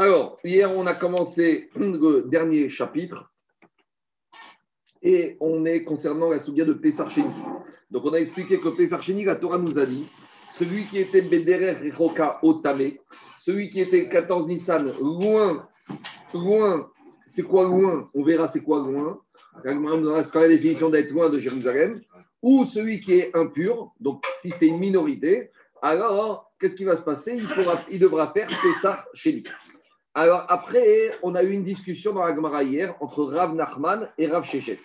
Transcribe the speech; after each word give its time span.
Alors, 0.00 0.38
hier, 0.44 0.70
on 0.70 0.86
a 0.86 0.94
commencé 0.94 1.70
le 1.74 2.22
dernier 2.28 2.70
chapitre 2.70 3.32
et 5.02 5.36
on 5.40 5.64
est 5.64 5.82
concernant 5.82 6.30
la 6.30 6.38
souga 6.38 6.64
de 6.64 6.72
Pesarcheni. 6.72 7.34
Donc, 7.90 8.04
on 8.04 8.12
a 8.12 8.18
expliqué 8.18 8.60
que 8.60 8.68
Pesarcheni, 8.68 9.24
la 9.24 9.34
Torah 9.34 9.58
nous 9.58 9.76
a 9.76 9.84
dit 9.84 10.08
celui 10.54 10.84
qui 10.84 11.00
était 11.00 11.22
Bederer 11.22 11.90
Roka 11.90 12.38
Otame, 12.44 12.92
celui 13.40 13.70
qui 13.70 13.80
était 13.80 14.08
14 14.08 14.46
Nissan, 14.46 14.92
loin, 15.00 15.68
loin, 16.32 16.88
c'est 17.26 17.42
quoi 17.42 17.64
loin? 17.64 18.08
On 18.14 18.22
verra 18.22 18.46
c'est 18.46 18.62
quoi 18.62 18.78
loin. 18.78 19.20
C'est 19.64 20.34
la 20.36 20.48
définition 20.48 20.90
d'être 20.90 21.10
loin 21.10 21.28
de 21.28 21.40
Jérusalem. 21.40 22.00
Ou 22.40 22.66
celui 22.66 23.00
qui 23.00 23.14
est 23.14 23.36
impur, 23.36 23.92
donc 23.98 24.24
si 24.38 24.52
c'est 24.52 24.68
une 24.68 24.78
minorité, 24.78 25.50
alors 25.82 26.52
qu'est-ce 26.60 26.76
qui 26.76 26.84
va 26.84 26.96
se 26.96 27.02
passer? 27.02 27.40
Il, 27.90 27.98
devra 27.98 28.32
faire 28.32 28.46
Pessah. 28.46 29.04
Alors 30.20 30.46
après, 30.48 31.12
on 31.22 31.36
a 31.36 31.44
eu 31.44 31.52
une 31.52 31.62
discussion 31.62 32.12
dans 32.12 32.24
la 32.24 32.34
Gemara 32.34 32.64
hier 32.64 32.92
entre 32.98 33.22
Rav 33.22 33.54
Nachman 33.54 34.10
et 34.18 34.26
Rav 34.26 34.42
Shechet. 34.42 34.80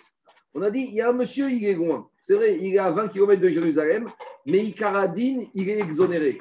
On 0.54 0.62
a 0.62 0.70
dit, 0.70 0.86
il 0.90 0.94
y 0.94 1.00
a 1.00 1.08
un 1.08 1.12
monsieur, 1.12 1.50
il 1.50 1.64
est 1.64 1.74
loin. 1.74 2.06
C'est 2.20 2.36
vrai, 2.36 2.56
il 2.60 2.72
est 2.72 2.78
à 2.78 2.92
20 2.92 3.08
km 3.08 3.42
de 3.42 3.48
Jérusalem, 3.48 4.08
mais 4.46 4.58
Ikaradine, 4.58 5.48
il 5.52 5.68
est 5.70 5.80
exonéré. 5.80 6.38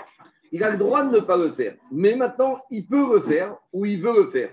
Il 0.52 0.64
a 0.64 0.70
le 0.70 0.78
droit 0.78 1.04
de 1.04 1.10
ne 1.10 1.22
pas 1.22 1.38
le 1.38 1.54
faire. 1.54 1.74
Mais 1.92 2.16
maintenant, 2.16 2.60
il 2.70 2.86
peut 2.86 3.16
le 3.16 3.22
faire 3.22 3.58
ou 3.74 3.84
il 3.88 4.00
veut 4.00 4.26
le 4.26 4.30
faire. 4.30 4.52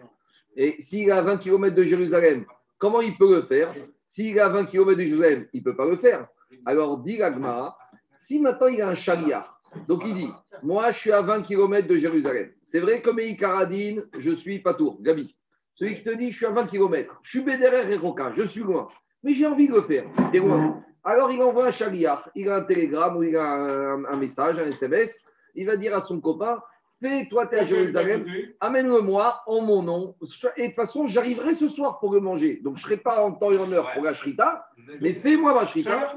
Et 0.57 0.81
s'il 0.81 1.09
est 1.09 1.13
à 1.13 1.21
20 1.21 1.37
km 1.37 1.77
de 1.77 1.83
Jérusalem, 1.83 2.47
comment 2.79 3.03
il 3.03 3.19
peut 3.19 3.35
le 3.35 3.43
faire? 3.43 3.75
S'il 4.09 4.35
est 4.35 4.41
à 4.41 4.49
20 4.49 4.65
km 4.65 4.97
de 4.97 5.05
Jérusalem, 5.05 5.49
il 5.53 5.59
ne 5.59 5.65
peut 5.65 5.77
pas 5.77 5.85
le 5.85 5.99
faire. 5.99 6.27
Alors, 6.65 6.97
dit 7.01 7.19
l'Agma, 7.19 7.77
si 8.17 8.41
maintenant 8.41 8.69
il 8.69 8.81
a 8.81 8.89
un 8.89 8.95
chariard, 8.95 9.60
donc 9.89 10.03
il 10.05 10.15
dit, 10.15 10.31
moi 10.63 10.91
je 10.91 10.99
suis 10.99 11.13
à 11.13 11.23
20 11.23 11.43
km 11.43 11.89
de 11.89 11.97
Jérusalem. 11.97 12.51
C'est 12.65 12.81
vrai 12.81 13.03
que 13.03 13.11
Meïkaradine, 13.11 14.03
je 14.19 14.33
suis 14.33 14.61
pas 14.61 14.75
tour, 14.75 14.99
Gabi. 15.01 15.35
Celui 15.75 15.97
qui 15.97 16.05
te 16.05 16.11
dit, 16.11 16.33
je 16.33 16.37
suis 16.37 16.47
à 16.47 16.51
20 16.51 16.67
km, 16.67 17.21
je 17.23 17.31
suis 17.31 17.41
Bédérer 17.41 17.93
et 17.93 17.97
Roca, 17.97 18.33
je 18.35 18.43
suis 18.43 18.63
loin, 18.63 18.89
mais 19.23 19.35
j'ai 19.35 19.47
envie 19.47 19.69
de 19.69 19.75
le 19.75 19.83
faire, 19.83 20.05
t'es 20.33 20.39
loin. 20.39 20.83
Alors 21.03 21.31
il 21.33 21.41
envoie 21.43 21.69
un 21.69 21.71
chariard, 21.71 22.29
il 22.35 22.49
a 22.49 22.57
un 22.57 22.65
télégramme 22.65 23.17
ou 23.17 23.23
il 23.23 23.37
a 23.37 23.45
un, 23.45 24.17
message, 24.17 24.59
un 24.59 24.67
SMS, 24.67 25.25
il 25.55 25.67
va 25.67 25.77
dire 25.77 25.97
à 25.97 26.01
son 26.01 26.21
copain, 26.21 26.61
fais, 27.01 27.27
toi, 27.31 27.47
tu 27.47 27.55
es 27.55 27.61
à 27.61 27.65
Jérusalem, 27.65 28.27
amène-le-moi 28.61 29.43
en 29.47 29.63
mon 29.63 29.83
nom. 29.83 30.15
Et 30.57 30.63
de 30.63 30.67
toute 30.67 30.77
façon, 30.77 31.07
j'arriverai 31.09 31.55
ce 31.55 31.69
soir 31.69 31.99
pour 31.99 32.13
le 32.13 32.21
manger. 32.21 32.61
Donc, 32.63 32.77
je 32.77 32.83
ne 32.83 32.85
serai 32.85 32.97
pas 32.99 33.25
en 33.25 33.33
temps 33.33 33.51
et 33.51 33.59
en 33.59 33.73
heure 33.73 33.91
pour 33.95 34.05
la 34.05 34.13
shrita, 34.13 34.67
mais 35.01 35.15
fais-moi 35.15 35.55
ma 35.55 35.67
shrita. 35.67 36.15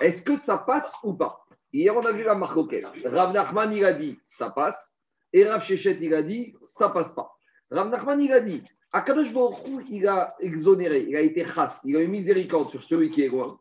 Est-ce 0.00 0.22
que 0.22 0.36
ça 0.36 0.58
passe 0.58 0.94
ou 1.02 1.12
pas? 1.14 1.45
Hier, 1.76 1.94
on 1.94 2.00
a 2.06 2.12
vu 2.12 2.22
la 2.22 2.34
marque 2.34 2.56
Rav 3.04 3.34
Nachman, 3.34 3.70
il 3.70 3.84
a 3.84 3.92
dit, 3.92 4.18
ça 4.24 4.48
passe. 4.48 4.98
Et 5.34 5.44
Rav 5.44 5.62
Shechet, 5.62 5.98
il 6.00 6.14
a 6.14 6.22
dit, 6.22 6.56
ça 6.64 6.88
passe 6.88 7.12
pas. 7.12 7.30
Rav 7.70 7.90
Nachman, 7.90 8.18
il 8.18 8.32
a 8.32 8.40
dit, 8.40 8.62
Akadosh 8.92 9.30
Baruch 9.34 9.60
il 9.90 10.08
a 10.08 10.34
exonéré, 10.40 11.04
il 11.06 11.14
a 11.16 11.20
été 11.20 11.44
chas, 11.44 11.82
il 11.84 11.94
a 11.98 12.00
eu 12.00 12.08
miséricorde 12.08 12.70
sur 12.70 12.82
celui 12.82 13.10
qui 13.10 13.20
est 13.24 13.28
loin. 13.28 13.60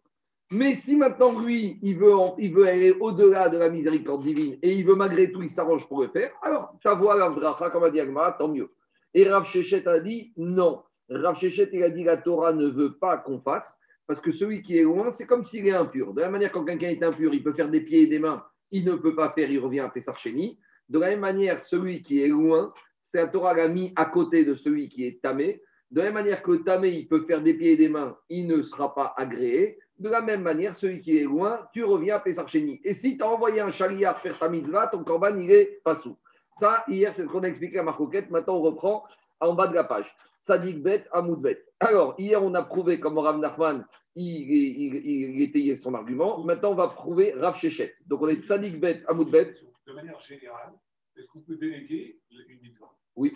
Mais 0.52 0.76
si 0.76 0.96
maintenant, 0.96 1.38
lui, 1.38 1.78
il 1.82 1.98
veut, 1.98 2.66
aller 2.66 2.92
au-delà 2.92 3.50
de 3.50 3.58
la 3.58 3.70
miséricorde 3.70 4.24
divine 4.24 4.58
et 4.62 4.72
il 4.72 4.86
veut 4.86 4.96
malgré 4.96 5.30
tout, 5.30 5.42
il 5.42 5.50
s'arrange 5.50 5.86
pour 5.90 6.02
le 6.02 6.08
faire, 6.08 6.32
alors 6.42 6.74
ta 6.82 6.94
voix, 6.94 7.18
la 7.18 7.70
comme 7.70 7.84
a 7.84 7.90
dit 7.90 8.00
tant 8.40 8.48
mieux. 8.48 8.72
Et 9.14 9.28
Rav 9.28 9.44
Shechet 9.46 9.86
a 9.90 10.00
dit 10.00 10.32
non. 10.38 10.84
Rav 11.10 11.38
Shechet, 11.38 11.70
il 11.74 11.84
a 11.84 11.90
dit 11.90 12.06
la 12.06 12.16
Torah 12.16 12.54
ne 12.54 12.68
veut 12.68 12.94
pas 12.94 13.18
qu'on 13.18 13.42
fasse, 13.42 13.78
parce 14.08 14.22
que 14.22 14.32
celui 14.32 14.62
qui 14.62 14.78
est 14.78 14.84
loin, 14.84 15.12
c'est 15.12 15.26
comme 15.26 15.44
s'il 15.44 15.68
est 15.68 15.74
impur. 15.74 16.14
De 16.14 16.22
la 16.22 16.28
même 16.28 16.34
manière, 16.34 16.52
quand 16.52 16.66
quelqu'un 16.66 16.90
est 16.90 17.04
impur, 17.04 17.34
il 17.34 17.44
peut 17.44 17.54
faire 17.54 17.70
des 17.70 17.82
pieds 17.82 18.04
et 18.04 18.08
des 18.08 18.20
mains, 18.20 18.46
il 18.72 18.86
ne 18.86 18.96
peut 18.96 19.16
pas 19.16 19.32
faire, 19.32 19.50
il 19.50 19.60
revient 19.60 19.80
à 19.80 19.90
Pessarchéni. 19.90 20.60
De 20.90 21.00
la 21.00 21.10
même 21.10 21.22
manière, 21.22 21.64
celui 21.64 22.04
qui 22.04 22.22
est 22.22 22.28
loin, 22.28 22.74
c'est 23.02 23.18
la 23.18 23.28
Torah 23.28 23.54
l'a 23.54 23.68
mis 23.68 23.94
à 23.96 24.06
côté 24.06 24.46
de 24.46 24.56
celui 24.56 24.90
qui 24.90 25.06
est 25.06 25.22
tamé. 25.22 25.62
De 25.92 26.00
la 26.00 26.06
même 26.06 26.16
manière 26.16 26.44
que 26.44 26.58
tamé, 26.58 26.90
il 26.90 27.08
peut 27.08 27.26
faire 27.26 27.42
des 27.42 27.54
pieds 27.54 27.74
et 27.74 27.78
des 27.78 27.90
mains, 27.90 28.18
il 28.30 28.48
ne 28.48 28.62
sera 28.64 28.94
pas 28.94 29.14
agréé. 29.18 29.80
De 29.98 30.10
la 30.10 30.22
même 30.22 30.42
manière, 30.42 30.76
celui 30.76 31.02
qui 31.02 31.18
est 31.18 31.24
loin, 31.24 31.68
tu 31.74 31.84
reviens 31.84 32.18
à 32.18 32.20
Pessarchéni. 32.20 32.82
Et 32.84 32.94
si 32.94 33.18
tu 33.18 33.24
as 33.24 33.30
envoyé 33.30 33.62
un 33.62 33.72
chariot 33.72 34.14
faire 34.16 34.38
ta 34.38 34.50
mitzvah, 34.50 34.88
ton 34.88 35.04
corban, 35.04 35.38
il 35.40 35.52
est 35.52 35.82
pas 35.84 35.96
sous. 35.96 36.18
Ça, 36.52 36.84
hier, 36.88 37.14
c'est 37.14 37.24
ce 37.24 37.28
qu'on 37.28 37.44
a 37.44 37.48
expliqué 37.48 37.80
à 37.80 37.84
Marcoquette. 37.84 38.30
Maintenant, 38.30 38.56
on 38.56 38.62
reprend 38.62 39.04
en 39.40 39.54
bas 39.54 39.68
de 39.68 39.74
la 39.74 39.84
page. 39.84 40.14
Sadik 40.46 40.84
Bet, 40.84 41.06
Amoud 41.12 41.42
Bet. 41.42 41.66
Alors, 41.80 42.14
hier, 42.20 42.44
on 42.44 42.54
a 42.54 42.62
prouvé 42.62 43.00
comment 43.00 43.22
Rav 43.22 43.40
Nachman, 43.40 43.84
il, 44.14 44.52
il, 44.52 45.42
étayait 45.42 45.76
son 45.76 45.96
argument. 45.96 46.44
Maintenant, 46.44 46.74
on 46.74 46.76
va 46.76 46.88
prouver 46.90 47.34
Rav 47.34 47.58
Shechet. 47.58 47.96
Donc, 48.06 48.22
on 48.22 48.28
est 48.28 48.44
Sadik 48.44 48.80
Bet, 48.80 49.04
Amoud 49.08 49.32
Bet. 49.32 49.56
De 49.88 49.94
manière 49.94 50.20
générale, 50.20 50.74
est-ce 51.18 51.26
qu'on 51.30 51.40
peut 51.40 51.56
déléguer 51.56 52.20
une 52.30 52.60
mitzvah 52.62 52.92
oui. 53.16 53.34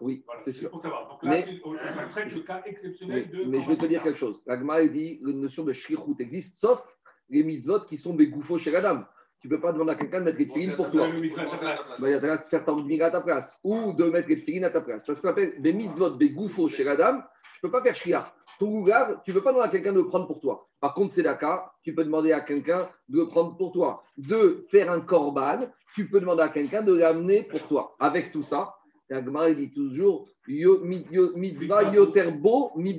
Oui, 0.00 0.22
c'est 0.42 0.52
sûr. 0.52 0.70
Pour 0.70 0.82
savoir. 0.82 1.08
Donc 1.08 1.22
là, 1.22 1.30
mais, 1.30 1.60
on 1.64 1.74
traite 2.10 2.32
le 2.32 2.40
cas 2.42 2.62
exceptionnel 2.66 3.30
de. 3.30 3.44
Mais 3.44 3.62
je 3.62 3.68
vais 3.68 3.76
te 3.76 3.86
dire 3.86 4.02
quelque 4.02 4.18
chose. 4.18 4.42
L'agma 4.46 4.86
dit 4.86 5.18
la 5.22 5.32
notion 5.32 5.64
de 5.64 5.72
shrichut 5.72 6.14
existe, 6.18 6.60
sauf 6.60 6.82
les 7.30 7.42
mitzvot 7.42 7.86
qui 7.86 7.96
sont 7.96 8.14
des 8.14 8.28
gouffos 8.28 8.58
chez 8.58 8.70
la 8.70 8.82
dame. 8.82 9.06
Tu 9.40 9.48
ne 9.48 9.54
peux 9.54 9.60
pas 9.60 9.72
demander 9.72 9.92
à 9.92 9.94
quelqu'un 9.94 10.20
de 10.20 10.24
mettre 10.24 10.38
les 10.38 10.46
filines 10.46 10.74
pour 10.74 10.90
toi. 10.90 11.06
Bah, 11.06 12.08
il 12.08 12.10
y 12.10 12.14
a 12.14 12.20
de 12.20 12.26
faire 12.50 12.64
ta 12.64 12.72
à 12.72 13.10
ta 13.10 13.20
place 13.20 13.58
ou 13.62 13.92
de 13.92 14.04
mettre 14.04 14.28
les 14.28 14.36
filines 14.36 14.64
à 14.64 14.70
ta 14.70 14.80
place. 14.80 15.06
Ça 15.06 15.14
ce 15.14 15.22
qu'on 15.22 15.28
appelle 15.28 15.60
des 15.60 15.72
mitzvot, 15.72 16.10
des 16.10 16.30
gouffos 16.30 16.68
chez 16.68 16.82
la 16.82 16.96
dame. 16.96 17.24
Je 17.54 17.66
ne 17.66 17.70
peux 17.70 17.78
pas 17.78 17.82
faire 17.82 17.94
shriach. 17.94 18.26
Ton 18.58 18.70
gougav, 18.70 19.20
tu 19.24 19.30
ne 19.30 19.36
peux 19.36 19.42
pas 19.42 19.50
demander 19.50 19.68
à 19.68 19.70
quelqu'un 19.70 19.92
de 19.92 19.98
le 19.98 20.06
prendre 20.06 20.26
pour 20.26 20.40
toi. 20.40 20.68
Par 20.80 20.94
contre, 20.94 21.14
c'est 21.14 21.22
cas, 21.22 21.72
tu 21.82 21.94
peux 21.94 22.04
demander 22.04 22.32
à 22.32 22.40
quelqu'un 22.40 22.88
de 23.08 23.18
le 23.18 23.28
prendre 23.28 23.56
pour 23.56 23.72
toi. 23.72 24.02
De 24.16 24.66
faire 24.70 24.90
un 24.90 25.00
korban, 25.00 25.68
tu 25.94 26.08
peux 26.08 26.20
demander 26.20 26.42
à 26.42 26.48
quelqu'un 26.48 26.82
de 26.82 26.94
l'amener 26.94 27.42
pour 27.42 27.60
toi. 27.66 27.96
Avec 27.98 28.32
tout 28.32 28.42
ça, 28.42 28.74
la 29.10 29.54
dit 29.54 29.70
toujours 29.70 30.28
mitzvah 30.46 31.94
yoterbo 31.94 32.72
mi 32.76 32.96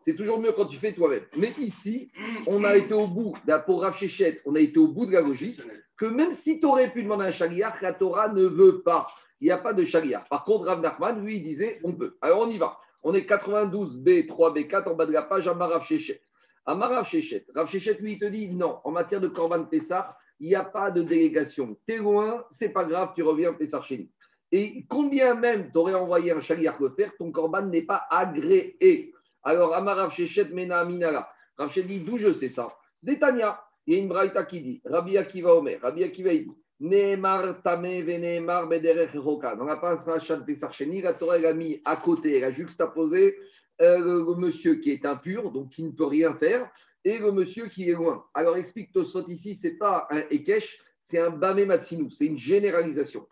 C'est 0.00 0.14
toujours 0.14 0.40
mieux 0.40 0.52
quand 0.52 0.66
tu 0.66 0.76
fais 0.76 0.92
toi-même. 0.92 1.24
Mais 1.36 1.52
ici, 1.58 2.10
on 2.46 2.62
a 2.64 2.76
été 2.76 2.94
au 2.94 3.08
bout, 3.08 3.34
pour 3.66 3.82
Rav 3.82 3.96
on 4.44 4.54
a 4.54 4.60
été 4.60 4.78
au 4.78 4.88
bout 4.88 5.06
de 5.06 5.12
la 5.12 5.20
logique 5.20 5.60
que 5.96 6.06
même 6.06 6.32
si 6.32 6.60
tu 6.60 6.66
aurais 6.66 6.92
pu 6.92 7.02
demander 7.02 7.26
un 7.26 7.32
chariar, 7.32 7.76
la 7.82 7.92
Torah 7.92 8.32
ne 8.32 8.44
veut 8.44 8.82
pas. 8.82 9.08
Il 9.40 9.46
n'y 9.46 9.50
a 9.50 9.58
pas 9.58 9.72
de 9.72 9.84
chariar. 9.84 10.24
Par 10.28 10.44
contre, 10.44 10.66
Rav 10.66 10.80
Nachman, 10.80 11.24
lui, 11.24 11.38
il 11.38 11.42
disait 11.42 11.80
on 11.82 11.92
peut. 11.92 12.16
Alors 12.20 12.40
on 12.40 12.48
y 12.48 12.56
va. 12.56 12.78
On 13.02 13.14
est 13.14 13.28
92B, 13.28 14.28
3B4 14.28 14.88
en 14.88 14.94
bas 14.94 15.06
de 15.06 15.12
la 15.12 15.22
page, 15.22 15.48
Amar 15.48 15.70
Rav 15.70 15.84
Shechet. 15.84 16.20
Amar 16.66 16.90
Rav 16.90 17.06
Shechet. 17.06 17.46
Rav 17.54 17.68
Shechet, 17.68 17.98
lui, 18.00 18.12
il 18.12 18.18
te 18.18 18.26
dit 18.26 18.54
non, 18.54 18.78
en 18.84 18.92
matière 18.92 19.20
de 19.20 19.28
Korban 19.28 19.64
Pessah, 19.64 20.16
il 20.40 20.48
n'y 20.48 20.54
a 20.54 20.64
pas 20.64 20.90
de 20.90 21.02
délégation. 21.02 21.76
T'es 21.86 21.98
loin, 21.98 22.44
c'est 22.50 22.72
pas 22.72 22.84
grave, 22.84 23.12
tu 23.14 23.22
reviens 23.22 23.52
Pessah 23.52 23.82
chez 23.82 24.08
et 24.50 24.84
combien 24.88 25.34
même 25.34 25.70
tu 25.70 25.78
aurais 25.78 25.94
envoyé 25.94 26.32
un 26.32 26.40
chariar 26.40 26.80
le 26.80 26.88
faire, 26.90 27.12
ton 27.18 27.30
corban 27.30 27.66
n'est 27.66 27.82
pas 27.82 28.04
agréé. 28.10 29.12
Alors, 29.42 29.74
Amarav 29.74 30.12
Shechet 30.12 30.48
Mena 30.50 30.84
Minara. 30.84 31.28
Rav 31.56 31.72
dit, 31.72 32.00
d'où 32.00 32.18
je 32.18 32.32
sais 32.32 32.48
ça? 32.48 32.68
Détania, 33.02 33.60
il 33.86 33.94
y 33.94 33.96
a 33.96 34.00
une 34.00 34.08
braïta 34.08 34.44
qui 34.44 34.60
dit, 34.60 34.82
Rabbi 34.84 35.18
Akiva 35.18 35.54
Omer, 35.54 35.78
Rabbi 35.82 36.02
Akiva 36.04 36.30
dit, 36.30 36.50
Nehemar 36.80 37.62
Tame 37.62 38.02
Venemar 38.02 38.68
Bederech 38.68 39.14
Roka. 39.14 39.56
Dans 39.56 39.64
la 39.64 39.76
paracha 39.76 40.36
de 40.36 40.44
Pesarcheni, 40.44 41.02
la 41.02 41.14
Torah 41.14 41.34
a 41.34 41.52
mis 41.52 41.82
à 41.84 41.96
côté, 41.96 42.38
elle 42.38 42.44
a 42.44 42.52
juxtaposé 42.52 43.36
euh, 43.80 43.98
le, 43.98 44.34
monsieur 44.36 44.76
qui 44.76 44.90
est 44.90 45.04
impur, 45.04 45.50
donc 45.50 45.70
qui 45.70 45.82
ne 45.82 45.90
peut 45.90 46.06
rien 46.06 46.34
faire, 46.34 46.70
et 47.04 47.18
le 47.18 47.32
monsieur 47.32 47.66
qui 47.66 47.90
est 47.90 47.94
loin. 47.94 48.24
Alors 48.32 48.56
explique 48.56 48.92
Tosot 48.92 49.26
ici, 49.28 49.54
c'est 49.54 49.76
pas 49.76 50.06
un 50.10 50.22
Ekech, 50.30 50.78
c'est 51.02 51.18
un 51.18 51.30
Bame 51.30 51.64
Matsinou, 51.64 52.10
c'est 52.10 52.26
une 52.26 52.38
généralisation 52.38 53.26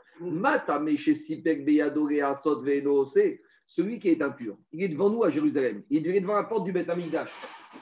celui 3.66 3.99
qui 3.99 4.09
est 4.09 4.22
impur. 4.22 4.56
Il 4.72 4.82
est 4.82 4.88
devant 4.88 5.10
nous 5.10 5.25
à 5.25 5.31
Jérusalem. 5.31 5.82
Il 5.91 6.06
est 6.06 6.21
devant 6.21 6.34
la 6.34 6.44
porte 6.44 6.65
du 6.65 6.72
Beth 6.72 6.88
Amikdash. 6.88 7.31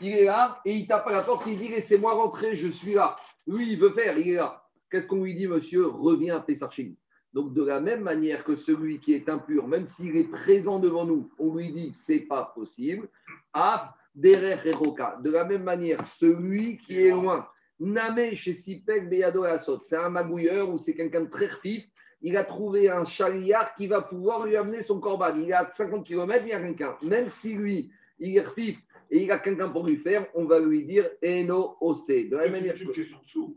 Il 0.00 0.12
est 0.12 0.24
là 0.24 0.60
et 0.64 0.72
il 0.72 0.86
tape 0.86 1.06
à 1.06 1.12
la 1.12 1.22
porte. 1.22 1.46
Il 1.46 1.58
dit 1.58 1.68
Laissez-moi 1.68 2.14
rentrer, 2.14 2.56
je 2.56 2.68
suis 2.68 2.94
là. 2.94 3.16
Lui, 3.46 3.72
il 3.72 3.78
veut 3.78 3.90
faire, 3.90 4.18
il 4.18 4.30
est 4.30 4.36
là. 4.36 4.62
Qu'est-ce 4.90 5.06
qu'on 5.06 5.22
lui 5.22 5.34
dit, 5.34 5.46
monsieur? 5.46 5.86
Reviens 5.86 6.36
à 6.36 6.40
Pessarchim. 6.40 6.94
Donc, 7.32 7.52
de 7.52 7.64
la 7.64 7.80
même 7.80 8.02
manière 8.02 8.44
que 8.44 8.54
celui 8.54 9.00
qui 9.00 9.12
est 9.12 9.28
impur, 9.28 9.66
même 9.66 9.86
s'il 9.86 10.16
est 10.16 10.30
présent 10.30 10.78
devant 10.78 11.04
nous, 11.04 11.30
on 11.38 11.54
lui 11.54 11.72
dit 11.72 11.90
C'est 11.92 12.20
pas 12.20 12.52
possible. 12.54 13.08
Ah, 13.52 13.94
De 14.14 15.30
la 15.30 15.44
même 15.44 15.64
manière, 15.64 16.06
celui 16.06 16.78
qui 16.78 17.00
est 17.00 17.10
loin, 17.10 17.48
Name 17.80 18.34
chez 18.34 18.54
Beyado 18.86 19.44
c'est 19.82 19.96
un 19.96 20.08
magouilleur 20.08 20.72
ou 20.72 20.78
c'est 20.78 20.94
quelqu'un 20.94 21.22
de 21.22 21.30
très 21.30 21.50
vif 21.62 21.84
il 22.24 22.38
a 22.38 22.44
trouvé 22.44 22.88
un 22.88 23.04
chariard 23.04 23.74
qui 23.76 23.86
va 23.86 24.00
pouvoir 24.00 24.46
lui 24.46 24.56
amener 24.56 24.82
son 24.82 24.98
corban. 24.98 25.36
Il 25.36 25.50
est 25.50 25.52
à 25.52 25.68
50 25.70 26.06
km, 26.06 26.42
il 26.42 26.48
y 26.48 26.52
a 26.54 26.60
quelqu'un. 26.60 26.96
Même 27.02 27.28
si 27.28 27.54
lui, 27.54 27.92
il 28.18 28.38
est 28.38 28.40
refif 28.40 28.78
et 29.10 29.24
il 29.24 29.30
a 29.30 29.38
quelqu'un 29.38 29.68
pour 29.68 29.86
lui 29.86 29.98
faire, 29.98 30.26
on 30.34 30.46
va 30.46 30.58
lui 30.58 30.84
dire 30.84 31.06
Eno 31.22 31.76
Ose. 31.82 32.06
De 32.06 32.34
la 32.34 32.48
manière. 32.48 32.78
C'est 32.78 32.84
une 32.84 32.92
question 32.92 33.18
de 33.18 33.28
sous. 33.28 33.56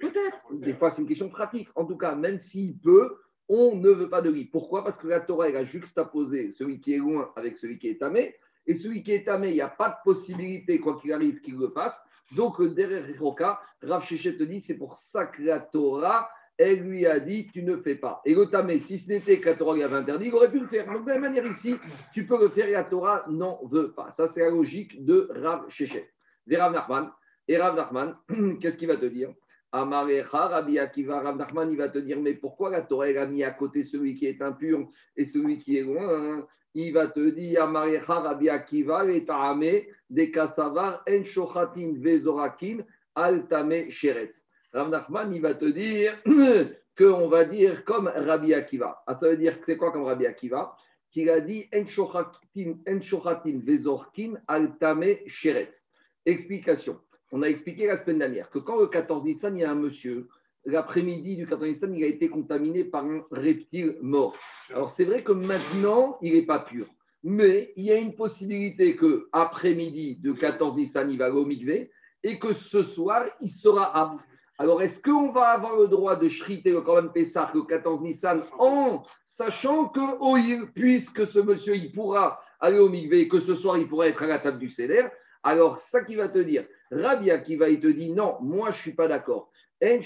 Peut-être. 0.00 0.54
Des 0.54 0.74
fois, 0.74 0.90
c'est 0.90 1.02
une 1.02 1.08
question 1.08 1.28
pratique. 1.28 1.68
En 1.76 1.84
tout 1.84 1.96
cas, 1.96 2.16
même 2.16 2.36
s'il 2.36 2.76
peut, 2.78 3.16
on 3.48 3.76
ne 3.76 3.90
veut 3.90 4.10
pas 4.10 4.22
de 4.22 4.30
lui. 4.30 4.46
Pourquoi? 4.46 4.82
Parce 4.82 4.98
que 4.98 5.06
la 5.06 5.20
Torah, 5.20 5.48
elle 5.48 5.56
a 5.56 5.64
juxtaposé 5.64 6.52
celui 6.58 6.80
qui 6.80 6.94
est 6.94 6.98
loin 6.98 7.30
avec 7.36 7.58
celui 7.58 7.78
qui 7.78 7.88
est 7.90 8.00
tamé. 8.00 8.34
Et 8.66 8.74
celui 8.74 9.04
qui 9.04 9.12
est 9.12 9.24
tamé, 9.24 9.50
il 9.50 9.54
n'y 9.54 9.60
a 9.60 9.68
pas 9.68 9.90
de 9.90 9.94
possibilité, 10.02 10.80
quoi 10.80 10.98
qu'il 11.00 11.12
arrive, 11.12 11.40
qu'il 11.40 11.56
le 11.58 11.68
fasse. 11.68 12.02
Donc, 12.34 12.60
derrière 12.74 13.06
Roka, 13.20 13.60
Rav 13.82 14.04
Shechet 14.04 14.36
te 14.36 14.42
dit 14.42 14.60
c'est 14.60 14.78
pour 14.78 14.96
ça 14.96 15.26
que 15.26 15.42
la 15.42 15.60
Torah 15.60 16.28
elle 16.62 16.82
lui 16.82 17.06
a 17.06 17.18
dit 17.20 17.48
Tu 17.52 17.62
ne 17.62 17.76
fais 17.76 17.94
pas. 17.96 18.20
Et 18.24 18.34
le 18.34 18.46
tamé, 18.46 18.78
si 18.78 18.98
ce 18.98 19.10
n'était 19.10 19.38
que 19.38 19.50
la 19.50 19.56
Torah 19.56 19.74
lui 19.74 19.82
avait 19.82 19.96
interdit, 19.96 20.26
il 20.26 20.34
aurait 20.34 20.50
pu 20.50 20.60
le 20.60 20.66
faire. 20.66 20.86
De 20.86 20.92
la 20.92 21.00
même 21.00 21.22
manière, 21.22 21.46
ici, 21.46 21.74
tu 22.12 22.24
peux 22.26 22.40
le 22.40 22.48
faire 22.48 22.68
et 22.68 22.72
la 22.72 22.84
Torah 22.84 23.24
n'en 23.28 23.60
veut 23.66 23.92
pas. 23.92 24.12
Ça, 24.12 24.28
c'est 24.28 24.42
la 24.42 24.50
logique 24.50 25.04
de 25.04 25.28
Rav 25.30 25.68
Shechet. 25.68 26.08
Des 26.46 26.56
Rav 26.56 26.72
Nachman. 26.72 27.10
Et 27.48 27.56
Rav 27.58 27.76
Nachman, 27.76 28.16
qu'est-ce 28.60 28.78
qu'il 28.78 28.88
va 28.88 28.96
te 28.96 29.06
dire? 29.06 29.34
Amarecha, 29.72 30.48
Rabbi 30.48 30.78
Akiva, 30.78 31.20
Rav 31.20 31.36
Nachman, 31.36 31.70
il 31.70 31.78
va 31.78 31.88
te 31.88 31.98
dire 31.98 32.20
Mais 32.20 32.34
pourquoi 32.34 32.70
la 32.70 32.82
Torah 32.82 33.08
elle 33.08 33.18
a 33.18 33.26
mis 33.26 33.42
à 33.42 33.50
côté 33.50 33.82
celui 33.82 34.14
qui 34.14 34.26
est 34.26 34.42
impur 34.42 34.88
et 35.16 35.24
celui 35.24 35.58
qui 35.58 35.78
est 35.78 35.82
loin? 35.82 36.46
Il 36.74 36.92
va 36.92 37.08
te 37.08 37.30
dire 37.30 37.64
Amarecha, 37.64 38.20
Rabbi 38.20 38.48
Akiva, 38.48 39.04
et 39.06 39.24
Ta'ame, 39.24 39.82
de 40.10 40.24
Kasavar, 40.26 41.02
En 41.08 41.24
Shochatin, 41.24 41.94
Vezorakin, 41.98 42.78
Altame, 43.14 43.90
Sheretz. 43.90 44.44
Rav 44.72 44.88
Nachman, 44.88 45.32
il 45.34 45.42
va 45.42 45.54
te 45.54 45.66
dire 45.66 46.18
qu'on 46.98 47.28
va 47.28 47.44
dire 47.44 47.84
comme 47.84 48.06
Rabbi 48.08 48.54
Akiva. 48.54 49.02
Ah, 49.06 49.14
ça 49.14 49.28
veut 49.28 49.36
dire 49.36 49.60
que 49.60 49.66
c'est 49.66 49.76
quoi 49.76 49.92
comme 49.92 50.04
Rabbi 50.04 50.26
Akiva? 50.26 50.74
Qu'il 51.10 51.28
a 51.28 51.40
dit 51.40 51.68
En 51.74 51.86
Shochatin, 51.86 53.60
Vezorkin, 53.66 54.34
Altame, 54.48 55.16
Sheretz. 55.26 55.86
Explication. 56.24 56.98
On 57.32 57.42
a 57.42 57.48
expliqué 57.48 57.86
la 57.86 57.98
semaine 57.98 58.18
dernière 58.18 58.50
que 58.50 58.58
quand 58.58 58.78
le 58.78 58.86
14 58.86 59.24
Nissan, 59.24 59.56
il 59.56 59.60
y 59.60 59.64
a 59.64 59.70
un 59.70 59.74
monsieur, 59.74 60.28
l'après-midi 60.64 61.36
du 61.36 61.46
14 61.46 61.68
Nissan, 61.68 61.94
il 61.94 62.04
a 62.04 62.06
été 62.06 62.28
contaminé 62.28 62.84
par 62.84 63.04
un 63.04 63.24
reptile 63.30 63.98
mort. 64.00 64.36
Alors 64.70 64.90
c'est 64.90 65.04
vrai 65.04 65.22
que 65.22 65.32
maintenant, 65.32 66.18
il 66.22 66.32
n'est 66.32 66.46
pas 66.46 66.60
pur. 66.60 66.86
Mais 67.22 67.72
il 67.76 67.84
y 67.84 67.92
a 67.92 67.96
une 67.96 68.14
possibilité 68.14 68.96
que 68.96 69.28
après-midi 69.32 70.18
de 70.20 70.32
14 70.32 70.76
Nissan, 70.76 71.10
il 71.10 71.18
va 71.18 71.32
au 71.32 71.44
mikvé 71.44 71.90
et 72.22 72.38
que 72.38 72.52
ce 72.52 72.82
soir, 72.82 73.24
il 73.40 73.50
sera 73.50 73.96
apte. 73.96 74.26
Alors, 74.58 74.82
est-ce 74.82 75.02
qu'on 75.02 75.32
va 75.32 75.48
avoir 75.48 75.76
le 75.76 75.88
droit 75.88 76.16
de 76.16 76.28
shriter 76.28 76.70
le 76.70 76.82
Corban 76.82 77.08
Pessah 77.08 77.50
le 77.54 77.62
14 77.62 78.02
Nissan 78.02 78.42
en 78.58 79.02
sachant 79.26 79.88
que, 79.88 80.64
puisque 80.72 81.26
ce 81.26 81.38
monsieur, 81.38 81.74
il 81.74 81.90
pourra 81.92 82.40
aller 82.60 82.78
au 82.78 82.88
mikvé, 82.88 83.28
que 83.28 83.40
ce 83.40 83.54
soir, 83.54 83.78
il 83.78 83.88
pourra 83.88 84.08
être 84.08 84.22
à 84.22 84.26
la 84.26 84.38
table 84.38 84.58
du 84.58 84.68
CDR 84.68 85.10
alors, 85.42 85.78
ça 85.78 86.04
qui 86.04 86.14
va 86.14 86.28
te 86.28 86.38
dire, 86.38 86.66
Rabia 86.90 87.38
qui 87.38 87.56
va, 87.56 87.66
te 87.66 87.88
dit 87.88 88.12
non, 88.12 88.36
moi 88.40 88.70
je 88.70 88.76
ne 88.76 88.82
suis 88.82 88.94
pas 88.94 89.08
d'accord. 89.08 89.50
En 89.84 89.98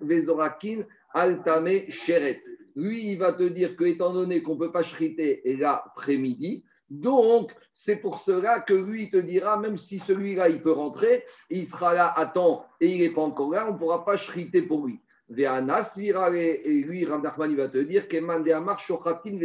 vezorakin 0.00 0.84
altame 1.12 1.90
sheret. 1.90 2.38
Lui, 2.76 3.10
il 3.10 3.18
va 3.18 3.32
te 3.32 3.42
dire 3.42 3.74
que, 3.76 3.84
étant 3.84 4.12
donné 4.12 4.42
qu'on 4.42 4.54
ne 4.54 4.60
peut 4.60 4.70
pas 4.70 4.84
shriter 4.84 5.42
l'après-midi, 5.58 6.64
donc 6.88 7.52
c'est 7.72 7.96
pour 7.96 8.20
cela 8.20 8.60
que 8.60 8.74
lui, 8.74 9.10
te 9.10 9.16
dira, 9.16 9.58
même 9.58 9.78
si 9.78 9.98
celui-là, 9.98 10.48
il 10.48 10.62
peut 10.62 10.72
rentrer, 10.72 11.24
il 11.50 11.66
sera 11.66 11.94
là 11.94 12.12
à 12.16 12.26
temps 12.26 12.64
et 12.80 12.88
il 12.88 13.00
n'est 13.00 13.12
pas 13.12 13.22
encore 13.22 13.50
là, 13.50 13.68
on 13.68 13.74
ne 13.74 13.78
pourra 13.78 14.04
pas 14.04 14.16
shriter 14.16 14.62
pour 14.62 14.86
lui. 14.86 15.00
Ve'anas 15.28 15.98
et 15.98 16.82
lui, 16.82 17.04
Ramdachman, 17.04 17.50
il 17.50 17.56
va 17.56 17.68
te 17.68 17.78
dire, 17.78 18.06
Keman 18.08 18.44
vezorakin 18.44 19.38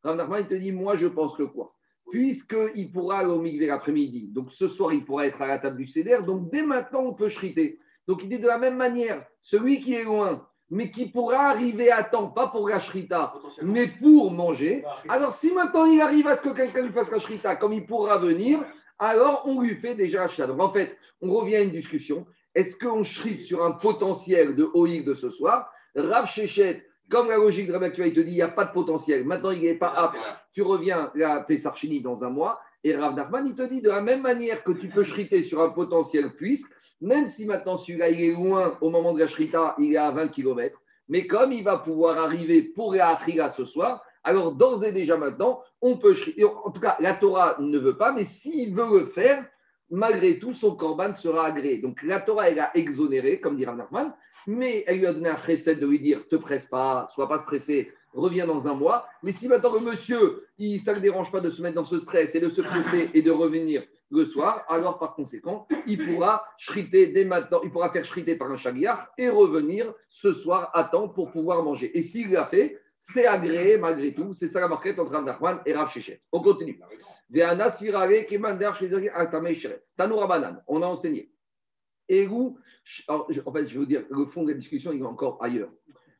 il 0.00 0.48
te 0.48 0.54
dit, 0.54 0.72
moi 0.72 0.96
je 0.96 1.06
pense 1.06 1.36
que 1.36 1.44
quoi? 1.44 1.74
Puisqu'il 2.10 2.90
pourra 2.90 3.18
aller 3.18 3.30
au 3.30 3.40
mikvé 3.40 3.66
l'après-midi. 3.66 4.28
Donc 4.28 4.50
ce 4.52 4.66
soir, 4.66 4.92
il 4.92 5.04
pourra 5.04 5.26
être 5.26 5.40
à 5.42 5.46
la 5.46 5.58
table 5.58 5.76
du 5.76 5.86
CDR. 5.86 6.24
Donc 6.24 6.50
dès 6.50 6.62
maintenant, 6.62 7.02
on 7.02 7.14
peut 7.14 7.28
shriter. 7.28 7.78
Donc 8.06 8.22
il 8.22 8.30
dit 8.30 8.38
de 8.38 8.46
la 8.46 8.58
même 8.58 8.76
manière, 8.76 9.24
celui 9.42 9.80
qui 9.80 9.94
est 9.94 10.04
loin, 10.04 10.47
mais 10.70 10.90
qui 10.90 11.06
pourra 11.06 11.48
arriver 11.48 11.90
à 11.90 12.04
temps, 12.04 12.28
pas 12.28 12.48
pour 12.48 12.68
la 12.68 12.78
shrita, 12.78 13.34
mais 13.62 13.86
pour 13.86 14.30
manger. 14.30 14.84
Alors 15.08 15.32
si 15.32 15.52
maintenant 15.52 15.86
il 15.86 16.00
arrive 16.00 16.26
à 16.26 16.36
ce 16.36 16.42
que 16.42 16.54
quelqu'un 16.54 16.82
lui 16.82 16.92
fasse 16.92 17.10
la 17.10 17.18
shrita, 17.18 17.56
comme 17.56 17.72
il 17.72 17.86
pourra 17.86 18.18
venir, 18.18 18.60
alors 18.98 19.42
on 19.46 19.60
lui 19.60 19.76
fait 19.76 19.94
déjà 19.94 20.28
la 20.38 20.46
Donc 20.46 20.60
en 20.60 20.72
fait, 20.72 20.96
on 21.20 21.32
revient 21.32 21.56
à 21.56 21.60
une 21.62 21.72
discussion. 21.72 22.26
Est-ce 22.54 22.78
qu'on 22.78 23.04
shrite 23.04 23.42
sur 23.42 23.64
un 23.64 23.72
potentiel 23.72 24.56
de 24.56 24.68
OIG 24.74 25.04
de 25.04 25.14
ce 25.14 25.30
soir? 25.30 25.70
Rav 25.94 26.26
Shechet, 26.26 26.84
comme 27.10 27.28
la 27.28 27.36
logique 27.36 27.68
de 27.68 27.72
Rabbi 27.72 27.92
te 27.92 28.02
dit, 28.02 28.30
il 28.30 28.34
n'y 28.34 28.42
a 28.42 28.48
pas 28.48 28.64
de 28.64 28.72
potentiel. 28.72 29.24
Maintenant, 29.24 29.50
il 29.50 29.62
n'est 29.62 29.74
pas 29.74 29.92
apte. 29.94 30.18
Tu 30.52 30.62
reviens 30.62 31.10
à 31.24 31.40
Pessarchini 31.40 32.02
dans 32.02 32.24
un 32.24 32.30
mois. 32.30 32.60
Et 32.84 32.94
Rav 32.96 33.14
Nachman, 33.14 33.46
il 33.46 33.54
te 33.54 33.62
dit 33.62 33.80
de 33.80 33.88
la 33.88 34.00
même 34.00 34.22
manière 34.22 34.62
que 34.62 34.72
tu 34.72 34.88
peux 34.88 35.02
shriter 35.02 35.42
sur 35.42 35.60
un 35.60 35.70
potentiel 35.70 36.34
puisque, 36.36 36.72
même 37.00 37.28
si 37.28 37.46
maintenant 37.46 37.76
celui-là, 37.76 38.08
il 38.10 38.20
est 38.20 38.32
loin 38.32 38.76
au 38.80 38.90
moment 38.90 39.12
de 39.12 39.20
la 39.20 39.28
shrita, 39.28 39.74
il 39.78 39.94
est 39.94 39.98
à 39.98 40.10
20 40.10 40.28
km, 40.28 40.80
mais 41.08 41.26
comme 41.26 41.52
il 41.52 41.64
va 41.64 41.78
pouvoir 41.78 42.18
arriver 42.18 42.62
pour 42.62 42.94
la 42.94 43.10
Achila 43.10 43.50
ce 43.50 43.64
soir, 43.64 44.02
alors 44.24 44.54
d'ores 44.54 44.84
et 44.84 44.92
déjà 44.92 45.16
maintenant, 45.16 45.62
on 45.80 45.96
peut. 45.96 46.14
En 46.64 46.70
tout 46.70 46.80
cas, 46.80 46.96
la 47.00 47.14
Torah 47.14 47.56
ne 47.60 47.78
veut 47.78 47.96
pas, 47.96 48.12
mais 48.12 48.24
s'il 48.24 48.74
veut 48.74 49.00
le 49.00 49.06
faire, 49.06 49.44
malgré 49.90 50.38
tout, 50.38 50.52
son 50.52 50.74
corban 50.74 51.14
sera 51.14 51.46
agréé. 51.46 51.80
Donc 51.80 52.02
la 52.02 52.20
Torah, 52.20 52.50
elle 52.50 52.58
a 52.58 52.76
exonéré, 52.76 53.40
comme 53.40 53.56
dit 53.56 53.64
Rav 53.64 53.76
Nachman, 53.76 54.12
mais 54.46 54.84
elle 54.86 54.98
lui 54.98 55.06
a 55.06 55.14
donné 55.14 55.30
un 55.30 55.36
recette 55.36 55.80
de 55.80 55.86
lui 55.86 56.00
dire 56.00 56.28
te 56.28 56.36
presse 56.36 56.66
pas, 56.66 57.08
sois 57.14 57.28
pas 57.28 57.38
stressé, 57.38 57.92
reviens 58.12 58.46
dans 58.46 58.68
un 58.68 58.74
mois. 58.74 59.06
Mais 59.22 59.32
si 59.32 59.48
maintenant 59.48 59.74
le 59.74 59.80
monsieur, 59.80 60.46
il, 60.58 60.80
ça 60.80 60.94
ne 60.94 61.00
dérange 61.00 61.32
pas 61.32 61.40
de 61.40 61.50
se 61.50 61.62
mettre 61.62 61.76
dans 61.76 61.84
ce 61.84 62.00
stress 62.00 62.34
et 62.34 62.40
de 62.40 62.48
se 62.48 62.60
presser 62.60 63.10
et 63.14 63.22
de 63.22 63.30
revenir 63.30 63.82
le 64.10 64.24
soir, 64.24 64.64
alors 64.68 64.98
par 64.98 65.14
conséquent, 65.14 65.66
il 65.86 66.04
pourra 66.04 66.44
shriter 66.56 67.08
dès 67.08 67.24
maintenant, 67.24 67.60
il 67.62 67.70
pourra 67.70 67.90
faire 67.90 68.04
shriter 68.04 68.36
par 68.36 68.50
un 68.50 68.56
chagliard 68.56 69.08
et 69.18 69.28
revenir 69.28 69.92
ce 70.08 70.32
soir 70.32 70.70
à 70.74 70.84
temps 70.84 71.08
pour 71.08 71.30
pouvoir 71.30 71.62
manger. 71.62 71.96
Et 71.96 72.02
s'il 72.02 72.30
l'a 72.30 72.46
fait, 72.46 72.80
c'est 73.00 73.26
agréé 73.26 73.78
malgré 73.78 74.14
tout. 74.14 74.34
C'est 74.34 74.48
ça 74.48 74.60
la 74.60 74.68
marquette 74.68 74.98
entre 74.98 75.12
Rav 75.12 75.62
et 75.66 75.74
Rav 75.74 75.90
Shechet. 75.90 76.22
On 76.32 76.40
continue. 76.42 76.80
Banan, 79.86 80.62
on 80.66 80.82
a 80.82 80.86
enseigné. 80.86 81.30
Et 82.08 82.26
où, 82.26 82.58
en 83.08 83.52
fait, 83.52 83.68
je 83.68 83.78
veux 83.78 83.86
dire, 83.86 84.04
le 84.10 84.24
fond 84.26 84.42
de 84.42 84.52
la 84.52 84.56
discussion, 84.56 84.92
il 84.92 85.02
va 85.02 85.08
encore 85.08 85.36
ailleurs. 85.42 85.70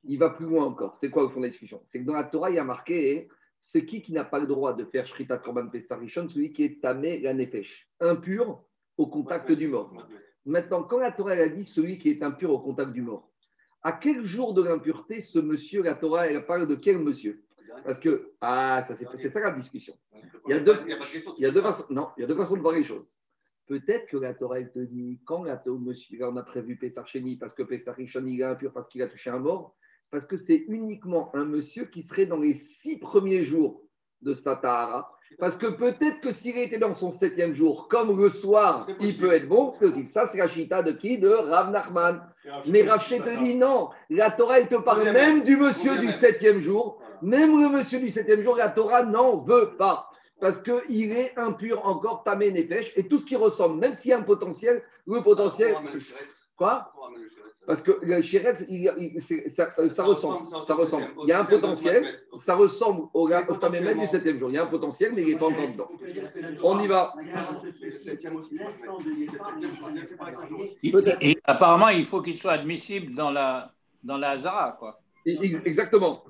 Il 0.05 0.19
va 0.19 0.29
plus 0.31 0.45
loin 0.47 0.67
encore. 0.67 0.97
C'est 0.97 1.09
quoi 1.11 1.23
le 1.23 1.31
fond 1.31 1.41
de 1.41 1.47
la 1.47 1.51
discussion? 1.51 1.81
C'est 1.85 2.01
que 2.01 2.05
dans 2.05 2.15
la 2.15 2.25
Torah, 2.25 2.51
il 2.51 2.57
y 2.57 2.59
a 2.59 2.65
marqué 2.65 3.29
c'est 3.69 3.85
qui 3.85 4.01
qui 4.01 4.15
n'a 4.15 4.25
pas 4.25 4.41
le 4.41 4.47
droit 4.47 4.75
de 4.75 4.85
faire 4.87 5.07
Shrita 5.07 5.37
Korban 5.37 5.69
Pesarishon 5.69 6.27
Celui 6.31 6.53
qui 6.53 6.65
est 6.65 6.81
tamé 6.81 7.21
la 7.21 7.35
nefesh, 7.35 7.87
impur 8.01 8.65
au 8.97 9.07
contact 9.07 9.53
du 9.53 9.69
mort. 9.69 9.93
Maintenant, 10.47 10.83
quand 10.83 10.99
la 10.99 11.13
Torah 11.13 11.33
a 11.33 11.49
dit 11.49 11.65
celui 11.65 11.99
qui 11.99 12.09
est 12.09 12.23
impur 12.23 12.51
au 12.51 12.61
contact 12.61 12.93
du 12.93 13.03
mort, 13.03 13.31
à 13.83 13.93
quel 13.93 14.25
jour 14.25 14.55
de 14.55 14.63
l'impureté 14.63 15.21
ce 15.21 15.39
monsieur, 15.39 15.83
la 15.83 15.95
Torah, 15.95 16.27
elle 16.29 16.47
parle 16.47 16.67
de 16.67 16.77
quel 16.77 16.99
monsieur? 16.99 17.45
Parce 17.85 18.01
que, 18.01 18.33
ah, 18.41 18.83
ça, 18.89 18.95
c'est 18.97 19.29
ça 19.29 19.41
la 19.41 19.51
discussion. 19.51 19.95
Il 20.47 20.51
y 20.51 20.55
a 20.55 20.61
deux, 20.61 20.77
il 21.37 21.43
y 21.43 21.47
a 21.47 21.51
deux 21.51 21.61
façons, 21.61 21.85
non, 21.91 22.09
il 22.17 22.23
y 22.23 22.25
a 22.25 22.27
deux 22.27 22.37
façons 22.37 22.57
de 22.57 22.63
voir 22.63 22.75
les 22.75 22.85
choses. 22.85 23.07
Peut-être 23.67 24.07
que 24.07 24.17
la 24.17 24.33
Torah, 24.33 24.63
te 24.63 24.79
dit, 24.79 25.21
quand 25.27 25.45
la 25.45 25.59
Torah, 25.59 25.79
monsieur, 25.79 26.25
on 26.25 26.37
a 26.39 26.43
prévu 26.43 26.77
Pessar 26.77 27.05
parce 27.39 27.55
que 27.55 27.63
Pessar 27.63 27.95
Rishon, 27.97 28.25
il 28.25 28.41
est 28.41 28.45
impur 28.45 28.73
parce 28.73 28.89
qu'il 28.89 29.03
a 29.03 29.09
touché 29.09 29.29
un 29.29 29.41
mort, 29.41 29.77
parce 30.11 30.27
que 30.27 30.37
c'est 30.37 30.65
uniquement 30.69 31.35
un 31.35 31.45
monsieur 31.45 31.85
qui 31.85 32.03
serait 32.03 32.27
dans 32.27 32.39
les 32.39 32.55
six 32.55 32.99
premiers 32.99 33.45
jours 33.45 33.83
de 34.23 34.35
Satahara. 34.35 35.13
Parce 35.39 35.59
que 35.59 35.67
peut-être 35.67 36.21
que 36.23 36.33
s'il 36.33 36.57
était 36.57 36.79
dans 36.79 36.95
son 36.95 37.13
septième 37.13 37.53
jour, 37.53 37.89
comme 37.89 38.19
le 38.19 38.31
soir, 38.31 38.89
il 39.01 39.17
peut 39.17 39.33
être 39.33 39.47
bon, 39.47 39.73
c'est 39.73 40.07
Ça, 40.07 40.27
c'est 40.27 40.39
la 40.39 40.49
chita 40.49 40.83
de 40.83 40.93
qui 40.93 41.19
De 41.19 41.29
Rav 41.29 41.71
Nachman. 41.71 42.23
Mais 42.67 42.83
Rav 42.83 43.07
te 43.07 43.45
dit 43.45 43.55
non. 43.55 43.91
La 44.09 44.31
Torah, 44.31 44.61
elle 44.61 44.69
te 44.69 44.77
parle 44.77 45.13
même 45.13 45.45
du 45.45 45.57
monsieur 45.57 45.99
du 45.99 46.11
septième 46.11 46.61
jour. 46.61 47.03
Même 47.21 47.61
le 47.61 47.69
monsieur 47.69 48.01
du 48.01 48.11
septième 48.11 48.43
jour, 48.43 48.57
la 48.57 48.71
Torah 48.71 49.05
n'en 49.05 49.43
veut 49.43 49.77
pas 49.77 50.09
parce 50.41 50.63
qu'il 50.63 51.13
est 51.13 51.37
impur 51.37 51.85
encore, 51.85 52.23
tamé 52.23 52.53
nefesh, 52.53 52.93
et 52.97 53.09
tout 53.09 53.19
ce 53.19 53.27
qui 53.27 53.37
ressemble, 53.37 53.81
même 53.81 53.95
s'il 53.95 54.13
y 54.13 54.15
a 54.15 54.19
un 54.19 54.23
potentiel, 54.23 54.83
le 55.07 55.21
potentiel. 55.23 55.77
Quoi 56.57 56.93
Parce 57.69 57.83
que 57.83 57.99
le 58.01 58.23
ça, 59.51 59.71
ça, 59.91 60.05
ressemble. 60.05 60.49
Ça 60.65 60.75
ressemble. 60.75 61.09
Il 61.23 61.29
y 61.29 61.33
a 61.33 61.41
un 61.41 61.45
potentiel, 61.45 62.19
ça 62.39 62.55
ressemble 62.55 63.09
au, 63.13 63.29
au 63.29 63.57
tamé 63.57 63.95
du 63.95 64.07
septième 64.07 64.39
jour. 64.39 64.49
Il 64.49 64.55
y 64.55 64.57
a 64.57 64.63
un 64.63 64.69
potentiel, 64.69 65.13
mais 65.15 65.21
il 65.21 65.35
n'est 65.35 65.39
pas 65.39 65.49
encore 65.49 65.69
dedans. 65.69 65.89
On 66.63 66.81
y 66.81 66.87
va. 66.87 67.15
Et 71.21 71.39
apparemment, 71.45 71.91
il 71.91 72.07
faut 72.07 72.23
qu'il 72.23 72.39
soit 72.39 72.53
admissible 72.53 73.15
dans 73.15 73.31
la, 73.31 73.71
dans 74.03 74.17
la 74.17 74.31
Hazara, 74.31 74.77
quoi. 74.79 75.03
Exactement. 75.27 76.25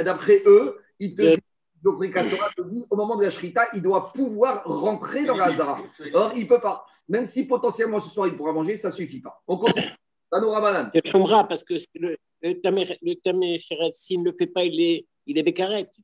D'après 0.00 0.42
eux, 0.44 0.76
ils 0.98 1.14
te 1.14 1.38
donc, 1.84 2.02
les 2.02 2.10
te 2.10 2.62
dit, 2.68 2.84
au 2.90 2.96
moment 2.96 3.16
de 3.16 3.22
la 3.22 3.30
Shrita, 3.30 3.68
il 3.74 3.80
doit 3.80 4.12
pouvoir 4.12 4.64
rentrer 4.64 5.24
dans 5.24 5.36
la 5.36 5.52
Zara. 5.52 5.78
Or, 6.12 6.32
il 6.34 6.42
ne 6.42 6.48
peut 6.48 6.60
pas. 6.60 6.84
Même 7.08 7.26
si 7.26 7.46
potentiellement 7.46 8.00
ce 8.00 8.10
soir 8.10 8.26
il 8.26 8.36
pourra 8.36 8.52
manger, 8.52 8.76
ça 8.76 8.88
ne 8.88 8.94
suffit 8.94 9.20
pas. 9.20 9.40
On 9.46 9.56
continue. 9.56 9.86
C'est 10.32 11.12
parce 11.12 11.64
que 11.64 11.74
le, 11.94 12.16
le 12.42 12.52
tamé, 12.54 13.58
s'il 13.92 14.20
ne 14.20 14.30
le 14.30 14.36
fait 14.36 14.46
pas, 14.46 14.64
il 14.64 14.80
est, 14.80 15.06
il 15.26 15.38
est 15.38 15.42
bécarette. 15.42 15.98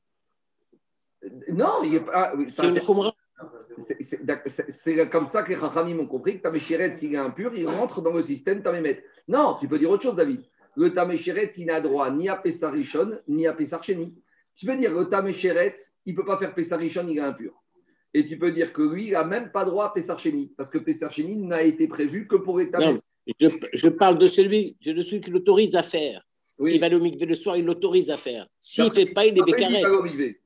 Non, 1.49 1.83
il 1.83 1.95
est 1.95 1.99
pas. 2.01 2.33
C'est 2.47 2.67
une 2.67 2.79
Khumra. 2.79 3.13
C'est 3.77 5.09
comme 5.09 5.27
ça 5.27 5.43
que 5.43 5.53
les 5.53 5.59
Chachamim 5.59 5.99
ont 5.99 6.07
compris 6.07 6.37
que 6.37 6.43
Tamé 6.43 6.59
s'il 6.59 7.13
est 7.13 7.17
impur, 7.17 7.55
il 7.55 7.67
rentre 7.67 8.01
dans 8.01 8.13
le 8.13 8.23
système 8.23 8.63
Tamémet. 8.63 9.03
Non, 9.27 9.57
tu 9.59 9.67
peux 9.67 9.79
dire 9.79 9.89
autre 9.91 10.03
chose, 10.03 10.15
David. 10.15 10.43
Le 10.75 10.93
Tamé 10.93 11.15
il 11.57 11.65
n'a 11.65 11.81
droit 11.81 12.09
ni 12.11 12.27
à 12.29 12.35
Pessarichon, 12.35 13.19
ni 13.27 13.47
à 13.47 13.53
Pessarcheni. 13.53 14.15
Tu 14.55 14.65
peux 14.65 14.75
dire, 14.75 14.91
le 14.91 15.07
Taméchéret, 15.07 15.75
il 16.05 16.13
ne 16.13 16.17
peut 16.19 16.25
pas 16.25 16.39
faire 16.39 16.55
Pessarichon, 16.55 17.07
il 17.07 17.19
est 17.19 17.21
impur. 17.21 17.53
Et 18.13 18.25
tu 18.25 18.39
peux 18.39 18.51
dire 18.51 18.73
que 18.73 18.81
lui, 18.81 19.07
il 19.07 19.11
n'a 19.11 19.23
même 19.23 19.51
pas 19.51 19.65
droit 19.65 19.85
à 19.85 19.89
Pessarcheni, 19.89 20.53
parce 20.57 20.71
que 20.71 20.79
Pessarcheni 20.79 21.37
n'a 21.37 21.61
été 21.61 21.87
prévu 21.87 22.27
que 22.27 22.37
pour 22.37 22.57
les 22.57 22.71
Je, 23.39 23.47
je 23.73 23.89
parle 23.89 24.17
de 24.17 24.27
celui, 24.27 24.75
de 24.85 25.01
celui 25.01 25.21
qui 25.21 25.31
l'autorise 25.31 25.75
à 25.75 25.83
faire. 25.83 26.21
Oui. 26.59 26.73
Il 26.75 26.79
va 26.79 26.87
aller 26.87 26.95
au 26.95 27.01
mikvé 27.01 27.25
le 27.25 27.35
soir, 27.35 27.57
il 27.57 27.65
l'autorise 27.65 28.09
à 28.09 28.17
faire. 28.17 28.47
S'il 28.59 28.85
ne 28.85 28.89
fait 28.89 29.07
pas, 29.13 29.25
il 29.25 29.37
est. 29.37 30.39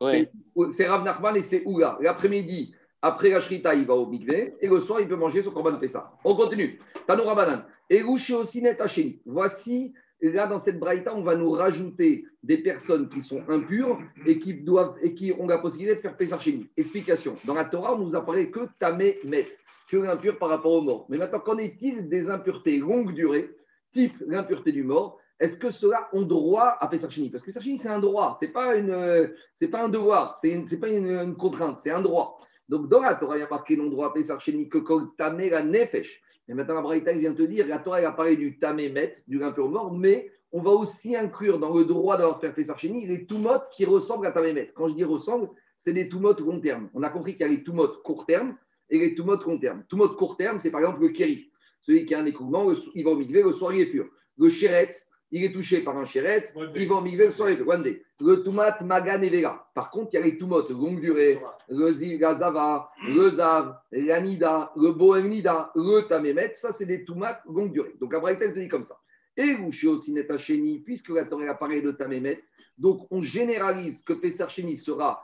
Ouais. 0.00 0.30
C'est- 0.70 0.86
Rav 0.86 1.04
Nachman 1.04 1.36
et 1.36 1.42
c'est 1.42 1.62
Oula. 1.66 1.98
L'après-midi, 2.00 2.72
après 3.02 3.30
la 3.30 3.40
Shrita, 3.40 3.74
il 3.74 3.84
va 3.84 3.94
au 3.94 4.06
mikvé 4.06 4.54
et 4.60 4.68
le 4.68 4.80
soir, 4.80 5.00
il 5.00 5.08
peut 5.08 5.16
manger 5.16 5.42
son 5.42 5.50
korban 5.50 5.76
Pessah. 5.76 6.12
On 6.24 6.34
continue. 6.36 6.78
Tanoura 7.06 7.34
Banan. 7.34 7.62
Et 7.90 8.02
Rouché 8.02 8.34
aussi 8.34 8.62
net 8.62 8.80
Hachéni. 8.80 9.20
Voici, 9.26 9.92
là, 10.20 10.46
dans 10.46 10.60
cette 10.60 10.78
braïta, 10.78 11.14
on 11.16 11.22
va 11.22 11.34
nous 11.34 11.50
rajouter 11.50 12.24
des 12.42 12.58
personnes 12.58 13.08
qui 13.08 13.22
sont 13.22 13.42
impures 13.48 13.98
et 14.26 14.38
qui, 14.38 14.54
doivent, 14.54 14.96
et 15.02 15.14
qui 15.14 15.32
ont 15.32 15.46
la 15.46 15.58
possibilité 15.58 15.96
de 15.96 16.00
faire 16.00 16.16
Pessah. 16.16 16.38
Explication. 16.76 17.34
Dans 17.44 17.54
la 17.54 17.64
Torah, 17.64 17.94
on 17.94 17.98
nous 17.98 18.14
apparaît 18.14 18.50
que 18.50 18.60
Tamé 18.78 19.18
Met, 19.24 19.48
que 19.88 19.96
l'impur 19.96 20.38
par 20.38 20.48
rapport 20.50 20.72
aux 20.72 20.82
morts. 20.82 21.06
Mais 21.08 21.18
maintenant, 21.18 21.40
qu'en 21.40 21.58
est-il 21.58 22.08
des 22.08 22.30
impuretés 22.30 22.78
longue 22.78 23.14
durée, 23.14 23.50
type 23.92 24.14
l'impureté 24.26 24.72
du 24.72 24.82
mort 24.82 25.18
est-ce 25.40 25.58
que 25.58 25.70
ceux-là 25.70 26.08
droit 26.12 26.76
à 26.80 26.88
Pessah 26.88 27.08
Chéni 27.08 27.30
Parce 27.30 27.42
que 27.42 27.46
Pessah 27.46 27.60
Chéni, 27.60 27.78
c'est 27.78 27.88
un 27.88 28.00
droit, 28.00 28.36
pas 28.52 28.74
une, 28.74 28.90
euh, 28.90 29.28
c'est 29.54 29.68
pas 29.68 29.84
un 29.84 29.88
devoir, 29.88 30.36
c'est 30.36 30.50
une- 30.50 30.66
c'est 30.66 30.80
pas 30.80 30.88
une, 30.88 31.36
contrainte, 31.36 31.78
c'est 31.80 31.92
un 31.92 32.00
droit. 32.00 32.36
Donc 32.68 32.88
dans 32.88 33.00
la 33.00 33.14
Torah, 33.14 33.36
il 33.36 33.40
y 33.40 33.44
a 33.44 33.48
marqué 33.48 33.76
non 33.76 33.86
droit 33.86 34.08
à 34.08 34.12
Pessah 34.12 34.38
Chéni 34.40 34.68
que 34.68 34.78
kol 34.78 35.14
tamé 35.16 35.48
la 35.48 35.62
nefesh. 35.62 36.20
Et 36.48 36.54
maintenant, 36.54 36.74
la 36.74 36.80
Braïta 36.80 37.12
vient 37.12 37.34
te 37.34 37.42
dire, 37.42 37.66
la 37.66 37.78
Torah 37.78 37.98
a 37.98 38.12
parlé 38.12 38.36
du 38.36 38.58
tamé 38.58 38.90
met, 38.90 39.12
du 39.28 39.42
impur 39.42 39.70
mort, 39.70 39.92
mais 39.92 40.32
on 40.50 40.60
va 40.60 40.70
aussi 40.70 41.14
inclure 41.14 41.58
dans 41.60 41.76
le 41.76 41.84
droit 41.84 42.16
d'avoir 42.16 42.40
fait 42.40 42.50
Pessah 42.52 42.76
Chéni 42.76 43.06
les 43.06 43.24
tumot 43.26 43.60
qui 43.72 43.84
ressemblent 43.84 44.26
à 44.26 44.32
tamé 44.32 44.52
met. 44.52 44.66
Quand 44.74 44.88
je 44.88 44.94
dis 44.94 45.04
ressemble, 45.04 45.50
c'est 45.76 45.92
des 45.92 46.08
tumot 46.08 46.34
long 46.40 46.60
terme. 46.60 46.90
On 46.94 47.02
a 47.04 47.10
compris 47.10 47.36
qu'il 47.36 47.46
y 47.46 47.48
a 47.48 47.52
les 47.52 47.62
tumot 47.62 47.88
court 48.02 48.26
terme 48.26 48.56
et 48.90 48.98
les 48.98 49.14
tumot 49.14 49.36
long 49.44 49.58
terme. 49.58 49.84
Tumot 49.88 50.08
court 50.10 50.36
terme, 50.36 50.58
c'est 50.60 50.70
par 50.70 50.80
exemple 50.80 51.02
le 51.02 51.08
kéri. 51.08 51.50
Celui 51.82 52.04
qui 52.04 52.14
a 52.14 52.20
un 52.20 52.26
écoulement, 52.26 52.70
il 52.94 53.04
va 53.04 53.10
au 53.10 53.18
le 53.18 53.52
soir 53.52 53.72
il 53.72 53.82
est 53.82 53.86
pur. 53.86 54.06
Le 54.36 54.48
chéretz, 54.50 55.08
il 55.30 55.44
est 55.44 55.52
touché 55.52 55.80
par 55.80 55.96
un 55.96 56.06
chéretz, 56.06 56.54
il 56.74 56.88
va 56.88 56.96
au 56.96 57.04
le 57.04 57.30
soir 57.30 57.50
il 57.50 57.54
est 57.54 57.56
pur. 57.56 57.68
One 57.68 57.82
day. 57.82 58.02
Le 58.20 58.42
tumat 58.42 58.78
magan 58.82 59.22
et 59.22 59.30
vega. 59.30 59.64
Par 59.74 59.90
contre, 59.90 60.10
il 60.12 60.16
y 60.16 60.22
a 60.22 60.26
les 60.26 60.38
tumot 60.38 60.68
longue 60.68 61.00
durée, 61.00 61.38
le 61.68 61.92
zigazava, 61.92 62.90
le 63.06 63.30
zav, 63.30 63.76
l'anida, 63.92 64.72
le 64.76 64.92
bohénida, 64.92 65.70
le 65.74 66.02
tamémet, 66.08 66.52
ça 66.54 66.72
c'est 66.72 66.86
des 66.86 67.04
tomates 67.04 67.42
longue 67.46 67.72
durée. 67.72 67.94
Donc 68.00 68.14
après, 68.14 68.34
il 68.34 68.38
te 68.38 68.58
dit 68.58 68.68
comme 68.68 68.84
ça. 68.84 68.98
Et 69.36 69.54
Rouché 69.54 69.86
aussi 69.86 70.12
net 70.12 70.28
Hachéni, 70.30 70.80
puisque 70.80 71.10
la 71.10 71.24
Torah 71.24 71.50
a 71.50 71.54
parlé 71.54 71.80
de 71.80 71.92
tamémet, 71.92 72.42
donc 72.76 73.06
on 73.10 73.22
généralise 73.22 74.02
que 74.02 74.12
Pessar 74.12 74.50
Chéni 74.50 74.76
sera 74.76 75.22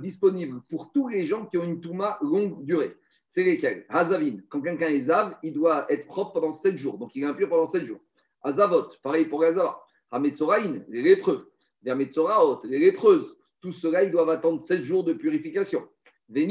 disponible 0.00 0.60
pour 0.68 0.92
tous 0.92 1.08
les 1.08 1.26
gens 1.26 1.46
qui 1.46 1.58
ont 1.58 1.64
une 1.64 1.80
touma 1.80 2.18
longue 2.22 2.64
durée. 2.64 2.96
C'est 3.28 3.44
lesquels? 3.44 3.86
Hazavin, 3.88 4.38
quand 4.48 4.60
quelqu'un 4.60 4.88
est 4.88 5.04
zav, 5.04 5.36
il 5.42 5.52
doit 5.52 5.86
être 5.92 6.06
propre 6.06 6.32
pendant 6.32 6.52
7 6.52 6.76
jours, 6.76 6.98
donc 6.98 7.14
il 7.14 7.22
est 7.22 7.26
impur 7.26 7.48
pendant 7.48 7.66
7 7.66 7.84
jours. 7.84 8.00
Hazavot, 8.42 8.88
pareil 9.02 9.26
pour 9.26 9.44
Hazava. 9.44 9.80
Hametzoraïn, 10.10 10.84
les 10.88 11.02
lépreux. 11.02 11.52
Vermetzoraot, 11.82 12.62
les 12.64 12.78
lépreuses. 12.78 13.36
Tout 13.60 13.72
cela, 13.72 14.02
ils 14.02 14.10
doivent 14.10 14.30
attendre 14.30 14.60
7 14.60 14.82
jours 14.82 15.04
de 15.04 15.12
purification. 15.12 15.86
Les 16.28 16.46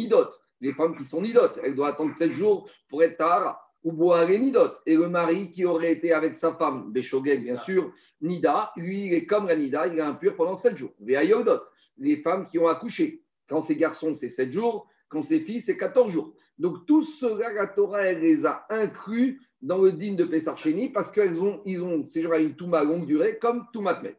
les 0.62 0.74
femmes 0.74 0.98
qui 0.98 1.06
sont 1.06 1.22
nidotes, 1.22 1.60
elles 1.64 1.76
doivent 1.76 1.94
attendre 1.94 2.14
7 2.14 2.32
jours 2.32 2.70
pour 2.90 3.04
être 3.04 3.18
tahara. 3.18 3.62
Ou 3.84 3.94
boire 3.94 4.26
les 4.26 4.40
nidotes. 4.40 4.78
Et 4.86 4.96
le 4.96 5.08
mari 5.08 5.52
qui 5.52 5.64
aurait 5.64 5.94
été 5.94 6.12
avec 6.12 6.36
sa 6.36 6.54
femme, 6.54 6.92
Béchogeg, 6.92 7.44
bien 7.44 7.58
sûr, 7.58 7.94
Nida, 8.22 8.74
lui, 8.76 9.06
il 9.06 9.14
est 9.14 9.26
comme 9.26 9.48
la 9.48 9.56
Nida, 9.56 9.88
il 9.88 9.98
est 9.98 10.02
impur 10.02 10.36
pendant 10.36 10.58
7 10.58 10.76
jours. 10.76 10.92
Les 11.00 11.16
ayodot, 11.16 11.62
les 12.00 12.18
femmes 12.18 12.46
qui 12.46 12.60
ont 12.60 12.68
accouché. 12.68 13.22
Quand 13.48 13.62
c'est 13.62 13.76
garçons, 13.76 14.16
c'est 14.16 14.30
7 14.30 14.52
jours. 14.52 14.88
Quand 15.10 15.22
c'est 15.22 15.40
filles, 15.40 15.62
c'est 15.62 15.78
14 15.78 16.12
jours. 16.12 16.34
Donc, 16.58 16.86
tout 16.86 17.02
cela, 17.02 17.52
la 17.54 17.68
Torah, 17.68 18.04
elle 18.04 18.22
les 18.22 18.46
a 18.46 18.66
inclus 18.70 19.42
dans 19.62 19.80
le 19.80 19.92
digne 19.92 20.16
de 20.16 20.26
Pessar 20.26 20.58
Chéni 20.58 20.90
parce 20.90 21.12
qu'ils 21.12 21.40
ont, 21.42 21.62
ils 21.66 21.82
ont 21.82 22.06
ces 22.06 22.22
gens-là 22.22 22.40
une 22.40 22.56
Touma 22.56 22.84
longue 22.84 23.06
durée 23.06 23.38
comme 23.40 23.66
Toumatmet. 23.74 24.16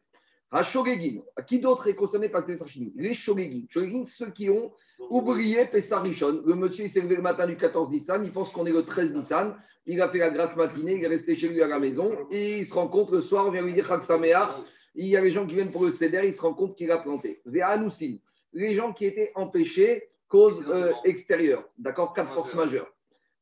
À 0.50 0.64
Shogegin, 0.64 1.20
qui 1.46 1.60
d'autre 1.60 1.86
est 1.86 1.94
concerné 1.94 2.28
par 2.28 2.44
Pessar 2.44 2.66
Chéni 2.66 2.92
Les 2.96 3.14
Shogegin. 3.14 3.66
Shogegin, 3.70 4.04
ceux 4.06 4.30
qui 4.30 4.50
ont 4.50 4.72
oublié 5.08 5.64
Pessar 5.66 6.02
Rishon. 6.02 6.42
Le 6.44 6.54
monsieur, 6.54 6.84
il 6.84 6.90
s'est 6.90 7.00
levé 7.00 7.16
le 7.16 7.22
matin 7.22 7.46
du 7.46 7.56
14 7.56 7.90
Nissan, 7.90 8.24
il 8.24 8.32
pense 8.32 8.50
qu'on 8.50 8.66
est 8.66 8.72
le 8.72 8.84
13 8.84 9.14
Nissan. 9.14 9.54
Il 9.86 10.00
a 10.02 10.08
fait 10.10 10.18
la 10.18 10.30
grasse 10.30 10.56
matinée, 10.56 10.96
il 10.96 11.04
est 11.04 11.08
resté 11.08 11.34
chez 11.36 11.48
lui 11.48 11.62
à 11.62 11.66
la 11.66 11.78
maison 11.78 12.10
et 12.30 12.58
il 12.58 12.66
se 12.66 12.74
rend 12.74 12.88
compte 12.88 13.10
le 13.10 13.20
soir, 13.20 13.46
on 13.46 13.50
vient 13.50 13.62
lui 13.62 13.72
dire 13.72 13.86
Chag 13.86 14.02
Sameach. 14.02 14.50
Il 14.94 15.06
y 15.06 15.16
a 15.16 15.20
les 15.20 15.30
gens 15.30 15.46
qui 15.46 15.54
viennent 15.54 15.70
pour 15.70 15.84
le 15.84 15.92
céder, 15.92 16.22
il 16.24 16.34
se 16.34 16.40
rend 16.42 16.54
compte 16.54 16.76
qu'il 16.76 16.90
a 16.90 16.98
planté. 16.98 17.40
Ve'anusim, 17.44 18.18
les 18.52 18.74
gens 18.74 18.92
qui 18.92 19.06
étaient 19.06 19.32
empêchés, 19.34 20.10
cause 20.28 20.64
euh, 20.68 20.92
extérieure, 21.04 21.68
d'accord, 21.78 22.12
quatre 22.12 22.32
forces 22.34 22.54
majeures. 22.54 22.92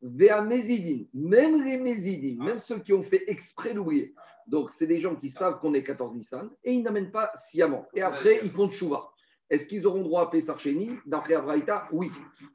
Véa 0.01 0.43
Mézidine, 0.43 1.09
même 1.13 1.65
les 1.65 1.77
Mézidines, 1.77 2.43
même 2.43 2.59
ceux 2.59 2.79
qui 2.79 2.93
ont 2.93 3.03
fait 3.03 3.25
exprès 3.27 3.75
d'oublier. 3.75 4.15
Donc, 4.47 4.71
c'est 4.71 4.87
des 4.87 5.01
gens 5.01 5.17
qui 5.17 5.29
savent 5.29 5.61
qu'on 5.61 5.75
est 5.75 5.83
14 5.83 6.15
Nissan 6.15 6.51
et 6.65 6.73
ils 6.73 6.83
n'amènent 6.83 7.11
pas 7.11 7.33
sciemment. 7.35 7.87
Et 7.95 8.03
après, 8.03 8.41
ils 8.43 8.51
font 8.51 8.71
Tchouva. 8.71 9.11
Est-ce 9.51 9.67
qu'ils 9.67 9.87
auront 9.87 10.03
droit 10.03 10.23
à 10.23 10.27
Pessar 10.31 10.59
Chéni 10.61 10.91
D'après 11.05 11.35
Abraïta, 11.35 11.89
oui. 11.91 12.11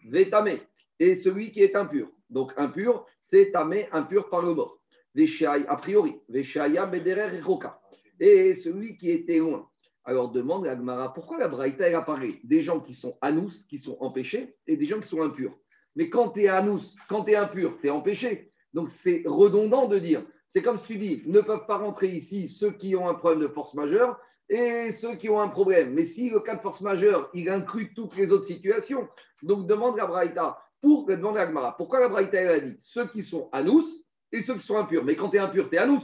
Vétamé, 0.07 0.61
et 0.99 1.15
celui 1.15 1.51
qui 1.51 1.61
est 1.61 1.75
impur. 1.75 2.09
Donc, 2.29 2.53
impur, 2.57 3.05
c'est 3.19 3.51
Tamé, 3.51 3.87
impur 3.91 4.29
par 4.29 4.41
le 4.41 4.53
mort. 4.53 4.79
Veshaï, 5.13 5.65
a 5.67 5.75
priori. 5.75 6.15
Veshaïa, 6.29 6.85
Bederer 6.85 7.35
et 7.35 7.41
Roka. 7.41 7.79
Et 8.23 8.55
celui 8.55 8.97
qui 8.97 9.11
était 9.11 9.39
loin. 9.39 9.67
Alors, 10.05 10.31
demande 10.31 10.67
à 10.67 10.75
Gmara, 10.75 11.13
pourquoi 11.13 11.37
la 11.39 11.47
Braïta, 11.47 11.87
elle 11.87 11.95
apparaît? 11.95 12.39
Des 12.43 12.61
gens 12.61 12.79
qui 12.79 12.93
sont 12.93 13.17
anous, 13.21 13.65
qui 13.69 13.77
sont 13.77 13.97
empêchés, 13.99 14.55
et 14.67 14.77
des 14.77 14.85
gens 14.85 14.99
qui 14.99 15.07
sont 15.07 15.21
impurs 15.21 15.57
mais 15.95 16.09
quand 16.09 16.29
tu 16.29 16.43
es 16.43 16.47
anous, 16.47 16.95
quand 17.07 17.23
tu 17.25 17.31
es 17.31 17.35
impur, 17.35 17.77
tu 17.79 17.87
es 17.87 17.89
empêché. 17.89 18.51
Donc 18.73 18.89
c'est 18.89 19.23
redondant 19.25 19.87
de 19.87 19.99
dire. 19.99 20.25
C'est 20.49 20.61
comme 20.61 20.77
si 20.77 20.87
tu 20.87 20.97
dis, 20.97 21.23
ne 21.25 21.41
peuvent 21.41 21.65
pas 21.65 21.77
rentrer 21.77 22.09
ici 22.09 22.47
ceux 22.47 22.71
qui 22.71 22.95
ont 22.95 23.07
un 23.07 23.13
problème 23.15 23.41
de 23.41 23.47
force 23.47 23.73
majeure 23.73 24.19
et 24.49 24.91
ceux 24.91 25.15
qui 25.15 25.29
ont 25.29 25.41
un 25.41 25.47
problème. 25.47 25.93
Mais 25.93 26.05
si 26.05 26.29
le 26.29 26.39
cas 26.39 26.55
de 26.55 26.61
force 26.61 26.81
majeure, 26.81 27.29
il 27.33 27.49
inclut 27.49 27.93
toutes 27.93 28.15
les 28.17 28.31
autres 28.31 28.45
situations, 28.45 29.07
donc 29.41 29.67
demande 29.67 29.97
la 29.97 30.05
Braïta, 30.05 30.59
pour, 30.81 31.05
demande 31.05 31.37
à 31.37 31.75
pourquoi 31.77 31.99
la 31.99 32.09
Braïta 32.09 32.37
elle 32.37 32.49
a 32.49 32.59
dit 32.59 32.75
ceux 32.79 33.07
qui 33.07 33.23
sont 33.23 33.49
anous 33.51 33.85
et 34.31 34.41
ceux 34.41 34.55
qui 34.55 34.65
sont 34.65 34.77
impurs? 34.77 35.03
Mais 35.03 35.15
quand 35.15 35.29
tu 35.29 35.37
es 35.37 35.39
impur, 35.39 35.69
tu 35.69 35.75
es 35.75 35.79
anous. 35.79 36.03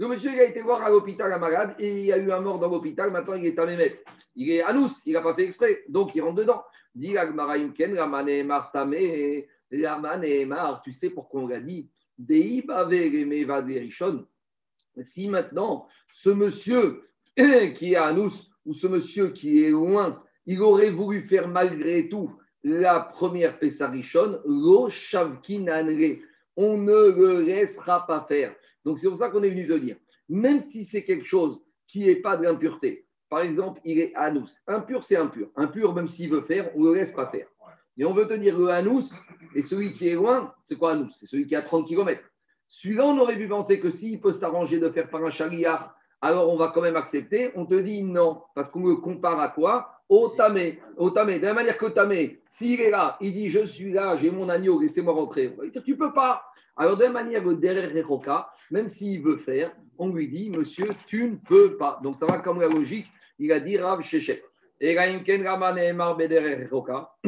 Le 0.00 0.08
monsieur, 0.08 0.32
il 0.32 0.40
a 0.40 0.44
été 0.44 0.62
voir 0.62 0.82
à 0.82 0.88
l'hôpital 0.88 1.30
un 1.30 1.38
malade 1.38 1.74
et 1.78 2.00
il 2.00 2.06
y 2.06 2.12
a 2.12 2.16
eu 2.16 2.32
un 2.32 2.40
mort 2.40 2.58
dans 2.58 2.70
l'hôpital, 2.70 3.10
maintenant 3.10 3.34
il 3.34 3.44
est 3.44 3.58
à 3.58 3.66
Mémet. 3.66 4.02
Il 4.34 4.50
est 4.50 4.62
anous, 4.62 5.02
il 5.04 5.12
n'a 5.12 5.20
pas 5.20 5.34
fait 5.34 5.44
exprès, 5.44 5.84
donc 5.90 6.14
il 6.14 6.22
rentre 6.22 6.36
dedans. 6.36 6.62
Dit 6.94 7.18
Agmara 7.18 7.56
Imken, 7.56 7.98
Raman 7.98 8.26
Emar 8.26 8.72
Tamé, 8.72 9.46
Raman 9.70 10.24
Emar, 10.24 10.80
tu 10.80 10.94
sais 10.94 11.10
pourquoi 11.10 11.42
on 11.42 11.48
l'a 11.48 11.60
dit? 11.60 11.90
Si 15.02 15.28
maintenant, 15.28 15.86
ce 16.10 16.30
monsieur 16.30 17.02
qui 17.76 17.92
est 17.92 17.96
à 17.96 18.14
nous, 18.14 18.32
ou 18.64 18.72
ce 18.72 18.86
monsieur 18.86 19.28
qui 19.28 19.62
est 19.64 19.70
loin, 19.70 20.22
il 20.46 20.62
aurait 20.62 20.92
voulu 20.92 21.28
faire 21.28 21.46
malgré 21.46 22.08
tout 22.08 22.40
la 22.64 23.00
première 23.00 23.58
Pessarichon, 23.58 24.40
Lo 24.46 24.88
on 26.56 26.78
ne 26.78 27.10
le 27.10 27.42
laissera 27.42 28.06
pas 28.06 28.24
faire. 28.26 28.54
Donc 28.84 28.98
c'est 28.98 29.08
pour 29.08 29.16
ça 29.16 29.30
qu'on 29.30 29.42
est 29.42 29.50
venu 29.50 29.66
te 29.66 29.72
dire, 29.74 29.96
même 30.28 30.60
si 30.60 30.84
c'est 30.84 31.04
quelque 31.04 31.26
chose 31.26 31.62
qui 31.86 32.06
n'est 32.06 32.16
pas 32.16 32.36
de 32.36 32.44
l'impureté, 32.44 33.06
par 33.28 33.40
exemple, 33.40 33.80
il 33.84 34.00
est 34.00 34.14
anous. 34.16 34.48
Impur, 34.66 35.04
c'est 35.04 35.16
impur. 35.16 35.48
Impur, 35.54 35.94
même 35.94 36.08
s'il 36.08 36.30
veut 36.30 36.42
faire, 36.42 36.70
on 36.74 36.80
ne 36.80 36.88
le 36.88 36.94
laisse 36.96 37.12
pas 37.12 37.26
faire. 37.26 37.46
Et 37.96 38.04
on 38.04 38.12
veut 38.12 38.26
te 38.26 38.34
dire 38.34 38.58
le 38.58 38.68
anous, 38.68 39.10
et 39.54 39.62
celui 39.62 39.92
qui 39.92 40.08
est 40.08 40.14
loin, 40.14 40.52
c'est 40.64 40.76
quoi 40.76 40.92
anous 40.92 41.10
C'est 41.10 41.26
celui 41.26 41.46
qui 41.46 41.54
est 41.54 41.58
à 41.58 41.62
30 41.62 41.86
km. 41.86 42.22
Celui-là, 42.66 43.06
on 43.06 43.18
aurait 43.18 43.36
pu 43.36 43.46
penser 43.46 43.78
que 43.78 43.90
s'il 43.90 44.20
peut 44.20 44.32
s'arranger 44.32 44.80
de 44.80 44.88
faire 44.90 45.08
par 45.10 45.24
un 45.24 45.30
chariard, 45.30 45.94
alors 46.22 46.52
on 46.52 46.56
va 46.56 46.70
quand 46.74 46.82
même 46.82 46.96
accepter. 46.96 47.50
On 47.54 47.66
te 47.66 47.74
dit 47.74 48.02
non, 48.02 48.42
parce 48.54 48.70
qu'on 48.70 48.86
le 48.86 48.96
compare 48.96 49.40
à 49.40 49.48
quoi? 49.48 49.90
Au 50.08 50.28
tamé. 50.28 50.80
Au 50.96 51.10
tamé. 51.10 51.36
De 51.36 51.42
la 51.42 51.48
même 51.48 51.56
manière 51.56 51.78
que 51.78 51.86
tamé, 51.86 52.40
s'il 52.50 52.80
est 52.80 52.90
là, 52.90 53.16
il 53.20 53.32
dit 53.32 53.48
je 53.48 53.64
suis 53.64 53.92
là, 53.92 54.16
j'ai 54.16 54.30
mon 54.30 54.48
agneau, 54.48 54.80
laissez-moi 54.80 55.12
rentrer. 55.12 55.54
Tu 55.84 55.96
peux 55.96 56.12
pas. 56.12 56.42
Alors 56.76 56.96
de 56.96 57.04
la 57.04 57.10
manière 57.10 57.44
que 57.44 57.50
derrière 57.50 58.06
Roca, 58.06 58.50
même 58.70 58.88
s'il 58.88 59.22
veut 59.22 59.38
faire, 59.38 59.72
on 59.98 60.08
lui 60.08 60.28
dit 60.28 60.50
monsieur, 60.50 60.90
tu 61.06 61.30
ne 61.30 61.36
peux 61.36 61.76
pas. 61.76 61.98
Donc 62.02 62.16
ça 62.16 62.26
va 62.26 62.38
comme 62.38 62.60
la 62.60 62.68
logique 62.68 63.06
il 63.40 63.50
a 63.52 63.60
dit 63.60 63.78
Rav 63.78 64.02
Shechet. 64.02 64.42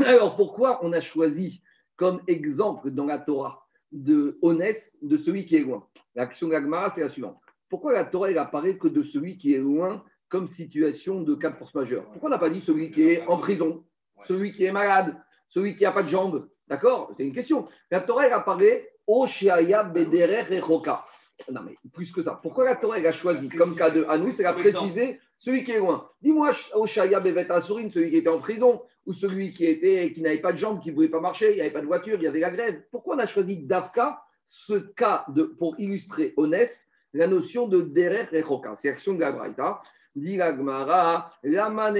Alors 0.05 0.37
pourquoi 0.37 0.79
on 0.85 0.93
a 0.93 1.01
choisi 1.01 1.63
comme 1.97 2.21
exemple 2.27 2.91
dans 2.91 3.07
la 3.07 3.19
Torah 3.19 3.67
de 3.91 4.39
Honès 4.43 4.99
de 5.03 5.17
celui 5.17 5.47
qui 5.47 5.57
est 5.57 5.61
loin? 5.61 5.87
L'action 6.15 6.49
de 6.49 6.53
l'Agmara, 6.53 6.91
c'est 6.91 7.01
la 7.01 7.09
suivante. 7.09 7.39
Pourquoi 7.71 7.95
la 7.95 8.05
Torah, 8.05 8.31
elle 8.31 8.39
apparaît 8.39 8.77
que 8.77 8.89
de 8.89 9.03
celui 9.03 9.39
qui 9.39 9.55
est 9.55 9.59
loin 9.59 10.05
comme 10.29 10.49
situation 10.49 11.23
de 11.23 11.35
cas 11.35 11.51
de 11.51 11.57
force 11.57 11.75
majeure 11.75 12.05
Pourquoi 12.11 12.29
on 12.29 12.33
n'a 12.33 12.39
pas 12.39 12.51
dit 12.51 12.61
celui 12.61 12.91
qui 12.91 13.03
est 13.03 13.27
en 13.27 13.39
prison, 13.39 13.85
celui 14.27 14.53
qui 14.53 14.65
est 14.65 14.73
malade, 14.73 15.17
celui 15.49 15.77
qui 15.77 15.85
n'a 15.85 15.93
pas 15.93 16.03
de 16.03 16.09
jambes? 16.09 16.49
D'accord? 16.69 17.11
C'est 17.15 17.27
une 17.27 17.35
question. 17.35 17.65
La 17.91 18.01
Torah, 18.01 18.27
elle 18.27 18.33
apparaît 18.35 18.92
au 19.07 19.27
Shiaya 19.27 19.85
Bederer 19.85 20.61
Roka. 20.61 21.05
Non, 21.51 21.63
mais 21.63 21.75
plus 21.93 22.13
que 22.13 22.23
ça. 22.23 22.39
Pourquoi 22.41 22.65
la 22.65 22.77
Torah, 22.77 22.99
elle 22.99 23.07
a 23.07 23.13
choisi 23.13 23.49
comme 23.49 23.75
cas 23.75 23.91
de 23.91 24.05
Anouis, 24.05 24.35
elle 24.39 24.47
a 24.47 24.53
précisé 24.53 25.19
celui 25.39 25.65
qui 25.65 25.73
est 25.73 25.79
loin. 25.79 26.09
Dis-moi, 26.21 26.53
au 26.75 26.87
Shaya 26.87 27.19
Bevet 27.21 27.51
Asurin, 27.51 27.91
celui 27.91 28.11
qui 28.11 28.17
était 28.19 28.29
en 28.29 28.39
prison, 28.39 28.83
ou 29.07 29.13
celui 29.13 29.53
qui 29.53 29.67
était 29.67 30.13
qui 30.13 30.23
n'avait 30.23 30.41
pas 30.41 30.53
de 30.53 30.59
jambes, 30.59 30.81
qui 30.81 30.91
ne 30.91 30.95
pouvait 30.95 31.09
pas 31.09 31.21
marcher, 31.21 31.51
il 31.51 31.55
n'y 31.57 31.61
avait 31.63 31.73
pas 31.73 31.81
de 31.81 31.87
voiture, 31.87 32.17
il 32.17 32.23
y 32.23 32.27
avait 32.29 32.41
la 32.41 32.53
grève. 32.53 32.83
Pourquoi 32.91 33.17
on 33.17 33.19
a 33.19 33.27
choisi 33.27 33.57
Davka, 33.57 34.23
ce 34.47 34.75
cas 34.75 35.25
de, 35.29 35.43
pour 35.43 35.79
illustrer 35.81 36.35
Onès, 36.37 36.89
la 37.13 37.27
notion 37.27 37.67
de 37.67 37.83
Derer 37.83 38.29
et 38.33 38.43
Roka 38.43 38.75
C'est 38.77 38.89
l'action 38.89 39.15
de 39.15 39.21
la 39.21 39.33
Braïta. 39.33 39.83
Dit 40.15 40.37
la 40.37 40.55
Gemara, 40.55 41.31
Lama 41.43 41.91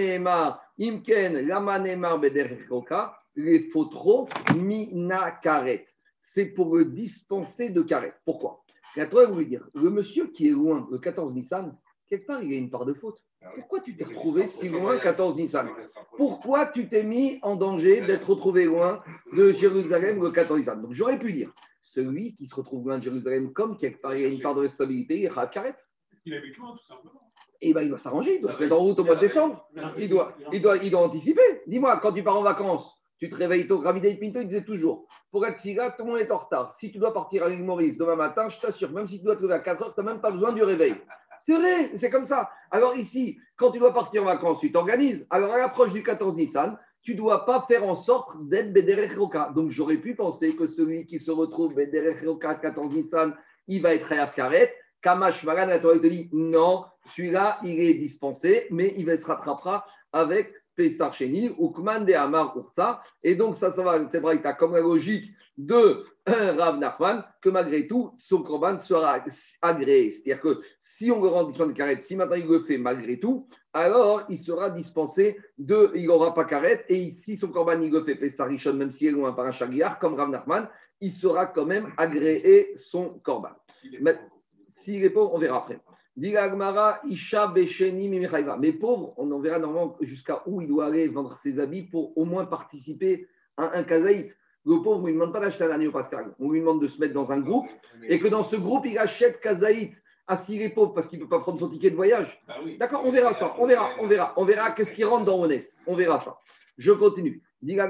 Imken, 0.79 1.47
Lama 1.47 1.79
Neemar 1.79 2.21
Bederer 2.21 2.61
Roka, 2.69 3.17
les 3.35 3.71
fotro 3.71 4.29
mina 4.55 5.31
karet. 5.43 5.87
C'est 6.23 6.47
pour 6.47 6.77
le 6.77 6.87
dispenser 6.87 7.71
de 7.71 7.83
karet. 7.83 8.15
Pourquoi? 8.25 8.65
La 8.97 9.07
Torah 9.07 9.27
voulait 9.27 9.47
dire, 9.47 9.69
le 9.75 9.91
monsieur 9.91 10.29
qui 10.29 10.49
est 10.49 10.53
loin, 10.53 10.87
le 10.91 10.99
14 10.99 11.33
Nissan, 11.35 11.77
quelque 12.09 12.27
part, 12.27 12.43
il 12.43 12.53
a 12.53 12.57
une 12.57 12.71
part 12.71 12.85
de 12.85 12.95
faute. 12.95 13.25
Pourquoi 13.57 13.81
tu 13.81 13.97
t'es 13.97 14.05
retrouvé 14.05 14.47
si 14.47 14.69
loin, 14.69 14.99
14 14.99 15.37
Nissan? 15.37 15.69
Pourquoi 16.17 16.67
tu 16.67 16.89
t'es 16.89 17.03
mis 17.03 17.39
en 17.43 17.57
danger 17.57 18.07
d'être 18.07 18.31
retrouvé 18.31 18.65
loin 18.65 19.03
de 19.33 19.51
Jérusalem 19.53 20.23
le 20.23 20.31
14 20.31 20.59
Nissan? 20.61 20.81
Donc 20.81 20.93
j'aurais 20.93 21.19
pu 21.19 21.33
dire, 21.33 21.53
celui 21.83 22.35
qui 22.35 22.47
se 22.47 22.55
retrouve 22.55 22.87
loin 22.87 22.99
de 22.99 23.05
Jérusalem, 23.05 23.53
comme 23.53 23.77
quelque 23.79 24.01
part 24.01 24.15
il 24.15 24.25
a 24.25 24.29
une 24.29 24.41
part 24.41 24.55
de 24.55 24.61
responsabilité, 24.61 25.21
il 25.21 25.33
a 25.35 25.47
karet. 25.47 25.75
Il 26.25 26.35
habite 26.35 26.57
loin, 26.57 26.73
tout 26.73 26.87
simplement. 26.87 27.33
Et 27.61 27.73
ben, 27.73 27.83
il 27.83 27.89
doit 27.89 27.99
s'arranger, 27.99 28.37
il 28.37 28.43
doit 28.43 28.53
se 28.53 28.61
mettre 28.61 28.75
en 28.75 28.81
route 28.81 28.99
au 28.99 29.05
mois 29.05 29.15
de 29.15 29.21
décembre. 29.21 29.69
Il 29.97 30.09
doit, 30.09 30.37
il 30.53 30.61
doit, 30.61 30.77
il 30.79 30.91
doit 30.91 31.07
anticiper. 31.07 31.63
Dis-moi, 31.67 31.99
quand 32.01 32.13
tu 32.13 32.23
pars 32.23 32.37
en 32.37 32.43
vacances, 32.43 33.02
tu 33.23 33.31
te 33.31 33.37
réveilles 33.37 33.69
tôt. 33.69 33.81
David 33.81 34.19
Pinto, 34.19 34.41
il 34.41 34.49
disait 34.49 34.65
toujours 34.65 35.07
pour 35.31 35.47
être 35.47 35.61
figa, 35.61 35.93
tout 35.93 36.05
le 36.05 36.11
monde 36.11 36.19
est 36.19 36.33
en 36.33 36.39
retard. 36.39 36.75
Si 36.75 36.91
tu 36.91 36.99
dois 36.99 37.15
partir 37.15 37.45
à 37.45 37.49
l'île 37.49 37.63
Maurice 37.63 37.97
demain 37.97 38.17
matin, 38.17 38.49
je 38.49 38.59
t'assure, 38.59 38.91
même 38.91 39.07
si 39.07 39.21
tu 39.21 39.25
dois 39.25 39.37
te 39.37 39.43
lever 39.43 39.55
à 39.55 39.61
4 39.61 39.81
heures, 39.81 39.95
tu 39.95 40.01
n'as 40.01 40.11
même 40.11 40.21
pas 40.21 40.33
besoin 40.33 40.53
du 40.53 40.65
réveil. 40.65 40.97
C'est 41.41 41.55
vrai, 41.55 41.93
c'est 41.95 42.11
comme 42.11 42.25
ça. 42.25 42.51
Alors 42.73 42.97
ici, 42.97 43.39
quand 43.57 43.71
tu 43.71 43.79
dois 43.79 43.95
partir 43.95 44.23
en 44.23 44.27
vacances, 44.27 44.59
tu 44.59 44.73
t'organises. 44.73 45.25
Alors 45.31 45.53
à 45.53 45.59
l'approche 45.59 45.93
du 45.93 46.03
14 46.03 46.35
Nissan, 46.35 46.77
tu 47.01 47.13
ne 47.13 47.19
dois 47.19 47.47
pas 47.47 47.65
faire 47.69 47.85
en 47.85 47.95
sorte 47.95 48.45
d'être 48.49 48.73
Bederech. 48.73 49.17
Donc 49.55 49.71
j'aurais 49.71 49.99
pu 49.99 50.17
penser 50.17 50.57
que 50.57 50.67
celui 50.67 51.07
qui 51.07 51.21
se 51.21 51.31
retrouve 51.31 51.75
Bederech 51.75 52.27
Roka 52.27 52.57
14 52.57 52.93
Nissan, 52.93 53.37
il 53.69 53.83
va 53.83 53.95
être 53.95 54.11
Hayaf 54.11 54.35
Karet. 54.35 54.75
Kamash 55.01 55.45
Magan, 55.45 55.67
la 55.67 55.79
te 55.79 56.07
dit 56.09 56.29
non, 56.33 56.87
celui-là, 57.07 57.61
il 57.63 57.79
est 57.79 57.95
dispensé, 57.95 58.67
mais 58.71 58.95
il 58.97 59.17
se 59.17 59.27
rattrapera 59.27 59.87
avec 60.13 60.53
Pesar 60.77 61.15
Sheni, 61.15 61.51
Ukman 61.59 62.05
de 62.05 62.13
Amar 62.13 62.57
Ursa. 62.57 63.03
Et 63.23 63.35
donc, 63.35 63.57
ça, 63.57 63.71
ça 63.71 63.83
va, 63.83 64.09
c'est 64.11 64.21
vrai, 64.21 64.41
tu 64.41 64.47
as 64.47 64.55
comme 64.55 64.73
la 64.73 64.81
logique 64.81 65.33
de 65.59 66.05
Rav 66.27 66.79
Nachman 66.79 67.25
que 67.41 67.49
malgré 67.49 67.87
tout, 67.87 68.13
son 68.17 68.43
corban 68.43 68.79
sera 68.79 69.23
agréé. 69.61 70.13
C'est-à-dire 70.13 70.41
que 70.41 70.63
si 70.81 71.11
on 71.11 71.21
le 71.23 71.29
rend 71.29 71.45
dispensé 71.45 71.75
de 71.75 72.01
si 72.01 72.17
maintenant 72.17 72.37
il 72.37 72.47
le 72.47 72.61
fait 72.61 72.79
malgré 72.79 73.19
tout, 73.19 73.49
alors 73.73 74.25
il 74.29 74.39
sera 74.39 74.71
dispensé 74.71 75.39
de, 75.59 75.93
il 75.95 76.07
n'aura 76.07 76.35
pas 76.35 76.45
carré. 76.45 76.85
Et 76.89 77.11
si 77.11 77.37
son 77.37 77.49
corban 77.49 77.81
il 77.81 77.91
le 77.91 78.05
fait 78.05 78.15
Pesar 78.15 78.49
Rishon, 78.49 78.75
même 78.75 78.91
s'il 78.91 79.09
est 79.09 79.13
loin 79.13 79.33
par 79.33 79.47
un 79.47 79.53
chagliar, 79.53 79.99
comme 79.99 80.15
Rav 80.15 80.31
Nachman, 80.31 80.69
il 81.01 81.11
sera 81.11 81.47
quand 81.47 81.67
même 81.67 81.93
agréé 81.97 82.77
son 82.77 83.19
corban. 83.21 83.51
S'il 84.69 85.05
est 85.05 85.11
pauvre, 85.11 85.35
on 85.35 85.39
verra 85.39 85.59
après. 85.59 85.81
Isha 86.17 87.55
Mais 88.59 88.73
pauvre, 88.73 89.15
on 89.17 89.31
en 89.31 89.39
verra 89.39 89.59
normalement 89.59 89.97
jusqu'à 90.01 90.43
où 90.47 90.61
il 90.61 90.69
doit 90.69 90.87
aller 90.87 91.09
vendre 91.09 91.39
ses 91.39 91.59
habits 91.59 91.85
pour 91.85 92.17
au 92.17 92.25
moins 92.25 92.45
participer 92.45 93.27
à 93.57 93.77
un 93.79 93.85
kazaït. 93.85 94.37
Le 94.65 94.81
pauvre, 94.83 94.99
on 94.99 95.03
ne 95.03 95.07
lui 95.07 95.15
demande 95.15 95.33
pas 95.33 95.41
d'acheter 95.41 95.65
un 95.65 95.71
agneau 95.71 95.91
pascal. 95.91 96.35
On 96.39 96.51
lui 96.51 96.61
demande 96.61 96.81
de 96.81 96.87
se 96.87 97.01
mettre 97.01 97.15
dans 97.15 97.33
un 97.33 97.41
groupe 97.41 97.67
et 98.09 98.21
que 98.21 98.29
dans 98.29 98.45
ce 98.45 98.57
groupe, 98.57 98.87
il 98.87 98.99
achète 98.99 99.41
kazaït. 99.41 99.95
Ah, 100.29 100.37
s'il 100.37 100.63
est 100.63 100.69
pauvre 100.69 100.95
parce 100.95 101.09
qu'il 101.09 101.19
ne 101.19 101.25
peut 101.25 101.31
pas 101.31 101.41
prendre 101.41 101.59
son 101.59 101.69
ticket 101.69 101.91
de 101.91 101.97
voyage. 101.97 102.41
Bah 102.47 102.55
D'accord, 102.79 103.03
on 103.05 103.11
verra 103.11 103.33
ça. 103.33 103.57
On 103.59 103.67
verra, 103.67 103.91
on 103.99 104.07
verra. 104.07 104.33
On 104.37 104.45
verra 104.45 104.71
qu'est-ce 104.71 104.95
qui 104.95 105.03
rentre 105.03 105.25
dans 105.25 105.41
Onès. 105.41 105.81
On 105.87 105.97
verra 105.97 106.21
ça. 106.21 106.39
Je 106.79 106.93
continue. 106.93 107.43
Isha 107.65 107.89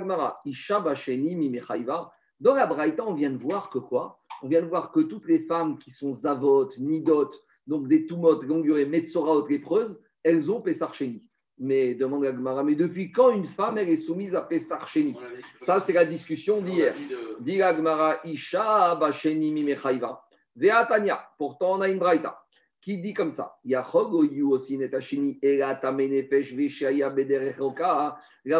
Dans 2.41 2.55
la 2.55 2.67
Braïta, 2.67 3.05
on 3.07 3.15
vient 3.15 3.31
de 3.31 3.37
voir 3.37 3.71
que 3.71 3.79
quoi? 3.79 4.21
On 4.43 4.49
vient 4.49 4.63
de 4.63 4.67
voir 4.67 4.93
que 4.93 5.01
toutes 5.01 5.27
les 5.27 5.41
femmes 5.41 5.79
qui 5.79 5.91
sont 5.91 6.15
zavotes, 6.15 6.79
nidotes, 6.79 7.45
donc 7.67 7.89
des 7.89 8.07
toumotes 8.07 8.45
longue 8.45 8.65
durée, 8.65 8.87
metzoraot 8.87 9.47
lépreuses, 9.47 9.99
elles 10.23 10.51
ont 10.51 10.61
Pessarchéni. 10.61 11.27
Mais 11.59 11.95
demande 11.95 12.25
à 12.25 12.33
Gmara, 12.33 12.65
mais 12.65 12.75
depuis 12.75 13.13
quand 13.13 13.31
une 13.31 13.47
femme 13.47 13.79
elle 13.79 13.91
est 13.91 13.97
soumise 13.97 14.35
à 14.35 14.43
Pessarchéni 14.43 15.17
Ça, 15.59 15.81
c'est 15.81 15.93
la 15.93 16.07
discussion 16.07 16.61
d'hier. 16.61 16.95
Dit 17.41 17.59
Gmara, 17.59 18.21
Isha 18.25 18.97
Bacheni 18.97 19.53
Mimechaiva. 19.53 20.25
Veatania, 20.57 21.29
pourtant 21.39 21.75
on 21.75 21.81
a 21.81 21.89
une 21.89 21.99
braïta 21.99 22.42
qui 22.83 22.99
dit 22.99 23.15
comme 23.15 23.33
ça? 23.33 23.57
La 23.65 23.81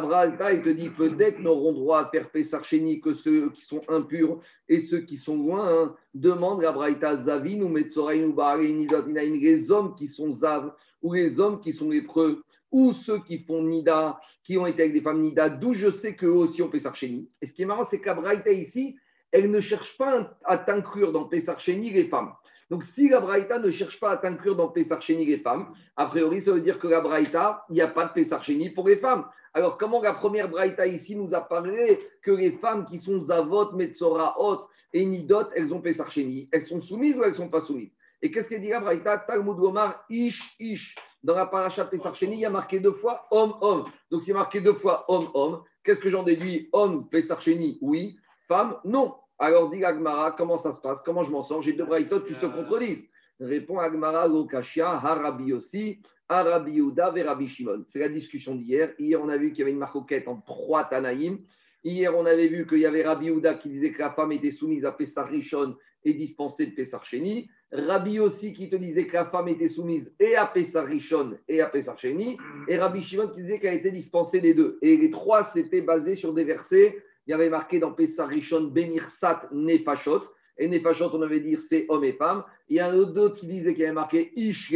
Bralta, 0.01 0.53
il 0.53 0.63
te 0.63 0.69
dit 0.69 0.91
peut-être 0.91 1.41
n'auront 1.41 1.73
droit 1.73 1.99
à 1.99 2.09
faire 2.09 2.31
Pesarcheni 2.31 3.01
que 3.01 3.15
ceux 3.15 3.51
qui 3.51 3.63
sont 3.63 3.83
impurs 3.89 4.39
et 4.69 4.79
ceux 4.79 5.01
qui 5.01 5.17
sont 5.17 5.37
loin. 5.37 5.69
Hein. 5.69 5.97
Demande 6.15 6.63
la 6.63 7.17
Zavin 7.17 7.63
ou 7.63 7.69
Metzorain 7.69 8.23
ou 8.23 8.37
les 8.63 9.71
hommes 9.73 9.97
qui 9.97 10.07
sont 10.07 10.33
Zav 10.33 10.73
ou 11.03 11.15
les 11.15 11.41
hommes 11.41 11.61
qui 11.61 11.73
sont 11.73 11.91
lépreux 11.91 12.45
ou 12.71 12.93
ceux 12.93 13.19
qui 13.25 13.41
font 13.41 13.65
Nida, 13.65 14.21
qui 14.45 14.57
ont 14.57 14.67
été 14.67 14.83
avec 14.83 14.95
des 14.95 15.03
femmes 15.03 15.21
Nida, 15.21 15.51
d'où 15.51 15.75
je 15.75 15.91
sais 15.91 16.15
qu'eux 16.15 16.29
aussi 16.29 16.63
ont 16.63 16.71
Pesarcheni. 16.71 17.29
Et 17.43 17.47
ce 17.47 17.53
qui 17.53 17.63
est 17.63 17.67
marrant, 17.67 17.85
c'est 17.85 17.99
que 18.01 18.53
ici, 18.53 18.97
elle 19.33 19.51
ne 19.51 19.61
cherche 19.61 19.99
pas 19.99 20.39
à 20.45 20.59
t'inclure 20.59 21.13
dans 21.13 21.29
Pesarcheni 21.29 21.91
les 21.91 22.09
femmes 22.09 22.33
donc, 22.73 22.85
si 22.85 23.11
la 23.11 23.21
Braïta 23.21 23.59
ne 23.59 23.71
cherche 23.71 24.01
pas 24.01 24.13
à 24.13 24.17
t'inclure 24.17 24.57
dans 24.57 24.69
Pessarchéni 24.69 25.27
les 25.27 25.37
femmes, 25.37 25.75
a 25.95 26.07
priori, 26.07 26.41
ça 26.41 26.53
veut 26.53 26.63
dire 26.63 26.79
que 26.79 26.89
la 26.89 27.03
Braïta, 27.03 27.67
il 27.69 27.75
n'y 27.75 27.83
a 27.83 27.87
pas 27.87 28.07
de 28.07 28.15
Pessarchéni 28.15 28.71
pour 28.71 28.89
les 28.89 28.97
femmes. 28.97 29.27
Alors, 29.53 29.77
comment 29.77 30.01
la 30.01 30.15
première 30.15 30.49
Braïta 30.49 30.87
ici 30.87 31.15
nous 31.15 31.35
a 31.35 31.43
parlé 31.43 32.01
que 32.23 32.31
les 32.31 32.53
femmes 32.53 32.87
qui 32.87 32.99
sont 32.99 33.21
Zavot, 33.21 33.73
Metzora, 33.73 34.41
Hot 34.41 34.63
et 34.95 35.05
Nidot, 35.05 35.51
elles 35.55 35.75
ont 35.75 35.83
Pessarchéni 35.83 36.49
Elles 36.51 36.63
sont 36.63 36.81
soumises 36.81 37.19
ou 37.19 37.25
elles 37.25 37.33
ne 37.33 37.37
sont 37.37 37.51
pas 37.51 37.61
soumises? 37.61 37.93
Et 38.23 38.31
qu'est-ce 38.31 38.49
qu'elle 38.49 38.63
dit 38.63 38.71
la 38.71 38.81
Braïta? 38.81 39.19
Talmud 39.19 39.59
Omar, 39.59 40.07
Ish, 40.09 40.57
Ish. 40.59 40.95
Dans 41.23 41.35
la 41.35 41.45
paracha 41.45 41.85
Pessarchéni, 41.85 42.37
il 42.37 42.41
y 42.41 42.47
a 42.47 42.51
marqué 42.51 42.81
deux 42.81 42.93
fois 42.93 43.27
homme, 43.31 43.53
homme. 43.61 43.85
Donc, 44.11 44.25
c'est 44.25 44.33
marqué 44.33 44.63
deux 44.63 44.73
fois 44.73 45.05
homme, 45.09 45.29
homme. 45.35 45.63
Qu'est-ce 45.85 46.01
que 46.01 46.09
j'en 46.09 46.23
déduis? 46.23 46.71
Homme, 46.73 47.07
Pessarchéni, 47.11 47.77
oui. 47.83 48.17
Femme, 48.49 48.79
non. 48.87 49.17
Alors 49.43 49.71
dit 49.71 49.85
Agmara, 49.85 50.37
comment 50.39 50.57
ça 50.57 50.73
se 50.73 50.81
passe? 50.81 51.03
Comment 51.03 51.25
je 51.25 51.33
m'en 51.33 51.43
sors? 51.43 51.63
J'ai 51.63 51.73
deux 51.73 51.85
braïtotes 51.85 52.29
qui 52.29 52.35
se 52.35 52.47
contredisent. 52.47 53.09
Répond 53.41 53.81
Agmara, 53.81 54.29
Lokashia, 54.29 54.89
Harabi 54.89 55.53
aussi, 55.53 55.99
Harabi 56.29 56.79
Uda, 56.79 57.11
Rabbi 57.11 57.49
Shimon. 57.49 57.83
C'est 57.85 57.99
la 57.99 58.09
discussion 58.09 58.55
d'hier. 58.55 58.93
Hier, 59.01 59.21
on 59.21 59.29
a 59.29 59.37
vu 59.37 59.51
qu'il 59.51 59.59
y 59.59 59.63
avait 59.63 59.73
une 59.73 59.79
marcoquette 59.79 60.29
en 60.29 60.37
trois 60.37 60.85
Tanaïm. 60.85 61.41
Hier, 61.83 62.17
on 62.17 62.25
avait 62.25 62.47
vu 62.47 62.69
qu'il 62.69 62.79
y 62.79 62.87
avait 62.87 63.03
Rabbi 63.03 63.31
Uda 63.31 63.55
qui 63.55 63.69
disait 63.69 63.91
que 63.91 63.99
la 63.99 64.11
femme 64.11 64.31
était 64.31 64.53
soumise 64.53 64.85
à 64.85 64.93
Pessar 64.93 65.29
Rishon 65.29 65.75
et 66.05 66.15
dispensée 66.15 66.67
de 66.67 66.77
Pessar 66.77 67.05
Sheni. 67.05 67.51
Rabbi 67.73 68.21
aussi 68.21 68.53
qui 68.53 68.71
te 68.71 68.77
disait 68.77 69.09
que 69.09 69.15
la 69.15 69.25
femme 69.25 69.49
était 69.49 69.67
soumise 69.67 70.15
et 70.21 70.37
à 70.37 70.47
Pessar 70.47 70.87
Rishon 70.87 71.37
et 71.49 71.61
à 71.61 71.67
Pessar. 71.67 71.97
Et 72.05 72.79
Rabbi 72.79 73.03
Shimon 73.03 73.31
qui 73.35 73.41
disait 73.41 73.59
qu'elle 73.59 73.79
était 73.79 73.91
dispensée 73.91 74.41
des 74.41 74.55
deux. 74.55 74.79
Et 74.83 74.97
les 74.97 75.11
trois 75.11 75.43
s'étaient 75.43 75.83
basés 75.83 76.15
sur 76.15 76.33
des 76.33 76.45
versets 76.45 77.03
il 77.27 77.31
y 77.31 77.35
avait 77.35 77.51
marqué 77.51 77.79
dans 77.79 77.93
Pessah 77.93 78.27
Rishon 78.27 78.65
Bemirsat 78.65 79.49
Nefashot. 79.53 80.23
Et 80.59 80.69
Nefashot, 80.69 81.11
on 81.15 81.23
avait 81.23 81.41
dit 81.41 81.57
c'est 81.59 81.87
homme 81.89 82.05
et 82.05 82.13
femme. 82.13 82.45
Il 82.69 82.77
y 82.77 82.81
a 82.81 82.89
un 82.89 82.97
autre 82.97 83.37
qui 83.37 83.47
disait 83.47 83.73
qu'il 83.73 83.83
y 83.83 83.85
avait 83.85 83.95
marqué 83.95 84.33
Ish 84.37 84.71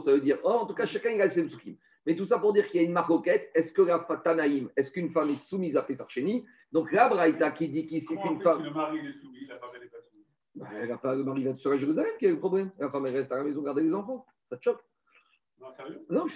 ça 0.00 0.12
veut 0.12 0.20
dire 0.20 0.38
oh, 0.44 0.48
en 0.48 0.66
tout 0.66 0.74
cas, 0.74 0.86
chacun 0.86 1.10
il 1.10 1.20
a 1.20 1.28
ses 1.28 1.44
psukim. 1.44 1.76
Mais 2.04 2.14
tout 2.14 2.24
ça 2.24 2.38
pour 2.38 2.52
dire 2.52 2.68
qu'il 2.68 2.80
y 2.80 2.84
a 2.84 2.86
une 2.86 2.92
marcoquette. 2.92 3.50
Est-ce 3.54 3.72
que 3.72 3.82
la 3.82 3.98
Tanaïm, 4.22 4.70
est-ce 4.76 4.92
qu'une 4.92 5.10
femme 5.10 5.30
est 5.30 5.36
soumise 5.36 5.76
à 5.76 5.82
Pessah 5.82 6.06
Sheni? 6.08 6.46
Donc 6.70 6.92
la 6.92 7.08
Braïta 7.08 7.50
qui 7.52 7.68
dit 7.68 7.86
qu'ici 7.86 8.14
c'est 8.14 8.28
une 8.28 8.40
femme. 8.40 8.58
Si 8.58 8.64
le 8.64 8.74
mari 8.74 8.98
est 8.98 9.20
soumis, 9.20 9.46
la 9.48 9.58
femme 9.58 9.70
n'est 9.80 9.86
pas 9.86 10.02
soumise? 10.02 10.26
Bah, 10.54 10.86
la 10.86 10.98
femme, 10.98 11.18
le 11.18 11.24
mari 11.24 11.44
va 11.44 11.56
sur 11.56 11.76
Jérusalem, 11.76 12.10
quel 12.18 12.30
est 12.30 12.32
le 12.32 12.38
problème? 12.38 12.70
La 12.78 12.90
femme 12.90 13.06
elle 13.06 13.16
reste 13.16 13.32
à 13.32 13.36
la 13.36 13.44
maison 13.44 13.62
garder 13.62 13.82
les 13.82 13.94
enfants. 13.94 14.26
Ça 14.48 14.56
te 14.56 14.62
choque? 14.62 14.84
Non, 15.58 15.72
sérieux? 15.72 16.02
Non, 16.10 16.26
je 16.26 16.34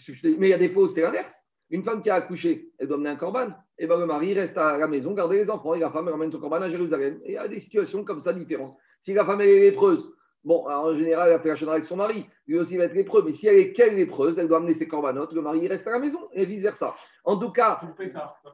suis 0.00 0.14
sérieux. 0.14 0.38
Mais 0.38 0.48
il 0.48 0.50
y 0.50 0.54
a 0.54 0.58
des 0.58 0.68
faux, 0.68 0.86
c'est 0.86 1.02
l'inverse. 1.02 1.43
Une 1.70 1.82
femme 1.82 2.02
qui 2.02 2.10
a 2.10 2.16
accouché, 2.16 2.70
elle 2.78 2.88
doit 2.88 2.98
mener 2.98 3.10
un 3.10 3.16
corban. 3.16 3.48
Et 3.78 3.86
ben 3.86 3.98
le 3.98 4.06
mari 4.06 4.34
reste 4.34 4.56
à 4.58 4.76
la 4.76 4.86
maison, 4.86 5.12
garder 5.12 5.36
les 5.36 5.50
enfants, 5.50 5.74
et 5.74 5.80
la 5.80 5.90
femme 5.90 6.08
ramène 6.08 6.30
son 6.30 6.38
corban 6.38 6.62
à 6.62 6.68
Jérusalem. 6.68 7.20
Et 7.24 7.32
il 7.32 7.34
y 7.34 7.38
a 7.38 7.48
des 7.48 7.60
situations 7.60 8.04
comme 8.04 8.20
ça 8.20 8.32
différentes. 8.32 8.76
Si 9.00 9.14
la 9.14 9.24
femme 9.24 9.40
est 9.40 9.58
lépreuse, 9.58 10.14
bon, 10.44 10.64
en 10.68 10.94
général, 10.94 11.28
elle 11.28 11.34
a 11.34 11.38
fait 11.40 11.64
la 11.64 11.72
avec 11.72 11.86
son 11.86 11.96
mari, 11.96 12.26
lui 12.46 12.58
aussi 12.58 12.76
va 12.76 12.84
être 12.84 12.94
lépreux. 12.94 13.22
Mais 13.24 13.32
si 13.32 13.48
elle 13.48 13.56
est 13.56 13.72
quelle 13.72 13.96
lépreuse, 13.96 14.38
elle 14.38 14.46
doit 14.48 14.58
amener 14.58 14.74
ses 14.74 14.86
corbanotes, 14.86 15.32
le 15.32 15.42
mari 15.42 15.66
reste 15.66 15.86
à 15.88 15.92
la 15.92 15.98
maison, 15.98 16.20
et 16.32 16.44
vice 16.44 16.62
versa. 16.62 16.94
En 17.24 17.38
tout 17.38 17.50
cas, 17.50 17.80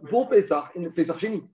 pour 0.09 0.29
Pessar, 0.29 0.73
Pessar, 0.95 1.19
chéni. 1.19 1.51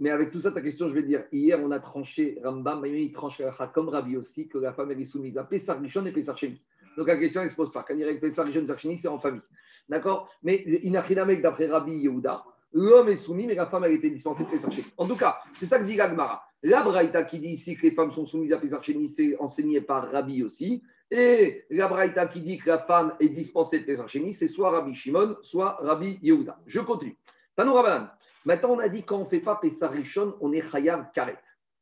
Mais 0.00 0.10
avec 0.10 0.32
tout 0.32 0.40
ça, 0.40 0.50
ta 0.52 0.60
question, 0.60 0.88
je 0.88 0.94
vais 0.94 1.02
dire, 1.02 1.24
hier, 1.32 1.58
on 1.62 1.70
a 1.70 1.80
tranché 1.80 2.38
Rambam, 2.42 2.80
mais 2.80 2.90
il 2.90 3.12
tranche 3.12 3.40
comme 3.72 3.88
Rabbi 3.88 4.16
aussi, 4.16 4.48
que 4.48 4.58
la 4.58 4.72
femme 4.72 4.90
elle 4.90 5.00
est 5.00 5.06
soumise 5.06 5.38
à 5.38 5.44
Pessar 5.44 5.80
Richon 5.80 6.04
et 6.04 6.12
Pessar 6.12 6.36
chéni. 6.36 6.60
Donc 6.96 7.06
la 7.06 7.16
question, 7.16 7.42
ne 7.42 7.48
se 7.48 7.56
pose 7.56 7.72
pas. 7.72 7.84
Il 7.90 8.02
a 8.04 8.14
Pessar 8.14 8.46
Pessar 8.46 8.78
chéni, 8.78 8.96
c'est 8.96 9.08
en 9.08 9.18
famille. 9.18 9.42
D'accord? 9.88 10.30
Mais 10.42 10.56
Inachinamek, 10.82 11.42
d'après 11.42 11.66
Rabbi 11.66 11.92
Yehuda, 11.92 12.44
l'homme 12.72 13.08
est 13.08 13.16
soumis, 13.16 13.46
mais 13.46 13.54
la 13.54 13.66
femme, 13.66 13.84
elle 13.84 13.92
été 13.92 14.10
dispensée 14.10 14.44
de 14.44 14.48
Pesacheni. 14.48 14.84
En 14.96 15.06
tout 15.06 15.16
cas, 15.16 15.38
c'est 15.52 15.66
ça 15.66 15.78
que 15.78 15.84
dit 15.84 15.96
Gagmara. 15.96 16.42
La 16.62 16.82
Braïta 16.82 17.24
qui 17.24 17.38
dit 17.40 17.48
ici 17.48 17.76
que 17.76 17.82
les 17.82 17.90
femmes 17.90 18.12
sont 18.12 18.24
soumises 18.24 18.52
à 18.52 18.58
Pesacheni, 18.58 19.08
c'est 19.08 19.36
enseigné 19.38 19.80
par 19.80 20.10
Rabbi 20.10 20.42
aussi. 20.44 20.82
Et 21.14 21.66
la 21.68 21.88
Braïta 21.88 22.26
qui 22.26 22.40
dit 22.40 22.56
que 22.56 22.70
la 22.70 22.78
femme 22.78 23.14
est 23.20 23.28
dispensée 23.28 23.80
de 23.80 24.06
Sheni, 24.06 24.32
c'est 24.32 24.48
soit 24.48 24.70
Rabbi 24.70 24.94
Shimon, 24.94 25.36
soit 25.42 25.76
Rabbi 25.80 26.18
Yehuda. 26.22 26.58
Je 26.66 26.80
continue. 26.80 27.18
Tanou 27.54 27.74
Rabbanan. 27.74 28.10
Maintenant, 28.46 28.70
on 28.70 28.78
a 28.78 28.88
dit 28.88 29.02
quand 29.02 29.18
on 29.18 29.24
ne 29.24 29.28
fait 29.28 29.40
pas 29.40 29.60
Rishon, 29.82 30.34
on 30.40 30.52
est 30.52 30.62
Chayav 30.70 31.10
Karet. 31.12 31.38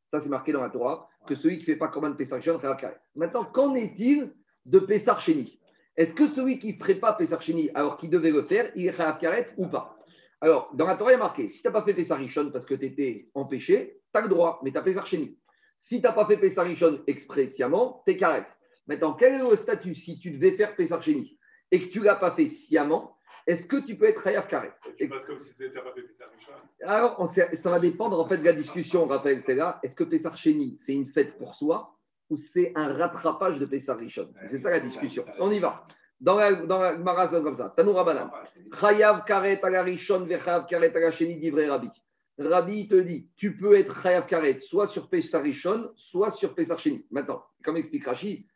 Ça, 0.08 0.20
c'est 0.20 0.28
marqué 0.28 0.50
dans 0.50 0.60
la 0.60 0.68
Torah, 0.68 1.08
que 1.28 1.36
celui 1.36 1.58
qui 1.58 1.62
ne 1.62 1.66
fait 1.66 1.76
pas 1.76 1.86
Korban 1.86 2.14
Pesach 2.14 2.42
Rishon, 2.42 2.60
Chayav 2.60 2.76
Karet. 2.76 3.00
Maintenant, 3.14 3.44
qu'en 3.44 3.76
est-il 3.76 4.32
de 4.66 4.78
Pesach 4.78 5.20
Sheni 5.20 5.60
Est-ce 5.96 6.14
que 6.14 6.26
celui 6.26 6.58
qui 6.58 6.72
ne 6.72 6.78
ferait 6.78 6.96
pas 6.96 7.12
Pesach 7.12 7.42
Sheni 7.42 7.70
alors 7.74 7.96
qu'il 7.96 8.10
devait 8.10 8.30
le 8.30 8.42
faire, 8.42 8.70
il 8.74 8.86
est 8.86 8.96
Karet 9.20 9.50
ou 9.56 9.66
pas? 9.68 9.96
Alors, 10.40 10.70
dans 10.74 10.86
la 10.86 10.96
Torah, 10.96 11.12
il 11.12 11.18
marqué 11.18 11.50
si 11.50 11.60
tu 11.60 11.68
n'as 11.68 11.72
pas 11.72 11.82
fait 11.82 11.94
Pesach 11.94 12.18
Rishon 12.18 12.50
parce 12.50 12.66
que 12.66 12.74
tu 12.74 12.86
étais 12.86 13.28
empêché, 13.34 14.00
tu 14.12 14.18
as 14.18 14.22
le 14.22 14.28
droit, 14.28 14.60
mais 14.62 14.72
tu 14.72 14.78
as 14.78 14.82
Pesach 14.82 15.06
Sheni. 15.06 15.38
Si 15.78 16.00
tu 16.00 16.02
n'as 16.02 16.12
pas 16.12 16.26
fait 16.26 16.38
Pesach 16.38 16.66
Rishon 16.66 17.02
expressément, 17.06 18.02
tu 18.06 18.12
es 18.12 18.16
Karet. 18.16 18.46
Maintenant, 18.86 19.14
quel 19.14 19.34
est 19.34 19.50
le 19.50 19.56
statut 19.56 19.94
si 19.94 20.18
tu 20.18 20.30
devais 20.30 20.52
faire 20.52 20.74
Pesach 20.76 21.02
Sheni 21.02 21.38
et 21.70 21.80
que 21.80 21.86
tu 21.86 22.00
ne 22.00 22.04
l'as 22.04 22.16
pas 22.16 22.32
fait 22.32 22.48
sciemment 22.48 23.16
est-ce 23.46 23.66
que 23.66 23.76
tu 23.84 23.96
peux 23.96 24.06
être 24.06 24.22
Chayav 24.22 24.48
Karet? 24.48 24.72
Comme 25.26 25.40
si 25.40 25.54
tu 25.54 25.70
pas 25.70 25.92
fait. 25.94 26.84
Alors, 26.84 27.16
on 27.18 27.26
sait- 27.26 27.56
ça 27.56 27.70
va 27.70 27.80
dépendre 27.80 28.18
en 28.18 28.28
fait 28.28 28.38
de 28.38 28.44
la 28.44 28.52
discussion, 28.52 29.04
on 29.04 29.06
rappelle, 29.06 29.42
c'est 29.42 29.54
là. 29.54 29.80
Est-ce 29.82 29.96
que 29.96 30.04
Pessar 30.04 30.36
Chéni, 30.36 30.76
c'est 30.78 30.94
une 30.94 31.06
fête 31.06 31.36
pour 31.38 31.54
soi? 31.54 31.96
Ou 32.30 32.36
c'est 32.36 32.72
un 32.76 32.94
rattrapage 32.94 33.58
de 33.58 33.66
Pessar 33.66 33.98
Rishon 33.98 34.28
C'est 34.48 34.58
ça 34.58 34.70
la 34.70 34.80
discussion. 34.80 35.24
On 35.38 35.50
y 35.50 35.58
va. 35.58 35.84
Dans 36.20 36.36
la, 36.36 36.54
dans 36.54 36.78
la 36.78 37.28
comme 37.28 37.56
ça. 37.56 37.72
Tanou 37.76 37.92
Rabbanan. 37.92 38.30
Chayav 38.80 39.24
Karet 39.24 39.60
ala 39.62 39.82
Rishon 39.82 40.24
vechayav 40.26 40.66
Karet 40.66 40.94
ala 40.96 41.10
Sheni 41.10 41.36
divrei 41.36 41.68
Rabbi. 41.68 41.88
Rabbi 42.38 42.88
te 42.88 42.94
dit, 42.94 43.28
tu 43.36 43.56
peux 43.56 43.76
être 43.76 44.00
Chayav 44.00 44.26
Karet 44.26 44.60
soit 44.60 44.86
sur 44.86 45.08
Pessar 45.08 45.42
Rishon, 45.42 45.90
soit 45.96 46.30
sur 46.30 46.54
Pessar 46.54 46.78
Sheni. 46.78 47.04
Maintenant, 47.10 47.42
comme 47.64 47.76
explique 47.76 48.06
Rashi, 48.06 48.46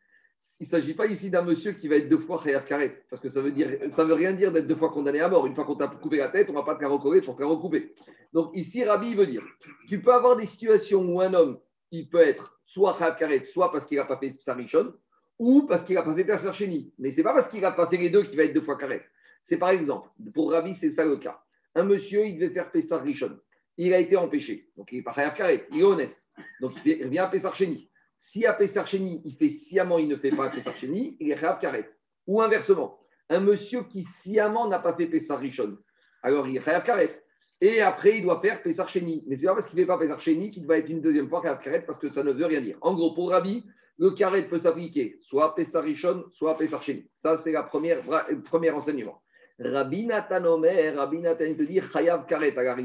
il 0.59 0.63
ne 0.63 0.67
s'agit 0.67 0.93
pas 0.93 1.07
ici 1.07 1.29
d'un 1.29 1.43
monsieur 1.43 1.73
qui 1.73 1.87
va 1.87 1.95
être 1.95 2.07
deux 2.07 2.19
fois 2.19 2.41
Chayav 2.43 2.65
Karet, 2.65 3.03
parce 3.09 3.21
que 3.21 3.29
ça 3.29 3.41
veut, 3.41 3.51
dire, 3.51 3.69
ça 3.89 4.05
veut 4.05 4.13
rien 4.13 4.33
dire 4.33 4.53
d'être 4.53 4.67
deux 4.67 4.75
fois 4.75 4.89
condamné 4.89 5.19
à 5.19 5.27
mort. 5.27 5.47
Une 5.47 5.55
fois 5.55 5.65
qu'on 5.65 5.75
t'a 5.75 5.87
coupé 5.87 6.17
la 6.17 6.29
tête, 6.29 6.49
on 6.49 6.53
ne 6.53 6.57
va 6.57 6.63
pas 6.63 6.75
te 6.75 6.81
la 6.81 6.87
recoller 6.87 7.21
pour 7.21 7.35
te 7.35 7.41
la 7.41 7.47
recouper. 7.47 7.93
Donc 8.31 8.51
ici, 8.53 8.83
Rabbi 8.83 9.15
veut 9.15 9.27
dire, 9.27 9.43
tu 9.87 10.01
peux 10.01 10.13
avoir 10.13 10.37
des 10.37 10.45
situations 10.45 11.03
où 11.03 11.19
un 11.19 11.33
homme, 11.33 11.59
il 11.91 12.07
peut 12.09 12.21
être 12.21 12.54
soit 12.65 12.97
soit 13.45 13.71
parce 13.71 13.87
qu'il 13.87 13.97
n'a 13.97 14.05
pas 14.05 14.17
fait 14.17 14.31
Sarishon, 14.31 14.93
ou 15.39 15.63
parce 15.63 15.83
qu'il 15.83 15.95
n'a 15.95 16.03
pas 16.03 16.15
fait 16.15 16.23
Pesach 16.23 16.55
Sheni. 16.55 16.93
Mais 16.97 17.11
ce 17.11 17.17
n'est 17.17 17.23
pas 17.23 17.33
parce 17.33 17.49
qu'il 17.49 17.61
n'a 17.61 17.71
pas 17.71 17.87
fait 17.87 17.97
les 17.97 18.09
deux 18.09 18.23
qu'il 18.23 18.37
va 18.37 18.43
être 18.43 18.53
deux 18.53 18.61
fois 18.61 18.77
Karet. 18.77 19.05
C'est 19.43 19.57
par 19.57 19.69
exemple, 19.69 20.09
pour 20.33 20.51
Rabbi, 20.51 20.73
c'est 20.73 20.91
ça 20.91 21.05
le 21.05 21.17
cas. 21.17 21.41
Un 21.75 21.83
monsieur, 21.83 22.25
il 22.25 22.39
devait 22.39 22.53
faire 22.53 22.71
Pesach 22.71 23.03
Rishon. 23.03 23.37
Il 23.77 23.93
a 23.93 23.99
été 23.99 24.15
empêché. 24.15 24.69
Donc 24.77 24.91
il 24.91 24.97
n'est 24.97 25.03
pas 25.03 25.13
Chayav 25.13 25.35
Karet, 25.35 25.67
il 25.71 25.81
est 25.81 25.83
honnête. 25.83 26.23
Donc 26.61 26.73
il 26.85 27.03
revient 27.03 27.19
à 27.19 27.27
Pesach 27.27 27.55
Sheni. 27.55 27.89
Si 28.17 28.45
à 28.45 28.53
Pesach 28.53 28.87
Sheni, 28.87 29.21
il 29.25 29.35
fait 29.35 29.49
sciemment, 29.49 29.99
il 29.99 30.07
ne 30.07 30.15
fait 30.15 30.31
pas 30.31 30.49
Pesach 30.49 30.77
Sheni, 30.77 31.17
il 31.19 31.31
est 31.31 31.37
Chayav 31.37 31.59
Karet. 31.59 31.91
Ou 32.27 32.41
inversement, 32.41 32.99
un 33.29 33.41
monsieur 33.41 33.83
qui 33.83 34.03
sciemment 34.03 34.67
n'a 34.67 34.79
pas 34.79 34.95
fait 34.95 35.09
Rishon, 35.29 35.77
alors 36.23 36.47
il 36.47 36.57
est 36.57 36.63
Karet. 36.63 37.21
Et 37.61 37.81
après, 37.81 38.17
il 38.17 38.23
doit 38.23 38.41
faire 38.41 38.61
Pesach 38.61 38.89
Sheni. 38.89 39.23
Mais 39.27 39.37
c'est 39.37 39.47
pas 39.47 39.55
parce 39.55 39.67
qu'il 39.67 39.79
ne 39.79 39.83
fait 39.83 39.87
pas 39.87 39.97
Pesach 39.97 40.19
Sheni 40.19 40.51
qu'il 40.51 40.65
va 40.65 40.77
être 40.77 40.89
une 40.89 41.01
deuxième 41.01 41.29
fois 41.29 41.41
Chayav 41.41 41.61
Karet 41.61 41.85
parce 41.85 41.99
que 41.99 42.11
ça 42.11 42.23
ne 42.23 42.31
veut 42.31 42.45
rien 42.45 42.61
dire. 42.61 42.77
En 42.81 42.93
gros, 42.93 43.13
pour 43.13 43.29
Rabbi, 43.29 43.63
le 43.97 44.11
Karet 44.11 44.49
peut 44.49 44.59
s'appliquer 44.59 45.17
soit 45.21 45.55
Pesach 45.55 45.83
Rishon, 45.83 46.25
soit 46.31 46.51
à 46.51 46.55
Pesach 46.55 46.83
Sheni. 46.83 47.09
Ça, 47.13 47.37
c'est 47.37 47.53
la 47.53 47.63
première, 47.63 47.99
le 48.29 48.41
premier 48.41 48.71
enseignement. 48.71 49.21
Rabbi 49.57 50.05
Nathan 50.05 50.43
Omer, 50.43 50.95
Rabbi 50.95 51.19
Nathan 51.19 51.45
il 51.45 51.55
te 51.55 51.63
dit 51.63 51.79
Chayav 51.93 52.25
Karet 52.25 52.57
à 52.57 52.63
la 52.63 52.75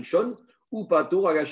ou 0.70 0.85
Patour 0.85 1.28
à 1.28 1.35
la. 1.35 1.44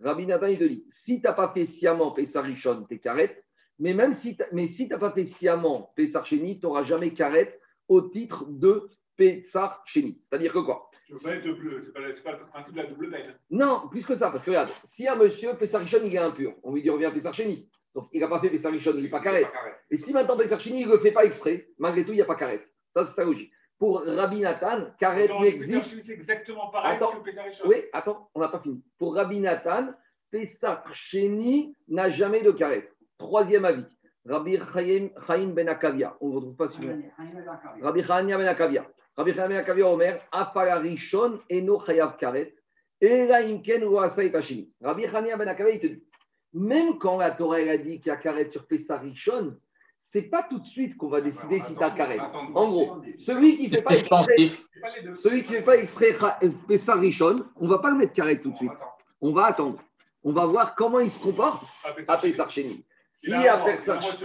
Rabbi 0.00 0.26
Nathan 0.26 0.46
il 0.46 0.58
te 0.58 0.64
dit 0.64 0.84
si 0.90 1.20
tu 1.20 1.26
n'as 1.26 1.32
pas 1.32 1.52
fait 1.52 1.66
sciemment 1.66 2.12
Rishon, 2.12 2.84
tu 2.88 2.94
es 2.94 2.98
Karet. 2.98 3.42
Mais 3.80 3.94
même 3.94 4.14
si 4.14 4.36
tu 4.36 4.86
n'as 4.88 4.98
pas 4.98 5.10
fait 5.10 5.26
sciemment 5.26 5.92
Pesach 5.96 6.26
Sheni, 6.26 6.60
tu 6.60 6.66
n'auras 6.66 6.84
jamais 6.84 7.12
Karet 7.12 7.58
au 7.88 8.02
titre 8.02 8.46
de 8.48 8.88
Pesach 9.16 9.80
Sheni. 9.86 10.22
C'est-à-dire 10.28 10.52
que 10.52 10.60
quoi? 10.60 10.88
Ne 11.10 11.16
veux 11.16 11.22
pas 11.22 11.34
être 11.36 11.58
bleu. 11.58 11.82
Ce 11.82 11.86
n'est 11.88 11.92
pas, 11.92 12.14
c'est 12.14 12.22
pas 12.24 12.32
le 12.32 12.46
principe 12.46 12.74
de 12.74 12.78
la 12.80 12.86
double 12.86 13.10
peine. 13.10 13.34
Non, 13.50 13.88
plus 13.90 14.06
que 14.06 14.14
ça, 14.14 14.30
parce 14.30 14.42
que 14.42 14.50
regarde, 14.50 14.70
si 14.84 15.06
un 15.06 15.16
monsieur 15.16 15.54
Pesach 15.54 15.82
Rishon, 15.82 16.00
il 16.04 16.14
est 16.14 16.18
impur, 16.18 16.54
on 16.62 16.72
lui 16.74 16.82
dit 16.82 16.90
reviens 16.90 17.10
Pesach 17.10 17.34
Sheni. 17.34 17.68
Donc 17.94 18.08
il 18.12 18.20
n'a 18.20 18.28
pas 18.28 18.40
fait 18.40 18.50
Pesach 18.50 18.72
Rishon, 18.72 18.92
il 18.96 19.02
n'est 19.04 19.08
pas 19.10 19.20
Karet. 19.20 19.46
Et 19.90 19.96
si 19.96 20.12
maintenant 20.12 20.36
Pesach 20.36 20.60
Sheni, 20.60 20.82
il 20.82 20.88
ne 20.88 20.92
le 20.92 20.98
fait 20.98 21.12
pas 21.12 21.24
exprès, 21.24 21.68
malgré 21.78 22.04
tout, 22.04 22.12
il 22.12 22.16
n'y 22.16 22.22
a 22.22 22.26
pas 22.26 22.36
Karet. 22.36 22.62
Ça, 22.94 23.04
c'est 23.04 23.14
sa 23.14 23.24
logique. 23.24 23.52
Pour 23.78 24.02
Rabbi 24.04 24.40
Nathan, 24.40 24.86
Karet 24.98 25.28
Non, 25.28 25.40
n'existe. 25.42 26.02
C'est 26.02 26.12
exactement 26.12 26.68
pareil 26.70 26.96
Attends. 26.96 27.20
que. 27.20 27.66
Oui, 27.66 27.76
attends, 27.92 28.30
on 28.34 28.40
n'a 28.40 28.48
pas 28.48 28.60
fini. 28.60 28.82
Pour 28.98 29.14
Rabbi 29.14 29.40
Nathan, 29.40 29.88
Pesach 30.30 30.92
Sheni 30.92 31.76
n'a 31.88 32.10
jamais 32.10 32.42
de 32.42 32.50
Karet. 32.52 32.90
Troisième 33.18 33.64
avis. 33.64 33.84
Rabbi 34.26 34.56
Chaim, 34.72 35.10
Chaim 35.26 35.48
Ben 35.54 35.68
Akavia. 35.68 36.16
On 36.20 36.30
ne 36.30 36.34
retrouve 36.36 36.56
pas 36.56 36.68
celui-là. 36.68 36.94
Rabbi 37.82 38.02
Chaim 38.02 38.26
Ben 38.26 38.46
Akavia. 38.46 38.86
Rabbi 39.16 39.32
Chaim 39.32 39.48
Ben 39.48 39.58
Akavia 39.58 39.88
Omer, 39.88 40.20
Afala 40.32 40.78
Rishon 40.78 41.40
eno 41.48 41.78
chayav 41.78 42.16
karet, 42.18 42.54
ela 43.00 43.42
imken 43.42 43.84
ou 43.84 43.98
asa 43.98 44.24
et 44.24 44.34
hashimi. 44.34 44.70
Rabbi 44.82 45.06
Chaim 45.06 45.36
Ben 45.36 45.48
Akavia, 45.48 45.74
il 45.74 45.80
te 45.80 45.86
dit, 45.86 46.02
même 46.52 46.98
quand 46.98 47.18
la 47.18 47.30
Torah 47.32 47.60
elle 47.60 47.68
a 47.68 47.78
dit 47.78 48.00
qu'il 48.00 48.08
y 48.08 48.10
a 48.10 48.16
karet 48.16 48.50
sur 48.50 48.66
Pessah 48.66 48.98
Rishon, 48.98 49.56
c'est 49.98 50.22
pas 50.22 50.42
tout 50.42 50.58
de 50.58 50.66
suite 50.66 50.96
qu'on 50.96 51.08
va 51.08 51.20
décider 51.20 51.60
si 51.60 51.74
tu 51.74 51.82
as 51.82 51.90
karet. 51.90 52.20
En 52.54 52.68
gros, 52.68 53.02
celui 53.18 53.56
qui 53.56 53.68
ne 53.68 53.76
fait 53.76 53.82
pas 53.82 53.94
exprès, 53.94 54.36
celui 55.14 55.42
qui 55.42 55.52
fait 55.52 55.62
pas 55.62 55.76
exprès 55.76 56.16
Pessah 56.68 56.96
Rishon, 56.96 57.36
on 57.56 57.68
va 57.68 57.78
pas 57.78 57.90
le 57.90 57.96
mettre 57.96 58.12
karet 58.12 58.40
tout 58.40 58.50
de 58.50 58.56
suite. 58.56 58.72
On 59.20 59.32
va 59.32 59.46
attendre. 59.46 59.80
On 60.24 60.32
va 60.32 60.46
voir 60.46 60.74
comment 60.74 61.00
il 61.00 61.10
se 61.10 61.22
comporte 61.22 61.64
Ah, 62.08 62.14
à 62.14 62.48
Sheni. 62.48 62.84
Si 63.12 63.32
à 63.32 63.64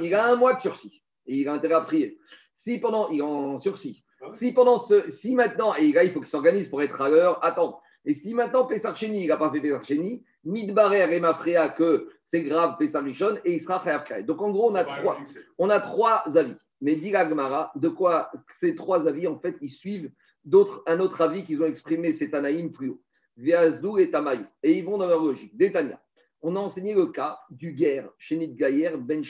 il 0.02 0.13
a 0.15 0.25
un 0.25 0.36
mois 0.36 0.54
de 0.54 0.62
sursis 0.62 1.04
et 1.28 1.36
il 1.36 1.47
a 1.47 1.54
intérêt 1.54 1.75
à 1.75 1.82
prier. 1.82 2.17
Si 2.54 2.80
pendant, 2.80 3.10
il 3.10 3.19
est 3.19 3.21
en 3.21 3.60
sursis. 3.60 4.04
Si 4.32 4.52
pendant 4.54 4.78
ce, 4.78 5.10
si 5.10 5.36
maintenant, 5.36 5.74
et 5.76 5.92
là 5.92 6.04
il 6.04 6.12
faut 6.12 6.20
qu'il 6.20 6.30
s'organise 6.30 6.70
pour 6.70 6.82
être 6.82 7.00
à 7.02 7.10
l'heure, 7.10 7.44
attends. 7.44 7.82
Et 8.06 8.13
si 8.13 8.34
maintenant 8.34 8.65
Pessah 8.65 8.96
Sheni, 8.96 9.24
il 9.24 9.28
n'a 9.28 9.38
pas 9.38 9.52
fait 9.52 9.62
Pessah 9.62 9.84
Sheni, 9.84 10.24
Midbarer 10.44 11.15
et 11.15 11.20
Mafrea 11.20 11.70
que 11.70 12.10
c'est 12.24 12.44
grave 12.44 12.76
Pessah 12.80 13.02
Rishon 13.02 13.38
et 13.44 13.56
il 13.56 13.62
sera 13.62 13.82
Karet. 13.84 14.24
Donc 14.24 14.42
en 14.42 14.52
gros, 14.52 14.72
on 14.72 14.76
a 14.76 14.86
Ouais, 14.86 15.00
trois, 15.00 15.18
on 15.58 15.70
a 15.70 15.80
trois 15.80 16.24
avis. 16.38 16.56
Mais 16.82 16.96
dit 16.96 17.12
la 17.12 17.28
Gemara, 17.28 17.72
de 17.76 17.89
quoi 17.89 18.32
ces 18.54 18.74
trois 18.74 19.08
avis, 19.08 19.28
en 19.28 19.38
fait, 19.38 19.58
ils 19.62 19.70
suivent 19.70 20.12
d'autres, 20.46 20.82
un 20.88 21.02
autre 21.02 21.20
avis 21.22 21.44
qu'ils 21.44 21.62
ont 21.62 21.65
exprimé, 21.65 22.13
c'est 22.13 22.30
Tanaïm 22.30 22.72
plus 22.72 22.89
haut. 22.89 23.02
Viazdou 23.39 23.98
et 23.98 24.12
Tamaï. 24.12 24.46
Et 24.63 24.78
ils 24.78 24.86
vont 24.86 24.98
dans 24.98 25.08
leur 25.08 25.24
logique. 25.24 25.56
Détania. 25.56 26.02
On 26.42 26.56
a 26.56 26.60
enseigné 26.60 26.94
le 26.94 27.08
cas 27.08 27.39
du 27.50 27.74
guerre, 27.74 28.10
Shenit 28.18 28.54
Gaïer, 28.54 28.92
Ben. 28.98 29.24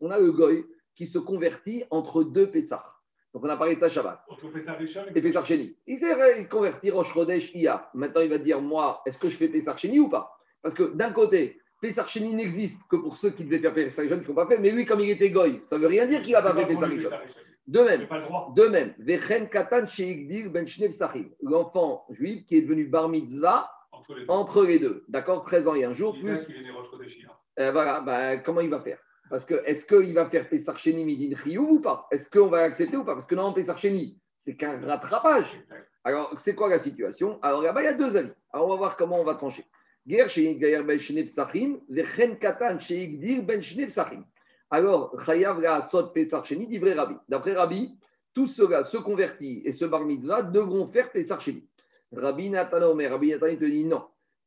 On 0.00 0.10
a 0.10 0.18
le 0.18 0.32
Goy 0.32 0.64
qui 0.94 1.06
se 1.06 1.18
convertit 1.18 1.84
entre 1.90 2.22
deux 2.22 2.50
Pessah. 2.50 2.93
Donc 3.34 3.44
on 3.44 3.48
a 3.48 3.56
parlé 3.56 3.74
de 3.74 3.80
ça 3.80 3.88
Shabbat. 3.88 4.24
Et 5.14 5.20
Pessah 5.20 5.44
Sheni. 5.44 5.76
Il 5.88 5.98
s'est 5.98 6.48
converti 6.48 6.90
Rosh 6.92 7.12
Chodesh 7.12 7.52
Ia. 7.54 7.90
Maintenant, 7.92 8.20
il 8.20 8.30
va 8.30 8.38
dire 8.38 8.60
Moi, 8.60 9.02
est-ce 9.06 9.18
que 9.18 9.28
je 9.28 9.36
fais 9.36 9.48
Pessah 9.48 9.76
Sheni 9.76 9.98
ou 9.98 10.08
pas? 10.08 10.38
Parce 10.62 10.74
que 10.74 10.94
d'un 10.94 11.12
côté, 11.12 11.60
Pessah 11.80 12.06
Sheni 12.06 12.32
n'existe 12.32 12.80
que 12.88 12.94
pour 12.94 13.16
ceux 13.16 13.30
qui 13.30 13.44
devaient 13.44 13.58
faire 13.58 13.74
Pessah 13.74 14.02
Rishon 14.02 14.20
qui 14.20 14.28
n'ont 14.28 14.34
pas 14.34 14.46
fait. 14.46 14.58
Mais 14.58 14.70
lui, 14.70 14.86
comme 14.86 15.00
il 15.00 15.10
était 15.10 15.30
Goy, 15.30 15.60
ça 15.64 15.76
ne 15.76 15.82
veut 15.82 15.88
rien 15.88 16.06
dire 16.06 16.22
qu'il 16.22 16.32
n'a 16.32 16.42
pas 16.42 16.54
fait 16.54 16.66
Pessah 16.66 16.86
Rishon. 16.86 17.10
De 17.66 17.80
même, 17.80 18.06
de 18.54 18.66
même, 18.68 18.94
Vechen 18.98 19.48
Katan 19.48 19.88
Sheikdir 19.88 20.50
Ben. 20.50 20.64
L'enfant 21.42 22.04
juif 22.10 22.46
qui 22.46 22.58
est 22.58 22.62
devenu 22.62 22.84
bar 22.84 23.08
mitzvah 23.08 23.68
Entre 24.28 24.64
les 24.64 24.78
deux. 24.78 25.04
D'accord? 25.08 25.44
13 25.44 25.66
ans 25.66 25.74
et 25.74 25.84
un 25.84 25.94
jour, 25.94 26.14
plus 26.14 26.30
est 26.30 26.62
né 26.62 26.70
Rosh 26.70 26.88
Chodesh, 26.88 27.18
hein. 27.26 27.32
euh, 27.58 27.72
voilà, 27.72 28.00
bah, 28.00 28.36
comment 28.36 28.60
il 28.60 28.70
va 28.70 28.80
faire? 28.80 28.98
Parce 29.30 29.46
que 29.46 29.62
est-ce 29.64 29.86
qu'il 29.86 30.14
va 30.14 30.28
faire 30.28 30.48
Pessar 30.48 30.78
Sheni 30.78 31.04
Midin 31.04 31.34
ou 31.58 31.80
pas? 31.80 32.06
Est-ce 32.10 32.30
qu'on 32.30 32.48
va 32.48 32.62
accepter 32.62 32.96
ou 32.96 33.04
pas? 33.04 33.14
Parce 33.14 33.26
que 33.26 33.34
non, 33.34 33.52
Pessar 33.52 33.78
Sheni, 33.78 34.20
c'est 34.36 34.54
qu'un 34.54 34.80
rattrapage. 34.80 35.58
Alors, 36.04 36.38
c'est 36.38 36.54
quoi 36.54 36.68
la 36.68 36.78
situation? 36.78 37.38
Alors 37.42 37.62
là-bas, 37.62 37.82
il 37.82 37.84
y 37.84 37.88
a 37.88 37.94
deux 37.94 38.16
avis. 38.16 38.32
Alors, 38.52 38.66
on 38.66 38.70
va 38.70 38.76
voir 38.76 38.96
comment 38.96 39.20
on 39.20 39.24
va 39.24 39.34
trancher. 39.36 39.64
Ben 40.06 40.28
Ben. 43.86 44.24
Alors, 44.70 45.24
Chayav 45.24 45.60
la 45.60 45.80
Sot 45.80 46.12
dit 46.14 46.78
vrai 46.78 46.92
Rabbi. 46.92 47.14
D'après 47.28 47.54
Rabbi, 47.54 47.98
tous 48.34 48.48
ceux-là, 48.48 48.84
se 48.84 48.98
convertis 48.98 49.62
et 49.64 49.72
ce 49.72 49.86
bar 49.86 50.04
mitzvah, 50.04 50.42
devront 50.42 50.88
faire 50.88 51.10
Pessar 51.10 51.40
Sheni. 51.40 51.66
Rabbi 52.12 52.50
Nathan 52.50 52.82
Omer, 52.82 53.10
Rabbi 53.10 53.30
Nathan, 53.30 53.46
il 53.46 53.58
te 53.58 53.64
dit 53.64 53.86
non. 53.86 54.04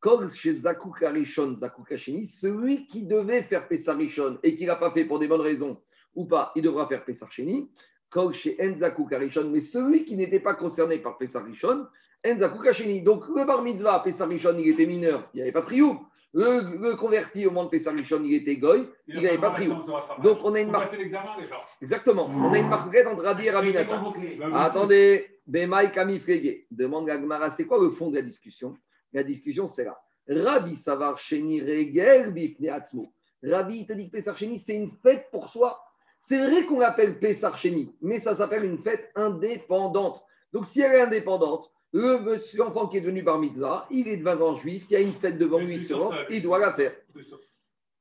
Kol 0.07 0.29
chez 0.29 0.53
Zakouk 0.53 1.03
Arishon, 1.03 1.53
Zakouk 1.53 1.93
celui 2.25 2.87
qui 2.87 3.01
devait 3.03 3.43
faire 3.43 3.67
Pessah 3.67 3.93
et 4.41 4.55
qui 4.55 4.63
ne 4.63 4.67
l'a 4.67 4.77
pas 4.77 4.91
fait 4.91 5.03
pour 5.03 5.19
des 5.19 5.27
bonnes 5.27 5.41
raisons 5.41 5.81
ou 6.15 6.23
pas, 6.23 6.53
il 6.55 6.61
devra 6.61 6.87
faire 6.87 7.03
Pessah. 7.03 7.27
Kol 8.09 8.33
chez 8.33 8.55
Enzakouk 8.57 9.11
Arishon, 9.11 9.49
mais 9.49 9.59
celui 9.59 10.05
qui 10.05 10.15
n'était 10.15 10.39
pas 10.39 10.53
concerné 10.53 10.99
par 10.99 11.17
Pessah 11.17 11.43
Enzakouk. 12.25 13.03
Donc 13.03 13.27
le 13.35 13.43
bar 13.43 13.61
mitzvah, 13.61 13.99
Pessah 13.99 14.29
il 14.31 14.69
était 14.69 14.85
mineur, 14.85 15.29
il 15.33 15.37
n'y 15.37 15.41
avait 15.41 15.51
pas 15.51 15.59
de 15.59 15.65
trioux. 15.65 15.99
Le, 16.33 16.77
le 16.77 16.95
converti 16.95 17.45
au 17.45 17.51
monde 17.51 17.69
Pessah 17.69 17.91
il 17.91 18.33
était 18.33 18.55
goy, 18.55 18.87
il 19.09 19.21
n'avait 19.21 19.37
pas 19.37 19.49
de 19.49 19.55
trioux. 19.55 19.75
Donc, 20.23 20.39
on 20.41 20.53
a 20.53 20.61
une 20.61 20.71
marque. 20.71 20.95
Exactement. 21.81 22.29
On 22.33 22.53
a 22.53 22.59
une 22.59 22.69
marque 22.69 22.95
entre 23.07 23.23
Rabbi 23.23 23.47
et 23.47 23.51
Ah, 24.53 24.63
Attendez, 24.63 25.41
Bemaï 25.45 25.91
Kami 25.91 26.19
Frégué. 26.19 26.65
Demande 26.71 27.07
la 27.07 27.19
Gemara, 27.19 27.49
c'est 27.49 27.65
quoi 27.65 27.77
le 27.81 27.89
fond 27.89 28.09
de 28.09 28.15
la 28.15 28.21
discussion? 28.21 28.77
La 29.13 29.23
discussion, 29.23 29.67
c'est 29.67 29.85
là. 29.85 29.99
Rabbi 30.29 30.75
Savar 30.75 31.17
Sheni 31.17 31.61
Regel 31.61 32.33
Bifne 32.33 32.69
Atzmo. 32.69 33.13
Rabbi, 33.43 33.79
il 33.79 33.87
te 33.87 33.93
dit 33.93 34.07
que 34.07 34.17
Pessah 34.17 34.35
Sheni, 34.35 34.59
c'est 34.59 34.75
une 34.75 34.91
fête 34.91 35.27
pour 35.31 35.47
soi. 35.47 35.81
C'est 36.19 36.39
vrai 36.39 36.65
qu'on 36.65 36.79
l'appelle 36.79 37.19
Pessar 37.19 37.57
Sheni, 37.57 37.95
mais 38.01 38.19
ça 38.19 38.35
s'appelle 38.35 38.65
une 38.65 38.79
fête 38.79 39.11
indépendante. 39.15 40.23
Donc 40.51 40.67
si 40.67 40.81
elle 40.81 40.95
est 40.95 41.01
indépendante, 41.01 41.71
le 41.93 42.19
monsieur 42.19 42.63
enfant 42.63 42.87
qui 42.87 42.97
est 42.97 43.01
devenu 43.01 43.21
bar 43.21 43.39
mitzvah, 43.39 43.87
il 43.89 44.07
est 44.07 44.17
devant 44.17 44.55
un 44.55 44.57
juif, 44.57 44.85
il 44.89 44.93
y 44.93 44.95
a 44.97 44.99
une 44.99 45.13
fête 45.13 45.37
devant 45.37 45.59
lui, 45.59 45.87
il 46.29 46.41
doit 46.41 46.59
la 46.59 46.73
faire. 46.73 46.93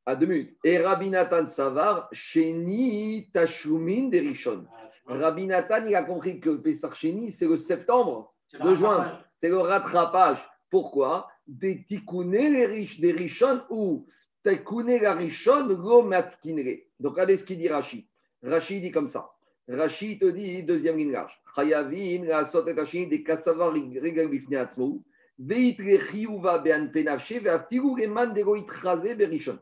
À 0.05 0.16
deux 0.16 0.27
minutes. 0.27 0.57
Et 0.64 0.79
Rabbi 0.79 1.11
Nathan 1.11 1.47
Savar, 1.47 2.09
Sheni 2.12 3.31
Tashumin 3.33 4.09
Derishon. 4.09 4.64
Rabbi 5.07 5.47
Nathan, 5.47 5.85
il 5.87 5.95
a 5.95 6.03
compris 6.03 6.40
que 6.40 6.57
Pessar 6.57 6.97
Sheni, 6.97 7.31
c'est 7.31 7.47
le 7.47 7.57
septembre 7.57 8.35
de 8.61 8.75
juin. 8.75 9.21
C'est 9.37 9.49
le 9.49 9.59
rattrapage. 9.59 10.38
Pourquoi? 10.70 11.29
Des 11.46 11.85
tikouné 11.85 12.50
les 12.50 12.66
riches, 12.66 13.00
des 13.00 13.12
rishon 13.12 13.62
ou 13.70 14.07
tikouné 14.44 14.98
la 14.98 15.14
rishon, 15.14 15.66
lo 15.66 16.02
matkinre. 16.02 16.83
Donc, 16.98 17.12
regardez 17.12 17.37
ce 17.37 17.44
qu'il 17.44 17.59
dit 17.59 17.68
Rashi. 17.68 18.09
Rashi 18.42 18.81
dit 18.81 18.90
comme 18.90 19.09
ça. 19.09 19.31
Rashi 19.68 20.18
te 20.18 20.26
dit, 20.26 20.62
deuxième 20.62 20.96
ligne 20.96 21.12
large. 21.12 21.40
Chayavim, 21.55 22.24
la 22.24 22.44
sot 22.44 22.66
et 22.68 23.07
des 23.07 23.22
kassavar 23.22 23.72
regal 23.72 24.29
bifne 24.29 24.57
atzmou. 24.57 25.05
Veitre 25.38 26.00
chiyuva 26.11 26.59
be'an 26.59 26.88
penafshe, 26.88 27.40
ve'afiru 27.42 28.00
leman 28.00 28.33
degoit 28.33 28.66
chazé 28.81 29.14
berishon. 29.14 29.59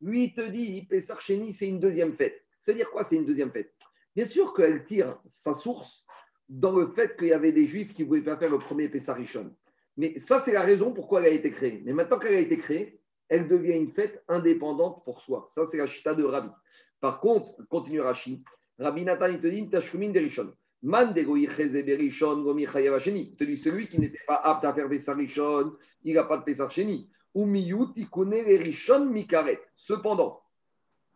Lui, 0.00 0.32
te 0.32 0.48
dit, 0.48 0.86
Pessar 0.88 1.20
Sheni, 1.20 1.52
c'est 1.52 1.68
une 1.68 1.80
deuxième 1.80 2.14
fête. 2.14 2.44
C'est-à-dire 2.62 2.90
quoi, 2.90 3.02
c'est 3.02 3.16
une 3.16 3.26
deuxième 3.26 3.50
fête? 3.50 3.74
Bien 4.14 4.24
sûr 4.24 4.54
qu'elle 4.54 4.84
tire 4.84 5.18
sa 5.26 5.54
source 5.54 6.06
dans 6.48 6.76
le 6.76 6.88
fait 6.88 7.16
qu'il 7.16 7.28
y 7.28 7.32
avait 7.32 7.52
des 7.52 7.66
juifs 7.66 7.92
qui 7.92 8.02
ne 8.02 8.08
voulaient 8.08 8.22
pas 8.22 8.36
faire 8.36 8.50
le 8.50 8.58
premier 8.58 8.88
Pessarichon. 8.88 9.54
Mais 9.98 10.16
ça, 10.20 10.38
c'est 10.38 10.52
la 10.52 10.62
raison 10.62 10.92
pourquoi 10.92 11.20
elle 11.20 11.26
a 11.26 11.36
été 11.36 11.50
créée. 11.50 11.82
Mais 11.84 11.92
maintenant 11.92 12.20
qu'elle 12.20 12.36
a 12.36 12.40
été 12.40 12.56
créée, 12.56 13.00
elle 13.28 13.48
devient 13.48 13.74
une 13.74 13.90
fête 13.90 14.22
indépendante 14.28 15.04
pour 15.04 15.20
soi. 15.20 15.48
Ça, 15.50 15.66
c'est 15.66 15.76
la 15.76 15.88
chita 15.88 16.14
de 16.14 16.22
Rabbi. 16.22 16.50
Par 17.00 17.20
contre, 17.20 17.56
continue 17.68 18.00
Rashi, 18.00 18.42
Rabbi 18.78 19.04
Nathan, 19.04 19.26
il 19.26 19.40
te 19.40 19.48
dit, 19.48 19.68
Tashkumin 19.68 20.10
derishon. 20.10 20.52
Man 20.82 21.12
berishon, 21.12 22.42
gomi 22.42 22.64
chayav 22.64 22.94
hasheni. 22.94 23.30
Il 23.32 23.36
te 23.36 23.42
dit, 23.42 23.56
celui 23.56 23.88
qui 23.88 23.98
n'était 23.98 24.20
pas 24.24 24.36
apte 24.36 24.64
à 24.64 24.72
faire 24.72 24.88
Pessarichon, 24.88 25.72
il 26.04 26.14
n'a 26.14 26.22
pas 26.22 26.38
de 26.38 26.44
Pessar 26.44 26.70
Sheni. 26.70 27.10
Ou 27.34 27.44
miyut, 27.44 27.92
il 27.96 28.08
connaît 28.08 28.44
les 28.44 28.56
rishon 28.56 29.04
mikaret. 29.06 29.60
Cependant, 29.74 30.40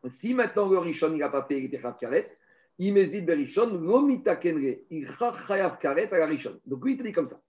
si 0.09 0.35
maintenant 0.35 0.69
le 0.69 0.79
rishon, 0.79 1.11
n'a 1.11 1.29
pas 1.29 1.45
fait 1.45 1.69
Techat 1.69 1.97
karet, 2.01 2.37
Imezid 2.81 3.25
berishon, 3.25 3.79
lomita 3.79 4.35
kenre, 4.35 4.79
il 4.91 5.09
chayav 5.47 5.79
karet 5.79 6.13
à 6.13 6.19
la 6.19 6.27
rishon. 6.27 6.59
Donc 6.67 6.85
lui, 6.85 6.95
il 6.95 6.99
te 6.99 7.05
dit 7.05 7.13
comme 7.13 7.29
ça. 7.29 7.41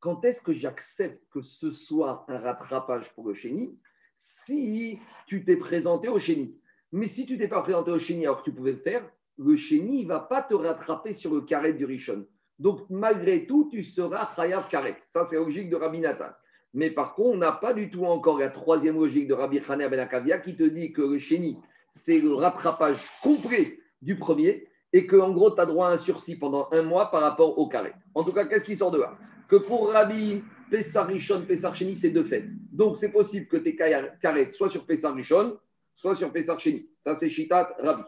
Quand 0.00 0.24
est-ce 0.24 0.42
que 0.42 0.54
j'accepte 0.54 1.22
que 1.30 1.42
ce 1.42 1.70
soit 1.72 2.24
un 2.28 2.38
rattrapage 2.38 3.12
pour 3.14 3.28
le 3.28 3.34
chéni 3.34 3.78
Si 4.16 4.98
tu 5.26 5.44
t'es 5.44 5.56
présenté 5.56 6.08
au 6.08 6.18
chéni. 6.18 6.58
Mais 6.90 7.06
si 7.06 7.26
tu 7.26 7.36
t'es 7.36 7.48
pas 7.48 7.60
présenté 7.60 7.90
au 7.90 7.98
chéni 7.98 8.24
alors 8.24 8.38
que 8.38 8.50
tu 8.50 8.56
pouvais 8.56 8.72
le 8.72 8.78
faire, 8.78 9.06
le 9.36 9.56
chéni 9.56 10.04
ne 10.04 10.08
va 10.08 10.20
pas 10.20 10.42
te 10.42 10.54
rattraper 10.54 11.12
sur 11.12 11.34
le 11.34 11.42
carré 11.42 11.74
du 11.74 11.84
rishon. 11.84 12.26
Donc 12.58 12.80
malgré 12.88 13.46
tout, 13.46 13.68
tu 13.70 13.82
seras 13.84 14.34
chayav 14.34 14.68
karet. 14.70 14.96
Ça, 15.06 15.26
c'est 15.26 15.36
la 15.36 15.42
logique 15.42 15.68
de 15.68 15.76
Rabbi 15.76 16.00
Nathan. 16.00 16.30
Mais 16.72 16.90
par 16.90 17.14
contre, 17.14 17.34
on 17.34 17.38
n'a 17.38 17.52
pas 17.52 17.74
du 17.74 17.90
tout 17.90 18.06
encore 18.06 18.38
la 18.38 18.48
troisième 18.48 18.96
logique 18.96 19.28
de 19.28 19.34
Rabbi 19.34 19.60
Hanea 19.68 19.88
Ben 19.88 20.00
Akavia 20.00 20.38
qui 20.38 20.56
te 20.56 20.62
dit 20.62 20.92
que 20.92 21.02
le 21.02 21.18
chéni, 21.18 21.60
c'est 21.92 22.20
le 22.20 22.32
rattrapage 22.34 23.06
complet 23.22 23.80
du 24.00 24.16
premier 24.16 24.66
et 24.94 25.06
que 25.06 25.16
en 25.16 25.30
gros, 25.30 25.50
tu 25.50 25.60
as 25.60 25.66
droit 25.66 25.88
à 25.88 25.92
un 25.92 25.98
sursis 25.98 26.38
pendant 26.38 26.68
un 26.72 26.82
mois 26.82 27.10
par 27.10 27.20
rapport 27.20 27.58
au 27.58 27.68
carré. 27.68 27.92
En 28.14 28.24
tout 28.24 28.32
cas, 28.32 28.46
qu'est-ce 28.46 28.64
qui 28.64 28.76
sort 28.76 28.90
de 28.90 28.98
là? 28.98 29.18
Que 29.50 29.56
pour 29.56 29.90
Rabbi 29.90 30.44
Pessar 30.70 31.08
Rishon, 31.08 31.42
Pessar 31.42 31.76
c'est 31.76 32.10
deux 32.10 32.24
fêtes. 32.24 32.48
Donc, 32.72 32.96
c'est 32.96 33.10
possible 33.10 33.48
que 33.48 33.56
tes 33.56 33.74
carré 33.74 34.52
soit 34.52 34.70
sur 34.70 34.86
Pessar 34.86 35.14
Rishon, 35.14 35.58
soit 35.96 36.14
sur 36.14 36.32
Pessar 36.32 36.60
Sheni. 36.60 36.88
Ça, 37.00 37.16
c'est 37.16 37.28
Shitat 37.28 37.74
Rabbi. 37.80 38.04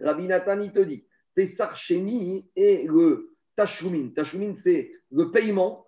Rabbi 0.00 0.26
Nathan, 0.26 0.60
il 0.60 0.72
te 0.72 0.80
dit 0.80 1.04
Pessar 1.34 1.76
Sheni 1.76 2.50
est 2.56 2.88
le 2.88 3.36
Tashumin. 3.54 4.08
Tashumin, 4.14 4.54
c'est 4.56 4.90
le 5.12 5.30
paiement. 5.30 5.86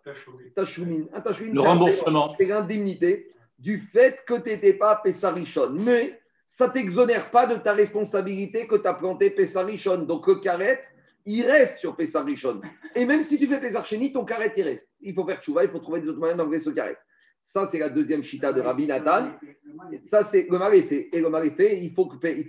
Tashumin. 0.55 1.07
Un 1.13 1.21
Tashumin, 1.23 1.55
Le 1.55 1.61
remboursement. 1.61 2.35
C'est 2.37 2.47
l'indemnité 2.47 3.33
du 3.59 3.79
fait 3.81 4.21
que 4.27 4.35
tu 4.35 4.51
n'étais 4.51 4.75
pas 4.75 5.01
Pessarichon. 5.03 5.71
Mais 5.73 6.21
ça 6.47 6.69
ne 6.69 6.73
t'exonère 6.73 7.31
pas 7.31 7.47
de 7.47 7.57
ta 7.57 7.73
responsabilité 7.73 8.67
que 8.67 8.77
tu 8.77 8.87
as 8.87 8.95
planté 8.95 9.31
Pessarichon. 9.31 10.03
Donc 10.03 10.27
le 10.27 10.37
carré, 10.37 10.79
il 11.29 11.45
reste 11.45 11.79
sur 11.79 11.95
Pessarichon. 11.95 12.63
Et 12.95 13.05
même 13.05 13.23
si 13.23 13.39
tu 13.39 13.47
fais 13.47 13.61
Pessarcheni, 13.61 14.13
ton 14.13 14.25
carré, 14.25 14.51
il 14.57 14.63
reste. 14.63 14.89
Il 15.03 15.15
faut 15.15 15.27
faire 15.27 15.43
tchouva, 15.43 15.63
il 15.63 15.71
faut 15.71 15.79
trouver 15.79 16.01
des 16.01 16.09
autres 16.09 16.19
moyens 16.19 16.39
d'enlever 16.39 16.59
ce 16.59 16.71
carré. 16.71 16.97
Ça, 17.43 17.67
c'est 17.67 17.79
la 17.79 17.91
deuxième 17.91 18.23
chita 18.23 18.53
de 18.53 18.63
Rabbi 18.63 18.87
Nathan. 18.87 19.33
Ça, 20.05 20.23
c'est 20.23 20.47
le 20.51 20.59
mal 20.59 20.75
est 20.75 20.83
fait. 20.83 21.11
Et 21.13 21.21
le 21.21 21.29
mal 21.29 21.47
est 21.47 21.55
fait, 21.55 21.83
il 21.83 21.93
faut, 21.93 22.07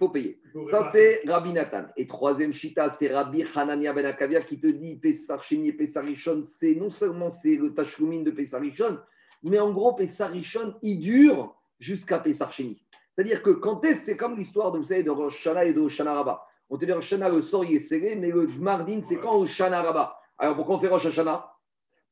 payer. 0.10 0.42
Ça, 0.70 0.82
c'est 0.92 1.22
Rabbi 1.28 1.52
Nathan. 1.52 1.88
Et 1.98 2.08
troisième 2.08 2.54
chita, 2.54 2.90
c'est 2.90 3.14
Rabbi 3.14 3.44
Hanania 3.54 3.94
Ben 3.94 4.06
Akavia 4.06 4.42
qui 4.42 4.60
te 4.60 4.68
dit 4.68 4.96
Pessar 4.96 5.44
Pessar 5.78 6.06
c'est 6.46 6.76
non 6.76 6.90
seulement 6.90 7.30
c'est 7.30 7.58
le 7.58 7.74
Tashlumin 7.74 8.24
de 8.24 8.32
Pessar 8.32 8.62
Rishon, 8.62 8.98
mais 9.44 9.60
en 9.60 9.74
gros, 9.74 9.94
Pessar 9.94 10.32
Rishon, 10.32 10.76
il 10.82 11.00
dure 11.00 11.54
jusqu'à 11.80 12.20
Pessar. 12.20 12.54
C'est-à-dire 12.54 13.44
que 13.44 13.52
quand 13.52 13.84
est-ce, 13.84 14.06
c'est 14.06 14.18
comme 14.18 14.38
l'histoire 14.38 14.72
de, 14.72 14.80
vous 14.80 14.86
de 14.86 15.10
Rosh 15.10 15.48
et 15.48 15.74
de 15.74 15.80
Rosh 15.80 15.94
Hashanah 15.96 16.14
Rabbah. 16.14 16.46
On 16.70 16.78
te 16.78 16.86
dit 16.86 16.92
Rosh 16.92 17.12
Hashanah, 17.12 17.30
le 17.30 17.42
sort 17.42 17.66
il 17.66 17.78
est 17.78 17.82
serré, 17.82 18.16
mais 18.16 18.30
le 18.30 18.46
Mardin, 18.60 19.02
c'est 19.04 19.18
quand 19.18 19.32
Rosh 19.32 19.60
Hashanah 19.60 19.82
Rabbah? 19.82 20.20
Alors 20.38 20.56
pourquoi 20.56 20.76
on 20.76 20.80
fait 20.80 20.88
Rosh 20.88 21.06
Hashanah? 21.06 21.52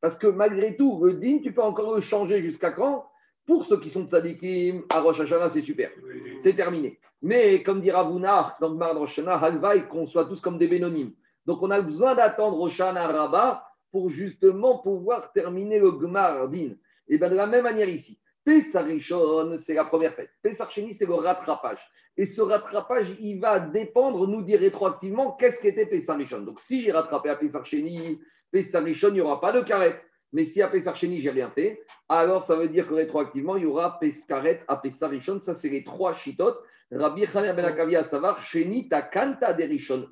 Parce 0.02 0.18
que 0.18 0.28
malgré 0.28 0.76
tout, 0.76 1.04
le 1.04 1.14
din, 1.14 1.40
tu 1.44 1.54
peux 1.54 1.62
encore 1.62 1.94
le 1.94 2.02
changer 2.02 2.42
jusqu'à 2.42 2.72
quand? 2.72 3.08
Pour 3.46 3.66
ceux 3.66 3.80
qui 3.80 3.90
sont 3.90 4.02
de 4.02 4.08
Sadikim, 4.08 4.84
à 4.90 5.00
Rosh 5.00 5.20
Hashanah, 5.20 5.50
c'est 5.50 5.62
super 5.62 5.92
c'est 6.40 6.56
terminé. 6.56 7.00
Mais 7.22 7.64
comme 7.64 7.82
dira 7.82 8.04
Ravuna, 8.04 8.58
dans 8.60 8.70
le 8.70 8.76
Mar 8.76 8.94
de 8.94 9.00
Rosh 9.00 9.20
Hashanah, 9.20 9.38
Halvaï, 9.38 9.88
qu'on 9.88 10.08
soit 10.08 10.26
tous 10.26 10.42
comme 10.42 10.58
des 10.58 10.68
bénonymes. 10.68 11.14
Donc 11.46 11.62
on 11.62 11.72
a 11.72 11.82
besoin 11.82 12.16
d'attendre 12.16 12.58
Rosh 12.58 12.80
Hashanah 12.80 13.08
Rabbah 13.08 13.64
pour 13.92 14.10
justement 14.10 14.80
pouvoir 14.80 15.32
terminer 15.32 15.80
le 15.80 15.92
Gmar 15.92 16.50
Din. 16.50 16.72
Et 17.08 17.18
bien 17.18 17.30
de 17.30 17.36
la 17.36 17.48
même 17.48 17.64
manière 17.64 17.88
ici, 17.88 18.20
Pessarishon, 18.48 19.58
c'est 19.58 19.74
la 19.74 19.84
première 19.84 20.14
fête. 20.14 20.30
Pessarcheni, 20.42 20.94
c'est 20.94 21.06
le 21.06 21.16
rattrapage. 21.16 21.80
Et 22.16 22.26
ce 22.26 22.42
rattrapage, 22.42 23.08
il 23.20 23.42
va 23.42 23.60
dépendre, 23.60 24.26
nous 24.26 24.42
dire 24.42 24.62
rétroactivement, 24.62 25.34
qu'est-ce 25.34 25.62
qu'était 25.62 25.86
Pessarishon. 25.86 26.40
Donc 26.44 26.62
si 26.62 26.82
j'ai 26.82 26.94
rattrapé 26.94 27.30
à 27.30 27.36
Pessarcheni, 27.36 28.22
Pessarishon, 28.50 29.10
il 29.10 29.16
n'y 29.16 29.22
aura 29.22 29.42
pas 29.42 29.52
de 29.52 29.60
carrette. 29.62 30.02
Mais 30.32 30.46
si 30.46 30.62
à 30.62 30.70
Pessarcheni, 30.70 31.20
j'ai 31.20 31.30
rien 31.32 31.50
fait, 31.50 31.82
alors 32.08 32.42
ça 32.42 32.56
veut 32.56 32.70
dire 32.70 32.88
que 32.88 32.94
rétroactivement, 32.94 33.58
il 33.58 33.64
y 33.64 33.66
aura 33.66 34.00
Peskaret 34.00 34.64
à 34.70 34.78
Pessarishon. 34.78 35.42
Ça, 35.42 35.54
c'est 35.54 35.70
les 35.70 35.84
trois 35.84 36.14
chitotes. 36.14 36.60
Rabbi 36.90 37.26
Chaner 37.26 37.52
Ben 37.54 37.66
Akavia 37.66 38.02
Savar, 38.02 38.42
Sheni 38.42 38.88
Takanta 38.88 39.52
Derishon. 39.52 40.08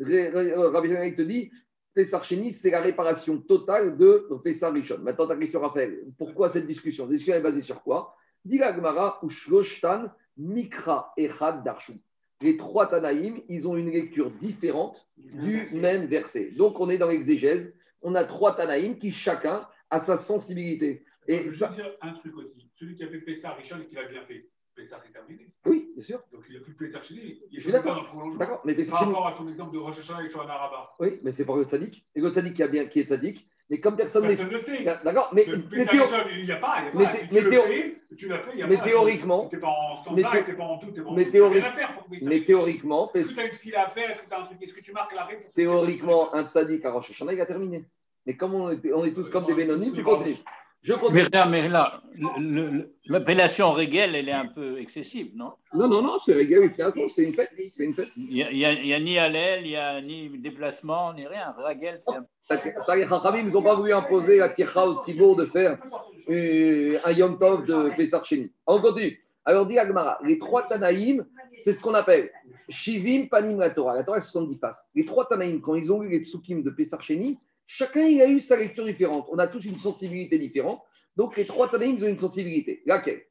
Ré- 0.00 0.30
Rabbi 0.30 0.88
Chaner 0.88 1.14
te 1.14 1.22
dit, 1.22 1.50
Pessar 1.96 2.22
c'est 2.52 2.70
la 2.70 2.82
réparation 2.82 3.38
totale 3.38 3.96
de 3.96 4.28
Pessar 4.44 4.70
Rishon. 4.70 4.98
Maintenant, 4.98 5.26
ta 5.26 5.34
question, 5.34 5.60
Raphaël, 5.60 6.04
pourquoi 6.18 6.50
cette 6.50 6.66
discussion? 6.66 7.04
Cette 7.04 7.12
discussion 7.12 7.34
est 7.34 7.42
basée 7.42 7.62
sur 7.62 7.82
quoi? 7.82 8.14
Dit 8.44 8.58
la 8.58 8.74
Gemara, 8.74 9.18
ou 9.22 9.30
Shloshtan, 9.30 10.10
Mikra, 10.36 11.14
Echad, 11.16 11.64
Darshu. 11.64 11.94
Les 12.42 12.58
trois 12.58 12.86
Tanaïm, 12.86 13.40
ils 13.48 13.66
ont 13.66 13.78
une 13.78 13.90
lecture 13.90 14.30
différente 14.30 15.08
du 15.16 15.64
même 15.72 16.04
verset. 16.04 16.50
Donc, 16.50 16.78
on 16.80 16.90
est 16.90 16.98
dans 16.98 17.08
l'exégèse. 17.08 17.74
On 18.02 18.14
a 18.14 18.24
trois 18.24 18.54
Tanaïm 18.54 18.98
qui, 18.98 19.10
chacun, 19.10 19.66
a 19.88 19.98
sa 19.98 20.18
sensibilité. 20.18 21.02
Et 21.26 21.36
Et 21.36 21.44
je 21.44 21.48
veux 21.48 21.56
ça- 21.56 21.68
dire 21.68 21.90
un 22.02 22.12
truc 22.12 22.36
aussi. 22.36 22.70
Celui 22.74 22.94
qui 22.94 23.04
a 23.04 23.08
fait 23.08 23.20
Pessar 23.22 23.56
Richard 23.56 23.80
et 23.80 23.86
qui 23.86 23.94
l'a 23.94 24.04
bien 24.04 24.20
fait, 24.26 24.46
Pessar 24.76 25.00
est 25.08 25.12
terminé. 25.12 25.48
oui, 25.64 25.90
bien 25.94 26.04
sûr. 26.04 26.20
Donc 26.32 26.42
il 26.50 26.56
a 26.56 26.60
plus 26.60 26.72
de 26.74 26.78
Pessar 26.78 27.02
chez 27.02 27.14
lui. 27.14 27.42
Il 27.50 27.56
Je 27.58 27.60
suis 27.60 27.70
est 27.70 27.72
d'accord. 27.72 28.06
D'accord, 28.38 28.60
mais 28.64 28.74
Pessar 28.74 28.98
Par 29.00 29.08
rapport 29.08 29.26
à 29.28 29.32
ton 29.32 29.48
exemple 29.48 29.72
de 29.72 29.78
Rosh 29.78 29.98
Hashanah 29.98 30.24
et 30.24 30.28
Shohan 30.30 30.46
Rabbah. 30.46 30.94
Oui, 31.00 31.18
mais 31.22 31.32
c'est 31.32 31.44
pas 31.46 31.56
le 31.56 31.64
tzaddik. 31.64 32.04
Et 32.14 32.20
le 32.20 32.30
tzaddik 32.30 32.54
qui, 32.54 32.62
a 32.62 32.68
bien, 32.68 32.86
qui 32.86 33.00
est 33.00 33.04
tzaddik. 33.04 33.48
Mais 33.68 33.80
comme 33.80 33.96
personne. 33.96 34.26
Personne 34.28 34.52
ne 34.52 34.58
sait. 34.58 34.84
D'accord, 34.84 35.30
mais, 35.32 35.44
Le 35.44 35.56
Richard, 35.70 36.30
il 36.30 36.44
n'y 36.44 36.52
a 36.52 36.56
pas. 36.58 36.76
il 36.82 36.84
y 36.84 36.88
a 36.88 36.92
mais 36.94 37.04
pas. 37.04 37.26
Tu 37.26 37.34
mais 37.34 37.50
théo- 37.50 37.62
fais, 37.62 37.96
tu 38.16 38.28
l'as 38.28 38.36
a 38.36 38.66
mais 38.68 38.80
théoriquement- 38.80 39.48
Tu 39.48 39.56
n'es 39.56 39.60
pas 39.60 39.66
en 39.68 39.94
mais 40.14 40.22
standard, 40.22 40.44
tu 40.44 40.50
n'es 40.52 40.56
pas 40.56 40.62
en 40.64 40.78
tout, 40.78 40.86
tu 40.92 40.98
n'es 40.98 41.04
pas 41.04 41.10
en 41.10 41.14
mais 41.14 41.24
tout. 41.24 41.30
Tu 41.32 41.38
n'as 41.40 41.48
rien 41.48 41.50
théorique- 41.50 41.64
à 41.64 41.72
faire 41.72 41.94
pour 41.94 42.04
Pessar 42.04 42.28
mais 42.28 42.44
théoriquement, 42.44 43.10
Est-ce 43.14 43.28
que 43.28 43.34
tu 43.34 43.40
as 43.40 43.44
une 43.46 43.52
file 43.54 43.76
à 43.76 43.88
faire 43.90 44.10
Est-ce 44.10 44.20
que 44.20 44.28
tu 44.28 44.34
as 44.34 44.40
un 44.40 44.44
truc 44.44 44.62
Est-ce 44.62 44.74
que 44.74 44.80
tu 44.80 44.92
marques 44.92 45.14
l'arrêt 45.14 45.36
pour 45.40 45.52
théoriquement, 45.52 46.32
un 46.34 46.44
tzaddik 46.46 46.84
à 46.84 46.92
Rosh 46.92 47.10
Hashanah, 47.10 47.32
il 47.32 47.40
a 47.40 47.46
terminé. 47.46 47.84
Mais 48.24 48.36
comme 48.36 48.54
on 48.54 48.70
est, 48.70 49.12
tous 49.12 49.30
comme 49.30 49.46
des 49.46 49.54
bénonymes, 49.54 49.94
tu 49.94 50.04
continues. 50.04 50.36
Je 50.82 50.92
Mais 50.92 51.00
continue. 51.00 51.28
là, 51.32 51.48
mais 51.48 51.68
là, 51.68 52.00
l'appellation 53.08 53.72
régel, 53.72 54.14
elle 54.14 54.28
est 54.28 54.32
un 54.32 54.46
peu 54.46 54.78
excessive, 54.80 55.32
non? 55.34 55.52
Non, 55.74 55.88
non, 55.88 56.02
non, 56.02 56.18
c'est 56.24 56.32
effectivement, 56.32 56.92
c'est 57.14 57.24
une 57.24 57.32
fête. 57.32 57.50
C'est 57.76 57.84
une 57.84 57.92
fête. 57.92 58.08
Il 58.16 58.34
n'y 58.52 58.64
a, 58.94 59.00
ni 59.00 59.18
allèle, 59.18 59.64
il 59.66 59.70
n'y 59.70 59.76
a 59.76 60.00
ni 60.00 60.28
déplacement, 60.38 61.12
ni 61.14 61.26
rien. 61.26 61.54
Régel, 61.58 61.98
c'est 61.98 62.14
un 62.14 62.26
Ça, 62.82 62.94
les 62.94 63.08
Chachamim, 63.08 63.48
ils 63.48 63.52
n'ont 63.52 63.62
pas 63.62 63.74
voulu 63.74 63.92
imposer 63.92 64.40
à 64.40 64.50
Tircha 64.50 64.86
au 64.86 65.00
Tzibour 65.00 65.34
de 65.36 65.46
faire 65.46 65.78
euh, 66.28 66.98
un 67.04 67.12
Yom 67.12 67.38
Tov 67.38 67.66
de 67.66 67.90
Pessar 67.96 68.24
Sheni. 68.24 68.52
On 68.66 68.80
continue. 68.80 69.20
Alors, 69.44 69.66
dit 69.66 69.78
Agmara, 69.78 70.18
les 70.24 70.38
trois 70.38 70.66
Tanaïm, 70.66 71.24
c'est 71.56 71.72
ce 71.72 71.80
qu'on 71.80 71.94
appelle 71.94 72.30
Shivim 72.68 73.26
Panim 73.28 73.58
la 73.58 73.70
Torah. 73.70 73.94
La 73.94 74.02
Torah, 74.04 74.20
c'est 74.20 74.30
70 74.32 74.58
faces. 74.58 74.84
Les 74.94 75.04
trois 75.04 75.26
Tanaïm, 75.26 75.60
quand 75.60 75.74
ils 75.76 75.92
ont 75.92 76.00
lu 76.00 76.08
les 76.10 76.20
psukim 76.20 76.62
de 76.62 76.70
Pessar 76.70 77.02
Sheni, 77.02 77.38
chacun 77.66 78.02
il 78.02 78.20
a 78.22 78.26
eu 78.26 78.40
sa 78.40 78.56
lecture 78.56 78.84
différente. 78.84 79.26
On 79.30 79.38
a 79.38 79.48
tous 79.48 79.64
une 79.64 79.76
sensibilité 79.76 80.38
différente. 80.38 80.80
Donc, 81.16 81.36
les 81.36 81.44
trois 81.44 81.68
Tanaïm, 81.68 81.96
ont 82.02 82.06
une 82.06 82.18
sensibilité. 82.18 82.82
Laquelle? 82.86 83.22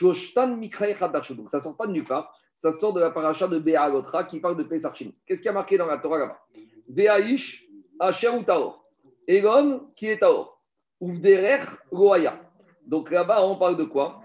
Donc, 0.00 1.50
ça 1.50 1.58
ne 1.58 1.62
sort 1.62 1.76
pas 1.76 1.86
de 1.86 1.92
nulle 1.92 2.04
part. 2.04 2.34
Ça 2.54 2.72
sort 2.72 2.92
de 2.92 3.00
la 3.00 3.10
paracha 3.10 3.48
de 3.48 3.58
Béagotra 3.58 4.24
qui 4.24 4.38
parle 4.38 4.56
de 4.56 4.80
Sheni. 4.94 5.16
Qu'est-ce 5.26 5.40
qui 5.40 5.48
a 5.48 5.52
marqué 5.52 5.78
dans 5.78 5.86
la 5.86 5.98
Torah 5.98 6.18
là-bas? 6.18 6.38
Béaïsh, 6.88 7.66
Asher 7.98 8.28
ou 8.28 8.42
Taor? 8.42 8.84
L'homme 9.26 9.90
qui 9.96 10.06
est 10.06 10.18
Taor? 10.18 10.62
Uvderech 11.00 11.66
Roaya. 11.90 12.38
Donc 12.86 13.10
là-bas, 13.10 13.44
on 13.46 13.56
parle 13.56 13.76
de 13.78 13.84
quoi? 13.84 14.19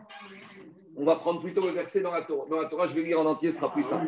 On 0.97 1.03
va 1.03 1.17
prendre 1.17 1.41
plutôt 1.41 1.61
le 1.61 1.73
verset 1.73 2.01
dans 2.01 2.11
la 2.11 2.21
Torah. 2.21 2.45
Dans 2.49 2.61
la 2.61 2.69
Torah, 2.69 2.87
je 2.87 2.93
vais 2.93 3.01
lire 3.03 3.19
en 3.19 3.25
entier, 3.25 3.51
ce 3.51 3.57
sera 3.57 3.71
plus 3.71 3.83
simple. 3.83 4.07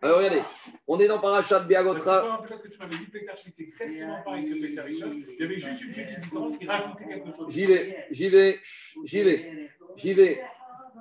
Alors 0.00 0.18
regardez, 0.18 0.40
on 0.86 0.98
est 0.98 1.06
dans 1.06 1.18
Parachat 1.18 1.60
de 1.60 1.68
Béagotra. 1.68 2.38
Parce 2.38 2.62
que 2.62 2.68
tu 2.68 2.78
m'avais 2.78 2.96
dit 2.96 3.06
Pessar 3.06 3.36
Sheni, 3.36 3.52
c'est 3.52 3.62
exactement 3.64 4.22
pareil 4.24 4.48
que 4.48 4.66
Pessar 4.66 4.84
Rishon. 4.86 5.10
Il 5.12 5.36
y 5.38 5.44
avait 5.44 5.58
juste 5.58 5.82
une 5.82 5.92
petite 5.92 6.20
différence 6.20 6.58
qui 6.58 6.66
rajoutait 6.66 7.04
quelque 7.06 7.36
chose. 7.36 7.46
J'y 7.50 7.66
vais, 7.66 8.06
j'y 8.10 8.28
vais, 8.30 8.60
j'y 9.04 9.22
vais, 9.22 9.70
j'y 9.96 10.14
vais. 10.14 10.40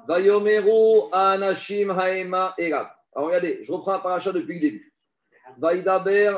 Vayomeru 0.07 1.09
anashim 1.13 1.89
haema 1.91 2.53
elab. 2.57 2.88
Alors 3.15 3.27
regardez, 3.27 3.63
je 3.63 3.71
reprends 3.71 3.93
la 3.93 3.99
paracha 3.99 4.33
depuis 4.33 4.55
le 4.55 4.62
début. 4.62 4.93
Vaïdaber, 5.57 6.38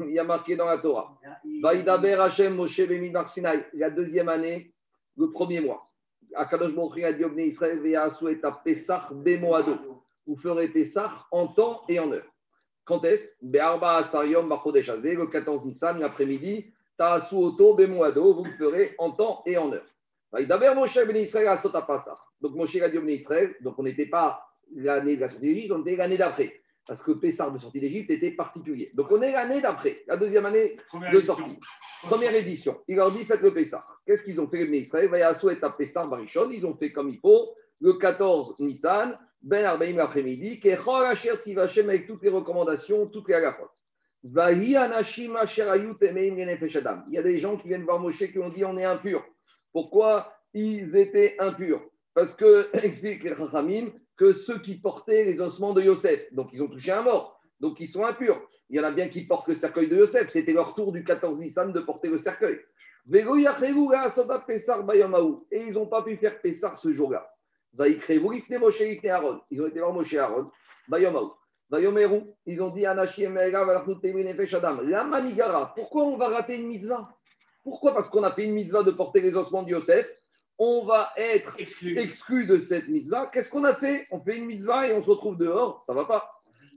il 0.00 0.10
y 0.10 0.18
a 0.18 0.24
marqué 0.24 0.56
dans 0.56 0.66
la 0.66 0.78
Torah. 0.78 1.16
Vaïdaber 1.62 2.14
Hashem 2.14 2.54
Moshe 2.54 2.80
Bemidbar 2.80 3.28
Sinai, 3.28 3.64
la 3.74 3.90
deuxième 3.90 4.28
année, 4.28 4.72
le 5.16 5.30
premier 5.30 5.60
mois. 5.60 5.88
Akadosh 6.36 6.74
Baruch 6.74 7.02
a 7.04 7.12
dit 7.12 7.24
Israël, 7.38 7.80
et 7.84 8.40
Pesach 8.64 9.12
Bemoado. 9.12 9.76
Vous 10.26 10.36
ferez 10.36 10.68
Pesach 10.68 11.10
en 11.30 11.48
temps 11.48 11.82
et 11.88 11.98
en 11.98 12.10
heure. 12.12 12.26
Quand 12.84 13.04
est-ce? 13.04 13.36
Be'arba 13.42 13.96
Hazeh, 13.96 14.26
le 14.26 15.26
14 15.26 15.64
Nissan, 15.64 15.98
l'après-midi. 15.98 16.72
Ta'asu 16.96 17.34
Oto 17.34 17.74
Bemoado, 17.74 18.34
vous 18.34 18.44
le 18.44 18.52
ferez 18.52 18.94
en 18.98 19.10
temps 19.10 19.42
et 19.46 19.56
en 19.56 19.72
heure. 19.72 19.86
Vaïdaber 20.32 20.72
Moshe 20.74 20.98
Bnei 21.06 21.22
Israël 21.22 21.48
a 21.48 21.56
Sota 21.56 21.82
Pesach. 21.82 22.18
Donc 22.40 22.54
Moshe 22.54 22.76
a 22.76 22.88
dit 22.88 22.98
Israël, 23.12 23.54
donc 23.60 23.78
on 23.78 23.82
n'était 23.82 24.06
pas 24.06 24.46
l'année 24.74 25.16
de 25.16 25.20
la 25.22 25.28
sortie 25.28 25.68
on 25.72 25.80
était 25.80 25.96
l'année 25.96 26.16
d'après. 26.16 26.60
Parce 26.86 27.02
que 27.02 27.12
Pessar 27.12 27.50
de 27.50 27.58
sortie 27.58 27.80
d'Égypte 27.80 28.10
était 28.10 28.32
particulier. 28.32 28.90
Donc 28.94 29.10
on 29.10 29.22
est 29.22 29.32
l'année 29.32 29.62
d'après, 29.62 30.02
la 30.06 30.16
deuxième 30.16 30.44
année 30.44 30.76
Première 30.88 31.12
de 31.12 31.16
édition. 31.16 31.34
sortie. 31.34 31.58
Première 32.02 32.34
édition. 32.34 32.80
Il 32.88 32.96
leur 32.96 33.10
dit 33.12 33.24
faites 33.24 33.40
le 33.40 33.54
Pessar. 33.54 34.00
Qu'est-ce 34.06 34.22
qu'ils 34.22 34.38
ont 34.40 34.48
fait 34.48 34.66
les 34.66 34.78
Israël? 34.80 35.10
Et 35.14 35.22
à 35.22 35.70
Pessar 35.70 36.08
Barishon. 36.08 36.50
Ils 36.50 36.66
ont 36.66 36.74
fait 36.74 36.92
comme 36.92 37.08
il 37.08 37.18
faut. 37.18 37.54
Le 37.80 37.94
14 37.94 38.56
Nissan, 38.60 39.18
Ben 39.42 39.64
Arbaïm 39.64 39.96
l'après-midi, 39.96 40.60
Kechol 40.60 41.04
Asher 41.06 41.38
Tivachem 41.40 41.88
avec 41.88 42.06
toutes 42.06 42.22
les 42.22 42.30
recommandations, 42.30 43.06
toutes 43.06 43.28
les 43.28 43.34
Adam. 43.34 43.68
Il 47.08 47.14
y 47.14 47.18
a 47.18 47.22
des 47.22 47.38
gens 47.38 47.56
qui 47.56 47.68
viennent 47.68 47.82
voir 47.82 47.98
Moshe 47.98 48.30
qui 48.30 48.38
ont 48.38 48.48
dit 48.48 48.64
on 48.64 48.78
est 48.78 48.84
impurs. 48.84 49.24
Pourquoi 49.72 50.32
ils 50.54 50.96
étaient 50.96 51.36
impurs? 51.38 51.82
Parce 52.14 52.34
que, 52.34 52.70
explique 52.84 53.24
les 53.24 53.34
Chachamim, 53.34 53.90
que 54.16 54.32
ceux 54.32 54.58
qui 54.58 54.76
portaient 54.78 55.24
les 55.24 55.40
ossements 55.40 55.72
de 55.72 55.82
Yosef, 55.82 56.32
donc 56.32 56.50
ils 56.52 56.62
ont 56.62 56.68
touché 56.68 56.92
un 56.92 57.02
mort, 57.02 57.40
donc 57.60 57.80
ils 57.80 57.88
sont 57.88 58.04
impurs. 58.04 58.40
Il 58.70 58.76
y 58.76 58.80
en 58.80 58.84
a 58.84 58.92
bien 58.92 59.08
qui 59.08 59.22
portent 59.22 59.48
le 59.48 59.54
cercueil 59.54 59.88
de 59.88 59.96
Yosef, 59.96 60.30
c'était 60.30 60.52
leur 60.52 60.74
tour 60.74 60.92
du 60.92 61.04
14 61.04 61.40
Nissan 61.40 61.72
de 61.72 61.80
porter 61.80 62.08
le 62.08 62.18
cercueil. 62.18 62.58
Et 63.12 63.18
ils 65.52 65.74
n'ont 65.74 65.86
pas 65.86 66.02
pu 66.02 66.16
faire 66.16 66.40
Pessar 66.40 66.78
ce 66.78 66.92
jour-là. 66.92 67.30
Ils 67.78 69.60
ont 69.60 69.66
été 69.66 69.80
voir 69.80 69.92
Moshe 69.92 70.14
Aaron. 70.14 70.50
Ils 72.46 72.62
ont 72.62 72.70
dit. 72.70 72.86
Pourquoi 75.74 76.04
on 76.04 76.16
va 76.16 76.28
rater 76.28 76.56
une 76.56 76.68
mitzvah? 76.68 77.10
Pourquoi? 77.62 77.92
Parce 77.94 78.08
qu'on 78.08 78.22
a 78.22 78.32
fait 78.32 78.44
une 78.44 78.52
mitzvah 78.52 78.82
de 78.82 78.90
porter 78.90 79.20
les 79.20 79.34
ossements 79.34 79.64
de 79.64 79.70
Yosef. 79.70 80.06
On 80.58 80.84
va 80.84 81.10
être 81.16 81.56
Exclu. 81.58 81.98
exclu 81.98 82.46
de 82.46 82.58
cette 82.58 82.88
mitzvah. 82.88 83.26
Qu'est-ce 83.32 83.50
qu'on 83.50 83.64
a 83.64 83.74
fait? 83.74 84.06
On 84.10 84.20
fait 84.20 84.36
une 84.36 84.46
mitzvah 84.46 84.88
et 84.88 84.92
on 84.94 85.02
se 85.02 85.10
retrouve 85.10 85.36
dehors. 85.36 85.82
Ça 85.84 85.92
va 85.92 86.04
pas. 86.04 86.30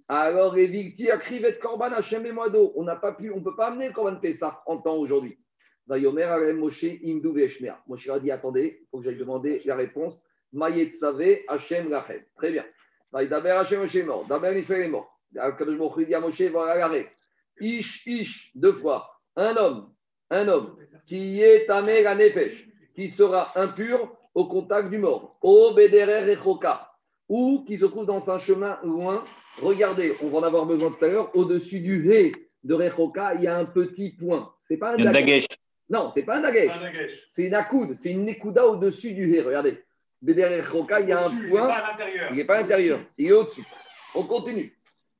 Alors, 0.07 0.55
les 0.55 0.67
victimes 0.67 1.11
a 1.11 1.17
crivé 1.17 1.57
Korban 1.59 1.91
Hachem 1.91 2.25
et 2.25 2.31
Moado. 2.31 2.71
On 2.75 2.83
n'a 2.83 2.95
pas 2.95 3.13
pu, 3.13 3.31
on 3.31 3.41
peut 3.43 3.55
pas 3.55 3.67
amener 3.67 3.87
le 3.89 3.93
Korban 3.93 4.15
Pessah 4.15 4.63
en 4.65 4.81
temps 4.81 4.95
aujourd'hui. 4.95 5.37
Vayomer 5.85 6.23
Alem 6.23 6.57
Moshe 6.57 6.83
Imdu 6.83 7.31
Veshmer. 7.33 7.73
Moshe 7.87 8.09
a 8.09 8.19
dit 8.19 8.31
attendez, 8.31 8.79
il 8.81 8.87
faut 8.89 8.97
que 8.99 9.03
j'aille 9.03 9.17
demander 9.17 9.61
la 9.65 9.75
réponse. 9.75 10.23
Mayet 10.53 10.91
Save 10.93 11.39
Hachem 11.47 11.89
Lachem. 11.89 12.23
Très 12.35 12.51
bien. 12.51 12.65
Vaïdaber 13.11 13.51
Hachem 13.51 13.81
Moshe 13.81 13.95
est 13.95 14.03
mort. 14.03 14.25
Daber 14.25 14.57
Israël 14.59 14.83
est 14.83 14.89
mort. 14.89 15.13
Hu 15.35 16.05
dit 16.05 16.15
à 16.15 16.19
Moshe 16.19 16.41
va 16.41 16.75
l'arrêter. 16.75 17.09
Ish, 17.59 18.05
ish, 18.05 18.51
deux 18.55 18.73
fois. 18.73 19.09
Un 19.35 19.55
homme, 19.55 19.93
un 20.29 20.47
homme 20.47 20.77
qui 21.05 21.41
est 21.41 21.65
tamé 21.65 22.01
la 22.01 22.15
nefesh, 22.15 22.67
qui 22.97 23.09
sera 23.11 23.51
impur 23.55 24.11
au 24.33 24.45
contact 24.45 24.89
du 24.89 24.97
mort. 24.97 25.37
Au 25.43 25.71
Bederer 25.75 26.33
Rechoka, 26.33 26.91
ou 27.29 27.63
qui 27.67 27.77
se 27.77 27.85
trouve 27.85 28.07
dans 28.07 28.31
un 28.31 28.39
chemin 28.39 28.79
loin. 28.83 29.23
Regardez, 29.61 30.15
on 30.23 30.29
va 30.29 30.39
en 30.39 30.43
avoir 30.43 30.65
besoin 30.65 30.91
tout 30.91 31.05
à 31.05 31.07
l'heure. 31.07 31.29
Au-dessus 31.35 31.79
du 31.79 32.11
He 32.11 32.33
de 32.63 32.73
Rechoka, 32.73 33.35
il 33.35 33.43
y 33.43 33.47
a 33.47 33.55
un 33.55 33.65
petit 33.65 34.09
point. 34.09 34.51
C'est 34.63 34.77
pas 34.77 34.93
un 34.93 35.11
dagesh. 35.11 35.45
Non, 35.87 36.09
c'est 36.11 36.23
pas 36.23 36.37
un 36.37 36.41
dagesh. 36.41 36.71
C'est 37.27 37.43
une 37.43 37.53
accoude, 37.53 37.93
c'est 37.93 38.09
une 38.11 38.25
nekuda 38.25 38.65
au-dessus 38.65 39.13
du 39.13 39.31
He. 39.31 39.41
Regardez. 39.45 39.83
Bederer 40.19 40.61
Rechoka, 40.61 40.99
il 41.01 41.09
y 41.09 41.11
a 41.11 41.19
un 41.19 41.25
Au-dessus, 41.25 41.37
il 41.41 41.45
est 41.45 41.49
point. 41.49 41.67
pas 41.67 41.75
à 41.75 41.91
l'intérieur. 41.91 42.27
Il 42.31 42.37
n'est 42.37 42.45
pas 42.45 42.55
à 42.55 42.61
l'intérieur, 42.61 42.99
il 43.19 43.27
est 43.27 43.31
au-dessus. 43.31 43.63
On 44.15 44.23
continue. 44.23 44.75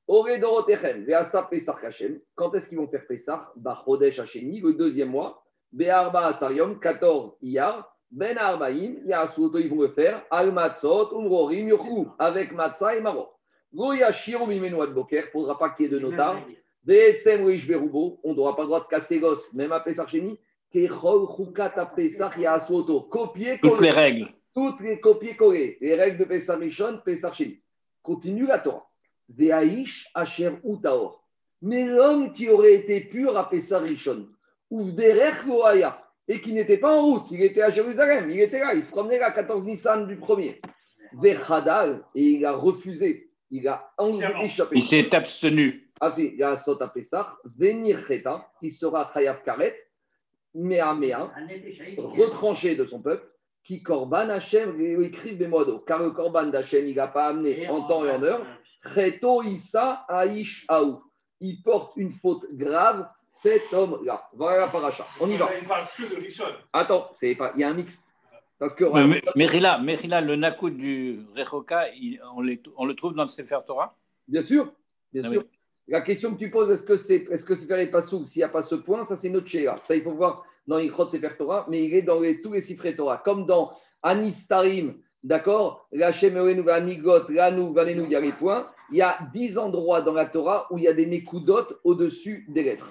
Ore 0.08 0.40
Dorotechem, 0.42 1.04
Veasa 1.06 1.44
Pesach 1.44 1.84
Hashem. 1.84 2.20
Quand 2.34 2.56
est-ce 2.56 2.70
qu'ils 2.70 2.80
vont 2.80 2.88
faire 2.88 3.06
Pesach? 3.06 3.42
Bachodesh 3.56 4.18
Hasheni, 4.18 4.62
le 4.62 4.74
deuxième 4.74 5.10
mois. 5.10 5.44
Be'arba 5.72 6.28
Asariom, 6.28 6.80
14 6.80 7.38
Iyar. 7.42 7.94
Ben 8.10 8.38
Arbaim, 8.38 8.96
Yasuto, 9.04 9.58
ils 9.60 9.70
vont 9.70 9.82
le 9.82 9.90
faire. 9.90 10.24
Al 10.32 10.54
Matzot, 10.54 11.10
Umrorim, 11.14 11.68
Yochou, 11.68 12.08
avec 12.18 12.54
Matzah 12.54 12.96
et 12.96 13.02
Marot. 13.02 13.30
Goya 13.74 14.14
Shiro 14.14 14.46
Mimenu 14.46 14.82
Ad 14.82 14.94
Boker, 14.94 15.24
il 15.24 15.26
ne 15.26 15.32
faudra 15.32 15.58
pas 15.58 15.72
qu'il 15.72 15.86
y 15.86 15.90
ait 15.90 15.92
de 15.92 16.00
notar. 16.00 16.42
Ve'etzem 16.86 17.44
Weish 17.44 17.68
Berubo, 17.68 18.20
on 18.24 18.34
n'aura 18.34 18.56
pas 18.56 18.62
le 18.62 18.68
droit 18.68 18.80
de 18.80 18.88
casser 18.88 19.20
l'os, 19.20 19.54
même 19.54 19.74
à 19.74 19.82
Pesach 19.82 20.08
Sheni. 20.08 20.40
Kechol 20.72 21.28
Chukat 21.36 21.92
Pesach 21.96 22.38
Yasuto, 22.38 23.02
copier 23.02 23.60
Toutes 23.62 23.82
les 23.82 23.90
règles. 23.90 24.30
toutes 24.54 24.80
les 24.80 25.00
copier-coller, 25.00 25.78
les 25.82 25.96
règles 25.96 26.18
de 26.18 26.24
Pessah 26.24 26.56
Rishon, 26.56 27.02
Pessah 27.04 27.34
Sheni. 27.34 27.62
Continue 28.02 28.48
la 28.48 28.60
Torah. 28.60 28.88
Ve'aish 29.30 30.10
Asher 30.14 30.54
Utaor. 30.64 31.24
Mais 31.62 31.86
l'homme 31.86 32.34
qui 32.34 32.50
aurait 32.50 32.76
été 32.76 33.02
pur 33.02 33.36
à 33.38 33.50
Loaya, 33.52 34.28
et 36.30 36.42
qui 36.42 36.54
n'était 36.54 36.78
pas 36.78 36.92
en 36.92 37.06
route, 37.06 37.32
il 37.32 37.42
était 37.42 37.62
à 37.62 37.70
Jérusalem, 37.70 38.30
il 38.30 38.40
était 38.42 38.60
là, 38.60 38.74
il 38.74 38.84
se 38.84 38.90
promenait 38.90 39.20
là, 39.20 39.32
14 39.32 39.66
Nissan 39.66 40.08
du 40.08 40.18
premier. 40.18 40.62
Vechadal, 41.14 42.04
et 42.16 42.24
il 42.24 42.46
a 42.46 42.52
refusé, 42.52 43.32
il 43.50 43.68
a 43.68 43.94
échappé. 44.42 44.76
Il 44.76 44.84
s'est 44.84 45.16
abstenu. 45.16 45.90
Ah, 46.02 46.14
si, 46.14 46.26
il 46.26 46.36
y 46.36 46.44
a 46.44 46.52
un 46.52 46.58
sot 46.58 46.82
à 46.82 46.90
Pessah, 46.90 47.38
Venir 47.58 48.06
Cheta, 48.06 48.46
il 48.62 48.72
sera 48.72 49.10
Chayav 49.14 49.42
Karet, 49.44 49.76
Mea, 50.54 51.32
retranché 51.98 52.76
de 52.76 52.86
son 52.86 53.02
peuple, 53.02 53.26
qui 53.64 53.84
Korban 53.84 54.30
Hachem 54.30 54.80
écrit 55.04 55.36
des 55.36 55.48
modos, 55.48 55.80
car 55.80 56.02
le 56.02 56.12
Korban 56.12 56.48
d'Hachem, 56.48 56.88
il 56.88 56.96
n'a 56.96 57.08
pas 57.08 57.28
amené 57.28 57.68
en 57.68 57.86
temps 57.88 58.06
et 58.06 58.12
en 58.12 58.24
heure. 58.24 58.46
Cheto 58.94 59.44
Issa 59.44 60.06
Aish 60.10 60.66
Aou. 60.70 61.02
Il 61.42 61.62
porte 61.62 61.94
une 61.98 62.12
faute 62.12 62.46
grave, 62.54 63.08
cet 63.28 63.74
homme-là. 63.74 64.30
Voilà 64.34 64.58
la 64.62 64.68
paracha. 64.68 65.06
On 65.20 65.30
y 65.30 65.36
va. 65.38 65.50
Il 65.58 65.64
ne 65.64 65.68
parle 65.68 65.86
que 65.98 66.04
de 66.16 66.20
Rishon. 66.20 66.46
Attends, 66.74 67.10
c'est 67.14 67.36
pas, 67.36 67.52
il 67.56 67.62
y 67.62 67.64
a 67.64 67.70
un 67.70 67.74
mixte. 67.74 68.04
Parce 68.60 68.74
que 68.74 68.86
Mais- 68.86 69.06
mais- 69.08 69.22
Merila, 69.36 69.78
Merila, 69.78 70.20
le 70.22 70.36
Nakout 70.36 70.72
du 70.72 71.20
Rechoka, 71.36 71.90
il- 71.94 72.20
on, 72.36 72.42
les- 72.42 72.62
on 72.76 72.86
le 72.86 72.96
trouve 72.96 73.14
dans 73.14 73.24
le 73.24 73.30
Sefer 73.30 73.60
Torah? 73.68 73.96
Bien 74.28 74.42
sûr, 74.42 74.72
bien 75.14 75.22
Ah 75.26 75.30
sûr. 75.30 75.42
oui. 75.44 75.48
La 75.90 76.02
question 76.02 76.34
que 76.34 76.40
tu 76.40 76.50
poses, 76.50 76.72
est-ce 76.72 76.86
que 76.86 76.98
c'est 76.98 77.28
est-ce 77.32 77.46
que 77.46 77.56
c'est 77.56 77.68
faire 77.68 77.78
les 77.78 77.88
passouk 77.88 78.26
S'il 78.26 78.40
n'y 78.40 78.44
a 78.44 78.50
pas 78.50 78.64
ce 78.64 78.76
point, 78.76 79.06
ça 79.06 79.16
c'est 79.16 79.30
notre 79.30 79.48
chéra. 79.48 79.78
Ça, 79.78 79.96
il 79.96 80.02
faut 80.04 80.12
voir 80.12 80.44
dans 80.68 80.80
Ichot 80.80 81.08
Sefer 81.08 81.30
Torah, 81.38 81.66
mais 81.70 81.86
il 81.86 81.94
est 81.94 82.02
dans 82.02 82.20
les- 82.20 82.42
tous 82.42 82.52
les 82.54 82.62
Sifrei 82.62 82.96
Torah. 82.96 83.18
Comme 83.24 83.46
dans 83.46 83.72
Anistarim, 84.02 84.96
d'accord? 85.24 85.88
Lachem 85.92 86.36
Eoenu 86.36 86.62
Vanigot, 86.62 87.30
Lanu, 87.30 87.74
Vanenu, 87.74 88.04
il 88.06 88.12
y 88.12 88.16
a 88.16 88.20
les 88.20 88.34
points. 88.34 88.68
Il 88.92 88.98
y 88.98 89.02
a 89.02 89.18
dix 89.34 89.58
endroits 89.58 90.02
dans 90.02 90.14
la 90.14 90.28
Torah 90.28 90.68
où 90.72 90.78
il 90.78 90.86
y 90.86 90.88
a 90.88 90.94
des 90.94 91.06
Nekudot 91.06 91.68
au-dessus 91.84 92.46
des 92.48 92.64
lettres. 92.64 92.90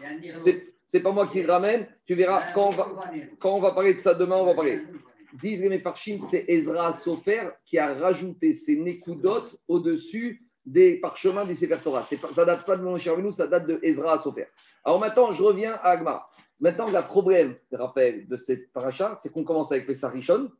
C'est 0.87 1.00
pas 1.00 1.12
moi 1.12 1.26
qui 1.26 1.42
le 1.42 1.50
ramène. 1.50 1.87
Tu 2.06 2.14
verras, 2.14 2.52
quand 2.52 2.68
on 2.68 2.70
va, 2.70 2.94
quand 3.40 3.54
on 3.54 3.61
va 3.61 3.72
parler 3.72 3.94
de 3.94 4.00
ça 4.00 4.14
demain, 4.14 4.37
on 4.37 4.46
va 4.46 4.54
parler. 4.54 4.82
Disent 5.35 5.64
les 5.64 5.82
c'est 6.20 6.44
Ezra 6.48 6.92
Sofer 6.92 7.50
qui 7.64 7.78
a 7.78 7.94
rajouté 7.94 8.55
ces 8.55 8.76
Nekudot 8.76 9.44
au-dessus 9.68 10.42
des 10.64 10.99
parchemins 10.99 11.44
du 11.44 11.57
Sefer 11.57 11.78
Torah. 11.82 12.05
Ça 12.05 12.44
date 12.44 12.66
pas 12.66 12.76
de 12.76 12.82
mon 12.82 12.99
cher 12.99 13.16
ça 13.32 13.47
date 13.47 13.66
de 13.66 13.78
Ezra 13.82 14.18
Sofer. 14.18 14.47
Alors 14.84 15.01
maintenant, 15.01 15.32
je 15.32 15.42
reviens 15.42 15.74
à 15.74 15.90
Agmar. 15.90 16.30
Maintenant, 16.61 16.90
le 16.90 17.03
problème, 17.03 17.57
je 17.70 17.76
rappelle, 17.76 18.26
de 18.26 18.36
cette 18.36 18.72
paracha, 18.72 19.16
c'est 19.20 19.30
qu'on 19.30 19.44
commence 19.44 19.72
avec 19.72 19.86
Pessah 19.86 20.09
Rishon, 20.09 20.51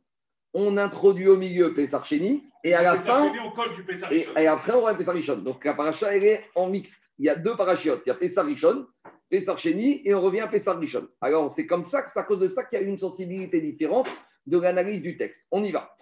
on 0.59 0.75
introduit 0.77 1.27
au 1.27 1.37
milieu 1.37 1.75
Pessah 1.75 2.03
Sheni, 2.03 2.43
et 2.63 2.73
à 2.73 2.81
la 2.81 2.97
fin, 2.97 3.27
Sheni, 3.27 3.39
on 3.39 3.51
colle 3.51 3.73
du 3.73 3.85
et, 4.11 4.47
après, 4.47 4.73
on 4.73 4.95
Pessah 4.95 5.11
Rishon. 5.11 5.37
Donc 5.37 5.63
la 5.63 5.75
paracha, 5.75 6.15
elle 6.15 6.25
est 6.25 6.45
en 6.55 6.67
mixte. 6.67 6.99
Il 7.19 7.25
y 7.25 7.29
a 7.29 7.35
deux 7.35 7.55
parachiotes. 7.55 8.01
Il 8.05 8.09
y 8.09 8.11
a 8.11 8.15
Pessah 8.15 8.41
Rishon, 8.41 8.87
Pessah 9.29 9.55
Sheni, 9.55 10.01
et 10.03 10.15
on 10.15 10.21
revient 10.21 10.39
à 10.39 10.47
Pessah 10.47 10.73
Rishon. 10.73 11.07
Alors 11.21 11.51
c'est 11.51 11.67
comme 11.67 11.83
ça 11.83 12.01
que 12.01 12.09
c'est 12.09 12.19
à 12.19 12.23
cause 12.23 12.39
de 12.39 12.47
ça 12.47 12.63
qu'il 12.63 12.79
y 12.79 12.83
a 12.83 12.85
une 12.85 12.97
sensibilité 12.97 13.61
différente 13.61 14.09
de 14.47 14.59
l'analyse 14.59 15.03
du 15.03 15.15
texte. 15.15 15.45
On 15.51 15.63
y 15.63 15.71
va. 15.71 15.95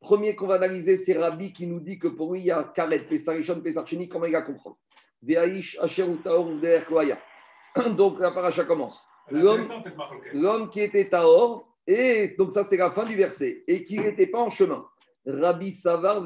Premier 0.00 0.36
qu'on 0.36 0.46
va 0.46 0.54
analyser, 0.54 0.96
c'est 0.98 1.18
Rabbi 1.18 1.52
qui 1.52 1.66
nous 1.66 1.80
dit 1.80 1.98
que 1.98 2.06
pour 2.08 2.32
lui, 2.34 2.40
il 2.40 2.46
y 2.46 2.50
a 2.52 2.62
Karet, 2.74 3.00
Pesarishon, 3.00 3.60
Pesarcheni, 3.60 4.08
comment 4.08 4.26
il 4.26 4.32
va 4.32 4.42
comprendre? 4.42 4.78
Donc 7.96 8.20
la 8.20 8.30
paracha 8.30 8.64
commence. 8.64 9.04
L'homme 9.30 10.70
qui 10.70 10.80
était 10.80 11.08
Taor, 11.08 11.71
et 11.86 12.34
donc 12.38 12.52
ça 12.52 12.64
c'est 12.64 12.76
la 12.76 12.90
fin 12.90 13.04
du 13.04 13.16
verset, 13.16 13.64
et 13.66 13.84
qui 13.84 13.98
n'était 13.98 14.26
pas 14.26 14.40
en 14.40 14.50
chemin. 14.50 14.84
Rabbi 15.26 15.70
Savar. 15.70 16.24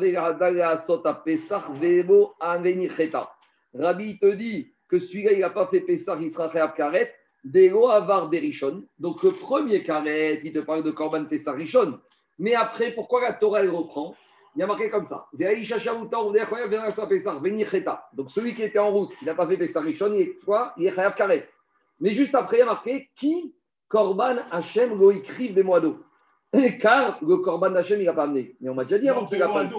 Rabbi 3.74 4.18
te 4.18 4.34
dit 4.34 4.72
que 4.88 4.98
celui-là 4.98 5.32
il 5.32 5.40
n'a 5.40 5.50
pas 5.50 5.66
fait 5.66 5.80
Pesach, 5.80 6.18
il 6.20 6.30
sera 6.30 6.48
fait 6.50 6.60
à 6.60 6.68
Karet, 6.68 7.12
Avar 7.90 8.28
Berishon. 8.28 8.84
Donc 8.98 9.22
le 9.22 9.32
premier 9.32 9.82
Karet, 9.82 10.40
il 10.44 10.52
te 10.52 10.60
parle 10.60 10.82
de 10.82 10.90
Korban 10.90 11.26
Pesach 11.26 11.56
Rishon. 11.56 12.00
Mais 12.38 12.54
après, 12.54 12.92
pourquoi 12.92 13.22
la 13.22 13.32
Torah 13.34 13.60
elle 13.60 13.70
reprend? 13.70 14.14
Il 14.54 14.60
y 14.60 14.62
a 14.62 14.66
marqué 14.66 14.88
comme 14.88 15.04
ça. 15.04 15.26
Donc 18.14 18.30
celui 18.30 18.54
qui 18.54 18.62
était 18.62 18.78
en 18.78 18.90
route, 18.90 19.12
il 19.20 19.26
n'a 19.26 19.34
pas 19.34 19.46
fait 19.46 19.58
Pesach 19.58 19.84
Rishon, 19.84 20.14
il 20.14 20.20
est 20.22 20.38
quoi? 20.44 20.72
Il 20.78 20.86
est 20.86 21.14
Karet. 21.16 21.48
Mais 22.00 22.10
juste 22.10 22.34
après, 22.34 22.58
il 22.58 22.60
y 22.60 22.62
a 22.62 22.66
marqué 22.66 23.10
qui 23.16 23.54
Korban 23.88 24.36
Hashem 24.50 24.98
lo 24.98 25.12
mois 25.64 25.80
d'eau. 25.80 25.98
Car 26.80 27.18
le 27.22 27.36
Korban 27.38 27.74
Hashem, 27.74 28.00
il 28.00 28.06
n'a 28.06 28.12
pas 28.12 28.24
amené. 28.24 28.56
Mais 28.60 28.70
on 28.70 28.74
m'a 28.74 28.84
déjà 28.84 28.98
dit 28.98 29.08
avant 29.08 29.26
qu'il 29.26 29.38
n'a 29.38 29.48
pas 29.48 29.60
amené. 29.60 29.74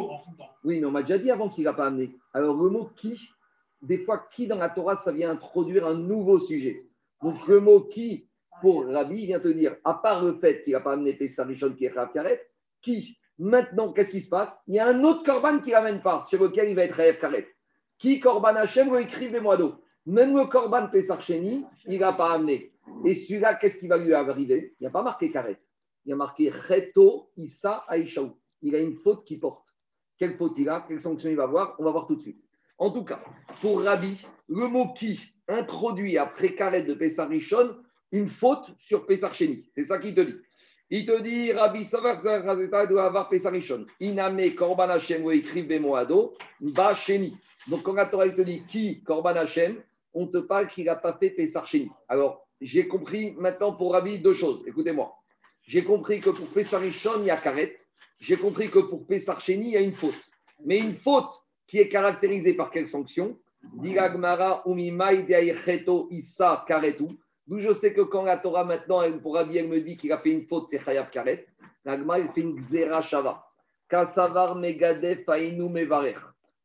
Oui, 0.63 0.79
mais 0.79 0.85
on 0.85 0.91
m'a 0.91 1.01
déjà 1.01 1.17
dit 1.17 1.31
avant 1.31 1.49
qu'il 1.49 1.63
n'a 1.63 1.73
pas 1.73 1.87
amené. 1.87 2.15
Alors 2.33 2.61
le 2.61 2.69
mot 2.69 2.89
qui, 2.95 3.19
des 3.81 3.99
fois 3.99 4.27
qui 4.31 4.47
dans 4.47 4.57
la 4.57 4.69
Torah, 4.69 4.95
ça 4.95 5.11
vient 5.11 5.31
introduire 5.31 5.87
un 5.87 5.95
nouveau 5.95 6.39
sujet. 6.39 6.85
Donc 7.21 7.47
le 7.47 7.59
mot 7.59 7.81
qui, 7.81 8.27
pour 8.61 8.85
Rabbi, 8.85 9.21
il 9.21 9.25
vient 9.27 9.39
te 9.39 9.47
dire, 9.47 9.75
à 9.83 9.95
part 9.95 10.23
le 10.23 10.33
fait 10.33 10.63
qu'il 10.63 10.73
n'a 10.73 10.81
pas 10.81 10.93
amené 10.93 11.13
Pessarichon 11.13 11.73
qui 11.73 11.85
est 11.85 11.93
Karet, 12.13 12.47
qui, 12.81 13.17
maintenant, 13.39 13.91
qu'est-ce 13.91 14.11
qui 14.11 14.21
se 14.21 14.29
passe? 14.29 14.61
Il 14.67 14.75
y 14.75 14.79
a 14.79 14.87
un 14.87 15.03
autre 15.03 15.23
Korban 15.23 15.59
qui 15.59 15.71
ne 15.71 15.75
ramène 15.75 16.01
pas, 16.01 16.23
sur 16.27 16.41
lequel 16.43 16.69
il 16.69 16.75
va 16.75 16.83
être 16.83 16.95
Chayav 16.95 17.17
Karet. 17.19 17.47
Qui, 17.97 18.21
lo 18.23 18.97
écrive 18.97 19.31
des 19.31 19.39
mois 19.39 19.57
d'eau. 19.57 19.75
Même 20.05 20.37
le 20.37 20.45
Korban 20.45 20.87
Pessarcheni, 20.87 21.65
il 21.85 21.99
n'a 21.99 22.13
pas 22.13 22.33
amené. 22.33 22.71
Et 23.05 23.13
celui-là, 23.13 23.55
qu'est-ce 23.55 23.77
qui 23.77 23.87
va 23.87 23.97
lui 23.97 24.13
arriver? 24.13 24.75
Il 24.79 24.83
n'y 24.83 24.87
a 24.87 24.91
pas 24.91 25.03
marqué 25.03 25.31
Karet. 25.31 25.59
Il 26.05 26.09
y 26.09 26.13
a 26.13 26.15
marqué 26.15 26.49
Reto 26.49 27.29
Issa 27.35 27.85
Aishaou. 27.89 28.37
Il 28.61 28.75
a 28.75 28.79
une 28.79 28.95
faute 28.95 29.25
qui 29.25 29.37
porte. 29.37 29.67
Quelle 30.17 30.35
faute 30.35 30.57
il 30.57 30.69
a? 30.69 30.85
Quelle 30.87 31.01
sanction 31.01 31.29
il 31.29 31.35
va 31.35 31.43
avoir? 31.43 31.75
On 31.79 31.83
va 31.83 31.91
voir 31.91 32.07
tout 32.07 32.15
de 32.15 32.21
suite. 32.21 32.43
En 32.77 32.91
tout 32.91 33.03
cas, 33.03 33.21
pour 33.61 33.81
Rabbi, 33.81 34.25
le 34.47 34.67
mot 34.67 34.93
qui 34.93 35.19
introduit 35.47 36.17
après 36.17 36.55
Karet 36.55 36.83
de 36.83 36.93
Pessarichon 36.93 37.75
une 38.11 38.29
faute 38.29 38.65
sur 38.77 39.05
Pessarcheni. 39.05 39.69
C'est 39.75 39.83
ça 39.83 39.99
qu'il 39.99 40.15
te 40.15 40.21
dit. 40.21 40.37
Il 40.89 41.05
te 41.05 41.21
dit, 41.21 41.51
Rabbi 41.51 41.83
Savar 41.83 42.21
doit 42.21 43.03
avoir 43.03 43.29
Pessarichon. 43.29 43.85
Iname 43.99 44.55
Korban 44.55 44.89
Hashem 44.89 45.25
ou 45.25 45.31
écrive 45.31 45.67
Bemoado, 45.67 46.35
Ba 46.61 46.95
Sheni. 46.95 47.37
Donc 47.67 47.83
quand 47.83 47.93
la 47.93 48.05
Torah 48.05 48.29
te 48.29 48.41
dit 48.41 48.65
qui 48.67 49.03
Korban 49.03 49.35
Hashem, 49.35 49.83
on 50.13 50.27
te 50.27 50.37
parle 50.37 50.67
qu'il 50.69 50.85
n'a 50.85 50.95
pas 50.95 51.13
fait 51.13 51.31
Pessarcheni. 51.31 51.91
Alors, 52.07 52.46
j'ai 52.61 52.87
compris 52.87 53.33
maintenant 53.37 53.73
pour 53.73 53.93
Rabbi 53.93 54.19
deux 54.19 54.33
choses. 54.33 54.63
Écoutez-moi. 54.67 55.13
J'ai 55.63 55.83
compris 55.83 56.19
que 56.19 56.29
pour 56.29 56.47
Pessarichon, 56.47 57.19
il 57.19 57.25
y 57.25 57.29
a 57.29 57.37
Karet. 57.37 57.77
J'ai 58.19 58.37
compris 58.37 58.69
que 58.69 58.79
pour 58.79 59.05
Pessarcheni, 59.05 59.67
il 59.67 59.71
y 59.73 59.77
a 59.77 59.81
une 59.81 59.93
faute. 59.93 60.19
Mais 60.65 60.79
une 60.79 60.95
faute 60.95 61.31
qui 61.67 61.79
est 61.79 61.89
caractérisée 61.89 62.53
par 62.53 62.71
quelle 62.71 62.87
sanction? 62.87 63.37
D'où 67.47 67.59
je 67.59 67.73
sais 67.73 67.93
que 67.93 68.01
quand 68.01 68.23
la 68.23 68.37
Torah 68.37 68.63
maintenant, 68.65 69.01
pour 69.19 69.35
Rabbi, 69.35 69.57
elle 69.57 69.67
me 69.67 69.81
dit 69.81 69.97
qu'il 69.97 70.11
a 70.11 70.17
fait 70.19 70.31
une 70.31 70.45
faute, 70.45 70.67
c'est 70.67 70.83
Chayav 70.83 71.09
Karet. 71.09 71.47
L'agma, 71.85 72.19
il 72.19 72.29
fait 72.29 72.41
une 72.41 72.59
Xera 72.59 73.01
Shava. 73.01 73.45
Kasavar 73.89 74.55
Megadef 74.55 75.27
Ainu 75.29 75.69
Mevarer. 75.69 76.17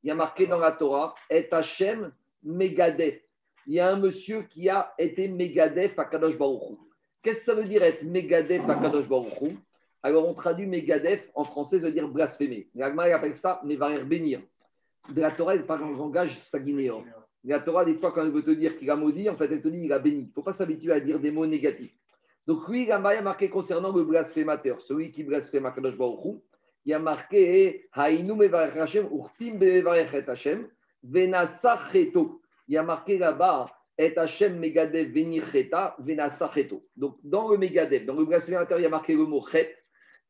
Il 0.03 0.09
y 0.09 0.11
a 0.11 0.15
marqué 0.15 0.47
dans 0.47 0.59
la 0.59 0.73
Torah, 0.73 1.15
Et 1.31 1.49
Hashem 1.53 2.13
Megadef. 2.43 3.21
Il 3.67 3.75
y 3.75 3.81
a 3.81 3.91
un 3.91 3.99
monsieur 3.99 4.43
qui 4.43 4.69
a 4.69 4.93
été 4.99 5.29
Megadef 5.29 5.99
à 5.99 6.05
Kadosh 6.05 6.37
Baruch 6.37 6.71
Hu. 6.71 6.75
Qu'est-ce 7.23 7.41
que 7.41 7.45
ça 7.45 7.55
veut 7.55 7.65
dire 7.65 7.83
être 7.83 8.03
Megadef 8.03 8.69
à 8.69 8.75
Kadosh 8.75 9.09
Baruch 9.09 9.41
Hu? 9.41 9.57
Alors 10.03 10.29
on 10.29 10.35
traduit 10.35 10.67
Megadef 10.67 11.31
en 11.35 11.45
français, 11.45 11.79
ça 11.79 11.87
veut 11.87 11.93
dire 11.93 12.09
blasphémer. 12.09 12.69
L'agma, 12.75 13.05
appelle 13.05 13.37
ça 13.37 13.61
Mevarer 13.65 14.05
bénir. 14.05 14.41
De 15.09 15.21
la 15.21 15.31
Torah, 15.31 15.55
elle 15.55 15.67
parle 15.67 15.85
en 15.85 15.91
langage 15.91 16.39
saguinéen. 16.39 17.05
La 17.45 17.61
Torah, 17.61 17.85
des 17.85 17.95
fois, 17.95 18.13
quand 18.13 18.23
elle 18.23 18.31
veut 18.31 18.45
te 18.45 18.53
dire 18.53 18.79
qu'il 18.79 18.89
a 18.91 18.97
maudit, 18.97 19.29
en 19.29 19.37
fait, 19.37 19.51
elle 19.51 19.63
te 19.63 19.69
dit 19.69 19.83
qu'il 19.83 19.93
a 19.93 19.99
béni. 19.99 20.23
Il 20.23 20.29
ne 20.29 20.33
faut 20.33 20.43
pas 20.43 20.53
s'habituer 20.53 20.93
à 20.93 21.01
dire 21.01 21.19
des 21.19 21.33
mots 21.33 21.47
négatifs. 21.47 21.93
Donc, 22.47 22.69
lui, 22.69 22.83
il 22.83 22.89
y 22.89 22.93
a 22.93 22.99
marqué 22.99 23.49
concernant 23.49 23.93
le 23.93 24.05
blasphémateur, 24.05 24.81
celui 24.81 25.11
qui 25.11 25.25
blasphème 25.25 25.67
Akadosh 25.67 25.97
Baruch 25.97 26.25
Hu, 26.25 26.39
il 26.85 26.95
a 26.95 26.99
marqué 26.99 27.89
Haïnu 27.93 28.35
mevarech 28.35 28.77
Hashem, 28.77 29.09
urtim 29.13 29.59
bevarech 29.59 30.13
et 30.15 30.29
Hashem, 30.29 30.69
venasacheto. 31.05 32.42
Il 32.69 32.75
y 32.75 32.79
a 32.79 32.83
marqué 32.83 33.19
là-bas 33.19 33.67
et 33.99 34.17
Hashem 34.17 34.59
megadev 34.59 35.13
venicheta, 35.13 35.97
venasacheto. 35.99 36.85
Donc, 36.97 37.19
dans 37.23 37.49
le 37.49 37.59
megadev, 37.59 38.07
dans 38.07 38.15
le 38.15 38.25
blasphémateur, 38.25 38.79
il 38.79 38.83
y 38.83 38.87
a 38.87 38.91
marqué 38.91 39.15
le 39.15 39.27
mot 39.27 39.43
chet, 39.51 39.77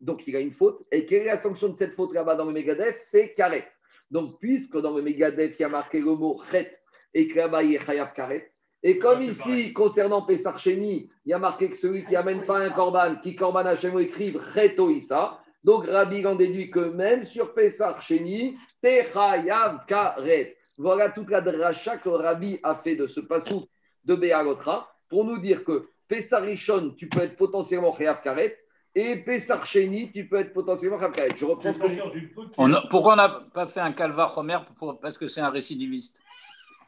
donc 0.00 0.26
il 0.26 0.34
a 0.36 0.40
une 0.40 0.52
faute. 0.52 0.84
Et 0.90 1.06
quelle 1.06 1.22
est 1.22 1.26
la 1.26 1.36
sanction 1.36 1.68
de 1.68 1.76
cette 1.76 1.94
faute 1.94 2.12
là-bas 2.12 2.34
dans 2.34 2.46
le 2.46 2.52
megadev 2.52 2.96
C'est 2.98 3.34
karet. 3.34 3.68
Donc, 4.10 4.38
puisque 4.40 4.78
dans 4.78 4.96
le 4.96 5.02
megadev, 5.02 5.54
il 5.58 5.62
y 5.62 5.64
a 5.64 5.68
marqué 5.68 6.00
le 6.00 6.14
mot 6.14 6.40
chet, 6.50 6.76
et 7.14 7.28
que 7.28 7.36
là-bas, 7.36 7.62
il 7.62 7.72
y 7.72 7.78
a 7.78 7.84
chayav 7.84 8.12
karet, 8.14 8.52
et 8.82 8.98
comme 8.98 9.20
Ouais, 9.20 9.26
ici, 9.26 9.48
pareil. 9.48 9.72
concernant 9.72 10.22
Pessar 10.22 10.58
Sheni, 10.58 11.08
il 11.24 11.30
y 11.30 11.32
a 11.32 11.38
marqué 11.38 11.70
que 11.70 11.76
celui 11.76 12.04
qui 12.04 12.16
amène 12.16 12.44
pas 12.44 12.58
un 12.58 12.70
korban, 12.70 13.16
qui 13.22 13.36
korban 13.36 13.64
Hashem 13.64 13.98
écrive 14.00 14.36
Reto 14.36 14.90
Issa. 14.90 15.38
Donc 15.62 15.86
Rabbi 15.86 16.26
en 16.26 16.34
déduit 16.34 16.70
que 16.70 16.80
même 16.80 17.24
sur 17.24 17.54
Pessar 17.54 18.02
Sheni, 18.02 18.56
Techayav 18.82 19.86
Karet. 19.86 20.56
Voilà 20.82 21.10
toute 21.10 21.30
la 21.30 21.40
dracha 21.40 21.98
que 21.98 22.08
Rabbi 22.08 22.58
a 22.64 22.74
fait 22.74 22.96
de 22.96 23.06
ce 23.06 23.20
passou 23.20 23.68
de 24.04 24.16
Béalotra 24.16 24.92
pour 25.08 25.24
nous 25.24 25.38
dire 25.38 25.62
que 25.62 25.86
Pessar 26.08 26.42
Rishon, 26.42 26.94
tu 26.98 27.08
peux 27.08 27.20
être 27.20 27.36
potentiellement 27.36 27.96
Chayav 27.96 28.20
Karet, 28.20 28.58
et 28.92 29.16
Pessar 29.18 29.64
Sheni, 29.64 30.10
tu 30.10 30.26
peux 30.28 30.40
être 30.40 30.52
potentiellement 30.52 30.98
Chayav 30.98 31.14
Karet. 31.14 31.34
Je 31.36 31.44
reprends 31.44 31.72
ce 31.72 31.78
que 31.78 32.88
pourquoi 32.90 33.12
on 33.12 33.16
n'a 33.16 33.28
pas 33.54 33.66
fait 33.68 33.78
un 33.78 33.92
calvar 33.92 34.36
Homer 34.36 34.58
pour- 34.76 34.98
Parce 34.98 35.16
que 35.16 35.28
c'est 35.28 35.40
un 35.40 35.50
récidiviste? 35.50 36.20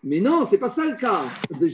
Mais 0.03 0.21
non, 0.21 0.45
c'est 0.45 0.59
pas 0.59 0.71
ça 0.71 0.85
le 0.85 0.97
cas, 0.97 1.23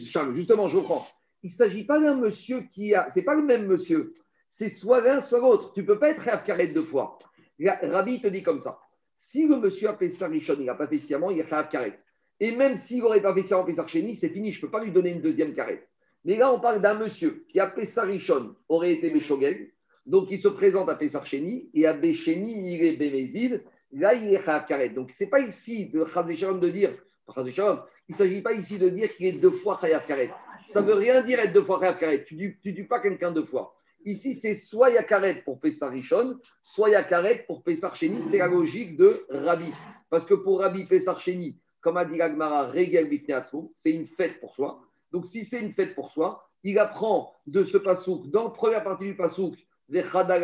Charles. 0.07 0.35
Justement, 0.35 0.69
je 0.69 0.77
reprends. 0.77 1.07
Il 1.43 1.47
ne 1.47 1.53
s'agit 1.55 1.85
pas 1.85 1.99
d'un 1.99 2.17
monsieur 2.17 2.61
qui 2.75 2.95
a. 2.95 3.09
C'est 3.11 3.23
pas 3.23 3.35
le 3.35 3.43
même 3.43 3.67
monsieur. 3.67 4.13
C'est 4.51 4.69
soit 4.69 5.01
l'un, 5.01 5.21
soit 5.21 5.39
l'autre. 5.41 5.73
Tu 5.73 5.87
peux 5.87 5.99
pas 5.99 6.11
être 6.11 6.23
Rav 6.23 6.43
Karet 6.45 6.69
deux 6.69 6.85
fois. 6.85 7.19
Rabbi 7.59 8.21
te 8.21 8.27
dit 8.29 8.43
comme 8.43 8.61
ça. 8.61 8.79
Si 9.17 9.49
le 9.49 9.57
monsieur 9.57 9.89
a 9.89 9.97
fait 9.97 10.13
Richon, 10.27 10.57
il 10.59 10.67
n'a 10.67 10.75
pas 10.75 10.87
fait 10.87 10.99
sciemment, 10.99 11.31
il 11.31 11.41
a 11.41 11.45
fait 11.45 11.55
Rav 11.55 11.69
Karet. 11.71 11.99
Et 12.41 12.53
même 12.53 12.77
s'il 12.77 13.01
n'aurait 13.01 13.21
pas 13.21 13.35
fait 13.35 13.43
sciemment 13.43 13.65
Pessar 13.65 13.89
Chéni, 13.89 14.17
c'est 14.17 14.31
fini. 14.31 14.51
Je 14.51 14.59
ne 14.59 14.63
peux 14.63 14.71
pas 14.71 14.83
lui 14.83 14.91
donner 14.91 15.11
une 15.11 15.21
deuxième 15.21 15.55
Karet. 15.55 15.87
Mais 16.25 16.37
là, 16.37 16.53
on 16.53 16.59
parle 16.59 16.81
d'un 16.81 16.95
monsieur 16.95 17.45
qui 17.49 17.61
a 17.61 17.67
Pessar 17.67 18.07
Richon, 18.07 18.55
aurait 18.69 18.93
été 18.95 19.11
Béchogel. 19.11 19.69
Donc, 20.07 20.29
il 20.31 20.39
se 20.39 20.49
présente 20.49 20.89
à 20.89 20.95
Pessar 20.95 21.27
Chéni. 21.27 21.69
Et 21.75 21.87
à 21.87 21.93
Béchéni, 21.93 22.75
il 22.75 22.85
est 22.85 22.97
Bémézid. 22.97 23.63
Là, 23.93 24.15
il 24.15 24.33
est 24.35 24.43
Karet. 24.43 24.91
Donc, 24.91 25.11
ce 25.11 25.25
n'est 25.25 25.31
pas 25.31 25.41
ici 25.41 25.87
de 25.87 26.05
de 26.05 26.69
dire. 26.69 26.97
Il 27.37 28.13
ne 28.13 28.17
s'agit 28.17 28.41
pas 28.41 28.53
ici 28.53 28.79
de 28.79 28.89
dire 28.89 29.15
qu'il 29.15 29.27
est 29.27 29.33
deux 29.33 29.51
fois 29.51 29.79
Chayav 29.81 30.07
Karet. 30.07 30.31
Ça 30.67 30.81
ne 30.81 30.87
veut 30.87 30.95
rien 30.95 31.23
dire 31.23 31.39
être 31.39 31.53
deux 31.53 31.63
fois 31.63 31.79
Chayav 31.79 31.99
Karet. 31.99 32.25
Tu 32.25 32.37
ne 32.37 32.71
dis 32.71 32.83
pas 32.85 33.01
quelqu'un 33.01 33.33
deux 33.33 33.45
fois. 33.45 33.77
Ici, 34.05 34.35
c'est 34.35 34.55
soit 34.55 34.91
il 34.91 34.95
y 34.95 34.99
a 34.99 35.05
Karet 35.05 35.43
pour 35.45 35.61
Pessar 35.61 35.91
Rishon, 35.91 36.39
soit 36.63 36.89
il 36.89 36.93
y 36.93 36.97
a 36.97 37.05
Karet 37.05 37.45
pour 37.47 37.63
Pessar 37.63 37.95
Sheni. 37.95 38.23
C'est 38.23 38.39
la 38.39 38.47
logique 38.47 38.97
de 38.97 39.27
Rabbi. 39.29 39.71
Parce 40.09 40.27
que 40.27 40.35
pour 40.35 40.61
Rabbi 40.61 40.87
Pessar 40.87 41.21
Sheni, 41.21 41.57
comme 41.81 41.97
a 41.97 42.05
dit 42.05 42.19
Bifneatzmo, 42.19 43.73
c'est 43.75 43.93
une 43.93 44.07
fête 44.07 44.41
pour 44.41 44.55
soi. 44.55 44.83
Donc 45.13 45.27
si 45.27 45.45
c'est 45.45 45.61
une 45.61 45.73
fête 45.73 45.95
pour 45.95 46.11
soi, 46.11 46.49
il 46.63 46.79
apprend 46.79 47.35
de 47.47 47.65
ce 47.65 47.79
pasouk, 47.79 48.29
dans 48.31 48.45
la 48.45 48.51
première 48.51 48.85
partie 48.85 49.07
du 49.07 49.17
pasouk, 49.17 49.55
c'est 49.89 50.05
Chayav 50.11 50.39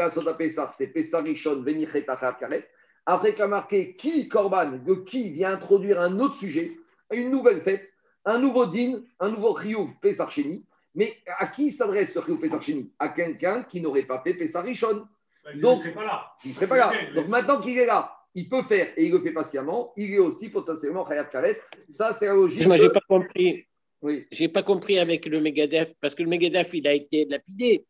Karet. 2.39 2.68
Après 3.09 3.34
qu'il 3.34 3.43
a 3.43 3.47
marqué 3.47 3.95
qui 3.95 4.28
Korban, 4.28 4.80
le 4.84 4.97
qui 5.05 5.30
vient 5.30 5.53
introduire 5.53 6.01
un 6.01 6.18
autre 6.18 6.34
sujet, 6.34 6.76
une 7.12 7.30
nouvelle 7.30 7.62
fête, 7.62 7.95
un 8.24 8.39
nouveau 8.39 8.66
din, 8.66 9.01
un 9.20 9.30
nouveau 9.30 9.53
Riyuv 9.53 9.91
Pessar 10.01 10.32
Sheni. 10.32 10.64
Mais 10.97 11.16
à 11.39 11.47
qui 11.47 11.70
s'adresse 11.70 12.12
ce 12.12 12.18
Riyuv 12.18 12.41
Pessar 12.41 12.61
Sheni 12.62 12.93
À 12.99 13.11
quelqu'un 13.11 13.62
qui 13.62 13.80
n'aurait 13.80 14.07
pas 14.07 14.20
fait 14.22 14.34
Pessar 14.34 14.64
Rishon. 14.64 15.07
Bah, 15.45 15.51
il 15.55 15.61
Donc- 15.61 15.78
ne 15.78 15.82
serait 15.84 15.95
pas 15.95 16.05
là. 16.05 16.32
Ne 16.45 16.53
serait 16.53 16.66
pas 16.66 16.78
là. 16.78 16.93
Donc 17.14 17.28
maintenant 17.28 17.61
qu'il 17.61 17.78
est 17.78 17.87
là, 17.87 18.15
il 18.37 18.49
peut 18.49 18.62
faire 18.62 18.89
et 18.97 19.07
il 19.07 19.11
le 19.12 19.20
fait 19.20 19.32
patiemment, 19.32 19.93
il 19.97 20.12
est 20.12 20.18
aussi 20.18 20.51
potentiellement 20.51 21.07
Chayav 21.09 21.30
Karet. 21.30 21.59
Ça, 21.89 22.12
c'est 22.12 22.26
la 22.26 22.34
logique. 22.34 22.66
Moi, 22.66 22.76
j'ai 22.76 22.91
pas 22.91 23.01
compris. 23.09 23.64
Oui. 24.03 24.26
J'ai 24.30 24.49
pas 24.49 24.62
compris 24.62 24.99
avec 24.99 25.24
le 25.26 25.41
Megadef, 25.41 25.95
parce 26.01 26.14
que 26.14 26.22
le 26.22 26.28
Megadef, 26.28 26.72
il 26.74 26.87
a 26.87 26.93
été 26.93 27.24
lapidé. 27.24 27.87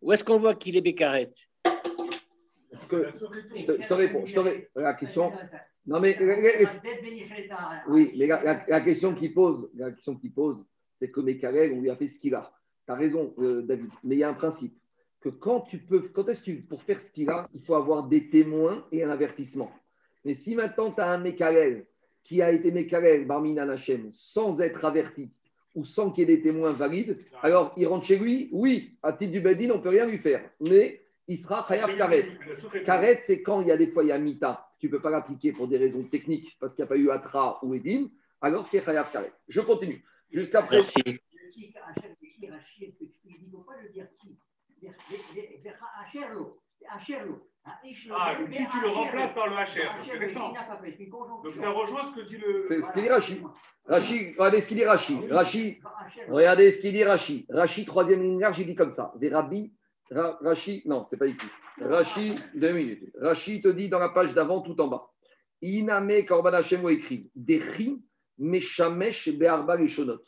Où 0.00 0.10
est-ce 0.12 0.24
qu'on 0.24 0.38
voit 0.38 0.54
qu'il 0.54 0.76
est 0.76 0.80
Bécaret 0.80 1.30
Parce 2.70 2.86
que 2.86 3.06
je 3.54 3.64
te, 3.66 3.82
je 3.82 3.86
te 3.86 3.94
réponds. 3.94 4.24
Je 4.24 4.34
te 4.34 4.80
La 4.80 4.94
question. 4.94 5.30
Non, 5.86 6.00
mais. 6.00 6.16
Oui, 7.88 8.12
mais 8.16 8.26
la, 8.26 8.42
la- 8.42 8.64
la 8.68 8.80
question 8.80 9.14
qu'il 9.14 9.34
pose, 9.34 9.70
la 9.74 9.90
question 9.92 10.16
qu'il 10.16 10.32
pose, 10.32 10.64
c'est 10.94 11.10
que 11.10 11.20
Mekarel, 11.20 11.72
on 11.74 11.80
lui 11.82 11.90
a 11.90 11.96
fait 11.96 12.08
ce 12.08 12.18
qu'il 12.18 12.34
a. 12.34 12.52
Tu 12.86 12.92
as 12.92 12.96
raison, 12.96 13.34
euh, 13.38 13.62
David. 13.62 13.90
Mais 14.04 14.16
il 14.16 14.18
y 14.18 14.24
a 14.24 14.28
un 14.30 14.34
principe. 14.34 14.74
que 15.20 15.28
quand 15.28 15.60
tu 15.60 15.78
peux, 15.78 16.00
quand 16.12 16.28
est-ce 16.28 16.40
que 16.42 16.50
tu- 16.50 16.62
pour 16.62 16.82
faire 16.82 17.00
ce 17.00 17.12
qu'il 17.12 17.30
a, 17.30 17.46
il 17.54 17.62
faut 17.62 17.76
avoir 17.76 18.08
des 18.08 18.28
témoins 18.28 18.84
et 18.90 19.04
un 19.04 19.10
avertissement. 19.10 19.70
Mais 20.24 20.34
si 20.34 20.54
maintenant 20.54 20.90
tu 20.92 21.00
as 21.00 21.10
un 21.10 21.18
Mekalel 21.18 21.86
qui 22.22 22.42
a 22.42 22.52
été 22.52 22.70
Mekalel, 22.70 23.26
Barminan 23.26 23.68
Hashem, 23.68 24.10
sans 24.12 24.60
être 24.60 24.84
averti 24.84 25.30
ou 25.74 25.84
sans 25.84 26.10
qu'il 26.10 26.28
y 26.28 26.32
ait 26.32 26.36
des 26.36 26.42
témoins 26.42 26.72
valides, 26.72 27.18
alors 27.42 27.72
il 27.76 27.86
rentre 27.86 28.06
chez 28.06 28.18
lui, 28.18 28.48
oui, 28.52 28.96
à 29.02 29.12
titre 29.12 29.32
du 29.32 29.40
Bedin, 29.40 29.70
on 29.70 29.78
ne 29.78 29.82
peut 29.82 29.88
rien 29.88 30.06
lui 30.06 30.18
faire, 30.18 30.48
mais 30.60 31.00
il 31.26 31.38
sera 31.38 31.64
Khayab 31.66 31.96
Karet. 31.96 32.28
Karet, 32.84 33.20
c'est 33.22 33.42
quand 33.42 33.62
il 33.62 33.68
y 33.68 33.72
a 33.72 33.76
des 33.76 33.86
fois, 33.86 34.04
il 34.04 34.08
y 34.08 34.12
a 34.12 34.18
Mita, 34.18 34.68
tu 34.78 34.86
ne 34.86 34.90
peux 34.92 35.00
pas 35.00 35.10
l'appliquer 35.10 35.52
pour 35.52 35.68
des 35.68 35.78
raisons 35.78 36.02
techniques, 36.04 36.56
parce 36.60 36.74
qu'il 36.74 36.82
n'y 36.82 36.86
a 36.86 36.88
pas 36.88 36.96
eu 36.96 37.10
Atra 37.10 37.58
ou 37.64 37.74
Edim, 37.74 38.10
alors 38.40 38.66
c'est 38.66 38.84
Khayab 38.84 39.10
Karet. 39.10 39.32
Je 39.48 39.60
continue. 39.60 40.04
Jusqu'après. 40.30 40.76
Merci. 40.76 41.00
Hachem, 41.00 42.14
pourquoi 43.50 43.74
je 43.80 43.86
veux 43.86 43.92
dire 43.92 44.08
qui 44.20 44.36
Hacherlo. 46.88 47.51
Ah, 47.64 48.34
le 48.40 48.46
qui, 48.48 48.66
tu 48.68 48.80
le 48.80 48.88
remplaces 48.88 49.34
par 49.34 49.46
le 49.46 49.54
HR, 49.54 49.66
c'est 49.66 50.10
intéressant. 50.10 50.52
Donc 51.44 51.54
ça 51.54 51.70
rejoint 51.70 52.06
ce 52.06 52.20
que 52.20 52.26
dit 52.26 52.36
le. 52.36 52.62
C'est 52.66 52.82
ce 52.82 52.92
qu'il 52.92 53.02
dit 53.02 53.08
Rashi. 53.08 53.40
Rashi, 53.86 54.32
regardez 54.36 54.60
ce 54.60 54.66
qu'il 54.68 54.76
dit 54.78 54.84
Rashi. 54.84 55.18
Rashi, 55.30 55.80
regardez 56.28 56.70
ce 56.72 56.80
qu'il 56.80 56.92
dit 56.92 57.04
Rashi. 57.04 57.46
Rashi, 57.48 57.84
troisième 57.84 58.20
ligne 58.22 58.40
large, 58.40 58.58
il 58.58 58.66
dit 58.66 58.74
comme 58.74 58.90
ça. 58.90 59.12
Des 59.16 59.28
Rabbi, 59.28 59.72
Ra- 60.10 60.38
Rashi, 60.40 60.82
non, 60.86 61.06
c'est 61.08 61.16
pas 61.16 61.26
ici. 61.26 61.46
Rashi, 61.80 62.34
deux 62.54 62.72
minutes. 62.72 63.04
Rashi 63.20 63.60
te 63.62 63.68
dit 63.68 63.88
dans 63.88 64.00
la 64.00 64.08
page 64.08 64.34
d'avant, 64.34 64.60
tout 64.60 64.80
en 64.80 64.88
bas. 64.88 65.08
Iname 65.62 66.24
Korban 66.26 66.54
Hashem 66.54 66.88
écrit 66.90 67.30
des 67.36 67.58
ri, 67.58 68.02
meshamesh 68.38 69.28
be'arba 69.30 69.76
leshonot. 69.76 70.18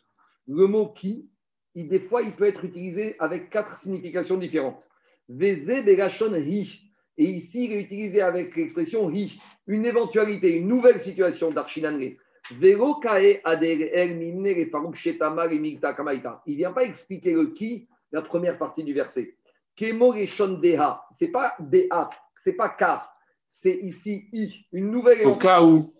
Le 0.46 0.66
mot 0.68 0.92
qui, 0.92 1.28
il- 1.74 1.88
des 1.88 1.98
fois, 2.00 2.22
il 2.22 2.36
peut 2.36 2.44
être 2.46 2.64
utilisé 2.64 3.16
avec 3.18 3.50
quatre 3.50 3.76
significations 3.76 4.36
différentes. 4.36 4.88
Veze 5.28 5.82
begashon 5.84 6.32
hi. 6.36 6.83
Et 7.16 7.24
ici, 7.24 7.66
il 7.66 7.72
est 7.72 7.80
utilisé 7.82 8.20
avec 8.20 8.56
l'expression 8.56 9.10
hi, 9.10 9.38
une 9.66 9.86
éventualité, 9.86 10.56
une 10.56 10.68
nouvelle 10.68 11.00
situation 11.00 11.52
migta 15.60 15.94
kamaita. 15.94 16.42
Il 16.46 16.52
ne 16.52 16.58
vient 16.58 16.72
pas 16.72 16.84
expliquer 16.84 17.32
le 17.32 17.46
qui, 17.48 17.88
la 18.12 18.22
première 18.22 18.58
partie 18.58 18.84
du 18.84 18.92
verset. 18.92 19.36
Kemo 19.76 20.12
deha. 20.12 21.04
C'est 21.12 21.28
pas 21.28 21.54
deha, 21.58 22.10
c'est 22.38 22.52
pas 22.52 22.68
car. 22.68 23.10
C'est 23.46 23.78
ici 23.82 24.28
i, 24.32 24.66
une 24.72 24.90
nouvelle 24.90 25.26
Au 25.26 25.36
cas 25.36 25.62
où. 25.62 25.90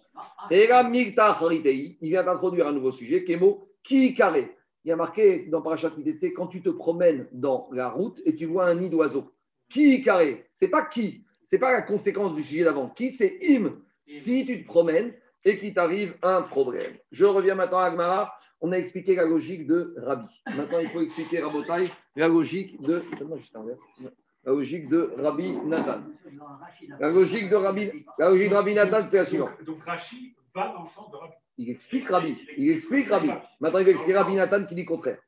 Haritei, 0.50 1.96
il 2.00 2.10
vient 2.10 2.24
d'introduire 2.24 2.68
un 2.68 2.72
nouveau 2.72 2.92
sujet, 2.92 3.24
mot 3.36 3.68
qui 3.82 4.14
carré. 4.14 4.56
Il 4.84 4.90
y 4.90 4.92
a 4.92 4.96
marqué 4.96 5.46
dans 5.46 5.62
Parashat 5.62 5.92
quand 6.36 6.46
tu 6.46 6.62
te 6.62 6.68
promènes 6.68 7.26
dans 7.32 7.68
la 7.72 7.88
route 7.88 8.20
et 8.26 8.34
tu 8.34 8.44
vois 8.44 8.66
un 8.66 8.74
nid 8.74 8.90
d'oiseau. 8.90 9.32
Qui 9.68 10.02
carré? 10.02 10.46
C'est 10.56 10.68
pas 10.68 10.84
qui, 10.84 11.24
c'est 11.44 11.58
pas 11.58 11.72
la 11.72 11.82
conséquence 11.82 12.34
du 12.34 12.42
sujet 12.42 12.64
d'avant. 12.64 12.88
Qui 12.88 13.10
c'est 13.10 13.38
im? 13.48 13.80
Si 14.02 14.44
tu 14.46 14.62
te 14.62 14.66
promènes 14.66 15.14
et 15.44 15.58
qu'il 15.58 15.74
t'arrive 15.74 16.14
un 16.22 16.42
problème. 16.42 16.92
Je 17.10 17.24
reviens 17.24 17.54
maintenant 17.54 17.78
à 17.78 17.86
Agmara. 17.86 18.34
On 18.60 18.72
a 18.72 18.78
expliqué 18.78 19.14
la 19.14 19.24
logique 19.24 19.66
de 19.66 19.94
Rabbi. 19.98 20.42
Maintenant, 20.56 20.78
il 20.78 20.88
faut 20.88 21.02
expliquer 21.02 21.40
Rabotai, 21.40 21.90
la 22.16 22.28
logique 22.28 22.80
de. 22.80 23.02
La 24.44 24.52
logique 24.52 24.88
de 24.88 25.12
Rabbi 25.18 25.52
Nathan. 25.66 26.00
La 26.98 27.10
logique 27.10 27.50
de 27.50 27.56
Rabbi, 27.56 27.90
la 28.18 28.30
logique 28.30 28.50
de 28.50 28.54
Rabbi 28.54 28.74
Nathan, 28.74 29.06
c'est 29.06 29.18
la 29.18 29.24
suivante. 29.26 29.62
Donc, 29.66 29.82
Rachid 29.84 30.32
va 30.54 30.68
dans 30.68 30.82
le 30.82 30.88
sens 30.88 31.10
de 31.10 31.16
Rabbi. 31.16 31.34
Il 31.58 31.70
explique 31.70 32.08
Rabbi. 32.08 32.36
Il 32.56 32.70
explique 32.70 33.08
Rabbi. 33.08 33.30
Maintenant, 33.60 33.80
il 33.80 33.84
va 33.84 33.90
expliquer 33.90 34.16
Rabbi 34.16 34.34
Nathan 34.34 34.64
qui 34.64 34.74
dit 34.74 34.82
le 34.82 34.88
contraire. 34.88 35.18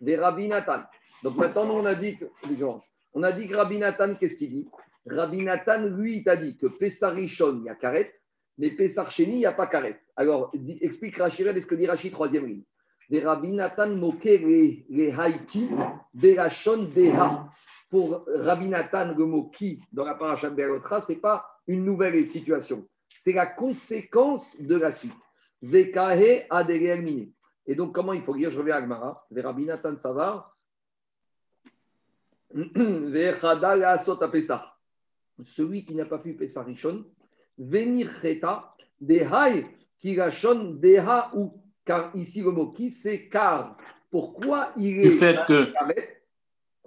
Des 0.00 0.16
Rabbi 0.16 0.48
Nathan. 0.48 0.82
Donc 1.22 1.36
maintenant, 1.36 1.64
nous, 1.64 1.74
on 1.74 1.86
a 1.86 1.94
dit 1.94 2.18
que. 2.18 2.26
les 2.48 2.56
Georges, 2.56 2.84
On 3.14 3.22
a 3.22 3.32
dit 3.32 3.48
que 3.48 3.54
Rabbi 3.54 3.78
Nathan, 3.78 4.14
qu'est-ce 4.14 4.36
qu'il 4.36 4.50
dit? 4.50 4.68
Rabbi 5.06 5.42
Nathan, 5.42 5.86
lui, 5.86 6.18
il 6.18 6.24
t'a 6.24 6.36
dit 6.36 6.56
que 6.56 6.66
Pessar 6.66 7.14
Rishon, 7.14 7.58
il 7.58 7.64
y 7.64 7.68
a 7.68 7.74
Karet, 7.74 8.14
mais 8.58 8.70
Pessar 8.70 9.10
Sheni, 9.10 9.34
il 9.34 9.38
n'y 9.38 9.46
a 9.46 9.52
pas 9.52 9.66
Karet. 9.66 10.00
Alors, 10.16 10.52
explique 10.80 11.16
Rachid, 11.16 11.58
ce 11.58 11.66
que 11.66 11.74
dit 11.74 11.86
Rachid, 11.86 12.12
troisième 12.12 12.46
ligne? 12.46 12.62
Des 13.10 13.20
Rabbi 13.20 13.52
Nathan 13.52 13.90
moqué 13.90 14.38
les, 14.38 14.86
les 14.88 15.10
haïki, 15.10 15.68
des 16.14 16.38
Rachon, 16.38 16.84
des 16.94 17.10
ha. 17.10 17.48
Pour 17.90 18.24
Rabbi 18.26 18.68
Nathan, 18.68 19.14
le 19.14 19.26
mot 19.26 19.50
qui, 19.50 19.82
dans 19.92 20.04
la 20.04 20.14
paracha 20.14 20.48
de 20.48 20.54
Berotra, 20.54 21.02
ce 21.02 21.12
n'est 21.12 21.18
pas 21.18 21.44
une 21.66 21.84
nouvelle 21.84 22.26
situation. 22.26 22.88
C'est 23.18 23.32
la 23.32 23.46
conséquence 23.46 24.60
de 24.60 24.76
la 24.76 24.90
suite. 24.90 25.12
Zekahe 25.62 26.46
adere 26.48 27.00
mini. 27.00 27.34
Et 27.66 27.74
donc, 27.74 27.94
comment 27.94 28.14
il 28.14 28.22
faut 28.22 28.34
lire? 28.34 28.50
Je 28.50 28.58
reviens 28.58 28.76
à 28.76 28.78
Agmara. 28.78 29.26
Vers 29.30 29.44
Rabbi 29.44 29.66
Nathan 29.66 29.96
Savar. 29.96 30.56
Vechada 32.41 32.41
la 32.41 32.41
asot 32.41 32.41
a 32.41 32.41
Pessah. 32.41 32.41
Celui 35.44 35.84
qui 35.84 35.94
n'a 35.94 36.04
pas 36.04 36.18
fait 36.18 36.32
Pessah 36.32 36.62
Rishon. 36.62 37.04
Venir 37.58 38.10
cheta. 38.20 38.74
Dehai 39.00 39.66
kirachon 39.98 40.74
deha 40.74 41.30
ou. 41.34 41.58
Car 41.84 42.14
ici, 42.14 42.42
le 42.42 42.50
mot 42.50 42.68
qui, 42.68 42.90
c'est 42.90 43.28
car. 43.28 43.76
Pourquoi 44.10 44.72
il 44.76 45.00
est. 45.00 45.10
fait 45.10 45.38
que. 45.46 45.72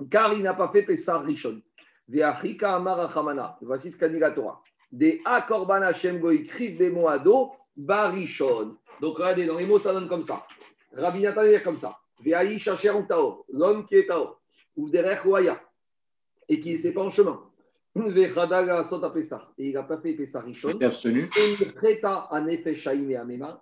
Car 0.09 0.34
il 0.34 0.43
n'a 0.43 0.53
pas 0.53 0.70
fait 0.70 0.84
Pessah 0.84 1.20
Rishon. 1.20 1.61
Ve'achika 2.07 2.76
amar. 2.76 3.57
Voici 3.61 3.91
ce 3.91 3.97
qu'a 3.97 4.09
dit 4.09 4.20
la 4.20 4.32
Torah. 4.32 4.61
Des 4.91 5.20
akorban 5.26 5.82
Hashem 5.82 6.20
goikriv 6.20 6.78
des 6.78 6.91
moado 6.91 7.51
barishon. 7.76 8.78
Donc 9.01 9.18
regardez, 9.18 9.45
dans 9.45 9.57
les 9.57 9.66
mots, 9.66 9.80
ça 9.80 9.91
donne 9.91 10.07
comme 10.07 10.24
ça. 10.24 10.45
Rabbi 10.93 11.22
Nathan 11.22 11.41
comme 11.63 11.78
ça. 11.78 11.97
Ve'aïch 12.24 12.68
asher 12.68 12.93
taor. 13.07 13.45
L'homme 13.51 13.86
qui 13.86 13.95
est 13.95 14.05
taor. 14.05 14.39
Ou 14.78 14.89
derech 14.89 15.26
Ouaya. 15.26 15.59
Et 16.49 16.59
qui 16.59 16.73
n'était 16.73 16.91
pas 16.91 17.03
en 17.03 17.11
chemin. 17.11 17.41
Et 17.97 19.69
il 19.69 19.73
n'a 19.73 19.84
pas 19.84 19.97
fait 19.99 20.13
Pessah 20.13 20.41
Rishon. 20.41 20.69
Il 20.69 20.84
est 20.84 20.86
abstenu. 20.86 21.30
Et 21.38 21.55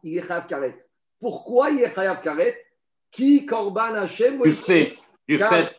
il 0.03 0.17
est 0.17 0.27
chayav 0.27 0.47
karet. 0.47 0.85
Pourquoi 1.19 1.69
il 1.69 1.81
est 1.81 1.93
chayav 1.93 2.21
karet? 2.21 2.57
Qui 3.11 3.45
korban 3.45 3.93
Hashem 3.93 4.41
Du 4.41 4.53
fait. 4.53 4.95
Du 5.27 5.37
Car- 5.37 5.49
fait. 5.49 5.69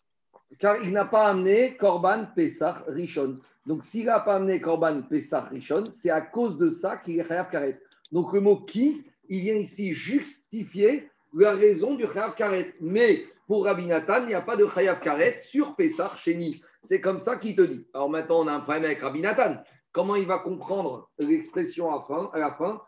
car 0.58 0.82
il 0.84 0.92
n'a 0.92 1.04
pas 1.04 1.26
amené 1.28 1.76
Korban 1.76 2.26
Pessah 2.34 2.84
Rishon. 2.86 3.40
Donc, 3.66 3.82
s'il 3.82 4.06
n'a 4.06 4.20
pas 4.20 4.36
amené 4.36 4.60
Korban 4.60 5.02
Pessah 5.02 5.40
Rishon, 5.50 5.84
c'est 5.90 6.10
à 6.10 6.20
cause 6.20 6.56
de 6.56 6.70
ça 6.70 6.96
qu'il 6.96 7.18
est 7.18 7.26
Chayav 7.26 7.50
Karet. 7.50 7.80
Donc, 8.12 8.32
le 8.32 8.40
mot 8.40 8.58
qui, 8.60 9.04
il 9.28 9.40
vient 9.40 9.56
ici 9.56 9.92
justifier 9.92 11.10
la 11.34 11.54
raison 11.54 11.94
du 11.94 12.04
Chayav 12.04 12.34
Karet. 12.34 12.74
Mais 12.80 13.24
pour 13.46 13.64
Rabbi 13.64 13.86
Nathan, 13.86 14.22
il 14.22 14.28
n'y 14.28 14.34
a 14.34 14.40
pas 14.40 14.56
de 14.56 14.66
Chayav 14.72 15.00
Karet 15.00 15.38
sur 15.38 15.74
Pessah 15.76 16.12
Sheni. 16.16 16.62
C'est 16.82 17.00
comme 17.00 17.18
ça 17.18 17.36
qu'il 17.36 17.56
te 17.56 17.62
dit. 17.62 17.86
Alors 17.94 18.10
maintenant, 18.10 18.40
on 18.42 18.46
a 18.46 18.52
un 18.52 18.60
problème 18.60 18.84
avec 18.84 19.00
Rabbi 19.00 19.20
Nathan. 19.20 19.56
Comment 19.92 20.16
il 20.16 20.26
va 20.26 20.38
comprendre 20.38 21.10
l'expression 21.18 21.90
à, 21.90 22.38
la 22.38 22.52
fin 22.52 22.80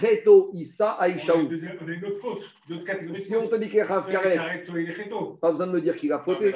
Cheto 0.00 0.50
Issa 0.52 0.92
Aïchaou. 0.92 1.48
on 1.80 1.88
a 1.88 1.92
une 1.92 2.04
autre 2.04 2.20
faute, 2.20 2.42
une 2.68 2.76
autre 2.76 2.84
catégorie. 2.84 3.18
de 3.18 3.24
Si 3.24 3.36
on 3.36 3.48
te 3.48 3.56
dit 3.56 3.68
qu'il 3.68 3.78
est 3.78 3.86
Chayav 3.86 4.10
Karet, 4.10 4.64
pas 5.40 5.52
besoin 5.52 5.66
de 5.66 5.72
me 5.72 5.80
dire 5.80 5.96
qu'il 5.96 6.12
a 6.12 6.18
fauté. 6.18 6.54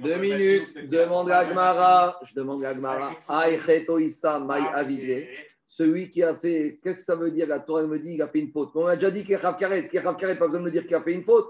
Deux 0.00 0.18
minutes, 0.18 0.88
demande 0.88 1.30
à 1.30 1.44
Gmara. 1.44 2.18
Je 2.24 2.34
demande 2.34 2.64
à 2.64 2.74
Gmara. 2.74 3.14
Aïcheto 3.28 3.98
Issa 3.98 4.38
Maï 4.38 4.62
Avidé. 4.72 5.28
Celui 5.70 6.10
qui 6.10 6.20
a 6.24 6.34
fait, 6.34 6.80
qu'est-ce 6.82 6.98
que 6.98 7.04
ça 7.04 7.14
veut 7.14 7.30
dire? 7.30 7.46
La 7.46 7.60
Torah 7.60 7.86
me 7.86 8.00
dit 8.00 8.10
qu'il 8.10 8.22
a 8.22 8.26
fait 8.26 8.40
une 8.40 8.50
faute. 8.50 8.74
Mais 8.74 8.82
on 8.82 8.86
a 8.86 8.96
déjà 8.96 9.12
dit 9.12 9.22
qu'il 9.22 9.34
est 9.34 9.36
Rav 9.36 9.56
Karet. 9.56 9.86
Ce 9.86 9.92
qui 9.92 9.98
est 9.98 10.00
Rav 10.00 10.16
Karet, 10.16 10.36
pas 10.36 10.46
besoin 10.46 10.58
de 10.58 10.64
me 10.64 10.70
dire 10.72 10.84
qu'il 10.84 10.96
a 10.96 11.02
fait 11.02 11.12
une 11.12 11.22
faute. 11.22 11.46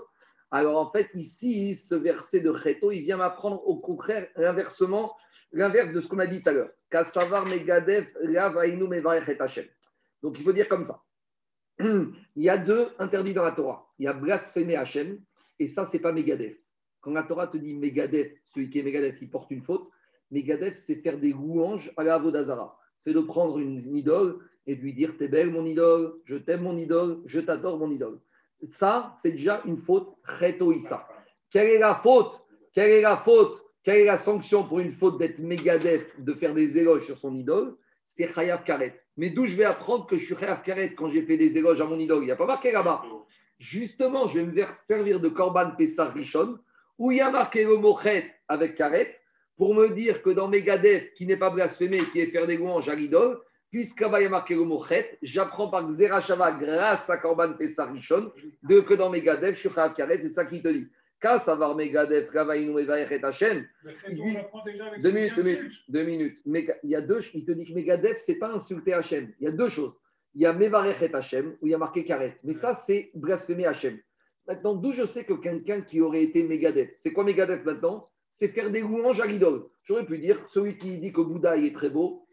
Alors 0.50 0.78
en 0.78 0.90
fait, 0.90 1.08
ici, 1.14 1.74
ce 1.74 1.94
verset 1.94 2.40
de 2.40 2.52
Cheto, 2.52 2.92
il 2.92 3.00
vient 3.00 3.16
m'apprendre 3.16 3.66
au 3.66 3.76
contraire 3.76 4.28
l'inverse 4.36 4.78
de 4.78 6.00
ce 6.02 6.08
qu'on 6.08 6.18
a 6.18 6.26
dit 6.26 6.42
tout 6.42 6.50
à 6.50 6.52
l'heure. 6.52 6.68
Megadev. 7.46 8.08
Donc 10.22 10.38
il 10.38 10.44
faut 10.44 10.52
dire 10.52 10.68
comme 10.68 10.84
ça. 10.84 11.02
Il 11.80 12.12
y 12.36 12.50
a 12.50 12.58
deux 12.58 12.88
interdits 12.98 13.32
dans 13.32 13.44
la 13.44 13.52
Torah. 13.52 13.88
Il 13.98 14.04
y 14.04 14.08
a 14.08 14.12
blasphémer 14.12 14.76
Hachem, 14.76 15.18
et 15.58 15.66
ça, 15.66 15.86
c'est 15.86 15.98
pas 15.98 16.12
Megadef. 16.12 16.58
Quand 17.00 17.12
la 17.12 17.22
Torah 17.22 17.46
te 17.46 17.56
dit 17.56 17.74
Megadef, 17.74 18.30
celui 18.52 18.68
qui 18.68 18.80
est 18.80 18.82
Megadef, 18.82 19.16
il 19.22 19.30
porte 19.30 19.50
une 19.50 19.62
faute. 19.62 19.88
Megadef, 20.30 20.76
c'est 20.76 20.96
faire 20.96 21.16
des 21.16 21.32
louanges 21.32 21.90
à 21.96 22.02
la 22.02 22.16
Avodazara. 22.16 22.79
C'est 23.00 23.12
de 23.12 23.20
prendre 23.20 23.58
une 23.58 23.96
idole 23.96 24.38
et 24.66 24.76
de 24.76 24.82
lui 24.82 24.92
dire 24.92 25.16
T'es 25.16 25.28
belle, 25.28 25.50
mon 25.50 25.66
idole, 25.66 26.14
je 26.24 26.36
t'aime, 26.36 26.62
mon 26.62 26.76
idole, 26.76 27.18
je 27.26 27.40
t'adore, 27.40 27.78
mon 27.78 27.90
idole. 27.90 28.20
Ça, 28.68 29.14
c'est 29.16 29.32
déjà 29.32 29.62
une 29.64 29.78
faute 29.78 30.08
Issa. 30.76 31.08
Quelle 31.50 31.68
est 31.68 31.78
la 31.78 31.96
faute? 31.96 32.42
Quelle 32.72 32.90
est 32.90 33.00
la 33.00 33.16
faute? 33.16 33.64
Quelle 33.82 34.02
est 34.02 34.04
la 34.04 34.18
sanction 34.18 34.64
pour 34.64 34.80
une 34.80 34.92
faute 34.92 35.18
d'être 35.18 35.38
Megadef, 35.38 36.20
de 36.20 36.34
faire 36.34 36.54
des 36.54 36.76
éloges 36.76 37.06
sur 37.06 37.18
son 37.18 37.34
idole? 37.34 37.74
C'est 38.06 38.32
Chayav 38.32 38.64
Karet. 38.64 39.00
Mais 39.16 39.30
d'où 39.30 39.46
je 39.46 39.56
vais 39.56 39.64
apprendre 39.64 40.06
que 40.06 40.18
je 40.18 40.26
suis 40.26 40.36
Chayav 40.36 40.62
Karet 40.62 40.94
quand 40.94 41.08
j'ai 41.08 41.22
fait 41.22 41.38
des 41.38 41.56
éloges 41.56 41.80
à 41.80 41.86
mon 41.86 41.98
idole? 41.98 42.22
Il 42.22 42.26
n'y 42.26 42.32
a 42.32 42.36
pas 42.36 42.46
marqué 42.46 42.70
là-bas. 42.70 43.02
Justement, 43.58 44.28
je 44.28 44.40
vais 44.40 44.46
me 44.46 44.72
servir 44.72 45.20
de 45.20 45.28
Korban 45.28 45.72
Pessar 45.76 46.12
Rishon, 46.12 46.58
où 46.98 47.10
il 47.12 47.18
y 47.18 47.20
a 47.20 47.30
marqué 47.30 47.64
le 47.64 47.76
mot 47.78 47.98
avec 48.48 48.74
Karet, 48.74 49.19
pour 49.60 49.74
me 49.74 49.90
dire 49.90 50.22
que 50.22 50.30
dans 50.30 50.48
Megadef, 50.48 51.12
qui 51.12 51.26
n'est 51.26 51.36
pas 51.36 51.50
blasphémé, 51.50 51.98
qui 51.98 52.18
est 52.18 52.28
faire 52.28 52.46
des 52.46 52.56
louanges 52.56 52.88
à 52.88 52.94
l'idole, 52.94 53.38
puisqu'il 53.70 54.04
y 54.10 54.24
a 54.24 54.28
marqué 54.30 54.54
le 54.54 54.64
mot 54.64 54.82
Chet, 54.88 55.18
j'apprends 55.20 55.68
par 55.68 55.86
Xerashava, 55.86 56.52
grâce 56.52 57.10
à 57.10 57.18
Korban 57.18 57.52
Pessar 57.58 57.92
Rishon, 57.92 58.32
de, 58.62 58.80
que 58.80 58.94
dans 58.94 59.10
Megadef, 59.10 59.56
je 59.56 59.68
suis 59.68 59.68
Karet, 59.94 60.20
c'est 60.22 60.30
ça 60.30 60.46
qui 60.46 60.62
te 60.62 60.68
dit. 60.68 60.88
Kasavar 61.20 61.76
Megadef, 61.76 62.32
Mevarech 62.32 63.12
et 63.12 63.22
Hachem. 63.22 63.66
Deux 65.02 65.12
minutes, 65.12 65.34
deux 65.36 65.42
minutes, 65.42 65.72
deux 65.90 66.04
minutes. 66.04 66.38
Méga- 66.46 66.78
il 66.82 66.88
y 66.88 66.96
a 66.96 67.02
deux, 67.02 67.20
il 67.34 67.44
te 67.44 67.52
dit 67.52 67.66
que 67.66 67.74
Megadef, 67.74 68.16
c'est 68.16 68.36
pas 68.36 68.50
insulter 68.50 68.94
Hachem. 68.94 69.30
Il 69.40 69.44
y 69.44 69.48
a 69.48 69.52
deux 69.52 69.68
choses. 69.68 69.92
Il 70.34 70.40
y 70.40 70.46
a 70.46 70.54
Mevarech 70.54 71.02
et 71.02 71.14
Hachem, 71.14 71.54
où 71.60 71.66
il 71.66 71.72
y 71.72 71.74
a 71.74 71.78
marqué 71.78 72.06
Karet. 72.06 72.38
Mais 72.44 72.54
ça, 72.54 72.72
c'est 72.72 73.10
blasphémer 73.12 73.66
Hachem. 73.66 73.98
Maintenant, 74.48 74.72
d'où 74.72 74.92
je 74.92 75.04
sais 75.04 75.24
que 75.24 75.34
quelqu'un 75.34 75.82
qui 75.82 76.00
aurait 76.00 76.22
été 76.22 76.44
Megadef, 76.44 76.88
c'est 76.96 77.12
quoi 77.12 77.24
Megadef 77.24 77.62
maintenant? 77.66 78.08
C'est 78.32 78.48
faire 78.48 78.70
des 78.70 78.80
louanges 78.80 79.20
à 79.20 79.26
l'idole. 79.26 79.66
J'aurais 79.84 80.06
pu 80.06 80.18
dire, 80.18 80.38
celui 80.48 80.78
qui 80.78 80.98
dit 80.98 81.12
que 81.12 81.20
Bouddha 81.20 81.56
est 81.56 81.74
très 81.74 81.90
beau, 81.90 82.26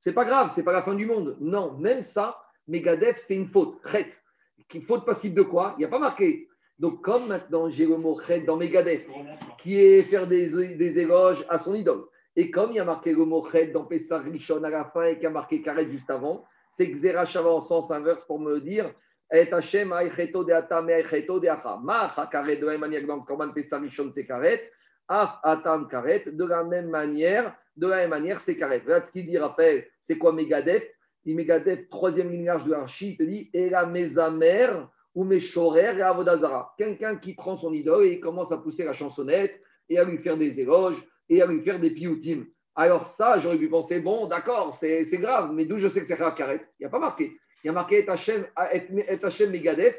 c'est 0.00 0.12
pas 0.12 0.24
grave, 0.24 0.50
c'est 0.54 0.64
pas 0.64 0.72
la 0.72 0.82
fin 0.82 0.94
du 0.94 1.06
monde. 1.06 1.36
Non, 1.40 1.78
même 1.78 2.02
ça, 2.02 2.38
Megadef, 2.68 3.16
c'est 3.18 3.36
une 3.36 3.48
faute. 3.48 3.78
Chet. 3.90 4.12
Faute 4.86 5.04
passive 5.04 5.34
de 5.34 5.42
quoi? 5.42 5.74
Il 5.76 5.80
n'y 5.80 5.84
a 5.84 5.88
pas 5.88 5.98
marqué. 5.98 6.48
Donc, 6.78 7.02
comme 7.02 7.28
maintenant 7.28 7.70
j'ai 7.70 7.86
le 7.86 7.96
mot 7.96 8.20
Chet 8.26 8.40
dans 8.40 8.56
Megadef, 8.56 9.06
qui 9.58 9.80
est 9.80 10.02
faire 10.02 10.26
des, 10.26 10.74
des 10.76 10.98
éloges 10.98 11.44
à 11.48 11.58
son 11.58 11.74
idole. 11.74 12.04
Et 12.36 12.50
comme 12.50 12.72
il 12.72 12.76
y 12.76 12.80
a 12.80 12.84
marqué 12.84 13.12
le 13.12 13.24
mot 13.24 13.48
Chet 13.50 13.68
dans 13.68 13.84
Pessah 13.84 14.18
Rishon 14.18 14.62
à 14.64 14.70
la 14.70 14.84
fin 14.86 15.04
et 15.04 15.14
qu'il 15.14 15.24
y 15.24 15.26
a 15.26 15.30
marqué 15.30 15.62
Karet 15.62 15.88
juste 15.90 16.10
avant, 16.10 16.44
c'est 16.70 16.86
Xera 16.88 17.24
Shava 17.24 17.50
en 17.50 17.60
sens 17.60 17.90
inverse 17.90 18.24
pour 18.24 18.40
me 18.40 18.60
dire 18.60 18.92
Et 19.32 19.52
Hashem 19.52 19.92
Aicheto 19.92 20.42
de 20.42 20.52
Atam 20.52 20.90
et 20.90 20.94
Aicheto 20.94 21.38
de 21.38 21.46
Acha. 21.46 21.78
Ma 21.82 22.12
Karet 22.30 22.56
de 22.56 22.66
que 22.66 23.06
dans 23.06 23.52
Pessah 23.52 23.80
c'est 24.12 24.26
Karet, 24.26 24.68
Af 25.08 25.38
Atam 25.42 25.88
Karet, 25.88 26.24
de 26.26 26.44
la 26.44 26.64
même 26.64 26.88
manière, 26.88 27.54
de 27.76 27.86
la 27.86 27.96
même 27.96 28.10
manière 28.10 28.40
c'est 28.40 28.56
Karet. 28.56 28.82
Voilà 28.84 29.04
ce 29.04 29.10
qu'il 29.10 29.26
dit, 29.26 29.38
Raphaël, 29.38 29.86
c'est 30.00 30.18
quoi 30.18 30.32
Megadef 30.32 30.82
Il 31.24 31.36
Megadef, 31.36 31.88
troisième 31.88 32.30
ligne 32.30 32.46
large 32.46 32.64
de 32.64 32.70
l'archi, 32.70 33.10
il 33.10 33.16
te 33.16 33.22
dit 33.22 33.50
Et 33.52 33.70
la 33.70 33.86
Mesamer 33.86 34.68
ou 35.14 35.24
Meshorer 35.24 35.96
et 35.98 36.02
Avodazara. 36.02 36.74
Quelqu'un 36.76 37.16
qui 37.16 37.34
prend 37.34 37.56
son 37.56 37.72
idole 37.72 38.06
et 38.06 38.20
commence 38.20 38.52
à 38.52 38.58
pousser 38.58 38.84
la 38.84 38.94
chansonnette 38.94 39.60
et 39.88 39.98
à 39.98 40.04
lui 40.04 40.18
faire 40.18 40.36
des 40.36 40.58
éloges 40.60 41.02
et 41.28 41.42
à 41.42 41.46
lui 41.46 41.62
faire 41.62 41.78
des 41.78 41.90
pioutim. 41.90 42.46
Alors 42.74 43.06
ça, 43.06 43.38
j'aurais 43.38 43.58
pu 43.58 43.68
penser, 43.68 44.00
bon, 44.00 44.26
d'accord, 44.26 44.74
c'est 44.74 45.04
grave, 45.12 45.52
mais 45.52 45.64
d'où 45.66 45.78
je 45.78 45.88
sais 45.88 46.00
que 46.00 46.06
c'est 46.06 46.16
Karet? 46.16 46.66
Il 46.80 46.82
n'y 46.82 46.86
a 46.86 46.90
pas 46.90 46.98
marqué. 46.98 47.36
Il 47.62 47.68
y 47.68 47.70
a 47.70 47.72
marqué 47.72 48.04
Et 48.04 49.24
Hashem 49.24 49.50
Megadef 49.50 49.96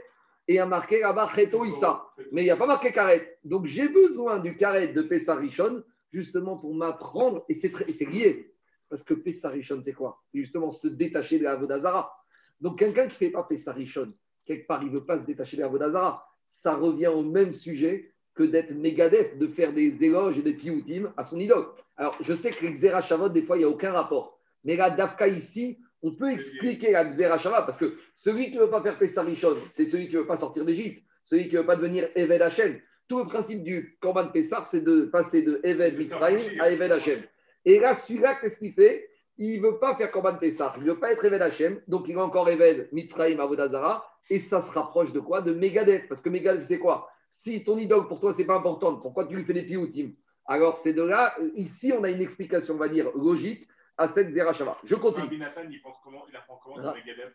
et 0.47 0.59
a 0.59 0.65
marqué 0.65 0.99
là-bas 0.99 1.29
Issa. 1.67 2.05
Mais 2.31 2.41
il 2.41 2.45
n'y 2.45 2.51
a 2.51 2.57
pas 2.57 2.67
marqué 2.67 2.91
Karet. 2.91 3.39
Donc 3.43 3.65
j'ai 3.65 3.87
besoin 3.87 4.39
du 4.39 4.55
Karet 4.55 4.93
de 4.93 5.01
Pessah 5.01 5.35
Rishon 5.35 5.83
justement 6.11 6.57
pour 6.57 6.73
m'apprendre, 6.73 7.45
et 7.49 7.55
c'est 7.55 8.05
lié. 8.05 8.53
Parce 8.89 9.03
que 9.03 9.13
Pessah 9.13 9.49
Rishon, 9.49 9.81
c'est 9.83 9.93
quoi? 9.93 10.21
C'est 10.27 10.39
justement 10.39 10.71
se 10.71 10.87
détacher 10.87 11.39
de 11.39 11.43
la 11.43 11.55
Vodazara. 11.55 12.15
Donc 12.61 12.79
quelqu'un 12.79 13.07
qui 13.07 13.15
ne 13.15 13.27
fait 13.27 13.31
pas 13.31 13.43
Pessah 13.43 13.73
Rishon, 13.73 14.13
quelque 14.45 14.67
part, 14.67 14.81
il 14.83 14.89
ne 14.89 14.93
veut 14.93 15.05
pas 15.05 15.19
se 15.19 15.25
détacher 15.25 15.57
de 15.57 15.61
la 15.61 15.67
Vodazara. 15.67 16.25
Ça 16.45 16.75
revient 16.75 17.07
au 17.07 17.23
même 17.23 17.53
sujet 17.53 18.13
que 18.35 18.43
d'être 18.43 18.71
Megadef, 18.71 19.37
de 19.37 19.47
faire 19.47 19.73
des 19.73 19.97
éloges 20.01 20.37
et 20.37 20.41
des 20.41 20.53
pioutim 20.53 21.11
à 21.17 21.25
son 21.25 21.39
idole. 21.39 21.65
Alors, 21.97 22.15
je 22.21 22.33
sais 22.33 22.51
que 22.51 22.65
les 22.65 22.73
Xera 22.73 23.01
Shavot, 23.01 23.29
des 23.29 23.41
fois, 23.41 23.55
il 23.55 23.59
n'y 23.59 23.65
a 23.65 23.69
aucun 23.69 23.91
rapport. 23.91 24.39
Mais 24.63 24.75
la 24.75 24.89
Dafka 24.89 25.27
ici, 25.27 25.79
on 26.05 26.11
peut 26.11 26.31
expliquer 26.31 26.91
la 26.91 27.05
Xera 27.05 27.39
Shavot 27.39 27.65
parce 27.65 27.79
que 27.79 27.97
celui 28.13 28.51
qui 28.51 28.57
ne 28.57 28.61
veut 28.61 28.69
pas 28.69 28.81
faire 28.83 28.99
Pessah 28.99 29.25
c'est 29.71 29.87
celui 29.87 30.07
qui 30.07 30.13
ne 30.13 30.19
veut 30.19 30.27
pas 30.27 30.37
sortir 30.37 30.63
d'Égypte, 30.63 31.03
celui 31.23 31.49
qui 31.49 31.55
ne 31.55 31.61
veut 31.61 31.65
pas 31.65 31.75
devenir 31.75 32.07
Eved 32.13 32.43
Hashem. 32.43 32.79
Tout 33.07 33.19
le 33.19 33.25
principe 33.25 33.63
du 33.63 33.97
Korban 33.99 34.27
Pessah, 34.27 34.63
c'est 34.65 34.81
de 34.81 35.05
passer 35.05 35.41
de 35.41 35.59
Eved 35.63 35.97
Mitzrayim 35.97 36.61
à 36.61 36.69
Eved 36.69 36.91
Hashem. 36.91 37.23
Et 37.65 37.79
là, 37.79 37.95
celui-là, 37.95 38.35
qu'est-ce 38.35 38.59
qu'il 38.59 38.73
fait? 38.73 39.09
Il 39.37 39.61
ne 39.61 39.67
veut 39.67 39.79
pas 39.79 39.95
faire 39.95 40.11
Korban 40.11 40.37
Pessah, 40.37 40.75
il 40.77 40.83
ne 40.83 40.91
veut 40.91 40.99
pas 40.99 41.11
être 41.11 41.25
Eved 41.25 41.41
Hashem, 41.41 41.81
donc 41.87 42.07
il 42.07 42.15
va 42.15 42.23
encore 42.23 42.47
Eved 42.49 42.87
Mitzrayim 42.91 43.39
Avodazara, 43.39 44.05
et 44.29 44.37
ça 44.37 44.61
se 44.61 44.71
rapproche 44.71 45.11
de 45.11 45.19
quoi? 45.19 45.41
De 45.41 45.53
Megadef. 45.53 46.07
Parce 46.07 46.21
que 46.21 46.29
Megadef, 46.29 46.67
c'est 46.67 46.79
quoi? 46.79 47.09
Si 47.31 47.63
ton 47.63 47.79
idole 47.79 48.07
pour 48.07 48.19
toi, 48.19 48.31
c'est 48.31 48.45
pas 48.45 48.57
important, 48.57 48.95
pourquoi 48.97 49.25
tu 49.25 49.35
lui 49.35 49.43
fais 49.43 49.53
des 49.53 49.63
pioutim 49.63 50.11
Alors, 50.45 50.77
c'est 50.77 50.93
de 50.93 51.01
là, 51.01 51.35
ici, 51.55 51.91
on 51.97 52.03
a 52.03 52.11
une 52.11 52.21
explication, 52.21 52.75
on 52.75 52.77
va 52.77 52.89
dire, 52.89 53.09
logique 53.15 53.67
à 53.97 54.07
cette 54.07 54.31
Zerachava. 54.31 54.77
Je 54.83 54.95
continue. 54.95 55.23
Rabbi 55.23 55.37
Nathan, 55.39 55.61
il 55.69 55.81
pense 55.81 55.95
comment 56.03 56.25
Il 56.29 56.35
apprend 56.35 56.59
comment 56.63 56.75
Ra- 56.75 56.93
le 56.93 56.99
Megadef 56.99 57.33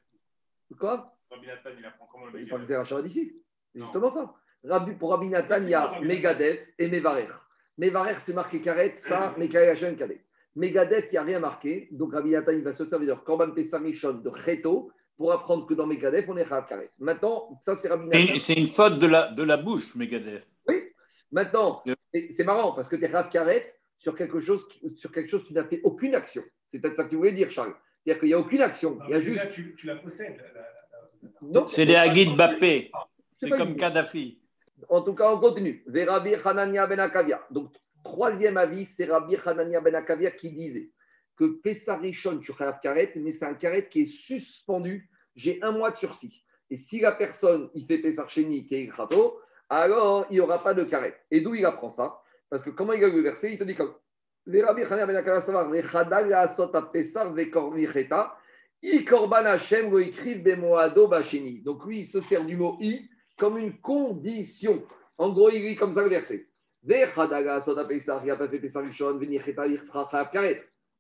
Quoi? 0.78 1.14
Rabbi 1.30 1.46
Nathan, 1.46 1.70
il 1.78 1.84
apprend 1.84 2.06
comment 2.12 2.26
le 2.26 2.40
Il 2.40 2.48
parle 2.48 2.64
Zerachava 2.64 3.02
d'ici. 3.02 3.32
C'est 3.72 3.80
justement 3.80 4.11
ça. 4.11 4.34
Rabbi- 4.64 4.94
pour 4.94 5.11
Rabbi 5.11 5.28
Nathan, 5.28 5.62
il 5.62 5.70
y 5.70 5.74
a 5.74 6.00
Megadef 6.00 6.61
et 6.78 6.88
Mevarer. 6.88 7.28
Mevarer, 7.78 8.14
c'est 8.18 8.34
marqué 8.34 8.61
Karet, 8.61 8.94
ça, 8.98 9.34
Mekaï 9.38 9.68
Hashem 9.68 9.96
Kadet. 9.96 10.22
Megadef, 10.54 11.06
il 11.06 11.12
n'y 11.12 11.18
a 11.18 11.22
rien 11.22 11.40
marqué. 11.40 11.88
Donc 11.92 12.12
Rabbi 12.12 12.30
Nathan, 12.30 12.52
il 12.52 12.62
va 12.62 12.72
se 12.72 12.84
servir 12.84 13.16
de 13.16 13.20
Korban 13.22 13.52
Pessah 13.52 13.78
Rishon, 13.78 14.14
de 14.14 14.30
Cheto, 14.44 14.90
pour 15.16 15.32
apprendre 15.32 15.66
que 15.66 15.74
dans 15.74 15.86
Megadef, 15.86 16.28
on 16.28 16.36
est 16.36 16.46
Chayav 16.46 16.66
Karet. 16.66 16.90
Maintenant, 16.98 17.58
ça, 17.62 17.74
c'est 17.76 17.88
Rabbi 17.88 18.08
C'est 18.12 18.18
Nathan. 18.18 18.34
une- 18.34 18.40
C'est 18.40 18.54
une 18.54 18.66
faute 18.66 18.98
de 18.98 19.06
la, 19.06 19.28
de 19.28 19.42
la 19.42 19.56
bouche, 19.56 19.94
Megadef. 19.94 20.44
Oui. 20.68 20.82
Maintenant, 21.32 21.82
c'est 22.12 22.44
marrant 22.44 22.72
parce 22.72 22.88
que 22.88 22.96
tu 22.96 23.04
es 23.04 23.08
Chayav 23.08 23.30
Karet 23.30 23.74
sur 24.01 24.16
quelque 24.16 24.40
chose, 24.40 24.66
sur 24.96 25.12
quelque 25.12 25.28
chose 25.28 25.44
qui 25.44 25.53
n'a 25.53 25.64
fait 25.64 25.80
aucune 25.84 26.14
action. 26.14 26.42
C'est 26.66 26.80
peut-être 26.80 26.96
ça 26.96 27.05
que 27.05 27.11
tu 27.11 27.16
voulais 27.16 27.32
dire, 27.32 27.51
Charles. 27.53 27.74
C'est-à-dire 28.03 28.20
qu'il 28.20 28.28
n'y 28.28 28.34
a 28.34 28.38
aucune 28.38 28.62
action. 28.62 28.96
Non, 28.96 29.05
Il 29.07 29.11
y 29.11 29.14
a 29.14 29.20
juste. 29.20 29.51
tu, 29.51 29.74
tu 29.76 29.86
la 29.86 29.96
possèdes. 29.96 30.42
C'est 31.68 31.84
les 31.84 31.96
Haguid 31.96 32.34
Bappé. 32.34 32.90
c'est 33.38 33.51
comme 33.51 33.76
Kadhafi. 33.76 34.40
En 34.88 35.03
tout 35.03 35.14
cas, 35.14 35.30
on 35.30 35.38
continue. 35.38 35.84
Hanania 36.44 36.86
ben 36.86 36.98
Akavia. 36.98 37.46
Donc, 37.51 37.74
troisième 38.03 38.57
avis, 38.57 38.86
c'est 38.86 39.05
Rabbi 39.05 39.36
Hanania 39.44 39.82
ben 39.82 39.94
Akavia 39.94 40.30
qui 40.30 40.51
disait 40.53 40.90
que 41.36 41.61
Pessah 41.62 41.98
Rishon 41.98 42.40
sur 42.42 42.57
Chayav 42.57 42.80
Karet, 42.82 43.12
mais 43.16 43.34
c'est 43.34 43.44
un 43.44 43.55
karet 43.55 43.88
qui 43.88 44.03
est 44.03 44.07
suspendu. 44.07 45.11
J'ai 45.36 45.62
un 45.62 45.72
mois 45.72 45.90
de 45.90 45.96
sursis. 45.96 46.42
Et 46.70 46.78
si 46.78 47.01
la 47.01 47.12
personne, 47.12 47.68
il 47.74 47.86
fait 47.86 47.98
Pessah 47.98 48.28
Sheni 48.28 48.66
qui 48.66 48.76
est 48.76 48.88
Krato, 48.88 49.40
alors 49.68 50.26
il 50.30 50.34
n'y 50.34 50.40
aura 50.40 50.62
pas 50.62 50.72
de 50.72 50.84
karet. 50.84 51.14
Et 51.30 51.42
d'où 51.42 51.55
il 51.55 51.66
apprend 51.66 51.90
ça? 51.90 52.20
Parce 52.51 52.64
que 52.64 52.70
comment 52.70 52.92
il 52.92 53.05
a 53.05 53.09
le 53.09 53.20
verset 53.22 53.53
Il 53.53 53.59
te 53.59 53.64
dit 53.64 53.76
comme 53.76 53.94
ben. 59.30 59.59
Donc 61.64 61.86
lui, 61.86 62.01
il 62.01 62.07
se 62.07 62.20
sert 62.20 62.44
du 62.44 62.57
mot 62.57 62.76
i 62.80 63.09
comme 63.38 63.59
une 63.59 63.78
condition. 63.80 64.84
En 65.16 65.30
gros, 65.32 65.51
il 65.51 65.64
lit 65.64 65.76
comme 65.76 65.94
ça 65.94 66.03
le 66.03 66.09
verset. 66.09 66.48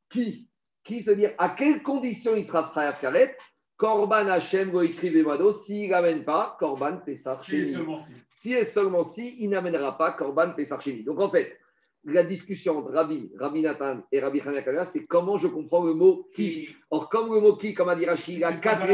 Qui? 0.08 0.48
Qui 0.82 1.02
se 1.02 1.10
dit 1.10 1.26
à 1.38 1.50
quelles 1.50 1.82
conditions 1.82 2.36
il 2.36 2.44
sera 2.44 2.70
chayav 2.74 3.00
karet? 3.00 3.36
Korban 3.80 4.28
Hashem 4.28 4.70
go 4.70 4.82
écrit 4.82 5.08
Vemado, 5.08 5.52
s'il 5.52 5.88
n'amène 5.88 6.22
pas 6.22 6.54
Korban 6.60 7.00
seulement 7.16 7.98
si. 8.36 8.52
Et 8.52 8.64
seulement 8.66 9.04
si, 9.04 9.36
il 9.40 9.48
n'amènera 9.48 9.96
pas 9.96 10.12
Korban 10.12 10.50
Pesach 10.50 10.82
Sheni. 10.82 11.02
Donc 11.02 11.18
en 11.18 11.30
fait, 11.30 11.56
la 12.04 12.22
discussion 12.22 12.76
entre 12.76 12.92
Rabbi, 12.92 13.30
Rabbi 13.38 13.62
Nathan 13.62 14.02
et 14.12 14.20
Rabbi 14.20 14.42
Hanina 14.42 14.62
Kavya, 14.62 14.84
c'est 14.84 15.06
comment 15.06 15.38
je 15.38 15.46
comprends 15.46 15.82
le 15.82 15.94
mot 15.94 16.28
qui. 16.34 16.68
Or, 16.90 17.08
comme 17.08 17.32
le 17.32 17.40
mot 17.40 17.56
qui, 17.56 17.72
comme 17.72 17.88
a 17.88 17.96
dit 17.96 18.04
Rachid, 18.04 18.36
il 18.36 18.44
a 18.44 18.52
quatre 18.52 18.84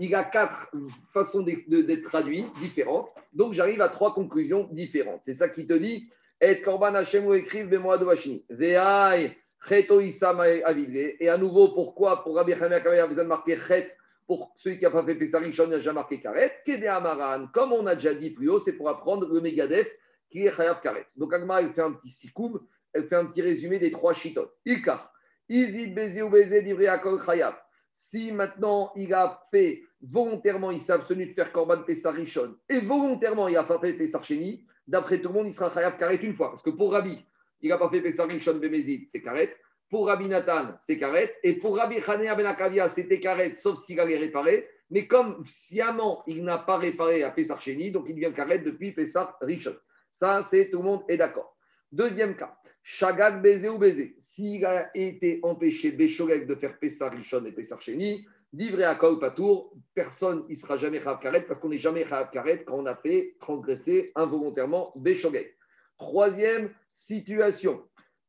il 0.00 0.14
a 0.16 0.24
quatre 0.24 0.68
façons 1.12 1.42
d'être 1.42 2.02
traduit 2.02 2.44
différentes. 2.56 3.10
Donc, 3.34 3.52
j'arrive 3.52 3.82
à 3.82 3.88
trois 3.88 4.12
conclusions 4.14 4.68
différentes. 4.72 5.20
C'est 5.22 5.34
ça 5.34 5.48
qui 5.48 5.64
te 5.64 5.74
dit 5.74 6.08
Et 6.40 6.60
Korban 6.60 6.96
Hashem 6.96 7.24
ou 7.24 7.34
écrive 7.34 7.68
Bemoa 7.68 7.98
de 7.98 8.04
Vashini. 8.04 8.44
Ve'ai. 8.50 9.36
Et 9.70 11.28
à 11.28 11.38
nouveau, 11.38 11.68
pourquoi 11.68 12.22
Pour 12.22 12.36
Rabbi 12.36 12.52
Hanina 12.52 12.80
Kavya, 12.80 13.00
il 13.00 13.00
a 13.00 13.06
besoin 13.06 13.24
de 13.24 13.28
marquer 13.28 13.58
Chet. 13.66 13.88
Pour 14.26 14.52
celui 14.56 14.78
qui 14.78 14.84
n'a 14.84 14.90
pas 14.90 15.04
fait 15.04 15.14
Pessah 15.14 15.38
Rishon, 15.38 15.64
il 15.64 15.70
n'a 15.70 15.80
jamais 15.80 15.96
marqué 15.96 16.20
Karet. 16.20 16.52
Kede 16.66 16.84
Amaran, 16.84 17.46
comme 17.52 17.72
on 17.72 17.86
a 17.86 17.94
déjà 17.94 18.12
dit 18.12 18.30
plus 18.30 18.48
haut, 18.48 18.58
c'est 18.58 18.72
pour 18.72 18.88
apprendre 18.88 19.32
le 19.32 19.40
Megadef 19.40 19.88
qui 20.30 20.46
est 20.46 20.52
Chayav 20.52 20.80
Karet. 20.82 21.06
Donc, 21.16 21.32
Agma, 21.32 21.62
elle 21.62 21.72
fait 21.72 21.82
un 21.82 21.92
petit 21.92 22.08
sikoum, 22.08 22.60
elle 22.92 23.06
fait 23.06 23.14
un 23.14 23.26
petit 23.26 23.42
résumé 23.42 23.78
des 23.78 23.92
trois 23.92 24.14
chitotes. 24.14 24.52
Ilkar, 24.64 25.12
Izi 25.48 25.86
Bezi 25.86 26.22
ou 26.22 26.30
Bezi 26.30 26.62
Divrei 26.62 26.88
Akol 26.88 27.24
Chayav. 27.24 27.54
Si 27.94 28.32
maintenant 28.32 28.92
il 28.96 29.14
a 29.14 29.46
fait 29.50 29.82
volontairement, 30.02 30.70
il 30.70 30.80
s'est 30.80 30.92
abstenu 30.92 31.24
de 31.24 31.32
faire 31.32 31.52
Korban 31.52 31.82
Pessah 31.82 32.10
Rishon 32.10 32.56
et 32.68 32.80
volontairement 32.80 33.48
il 33.48 33.56
a 33.56 33.64
fait 33.64 33.92
Pessah 33.94 34.22
Sheni, 34.22 34.66
d'après 34.86 35.20
tout 35.20 35.28
le 35.28 35.34
monde, 35.34 35.46
il 35.46 35.54
sera 35.54 35.72
Chayav 35.72 35.96
Karet 35.98 36.16
une 36.16 36.34
fois. 36.34 36.50
Parce 36.50 36.62
que 36.62 36.70
pour 36.70 36.92
Rabbi, 36.92 37.24
il 37.60 37.70
n'a 37.70 37.78
pas 37.78 37.90
fait 37.90 38.00
Pessah 38.00 38.24
Rishon 38.24 38.58
Bemezid, 38.58 39.08
c'est 39.08 39.22
Karet. 39.22 39.54
Pour 39.88 40.06
Rabbi 40.06 40.28
Nathan, 40.28 40.74
c'est 40.80 40.98
Karet. 40.98 41.36
Et 41.42 41.54
pour 41.54 41.76
Rabbi 41.76 41.96
Hanea 42.06 42.34
Ben 42.34 42.46
Akavia, 42.46 42.88
c'était 42.88 43.20
Karet, 43.20 43.54
sauf 43.54 43.78
s'il 43.78 44.00
allait 44.00 44.18
réparer. 44.18 44.68
Mais 44.90 45.06
comme 45.06 45.44
sciemment, 45.46 46.22
il 46.26 46.44
n'a 46.44 46.58
pas 46.58 46.78
réparé 46.78 47.22
à 47.24 47.34
Sheni, 47.58 47.90
donc 47.90 48.06
il 48.08 48.14
devient 48.14 48.32
Karet 48.34 48.60
depuis 48.60 48.92
Pessah 48.92 49.36
Rishon. 49.40 49.76
Ça, 50.12 50.42
c'est 50.42 50.70
tout 50.70 50.78
le 50.78 50.84
monde 50.84 51.02
est 51.08 51.16
d'accord. 51.16 51.56
Deuxième 51.92 52.36
cas, 52.36 52.56
Shagag 52.82 53.42
Bézé 53.42 53.68
ou 53.68 53.78
Bézé. 53.78 54.16
S'il 54.18 54.64
a 54.64 54.90
été 54.94 55.40
empêché 55.42 55.90
Béchorek 55.92 56.46
de 56.46 56.54
faire 56.54 56.78
Pessah 56.78 57.08
Rishon 57.08 57.44
et 57.44 57.52
Pessah 57.52 57.78
Sheni, 57.80 58.24
Divré 58.52 58.84
à 58.84 58.94
Kaol 58.94 59.18
Patour, 59.18 59.74
personne 59.92 60.46
il 60.48 60.56
sera 60.56 60.78
jamais 60.78 61.00
Chayav 61.00 61.20
Karet 61.20 61.42
parce 61.42 61.60
qu'on 61.60 61.68
n'est 61.68 61.78
jamais 61.78 62.08
Chayav 62.08 62.30
Karet 62.30 62.64
quand 62.64 62.78
on 62.78 62.86
a 62.86 62.94
fait 62.94 63.34
transgresser 63.40 64.12
involontairement 64.14 64.92
Béchogek. 64.96 65.56
Troisième 65.98 66.70
situation. 66.96 67.84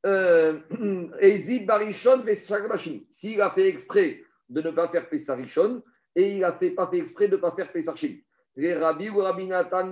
Euh, 0.06 0.60
Ezid 1.20 1.66
Barishon 1.66 2.22
Pessah 2.22 2.68
Bashini. 2.68 3.08
S'il 3.10 3.42
a 3.42 3.50
fait 3.52 3.68
exprès 3.68 4.22
de 4.50 4.62
ne 4.62 4.72
pas 4.72 4.90
faire 4.90 5.10
Pessah 5.10 5.36
Rishon 5.36 5.82
et 6.16 6.36
il 6.36 6.44
a 6.44 6.54
fait, 6.54 6.72
pas 6.72 6.88
fait 6.88 7.00
exprès 7.00 7.28
de 7.28 7.36
ne 7.36 7.42
pas 7.42 7.52
faire 7.52 7.70
Sheni. 7.96 8.24
les 8.56 8.76
Rabbi 8.76 9.10
ou 9.10 9.20
Rabbi 9.20 9.48
Nathan. 9.48 9.92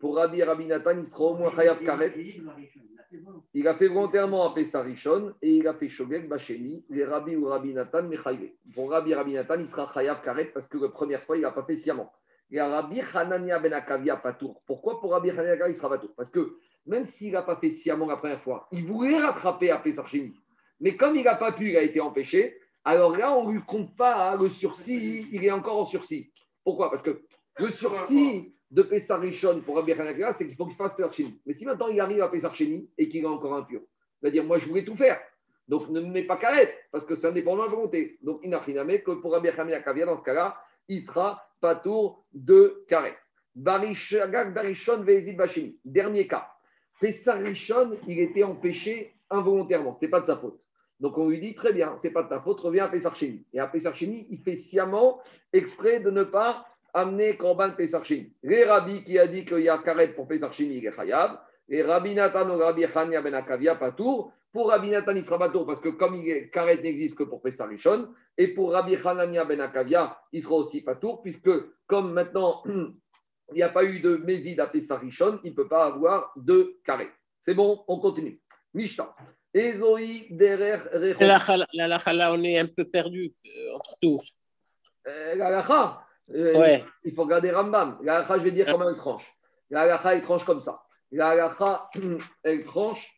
Pour 0.00 0.16
Rabbi 0.16 0.40
et 0.40 0.44
Rabbi 0.44 0.66
Nathan, 0.66 0.98
il 0.98 1.06
sera 1.06 1.24
au 1.24 1.34
moins 1.36 1.54
Chayav 1.54 1.82
Karet. 1.84 2.12
Il 3.54 3.66
a 3.66 3.74
fait 3.74 3.88
volontairement 3.88 4.50
un 4.50 4.54
Pessah 4.54 4.82
Rishon 4.82 5.34
et 5.40 5.56
il 5.56 5.68
a 5.68 5.74
fait 5.74 5.88
Shogeg 5.88 6.28
Bacheni, 6.28 6.84
les 6.90 7.04
Rabbi 7.04 7.36
ou 7.36 7.46
Rabbi 7.46 7.72
Nathan. 7.72 8.08
Pour 8.74 8.90
Rabbi 8.90 9.12
et 9.12 9.14
Rabbi 9.14 9.34
Nathan, 9.34 9.56
il 9.58 9.68
sera 9.68 9.90
Chayav 9.92 10.22
Karet 10.22 10.46
parce 10.46 10.68
que 10.68 10.78
la 10.78 10.88
première 10.88 11.22
fois, 11.22 11.36
il 11.36 11.42
n'a 11.42 11.52
pas 11.52 11.64
fait 11.64 11.76
sciemment. 11.76 12.12
Et 12.50 12.60
Rabbi 12.60 13.00
Hanania 13.14 13.58
Ben 13.58 13.72
Akavia 13.72 14.16
Patour. 14.16 14.62
Pourquoi 14.66 15.00
pour 15.00 15.12
Rabbi 15.12 15.30
Hanania 15.30 15.56
Ben 15.56 15.68
il 15.68 15.76
sera 15.76 15.90
Patour 15.90 16.14
Parce 16.16 16.30
que 16.30 16.58
même 16.88 17.06
s'il 17.06 17.32
n'a 17.32 17.42
pas 17.42 17.56
fait 17.56 17.70
sciemment 17.70 18.06
la 18.06 18.16
première 18.16 18.42
fois, 18.42 18.66
il 18.72 18.84
voulait 18.84 19.18
rattraper 19.18 19.70
à 19.70 19.78
Pessah 19.78 20.06
Sheni. 20.06 20.34
Mais 20.80 20.96
comme 20.96 21.16
il 21.16 21.24
n'a 21.24 21.36
pas 21.36 21.52
pu, 21.52 21.70
il 21.70 21.76
a 21.76 21.82
été 21.82 22.00
empêché, 22.00 22.58
alors 22.84 23.16
là, 23.16 23.36
on 23.36 23.48
ne 23.48 23.52
lui 23.52 23.62
compte 23.62 23.94
pas 23.96 24.30
hein, 24.30 24.38
le 24.40 24.48
sursis, 24.48 25.26
il 25.30 25.44
est 25.44 25.50
encore 25.50 25.78
en 25.78 25.86
sursis. 25.86 26.32
Pourquoi? 26.64 26.90
Parce 26.90 27.02
que 27.02 27.22
le 27.58 27.70
sursis 27.70 28.54
de 28.70 28.82
Pessah 28.82 29.18
Rishon 29.18 29.60
pour 29.60 29.76
Rabbi 29.76 29.92
Hanania, 29.92 30.32
c'est 30.32 30.46
qu'il 30.46 30.56
faut 30.56 30.66
qu'il 30.66 30.76
fasse 30.76 30.94
Pessah 30.94 31.12
Sheni. 31.12 31.40
Mais 31.44 31.52
si 31.52 31.66
maintenant 31.66 31.88
il 31.88 32.00
arrive 32.00 32.22
à 32.22 32.28
Pessah 32.28 32.52
Sheni 32.52 32.88
et 32.96 33.08
qu'il 33.08 33.22
est 33.22 33.26
encore 33.26 33.54
impur, 33.54 33.80
il 34.22 34.26
va 34.26 34.30
dire 34.30 34.44
Moi, 34.44 34.58
je 34.58 34.68
voulais 34.68 34.84
tout 34.84 34.96
faire. 34.96 35.20
Donc 35.66 35.88
ne 35.90 36.00
me 36.00 36.06
mets 36.06 36.24
pas 36.24 36.38
carré, 36.38 36.72
parce 36.90 37.04
que 37.04 37.14
c'est 37.14 37.26
indépendant 37.26 37.64
de 37.64 37.68
la 37.68 37.74
volonté. 37.74 38.18
Donc 38.22 38.40
il 38.42 38.50
n'a 38.50 38.60
rien 38.60 38.80
à 38.80 38.84
mettre 38.84 39.04
que 39.04 39.20
pour 39.20 39.32
Rabbi 39.32 39.48
Hanania, 39.48 40.06
dans 40.06 40.16
ce 40.16 40.24
cas-là, 40.24 40.56
il 40.88 41.02
sera 41.02 41.42
pas 41.60 41.74
tour 41.74 42.24
de. 42.32 42.86
Barishagag 43.54 44.54
Barishon 44.54 45.02
Vezid 45.02 45.36
Bachini. 45.36 45.78
Dernier 45.84 46.26
cas. 46.26 46.48
Pessah 47.00 47.34
Rishon, 47.34 47.96
il 48.06 48.18
était 48.20 48.42
empêché 48.42 49.14
involontairement. 49.30 49.92
Ce 49.92 49.98
n'était 49.98 50.10
pas 50.10 50.20
de 50.20 50.26
sa 50.26 50.36
faute. 50.36 50.60
Donc 51.00 51.16
on 51.16 51.28
lui 51.28 51.40
dit 51.40 51.54
très 51.54 51.72
bien, 51.72 51.94
c'est 51.98 52.10
pas 52.10 52.24
de 52.24 52.28
ta 52.28 52.40
faute, 52.40 52.60
reviens 52.60 52.86
à 52.86 52.88
Pessarcheni. 52.88 53.44
Et 53.52 53.60
à 53.60 53.68
Pessarcheni, 53.68 54.26
il 54.30 54.38
fait 54.38 54.56
sciemment 54.56 55.20
exprès 55.52 56.00
de 56.00 56.10
ne 56.10 56.24
pas 56.24 56.66
amener 56.92 57.36
Korban 57.36 57.70
Pessarcheni. 57.70 58.32
Les 58.42 58.64
rabbis 58.64 59.04
qui 59.04 59.18
a 59.18 59.28
dit 59.28 59.44
qu'il 59.44 59.60
y 59.60 59.68
a 59.68 59.78
karet 59.78 60.14
pour 60.14 60.26
Pessarcheni, 60.26 60.78
il 60.78 60.86
est 60.86 60.92
chayav. 60.92 61.38
Et 61.68 61.82
Rabbi 61.82 62.14
Nathan 62.14 62.50
ou 62.50 62.58
Rabbi 62.58 62.84
Chania 62.92 63.22
ben 63.22 63.34
Akavia, 63.34 63.76
pas 63.76 63.92
tour. 63.92 64.32
Pour 64.52 64.70
Rabbi 64.70 64.90
Nathan, 64.90 65.14
il 65.14 65.24
sera 65.24 65.38
pas 65.38 65.50
tour 65.50 65.66
parce 65.66 65.80
que 65.80 65.90
comme 65.90 66.20
karet 66.52 66.82
n'existe 66.82 67.16
que 67.16 67.24
pour 67.24 67.42
Pessarchon. 67.42 68.08
Et 68.36 68.48
pour 68.48 68.72
Rabbi 68.72 68.96
Hanania 68.96 69.44
ben 69.44 69.60
Akavia, 69.60 70.18
il 70.32 70.42
sera 70.42 70.56
aussi 70.56 70.82
pas 70.82 70.96
tour 70.96 71.22
puisque 71.22 71.50
comme 71.86 72.12
maintenant 72.12 72.64
il 73.50 73.56
n'y 73.56 73.62
a 73.62 73.68
pas 73.68 73.84
eu 73.84 74.00
de 74.00 74.16
Mésid 74.16 74.60
à 74.60 74.66
Pessarchon, 74.66 75.40
il 75.42 75.50
ne 75.50 75.56
peut 75.56 75.68
pas 75.68 75.86
avoir 75.86 76.32
de 76.36 76.78
karet. 76.84 77.10
C'est 77.40 77.54
bon, 77.54 77.82
on 77.88 77.98
continue. 77.98 78.40
Mishnah. 78.74 79.14
Ezoi 79.54 80.28
derer. 80.30 80.78
La 81.20 81.38
là, 82.12 82.32
on 82.32 82.42
est 82.42 82.58
un 82.58 82.66
peu 82.66 82.84
perdu 82.84 83.34
euh, 83.46 83.76
entre 83.76 83.96
tous. 84.00 84.32
Euh, 85.06 85.34
La 85.34 85.64
euh, 86.30 86.58
Ouais. 86.58 86.84
il 87.04 87.14
faut 87.14 87.22
regarder 87.22 87.50
Rambam. 87.50 87.98
La 88.02 88.16
halakha, 88.16 88.38
je 88.38 88.44
vais 88.44 88.50
dire 88.50 88.66
comment 88.66 88.88
elle 88.88 88.96
tranche. 88.96 89.24
La 89.70 89.82
halakha, 89.82 90.14
elle 90.14 90.22
tranche 90.22 90.44
comme 90.44 90.60
ça. 90.60 90.82
La 91.10 91.30
halakha, 91.30 91.88
elle 92.42 92.64
tranche. 92.64 93.14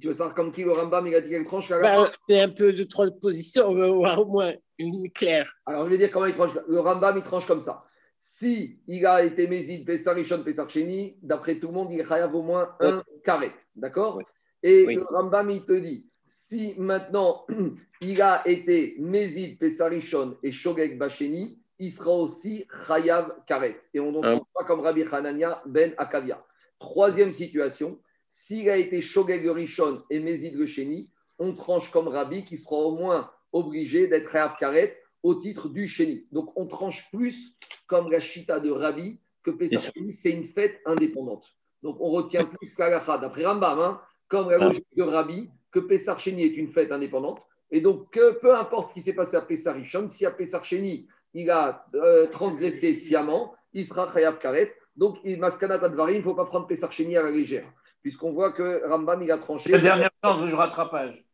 Tu 0.00 0.08
veux 0.08 0.14
savoir 0.14 0.34
comme 0.34 0.52
qui 0.52 0.64
le 0.64 0.72
Rambam, 0.72 1.06
il 1.06 1.14
a 1.14 1.20
dit 1.20 1.30
qu'elle 1.30 1.44
tranche 1.44 1.68
la 1.68 1.80
Ben, 1.80 2.06
c'est 2.28 2.40
un 2.40 2.48
peu 2.48 2.72
de 2.72 2.82
trois 2.82 3.06
positions, 3.22 3.68
on 3.68 3.76
va 3.76 3.86
avoir 3.86 4.20
au 4.20 4.26
moins 4.26 4.52
une 4.76 5.08
claire. 5.12 5.54
Alors, 5.66 5.84
je 5.84 5.90
vais 5.90 5.98
dire 5.98 6.10
comment 6.10 6.26
il 6.26 6.34
tranche. 6.34 6.50
Le 6.66 6.80
Rambam, 6.80 7.16
il 7.16 7.22
tranche 7.22 7.46
comme 7.46 7.60
ça. 7.60 7.84
Si 8.26 8.78
il 8.86 9.04
a 9.04 9.22
été 9.22 9.46
Mézid, 9.46 9.84
Pessar 9.84 10.14
Rishon, 10.16 10.42
Pessar 10.42 10.70
Sheni, 10.70 11.14
d'après 11.20 11.58
tout 11.58 11.66
le 11.68 11.74
monde, 11.74 11.92
il 11.92 12.06
chayav 12.08 12.34
au 12.34 12.40
moins 12.40 12.74
un 12.80 13.04
karet. 13.22 13.52
D'accord. 13.76 14.22
Et 14.62 14.86
Oui. 14.86 14.94
le 14.94 15.02
Rambam, 15.02 15.50
il 15.50 15.62
te 15.66 15.74
dit, 15.74 16.06
si 16.24 16.72
maintenant 16.78 17.44
il 18.00 18.22
a 18.22 18.42
été 18.48 18.96
Mézid, 18.98 19.58
Pessar 19.58 19.90
Rishon 19.90 20.38
et 20.42 20.50
Shogeg 20.52 20.96
Bacheni, 20.96 21.58
il 21.78 21.92
sera 21.92 22.12
aussi 22.12 22.66
chayav 22.86 23.30
karet. 23.46 23.78
Et 23.92 24.00
on 24.00 24.10
ne 24.10 24.20
Ah. 24.22 24.36
tranche 24.36 24.48
pas 24.54 24.64
comme 24.64 24.80
Rabbi 24.80 25.02
Hanania 25.02 25.62
ben 25.66 25.92
Akavia. 25.98 26.42
Troisième 26.78 27.34
situation, 27.34 27.98
s'il 28.30 28.70
a 28.70 28.78
été 28.78 29.02
Shogeg 29.02 29.46
Rishon 29.46 30.02
et 30.08 30.18
Mézid 30.18 30.54
le 30.56 30.66
Sheni, 30.66 31.10
on 31.38 31.52
tranche 31.52 31.90
comme 31.90 32.08
Rabbi 32.08 32.46
qui 32.46 32.56
sera 32.56 32.76
au 32.76 32.96
moins 32.96 33.30
obligé 33.52 34.08
d'être 34.08 34.30
chayav 34.32 34.56
karet 34.58 34.98
au 35.24 35.34
titre 35.34 35.68
du 35.68 35.88
Sheni. 35.88 36.26
Donc 36.30 36.52
on 36.54 36.66
tranche 36.66 37.08
plus 37.10 37.56
comme 37.88 38.12
la 38.12 38.20
Shita 38.20 38.60
de 38.60 38.70
Rabbi 38.70 39.18
que 39.42 39.50
Pessah 39.50 39.90
c'est 40.12 40.30
une 40.30 40.44
fête 40.44 40.80
indépendante. 40.86 41.46
Donc 41.82 41.96
on 42.00 42.10
retient 42.10 42.44
plus 42.44 42.78
l'alacha 42.78 43.18
d'après 43.18 43.44
Rambam, 43.44 43.80
hein, 43.80 44.00
comme 44.28 44.50
la 44.50 44.58
Ah. 44.60 44.68
logique 44.68 44.86
de 44.96 45.02
Rabbi, 45.02 45.50
que 45.72 45.80
Sheni 46.18 46.44
est 46.44 46.56
une 46.56 46.68
fête 46.68 46.92
indépendante. 46.92 47.42
Et 47.70 47.80
donc 47.80 48.10
que, 48.10 48.38
peu 48.38 48.54
importe 48.54 48.90
ce 48.90 48.94
qui 48.94 49.02
s'est 49.02 49.14
passé 49.14 49.36
à 49.36 49.40
Pessah 49.40 49.72
Rishon, 49.72 50.08
si 50.10 50.24
à 50.26 50.30
Pessah 50.30 50.62
Sheni 50.62 51.08
il 51.32 51.50
a 51.50 51.86
euh, 51.94 52.28
transgressé 52.28 52.94
sciemment, 52.94 53.54
il 53.72 53.84
sera 53.86 54.12
Chayav 54.12 54.38
Karet. 54.38 54.74
Donc 54.94 55.18
il 55.24 55.40
Maskanat 55.40 55.82
Advarim, 55.82 56.16
il 56.16 56.18
ne 56.18 56.22
faut 56.22 56.34
pas 56.34 56.44
prendre 56.44 56.66
Pessah 56.66 56.90
Sheni 56.90 57.16
à 57.16 57.22
la 57.22 57.30
légère. 57.30 57.66
Puisqu'on 58.02 58.32
voit 58.32 58.52
que 58.52 58.86
Rambam 58.86 59.22
il 59.22 59.32
a 59.32 59.38
tranché. 59.38 59.72
La 59.72 59.78
dernière 59.78 60.10
chance 60.22 60.46
de 60.46 60.52
rattrapage. 60.52 61.24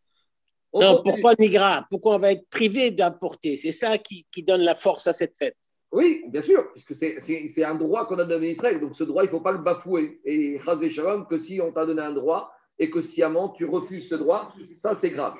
On 0.72 0.80
Non, 0.80 1.02
pourquoi 1.02 1.34
Nigra? 1.38 1.86
Pourquoi 1.90 2.14
on 2.14 2.18
va 2.18 2.32
être 2.32 2.48
privé 2.48 2.90
d'apporter? 2.90 3.56
C'est 3.56 3.72
ça 3.72 3.98
qui, 3.98 4.26
qui 4.32 4.42
donne 4.42 4.60
la 4.62 4.74
force 4.74 5.06
à 5.06 5.12
cette 5.12 5.36
fête. 5.36 5.56
Oui, 5.92 6.22
bien 6.28 6.42
sûr, 6.42 6.70
puisque 6.72 6.94
c'est- 6.94 7.64
un 7.64 7.74
droit 7.74 8.06
qu'on 8.06 8.18
a 8.20 8.24
donné 8.24 8.48
à 8.48 8.50
Israël. 8.50 8.80
Donc 8.80 8.94
ce 8.96 9.02
droit, 9.02 9.24
il 9.24 9.26
ne 9.26 9.30
faut 9.32 9.40
pas 9.40 9.50
le 9.52 9.58
bafouer. 9.58 10.20
Et 10.24 10.60
Chaz 10.64 10.88
Shalom, 10.88 11.26
que 11.26 11.38
si 11.38 11.60
on 11.60 11.72
t'a 11.72 11.84
donné 11.86 12.02
un 12.02 12.12
droit 12.12 12.52
et 12.78 12.88
que 12.90 13.02
sciemment 13.02 13.48
tu 13.48 13.64
refuses 13.64 14.08
ce 14.08 14.14
droit, 14.14 14.52
ça 14.74 14.94
c'est 14.94 15.10
grave. 15.10 15.34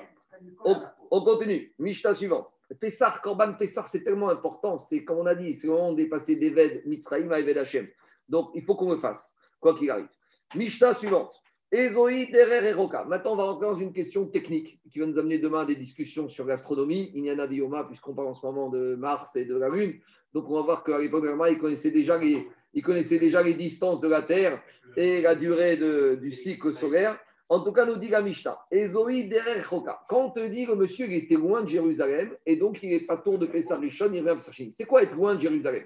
On, 0.65 0.75
on 1.11 1.23
continue. 1.23 1.73
Mishnah 1.79 2.15
suivante. 2.15 2.47
Pessar, 2.79 3.21
Korban 3.21 3.53
Pessar, 3.53 3.87
c'est 3.87 4.03
tellement 4.03 4.29
important. 4.29 4.77
C'est 4.77 5.03
comme 5.05 5.19
on 5.19 5.25
a 5.25 5.35
dit, 5.35 5.55
c'est 5.55 5.67
le 5.67 5.73
moment 5.73 5.91
de 5.91 5.97
dépasser 5.97 6.35
d'Eved 6.35 6.83
Mitzraïm 6.85 7.31
à 7.31 7.39
Eved 7.39 7.57
Hashem. 7.57 7.87
Donc 8.27 8.51
il 8.55 8.63
faut 8.63 8.75
qu'on 8.75 8.91
le 8.91 8.99
fasse, 8.99 9.31
quoi 9.59 9.77
qu'il 9.77 9.89
arrive. 9.89 10.07
Mishnah 10.55 10.93
suivante. 10.95 11.40
Maintenant, 11.73 13.31
on 13.31 13.35
va 13.35 13.43
rentrer 13.43 13.65
dans 13.65 13.77
une 13.77 13.93
question 13.93 14.25
technique 14.27 14.81
qui 14.91 14.99
va 14.99 15.05
nous 15.05 15.17
amener 15.17 15.39
demain 15.39 15.61
à 15.61 15.65
des 15.65 15.77
discussions 15.77 16.27
sur 16.27 16.45
l'astronomie. 16.45 17.11
Inyana 17.15 17.47
Dioma, 17.47 17.85
puisqu'on 17.85 18.13
parle 18.13 18.27
en 18.27 18.33
ce 18.33 18.45
moment 18.45 18.69
de 18.69 18.95
Mars 18.95 19.37
et 19.37 19.45
de 19.45 19.55
la 19.55 19.69
Lune. 19.69 20.01
Donc 20.33 20.49
on 20.49 20.55
va 20.55 20.63
voir 20.63 20.83
qu'à 20.83 20.97
l'époque 20.97 21.23
de 21.23 21.29
Rama, 21.29 21.49
il 21.49 21.57
connaissait 21.57 21.91
déjà 21.91 22.17
les, 22.17 22.45
il 22.73 22.83
connaissait 22.83 23.19
déjà 23.19 23.41
les 23.41 23.53
distances 23.53 24.01
de 24.01 24.09
la 24.09 24.21
Terre 24.23 24.61
et 24.97 25.21
la 25.21 25.35
durée 25.35 25.77
du 26.17 26.31
cycle 26.31 26.73
solaire. 26.73 27.17
En 27.47 27.63
tout 27.63 27.71
cas, 27.71 27.85
nous 27.85 27.95
dit 27.95 28.09
la 28.09 28.21
Mishnah, 28.21 28.59
Ezoi 28.69 29.23
derer. 29.23 29.61
Quand 30.09 30.25
on 30.25 30.29
te 30.29 30.45
dit 30.47 30.65
que 30.65 30.73
monsieur 30.73 31.05
il 31.07 31.13
était 31.13 31.35
loin 31.35 31.63
de 31.63 31.69
Jérusalem 31.69 32.35
et 32.45 32.57
donc 32.57 32.83
il 32.83 32.89
n'est 32.89 33.01
pas 33.01 33.17
tour 33.17 33.39
de 33.39 33.45
Pessah 33.45 33.77
Rishon, 33.77 34.11
il 34.13 34.19
revient 34.19 34.41
à. 34.41 34.71
C'est 34.73 34.85
quoi 34.85 35.03
être 35.03 35.15
loin 35.15 35.35
de 35.35 35.41
Jérusalem? 35.41 35.85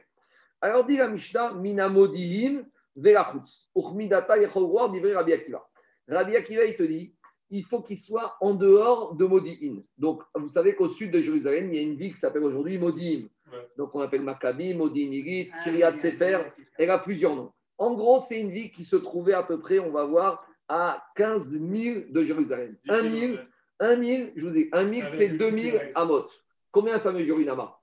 Alors 0.62 0.86
dit 0.86 0.98
la 0.98 1.10
Mishnah, 1.10 1.54
Minamodihin 1.54 2.64
velachutz. 2.96 3.70
Uchmidata 3.76 4.38
yecholroar 4.38 4.92
divrei 4.92 5.14
Rabbi 5.14 5.34
Akiva. 5.34 5.64
Rabbi 6.08 6.36
Akiva, 6.36 6.66
il 6.66 6.76
te 6.76 6.84
dit, 6.84 7.16
il 7.50 7.64
faut 7.64 7.82
qu'il 7.82 7.98
soit 7.98 8.36
en 8.42 8.54
dehors 8.54 9.16
de 9.16 9.26
Modihin. 9.26 9.84
Donc, 9.98 10.24
vous 10.36 10.50
savez 10.50 10.76
qu'au 10.76 10.90
sud 10.90 11.12
de 11.12 11.22
Jérusalem, 11.22 11.72
il 11.72 11.76
y 11.76 11.80
a 11.80 11.84
une 11.84 11.96
ville 11.96 12.14
qui 12.14 12.20
s'appelle 12.20 12.44
aujourd'hui 12.44 12.78
Modihin. 12.78 13.28
Ouais. 13.52 13.60
Donc, 13.78 13.94
on 13.94 14.00
appelle 14.00 14.22
Maccabi, 14.22 14.74
Modihin 14.74 15.12
Irit, 15.12 15.52
Kiryat 15.64 15.98
Sefer. 15.98 16.40
Elle 16.78 16.90
a 16.90 17.00
plusieurs 17.00 17.36
noms. 17.36 17.52
En 17.78 17.94
gros, 17.94 18.20
c'est 18.20 18.40
une 18.40 18.52
ville 18.52 18.72
qui 18.72 18.84
se 18.84 18.96
trouvait 18.96 19.34
à 19.34 19.44
peu 19.44 19.60
près, 19.60 19.80
on 19.80 19.92
va 19.92 20.06
voir, 20.06 20.48
à 20.68 21.06
15 21.16 21.52
000 21.52 22.06
de 22.10 22.24
Jérusalem. 22.24 22.76
1 22.88 23.12
000, 23.12 23.34
1 23.80 24.04
000, 24.04 24.30
je 24.36 24.48
vous 24.48 24.58
ai 24.58 24.70
1 24.72 24.94
000, 24.94 25.08
c'est 25.08 25.30
2 25.30 25.52
000 25.52 25.78
amot. 25.94 26.28
Combien 26.72 26.98
ça 26.98 27.12
mesure 27.12 27.40
une 27.40 27.50
amas? 27.50 27.78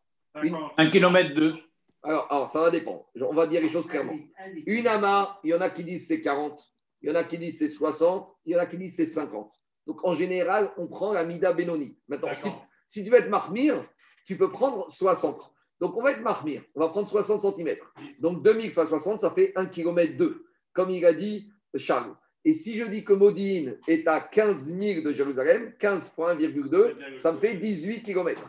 Un 0.76 0.90
kilomètre 0.90 1.34
deux. 1.34 1.54
alors, 2.02 2.26
alors, 2.30 2.48
ça 2.48 2.60
va 2.60 2.70
dépendre. 2.70 3.06
On 3.20 3.34
va 3.34 3.46
dire 3.46 3.60
les 3.60 3.70
choses 3.70 3.86
clairement. 3.86 4.16
Une 4.66 4.86
amas, 4.86 5.38
il 5.44 5.50
y 5.50 5.54
en 5.54 5.60
a 5.60 5.70
qui 5.70 5.84
disent 5.84 6.06
c'est 6.08 6.20
40, 6.20 6.71
il 7.02 7.08
y 7.08 7.12
en 7.12 7.16
a 7.16 7.24
qui 7.24 7.38
disent 7.38 7.58
c'est 7.58 7.68
60, 7.68 8.28
il 8.46 8.52
y 8.52 8.56
en 8.56 8.60
a 8.60 8.66
qui 8.66 8.78
disent 8.78 8.96
c'est 8.96 9.06
50. 9.06 9.50
Donc, 9.86 10.04
en 10.04 10.14
général, 10.14 10.70
on 10.76 10.86
prend 10.86 11.12
la 11.12 11.24
mida 11.24 11.52
bénonite. 11.52 11.98
Maintenant, 12.08 12.28
si, 12.88 13.04
tu 13.04 13.10
veux 13.10 13.18
être 13.18 13.30
marmire, 13.30 13.82
tu 14.26 14.36
peux 14.36 14.50
prendre 14.50 14.92
60. 14.92 15.40
Donc, 15.80 15.96
on 15.96 16.02
va 16.02 16.12
être 16.12 16.20
marmire. 16.20 16.62
On 16.74 16.80
va 16.80 16.88
prendre 16.88 17.08
60 17.08 17.40
cm. 17.40 17.76
Donc 18.20 18.44
2000 18.44 18.72
fois 18.72 18.86
60, 18.86 19.20
ça 19.20 19.32
fait 19.32 19.52
1 19.56 19.66
km 19.66 20.16
2, 20.16 20.44
comme 20.72 20.90
il 20.90 21.04
a 21.04 21.12
dit 21.12 21.50
Charles. 21.76 22.14
Et 22.44 22.54
si 22.54 22.76
je 22.76 22.84
dis 22.84 23.04
que 23.04 23.12
Modine 23.12 23.78
est 23.86 24.06
à 24.08 24.20
15 24.20 24.72
000 24.72 25.02
de 25.02 25.12
Jérusalem, 25.12 25.74
15 25.78 26.10
fois 26.10 26.34
1,2, 26.34 27.18
ça 27.18 27.32
me 27.32 27.38
fait 27.38 27.54
18 27.54 28.02
km. 28.02 28.40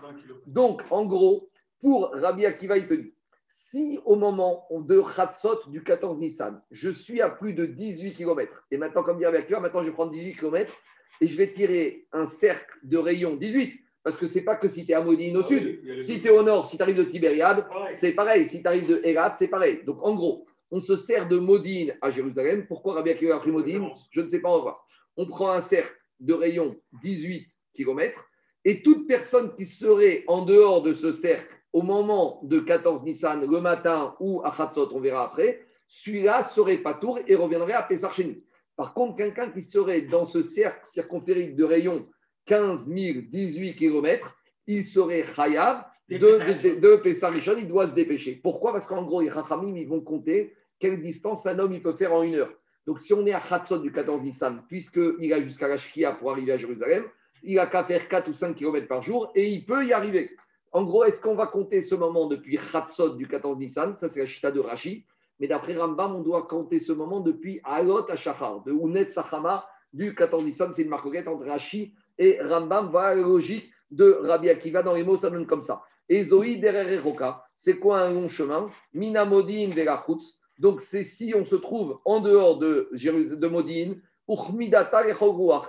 Donc, 0.46 0.82
en 0.90 1.06
gros, 1.06 1.50
pour 1.80 2.12
Rabbi 2.12 2.46
Akiva, 2.46 2.78
il 2.78 2.88
te 2.88 2.94
dit, 2.94 3.14
si 3.56 4.00
au 4.06 4.16
moment 4.16 4.66
de 4.72 5.00
Khatsot 5.16 5.70
du 5.70 5.84
14 5.84 6.18
Nissan, 6.20 6.60
je 6.72 6.90
suis 6.90 7.22
à 7.22 7.30
plus 7.30 7.54
de 7.54 7.68
18 7.68 8.14
km, 8.14 8.66
et 8.72 8.78
maintenant, 8.78 9.04
comme 9.04 9.20
dit 9.20 9.26
Rabbi 9.26 9.38
maintenant 9.62 9.82
je 9.84 9.90
vais 9.90 9.94
prendre 9.94 10.12
18 10.12 10.38
km 10.38 10.74
et 11.22 11.28
je 11.28 11.38
vais 11.38 11.54
tirer 11.54 12.08
un 12.14 12.26
cercle 12.26 12.80
de 12.82 12.98
rayon 12.98 13.36
18, 13.36 13.80
parce 14.04 14.18
que 14.18 14.26
c'est 14.26 14.42
pas 14.42 14.56
que 14.56 14.68
si 14.68 14.86
tu 14.88 14.92
es 14.92 14.96
à 14.96 15.02
Modine 15.04 15.38
au 15.38 15.42
Ah 15.42 15.48
sud, 15.48 15.80
oui, 15.84 16.02
si 16.04 16.20
tu 16.20 16.28
es 16.30 16.32
au 16.32 16.42
nord, 16.42 16.68
si 16.68 16.78
tu 16.78 16.82
arrives 16.84 16.98
de 16.98 17.04
Tibériade, 17.04 17.68
Pareil. 17.68 17.96
c'est 17.96 18.14
pareil. 18.14 18.48
Si 18.48 18.60
tu 18.62 18.68
arrives 18.68 18.88
de 18.88 19.00
Erat, 19.04 19.36
c'est 19.38 19.48
pareil. 19.48 19.84
Donc, 19.86 20.00
en 20.04 20.16
gros, 20.16 20.48
on 20.72 20.82
se 20.82 20.98
sert 20.98 21.28
de 21.30 21.38
Modine 21.38 21.96
à 22.02 22.10
Jérusalem. 22.10 22.66
Pourquoi 22.68 22.96
Rabbi 22.96 23.12
Akiva 23.12 23.36
a 23.36 23.40
pris 23.40 23.52
Modine? 23.52 23.88
Je 24.10 24.22
ne 24.22 24.28
sais 24.30 24.42
pas, 24.42 24.50
on 24.50 24.56
va 24.58 24.62
voir. 24.62 24.88
On 25.16 25.28
prend 25.28 25.52
un 25.52 25.62
cercle 25.62 25.96
de 26.20 26.34
rayon 26.34 26.76
18 27.04 27.48
km 27.76 28.26
et 28.66 28.82
toute 28.82 29.08
personne 29.08 29.54
qui 29.56 29.66
serait 29.66 30.24
en 30.28 30.44
dehors 30.44 30.82
de 30.82 30.94
ce 30.94 31.14
cercle 31.14 31.54
au 31.74 31.82
moment 31.82 32.40
de 32.44 32.60
14 32.60 33.04
Nissan, 33.04 33.46
le 33.50 33.60
matin 33.60 34.16
ou 34.20 34.42
à 34.46 34.54
Khatsot, 34.56 34.90
on 34.94 35.00
verra 35.00 35.26
après, 35.26 35.66
celui-là 35.88 36.44
serait 36.44 36.78
pas 36.78 36.94
tour 36.94 37.20
et 37.28 37.36
reviendrait 37.36 37.74
à 37.74 37.84
Pessar 37.84 38.14
Sheni. 38.14 38.44
Par 38.76 38.94
contre, 38.94 39.18
quelqu'un 39.18 39.50
qui 39.50 39.64
serait 39.64 40.04
dans 40.04 40.26
ce 40.26 40.42
cercle 40.42 40.86
circonférique 40.86 41.56
de 41.56 41.64
rayon 41.64 42.08
15 42.46 42.88
000, 42.88 43.20
18 43.32 43.76
km, 43.76 44.36
il 44.68 44.86
serait 44.86 45.26
Chayav 45.36 45.84
de, 46.10 46.18
de, 46.18 46.80
de 46.80 47.60
il 47.60 47.68
doit 47.68 47.88
se 47.88 47.94
dépêcher. 47.94 48.40
Pourquoi? 48.42 48.72
Parce 48.72 48.88
qu'en 48.88 49.04
gros, 49.04 49.22
les 49.22 49.32
Chachamim, 49.32 49.76
ils 49.76 49.88
vont 49.88 50.02
compter 50.02 50.54
quelle 50.80 51.02
distance 51.02 51.46
un 51.46 51.58
homme 51.60 51.74
il 51.74 51.82
peut 51.82 51.94
faire 51.94 52.14
en 52.14 52.24
une 52.24 52.36
heure. 52.36 52.54
Donc, 52.86 53.00
si 53.00 53.14
on 53.14 53.26
est 53.26 53.34
à 53.34 53.40
Khatsot 53.40 53.80
du 53.80 53.92
14 53.92 54.22
Nissan, 54.22 54.64
puisqu'il 54.68 55.32
a 55.34 55.42
jusqu'à 55.42 55.68
la 55.68 55.78
Shkia 55.78 56.14
pour 56.14 56.32
arriver 56.32 56.52
à 56.52 56.58
Jérusalem, 56.58 57.06
il 57.44 57.60
a 57.60 57.68
qu'à 57.68 57.84
faire 57.84 58.08
4 58.08 58.30
ou 58.30 58.34
5 58.34 58.56
km 58.56 58.88
par 58.88 59.04
jour 59.04 59.32
et 59.36 59.48
il 59.48 59.66
peut 59.66 59.86
y 59.86 59.94
arriver. 59.94 60.32
En 60.74 60.84
gros, 60.86 61.04
est-ce 61.04 61.22
qu'on 61.22 61.36
va 61.36 61.46
compter 61.46 61.84
ce 61.84 61.94
moment 61.94 62.28
depuis 62.28 62.58
Khatsot 62.58 63.16
du 63.16 63.28
14 63.28 63.60
Nissan? 63.60 63.96
Ça, 63.96 64.10
c'est 64.10 64.22
la 64.22 64.26
chita 64.26 64.52
de 64.52 64.60
Rashi. 64.60 65.06
Mais 65.40 65.48
d'après 65.48 65.76
Rambam, 65.76 66.16
on 66.16 66.22
doit 66.22 66.48
compter 66.48 66.80
ce 66.80 66.92
moment 66.92 67.20
depuis 67.20 67.62
Alot 67.64 68.10
à 68.10 68.16
Shachar, 68.16 68.64
de 68.64 68.72
Unet 68.72 69.08
Sachama 69.10 69.68
du 69.94 70.16
14 70.16 70.44
Nissan. 70.44 70.74
C'est 70.74 70.82
une 70.82 70.90
marquette 70.90 71.28
entre 71.28 71.46
Rashi 71.46 71.94
et 72.18 72.40
Rambam. 72.42 72.90
Voilà 72.90 73.14
la 73.14 73.22
logique 73.22 73.70
de 73.92 74.18
Rabbi 74.24 74.50
Akiva 74.50 74.82
dans 74.82 74.96
les 74.96 75.04
mots, 75.04 75.16
ça 75.16 75.30
donne 75.30 75.46
comme 75.46 75.62
ça. 75.62 75.84
Et 76.10 76.24
Zoï 76.24 76.60
Roka, 77.04 77.46
c'est 77.56 77.78
quoi 77.78 78.00
un 78.00 78.12
long 78.12 78.28
chemin? 78.28 78.68
Minamodin 78.94 79.70
Verachutz. 79.76 80.40
Donc, 80.58 80.82
c'est 80.82 81.04
si 81.04 81.34
on 81.36 81.46
se 81.46 81.56
trouve 81.56 82.00
en 82.04 82.20
dehors 82.20 82.58
de, 82.58 82.90
de 82.94 83.96
Uchmidata 84.28 85.04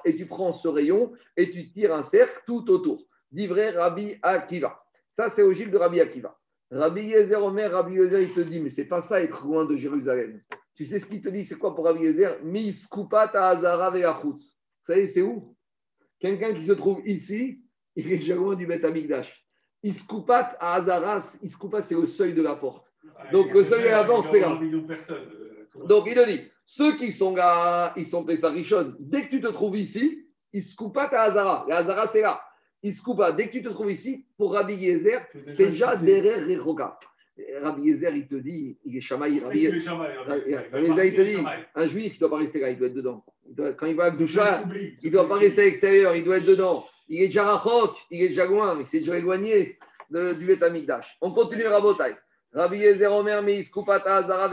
et 0.06 0.16
tu 0.16 0.26
prends 0.26 0.52
ce 0.54 0.68
rayon 0.68 1.12
et 1.36 1.50
tu 1.50 1.70
tires 1.70 1.94
un 1.94 2.02
cercle 2.02 2.42
tout 2.46 2.70
autour. 2.70 3.04
D'ivré 3.30 3.70
Rabbi 3.70 4.16
Akiva. 4.22 4.83
Ça, 5.14 5.28
c'est 5.28 5.42
logique 5.42 5.70
de 5.70 5.78
Rabbi 5.78 6.00
Akiva. 6.00 6.36
Rabbi 6.72 7.02
Yezer 7.02 7.40
Omer, 7.40 7.70
Rabbi 7.70 7.94
Yezer, 7.94 8.20
il 8.20 8.34
te 8.34 8.40
dit, 8.40 8.58
mais 8.58 8.70
c'est 8.70 8.86
pas 8.86 9.00
ça 9.00 9.22
être 9.22 9.44
loin 9.44 9.64
de 9.64 9.76
Jérusalem. 9.76 10.42
Tu 10.74 10.84
sais 10.84 10.98
ce 10.98 11.06
qu'il 11.06 11.22
te 11.22 11.28
dit, 11.28 11.44
c'est 11.44 11.56
quoi 11.56 11.72
pour 11.72 11.84
Rabbi 11.84 12.02
Yezer? 12.02 12.40
Miskupat 12.42 13.30
Azara. 13.32 13.90
Vous 13.90 14.36
savez, 14.82 15.06
c'est 15.06 15.22
où? 15.22 15.56
Quelqu'un 16.18 16.52
qui 16.52 16.64
se 16.64 16.72
trouve 16.72 17.00
ici, 17.06 17.62
il 17.94 18.12
est 18.12 18.18
déjà 18.18 18.34
loin 18.34 18.56
du 18.56 18.66
Beth 18.66 18.84
Amikdash. 18.84 19.46
Iskupat 19.84 20.56
à 20.58 20.74
Azaras, 20.74 21.38
Iskupat, 21.42 21.82
c'est 21.82 21.94
le 21.94 22.06
seuil 22.06 22.34
de 22.34 22.42
la 22.42 22.56
porte. 22.56 22.92
Donc, 23.30 23.52
le 23.52 23.62
seuil 23.62 23.84
de 23.84 23.88
la 23.90 24.02
porte, 24.02 24.28
c'est 24.32 24.40
là. 24.40 24.58
Donc, 25.86 26.06
il 26.08 26.14
te 26.16 26.26
dit, 26.28 26.50
ceux 26.66 26.96
qui 26.96 27.12
sont 27.12 27.36
là, 27.36 27.92
ils 27.96 28.06
sont 28.06 28.24
Pessarichon. 28.24 28.96
Dès 28.98 29.26
que 29.26 29.30
tu 29.30 29.40
te 29.40 29.46
trouves 29.46 29.76
ici, 29.76 30.26
Iskupat 30.52 31.10
à 31.12 31.22
Azara. 31.22 31.66
La 31.68 31.76
Azara, 31.76 32.08
c'est 32.08 32.22
là. 32.22 32.40
Iskupat, 32.84 33.32
dès 33.32 33.46
que 33.48 33.52
tu 33.52 33.62
te 33.62 33.68
trouves 33.70 33.90
ici, 33.90 34.26
pour 34.36 34.52
Rabbi 34.52 34.74
Yezer, 34.74 35.20
déjà 35.56 35.96
derrière 35.96 36.46
Rechoka. 36.46 36.98
Rabbi 37.62 37.82
Yezer, 37.82 38.14
il 38.14 38.28
te 38.28 38.36
dit, 38.36 38.78
il 38.84 38.96
est 38.96 39.00
chamaï. 39.00 39.40
Rabbi 39.40 39.58
Yezer, 40.86 41.04
il 41.06 41.14
te 41.16 41.20
dit, 41.22 41.36
un 41.74 41.86
juif, 41.86 42.12
il 42.12 42.14
ne 42.16 42.20
doit 42.20 42.30
pas 42.30 42.36
rester 42.36 42.60
là, 42.60 42.70
il 42.70 42.78
doit 42.78 42.86
être 42.88 42.94
dedans. 42.94 43.24
Il 43.48 43.54
doit- 43.56 43.72
quand 43.72 43.86
il 43.86 43.96
va 43.96 44.04
à 44.04 44.10
Gdoucha, 44.10 44.62
il 45.02 45.06
ne 45.08 45.10
doit 45.10 45.26
pas 45.28 45.34
rester 45.36 45.62
à 45.62 45.64
l'extérieur, 45.64 46.14
il 46.14 46.24
doit 46.24 46.36
être 46.36 46.46
dedans. 46.46 46.86
Il 47.08 47.20
est 47.22 47.26
déjà 47.26 47.44
rachok, 47.44 47.96
il 48.10 48.22
est 48.22 48.28
déjà 48.28 48.46
loin, 48.46 48.78
il 48.80 48.86
s'est 48.86 49.00
déjà 49.00 49.18
éloigné 49.18 49.78
de- 50.10 50.34
du 50.34 50.46
Beth 50.46 50.62
Amikdash. 50.62 51.16
On 51.20 51.32
continue 51.32 51.66
Rabotai. 51.66 52.14
Rabbi 52.52 52.78
Yezer 52.78 53.12
Omer, 53.12 53.42
mais 53.42 53.58
Iskupata 53.58 54.16
Azara. 54.16 54.48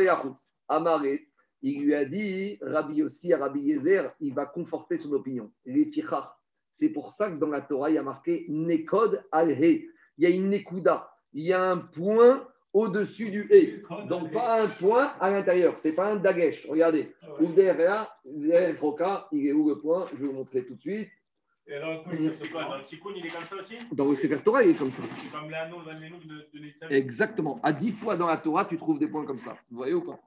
Amaré, 0.67 1.27
il 1.61 1.83
lui 1.83 1.93
a 1.93 2.05
dit, 2.05 2.57
Rabbi 2.61 3.03
aussi 3.03 3.33
Rabbi 3.33 3.59
Yezer, 3.59 4.11
il 4.21 4.33
va 4.33 4.45
conforter 4.45 4.97
son 4.97 5.11
opinion. 5.13 5.51
Les 5.65 5.85
fichar. 5.85 6.40
C'est 6.71 6.89
pour 6.89 7.11
ça 7.11 7.29
que 7.29 7.35
dans 7.35 7.49
la 7.49 7.61
Torah, 7.61 7.89
il 7.89 7.95
y 7.95 7.97
a 7.97 8.03
marqué 8.03 8.45
Nekod 8.49 9.23
al-He. 9.31 9.89
Il 10.17 10.23
y 10.23 10.25
a 10.25 10.29
une 10.29 10.49
Nekuda. 10.49 11.11
Il 11.33 11.43
y 11.43 11.53
a 11.53 11.71
un 11.71 11.77
point 11.77 12.47
au-dessus 12.73 13.29
du 13.29 13.47
He. 13.51 13.81
Donc, 14.07 14.31
pas 14.31 14.61
un 14.63 14.67
point 14.67 15.13
à 15.19 15.29
l'intérieur. 15.29 15.77
C'est 15.77 15.95
pas 15.95 16.11
un 16.13 16.15
dagesh. 16.15 16.65
Regardez. 16.67 17.13
Ou 17.39 17.47
derrière, 17.47 18.15
derrière 18.25 18.79
Roka, 18.79 19.27
il 19.31 19.47
est 19.47 19.51
où 19.51 19.67
le 19.67 19.79
point? 19.79 20.07
Je 20.13 20.21
vais 20.21 20.27
vous 20.27 20.33
montrer 20.33 20.65
tout 20.65 20.75
de 20.75 20.81
suite. 20.81 21.09
Et 21.67 21.79
Dans 21.79 21.93
le 21.93 22.85
Tikkun, 22.85 23.11
il 23.15 23.25
est 23.25 23.29
comme 23.29 23.43
ça 23.43 23.55
aussi? 23.55 23.75
Dans 23.91 24.09
le 24.09 24.15
Sefer 24.15 24.39
Torah, 24.43 24.63
il 24.63 24.71
est 24.71 24.73
comme 24.73 24.91
ça. 24.91 25.03
C'est 25.21 25.29
comme 25.31 25.49
l'anneau, 25.49 25.77
l'anneau 25.85 26.17
de, 26.17 26.49
de 26.53 26.65
Netzav. 26.65 26.91
Exactement. 26.91 27.59
À 27.63 27.71
dix 27.71 27.91
fois 27.91 28.17
dans 28.17 28.27
la 28.27 28.37
Torah, 28.37 28.65
tu 28.65 28.77
trouves 28.77 28.99
des 28.99 29.07
points 29.07 29.25
comme 29.25 29.39
ça. 29.39 29.55
Vous 29.69 29.77
voyez 29.77 29.93
ou 29.93 30.01
pas? 30.01 30.19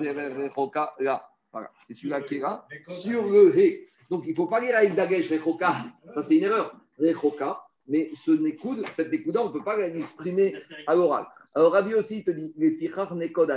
Derrière 0.00 0.52
Roka, 0.54 0.94
là. 1.00 1.28
Voilà. 1.52 1.70
C'est 1.86 1.94
celui-là 1.94 2.20
qui 2.22 2.36
est 2.36 2.40
là. 2.40 2.66
Sur 2.88 3.26
le 3.26 3.58
He. 3.58 3.87
Donc, 4.10 4.24
il 4.26 4.30
ne 4.30 4.36
faut 4.36 4.46
pas 4.46 4.60
lire 4.60 4.76
avec 4.76 4.94
Dagesh, 4.94 5.30
Rechoka. 5.30 5.84
Ça, 6.14 6.22
c'est 6.22 6.36
une 6.36 6.44
erreur. 6.44 6.74
Rechoka. 6.98 7.62
Mais 7.86 8.10
ce 8.22 8.32
Nekoud, 8.32 8.86
cette 8.88 9.10
Nekouda, 9.10 9.42
on 9.42 9.48
ne 9.48 9.52
peut 9.52 9.64
pas 9.64 9.76
l'exprimer 9.76 10.54
à 10.86 10.94
l'oral. 10.94 11.26
Alors, 11.54 11.72
Rabbi 11.72 11.94
aussi, 11.94 12.18
il 12.18 12.24
te 12.24 12.30
dit 12.30 12.52
les 12.58 12.76
Tichar 12.76 13.14
Nekod 13.14 13.50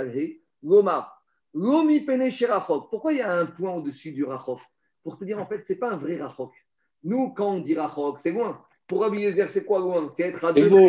Lomar, 0.62 1.22
Lomi 1.52 2.00
Pene. 2.00 2.30
Pourquoi 2.90 3.12
il 3.12 3.18
y 3.18 3.20
a 3.20 3.30
un 3.30 3.44
point 3.46 3.74
au-dessus 3.74 4.12
du 4.12 4.24
Rachok? 4.24 4.58
Pour 5.02 5.18
te 5.18 5.24
dire, 5.24 5.38
en 5.38 5.46
fait, 5.46 5.66
ce 5.66 5.72
n'est 5.72 5.78
pas 5.78 5.90
un 5.90 5.96
vrai 5.96 6.16
Rachok. 6.16 6.52
Nous, 7.04 7.30
quand 7.30 7.50
on 7.52 7.58
dit 7.60 7.74
Rachok, 7.74 8.18
c'est 8.20 8.30
loin. 8.30 8.58
Pour 8.86 9.02
Rabbi 9.02 9.20
Yezer, 9.20 9.50
c'est 9.50 9.64
quoi 9.64 9.80
loin? 9.80 10.10
C'est 10.12 10.22
être 10.22 10.44
à 10.44 10.52
deux 10.52 10.68
beau. 10.68 10.88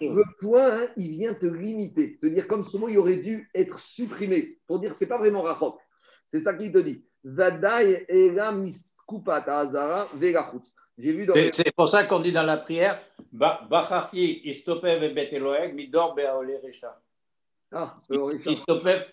Le 0.00 0.40
point, 0.40 0.82
hein, 0.82 0.88
il 0.96 1.10
vient 1.10 1.32
te 1.34 1.46
limiter. 1.46 2.18
Te 2.18 2.26
dire 2.26 2.46
comme 2.46 2.64
ce 2.64 2.76
mot, 2.76 2.88
il 2.88 2.98
aurait 2.98 3.16
dû 3.16 3.48
être 3.54 3.78
supprimé. 3.78 4.58
Pour 4.66 4.78
dire, 4.78 4.94
c'est 4.94 5.06
pas 5.06 5.18
vraiment 5.18 5.42
Rachok. 5.42 5.78
C'est 6.28 6.40
ça 6.40 6.52
qu'il 6.52 6.70
te 6.70 6.78
dit. 6.78 7.04
J'ai 10.98 11.12
vu 11.12 11.26
dans. 11.26 11.34
C'est 11.52 11.74
pour 11.74 11.88
ça 11.88 12.04
qu'on 12.04 12.20
dit 12.20 12.32
dans 12.32 12.42
la 12.42 12.56
prière 12.58 13.00
Ba- 13.32 13.60
Bachachi, 13.68 14.42
Istopev 14.44 15.02
et 15.04 15.10
Bet 15.10 15.30
Eloeg, 15.32 15.74
Midor 15.74 16.14
Beaole 16.14 16.60
Recha. 16.62 17.00
Ah. 17.72 17.96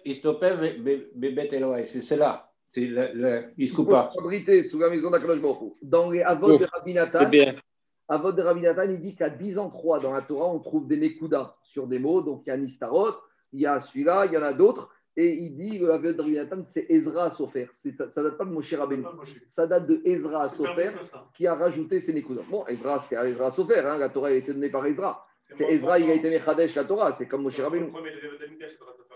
Istopev. 0.03 1.85
C'est 1.87 2.01
cela. 2.01 2.51
C'est 2.65 2.85
le, 2.85 3.09
le 3.13 3.43
Il 3.57 3.67
faut 3.67 3.81
Iskoupa. 3.83 4.11
s'abriter 4.13 4.61
sous 4.63 4.77
la 4.79 4.89
maison 4.89 5.09
d'Akadosh 5.09 5.39
Baruch 5.41 5.61
Hu. 5.61 5.73
Dans 5.81 6.11
les 6.11 6.21
Avot 6.21 6.57
de 6.57 6.65
de 8.31 8.41
Rabbi 8.43 8.61
Nathan, 8.61 8.83
il 8.89 8.99
dit 9.01 9.15
qu'à 9.15 9.29
10 9.29 9.57
ans 9.57 9.69
3 9.69 9.99
dans 9.99 10.13
la 10.13 10.21
Torah, 10.21 10.47
on 10.47 10.59
trouve 10.59 10.87
des 10.87 10.97
Nekuda 10.97 11.55
sur 11.63 11.87
des 11.87 11.99
mots. 11.99 12.21
Donc 12.21 12.43
il 12.45 12.49
y 12.49 12.51
a 12.51 12.57
Nistarot, 12.57 13.13
il 13.53 13.61
y 13.61 13.65
a 13.65 13.79
celui-là, 13.79 14.25
il 14.25 14.33
y 14.33 14.37
en 14.37 14.43
a 14.43 14.53
d'autres. 14.53 14.89
Et 15.21 15.33
il 15.33 15.53
dit, 15.53 15.79
le 15.79 15.91
Avot 15.91 16.13
de 16.13 16.21
Rabbi 16.21 16.35
Nathan, 16.35 16.63
c'est 16.65 16.85
Ezra 16.89 17.29
Sofer. 17.29 17.67
C'est- 17.73 17.97
Ça 18.09 18.23
date 18.23 18.37
pas 18.37 18.45
de 18.45 18.51
Moshe 18.51 18.73
Rabbeinu. 18.73 19.03
Ça 19.45 19.67
date 19.67 19.85
de 19.85 20.01
Ezra 20.05 20.47
Sofer 20.47 20.91
qui 21.35 21.45
a 21.45 21.55
rajouté 21.55 21.99
ces 21.99 22.13
Nekuda. 22.13 22.41
Bon, 22.49 22.65
Ezra, 22.67 22.99
c'est 23.01 23.15
Ezra 23.27 23.51
Sofer. 23.51 23.79
hein, 23.85 23.97
la 23.97 24.09
Torah 24.09 24.29
a 24.29 24.31
été 24.31 24.53
donnée 24.53 24.69
par 24.69 24.85
Ezra. 24.85 25.25
C'est 25.55 25.65
Ezra, 25.73 25.99
il 25.99 26.09
a 26.09 26.13
été 26.13 26.29
Mechadesh 26.29 26.73
la 26.75 26.85
Torah. 26.85 27.11
C'est 27.11 27.27
comme 27.27 27.41
Moshe 27.43 27.59
Rabbeinu. 27.59 27.91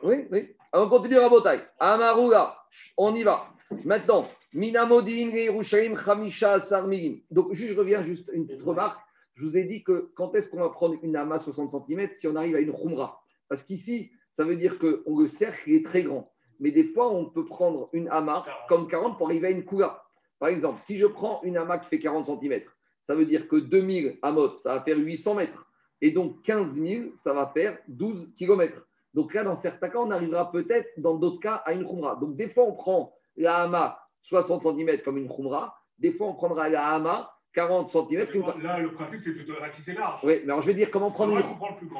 Oui, 0.04 0.28
oui. 0.30 0.56
Alors, 0.74 0.88
on 0.88 0.89
continue 0.89 1.18
à 1.20 1.30
Botaï. 1.30 1.62
Amaruga, 1.80 2.54
on 2.97 3.16
y 3.16 3.24
va. 3.24 3.45
Maintenant, 3.86 4.28
Minamodin, 4.54 5.30
Yerushalayim, 5.32 5.95
Khamisha, 5.95 6.60
Sarmigin. 6.60 7.20
Donc, 7.32 7.54
je 7.54 7.74
reviens 7.74 8.04
juste 8.04 8.30
une 8.34 8.45
petite 8.45 8.64
remarque. 8.64 8.99
Je 9.36 9.45
vous 9.45 9.58
ai 9.58 9.64
dit 9.64 9.84
que 9.84 10.12
quand 10.16 10.36
est-ce 10.36 10.49
qu'on 10.51 10.60
va 10.60 10.70
prendre 10.70 10.95
une 11.01 11.16
ama 11.16 11.39
60 11.39 11.72
cm 11.88 12.10
si 12.14 12.28
on 12.28 12.36
arrive 12.36 12.56
à 12.56 12.60
une 12.60 12.74
khumra? 12.74 13.22
Parce 13.47 13.64
qu'ici, 13.64 14.12
ça 14.34 14.43
veut 14.43 14.57
dire 14.57 14.79
que 14.79 15.03
le 15.07 15.27
cercle 15.27 15.71
est 15.71 15.86
très 15.86 16.03
grand. 16.03 16.31
Mais 16.59 16.71
des 16.71 16.86
fois, 16.86 17.11
on 17.11 17.25
peut 17.25 17.45
prendre 17.45 17.89
une 17.93 18.09
ama 18.09 18.45
comme 18.67 18.88
40 18.88 19.17
pour 19.17 19.27
arriver 19.27 19.47
à 19.47 19.51
une 19.51 19.65
kula. 19.65 20.03
Par 20.39 20.49
exemple, 20.49 20.81
si 20.81 20.97
je 20.97 21.05
prends 21.05 21.41
une 21.43 21.57
ama 21.57 21.79
qui 21.79 21.88
fait 21.88 21.99
40 21.99 22.25
cm, 22.25 22.61
ça 23.01 23.15
veut 23.15 23.25
dire 23.25 23.47
que 23.47 23.57
2000 23.57 24.19
amot, 24.21 24.55
ça 24.55 24.75
va 24.75 24.81
faire 24.81 24.97
800 24.97 25.36
mètres. 25.36 25.67
Et 26.01 26.11
donc, 26.11 26.41
15 26.43 26.73
000, 26.73 27.11
ça 27.15 27.34
va 27.34 27.47
faire 27.47 27.77
12 27.88 28.34
km. 28.36 28.86
Donc 29.13 29.34
là, 29.34 29.43
dans 29.43 29.55
certains 29.55 29.89
cas, 29.89 29.99
on 29.99 30.11
arrivera 30.11 30.51
peut-être, 30.51 30.89
dans 30.97 31.15
d'autres 31.15 31.39
cas, 31.39 31.61
à 31.65 31.73
une 31.73 31.86
khumra. 31.88 32.15
Donc 32.15 32.36
des 32.36 32.49
fois, 32.49 32.63
on 32.65 32.73
prend 32.73 33.13
la 33.38 33.57
hama 33.63 33.99
60 34.23 34.63
cm 34.63 35.01
comme 35.03 35.17
une 35.17 35.29
khumra. 35.29 35.75
Des 35.99 36.13
fois, 36.13 36.27
on 36.27 36.34
prendra 36.34 36.69
la 36.69 36.88
hama 36.88 37.31
40 37.53 37.91
cm. 37.91 38.27
Là, 38.61 38.79
le 38.79 38.91
principe, 38.93 39.21
c'est 39.21 39.34
plutôt 39.34 39.53
ratisser 39.59 39.93
large. 39.93 40.21
Oui, 40.23 40.41
mais 40.43 40.51
alors 40.51 40.61
je 40.61 40.67
vais 40.67 40.73
dire 40.73 40.89
comment 40.89 41.11
prendre 41.11 41.38
une 41.38 41.43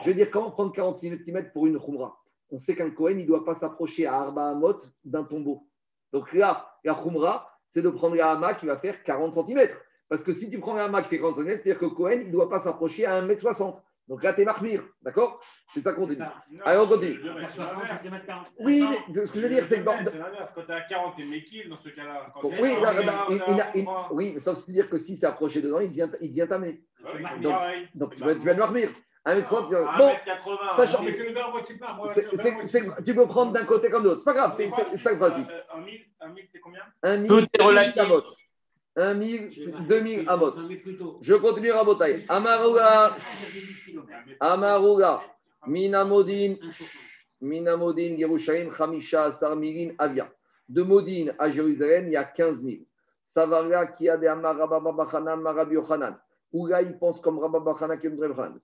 je 0.02 0.08
veux 0.08 0.16
dire, 0.16 0.32
comment 0.32 0.52
prendre 0.52 0.72
40 0.74 0.98
cm 0.98 1.52
pour 1.54 1.68
une 1.68 1.80
khumra 1.80 2.18
On 2.54 2.60
sait 2.60 2.76
qu'un 2.76 2.92
Kohen, 2.92 3.20
il 3.20 3.24
ne 3.24 3.28
doit 3.28 3.44
pas 3.44 3.56
s'approcher 3.56 4.06
à 4.06 4.14
Arba 4.16 4.50
Hamot 4.50 4.78
d'un 5.04 5.24
tombeau. 5.24 5.68
Donc 6.12 6.32
là, 6.34 6.70
la 6.84 6.94
khumra, 6.94 7.50
c'est 7.68 7.82
de 7.82 7.90
prendre 7.90 8.16
la 8.16 8.32
hama 8.34 8.54
qui 8.54 8.68
va 8.68 8.78
faire 8.78 9.02
40 9.02 9.34
cm. 9.34 9.68
Parce 10.08 10.22
que 10.22 10.32
si 10.34 10.52
tu 10.52 10.60
prends 10.60 10.76
la 10.76 10.84
hama 10.86 11.02
qui 11.02 11.10
fait 11.10 11.18
40 11.20 11.38
cm, 11.38 11.48
c'est-à-dire 11.48 11.80
que 11.80 11.86
Kohen, 11.88 12.22
il 12.22 12.28
ne 12.28 12.32
doit 12.32 12.50
pas 12.50 12.60
s'approcher 12.60 13.08
à 13.08 13.20
1m60. 13.24 13.82
Donc 14.08 14.22
là, 14.22 14.34
tu 14.34 14.42
es 14.42 14.46
marmire. 14.46 14.84
D'accord? 15.02 15.40
C'est 15.74 15.80
ça 15.82 15.94
qu'on 15.94 16.06
dit. 16.06 16.18
Allez, 16.66 16.78
on 16.78 16.88
continue. 16.88 17.20
Oui, 18.60 18.86
mais 19.08 19.26
ce 19.26 19.32
que 19.32 19.40
je 19.40 19.44
veux 19.44 19.50
dire, 19.50 19.66
c'est 19.66 19.80
que 19.80 19.84
dans. 19.86 19.94
C'est. 20.06 20.12
Quand 20.54 20.62
tu 20.62 20.72
es 20.72 20.76
à 20.76 20.82
40, 20.82 21.16
tu 21.16 21.24
es 21.24 21.26
méquille 21.26 21.70
dans 21.70 21.78
ce 21.78 21.90
cas-là. 21.90 22.34
T'es 22.40 22.62
oui, 22.62 22.72
à 22.76 22.82
là, 22.82 22.94
40, 22.94 23.06
là, 23.06 23.26
il- 23.32 23.40
t'as 23.40 23.52
il 23.54 23.62
a- 23.62 23.68
un 23.68 23.72
il- 23.74 23.86
croix. 23.86 24.10
oui, 24.12 24.32
mais 24.36 24.40
ça 24.42 24.54
veut 24.54 24.74
dire 24.74 24.90
que 24.90 24.98
s'il 25.00 25.18
s'est 25.18 25.26
approché 25.26 25.62
dedans, 25.62 25.80
il 25.80 25.90
devient, 25.90 26.10
il 26.22 26.30
devient 26.30 26.48
tamé. 26.48 26.84
Donc- 27.96 28.14
tu 28.14 28.22
vas, 28.22 28.36
tu 28.36 28.42
vas 28.42 28.54
le 28.54 28.60
marmire. 28.60 28.90
1m60, 29.26 29.68
tu 29.70 29.74
vas- 29.76 29.86
Ah, 29.94 29.98
Bon, 29.98 30.10
1m80. 30.10 30.76
sachant- 30.76 31.00
Non, 31.00 31.06
mais 31.06 31.12
c'est 31.14 31.24
le 31.28 31.34
verbe 31.34 31.52
moitié 31.52 31.76
part. 31.78 31.96
Moi, 31.96 32.12
c'est- 32.14 32.22
c'est 32.22 32.32
le 32.32 32.38
c'est- 32.38 32.44
verbe 32.44 32.54
moitié 32.56 32.80
c'est- 32.82 32.86
part. 32.88 32.98
tu 33.06 33.16
peux 33.16 33.28
prendre 33.28 33.52
d'un 33.54 33.66
côté 33.66 33.90
comme 33.90 34.04
de 34.04 34.10
l'autre. 34.10 34.20
C'est 34.22 34.26
pas 34.26 34.34
grave, 34.34 34.54
c'est 34.56 34.70
c'est- 34.70 34.86
c'est 34.92 34.98
ça 34.98 35.14
que 35.14 35.20
vas-y. 35.20 35.42
Euh, 35.42 35.62
Un 35.76 35.82
1000, 35.82 36.02
un 36.20 36.30
1000, 36.30 36.48
c'est 36.52 36.60
combien? 36.60 36.82
Un 37.02 37.24
Tout 37.24 37.38
est 37.40 37.58
mille 37.60 37.68
relatif. 37.68 38.02
amot. 38.02 38.24
1 38.96 39.16
000, 39.20 39.46
2 39.88 40.02
000 40.04 40.24
amot. 40.30 40.52
Non, 40.56 40.68
mais 40.68 40.76
plutôt. 40.76 41.18
Je 41.22 41.34
continue 41.36 41.72
à 41.72 41.78
Rabotai. 41.78 42.26
Amaruga, 42.30 43.16
1,8 43.18 43.86
kilomètres. 43.86 44.20
Amaruga, 44.40 45.22
Minamodin. 45.66 46.56
Minamodin, 47.42 48.16
Yerushalayim, 48.18 48.72
Hamisha, 48.78 49.24
Asar, 49.26 49.56
Mirin, 49.56 49.94
Avia. 49.98 50.30
De 50.70 50.82
Modine 50.82 51.34
à 51.40 51.50
Jérusalem, 51.50 52.06
il 52.08 52.14
y 52.14 52.16
a 52.18 52.24
15 52.24 52.64
000. 52.64 52.78
Savaria, 53.22 53.86
qui 53.88 54.08
a 54.10 54.18
des 54.18 54.28
Amar, 54.28 54.56
Rabba 54.58 54.80
Bachana, 54.92 55.36
Marabi 55.36 55.76
Yochanan. 55.76 56.18
Où 56.54 56.68
là, 56.68 56.82
il 56.82 56.98
pense 56.98 57.20
comme 57.20 57.40
Rabba 57.40 57.60
Bachana. 57.60 57.98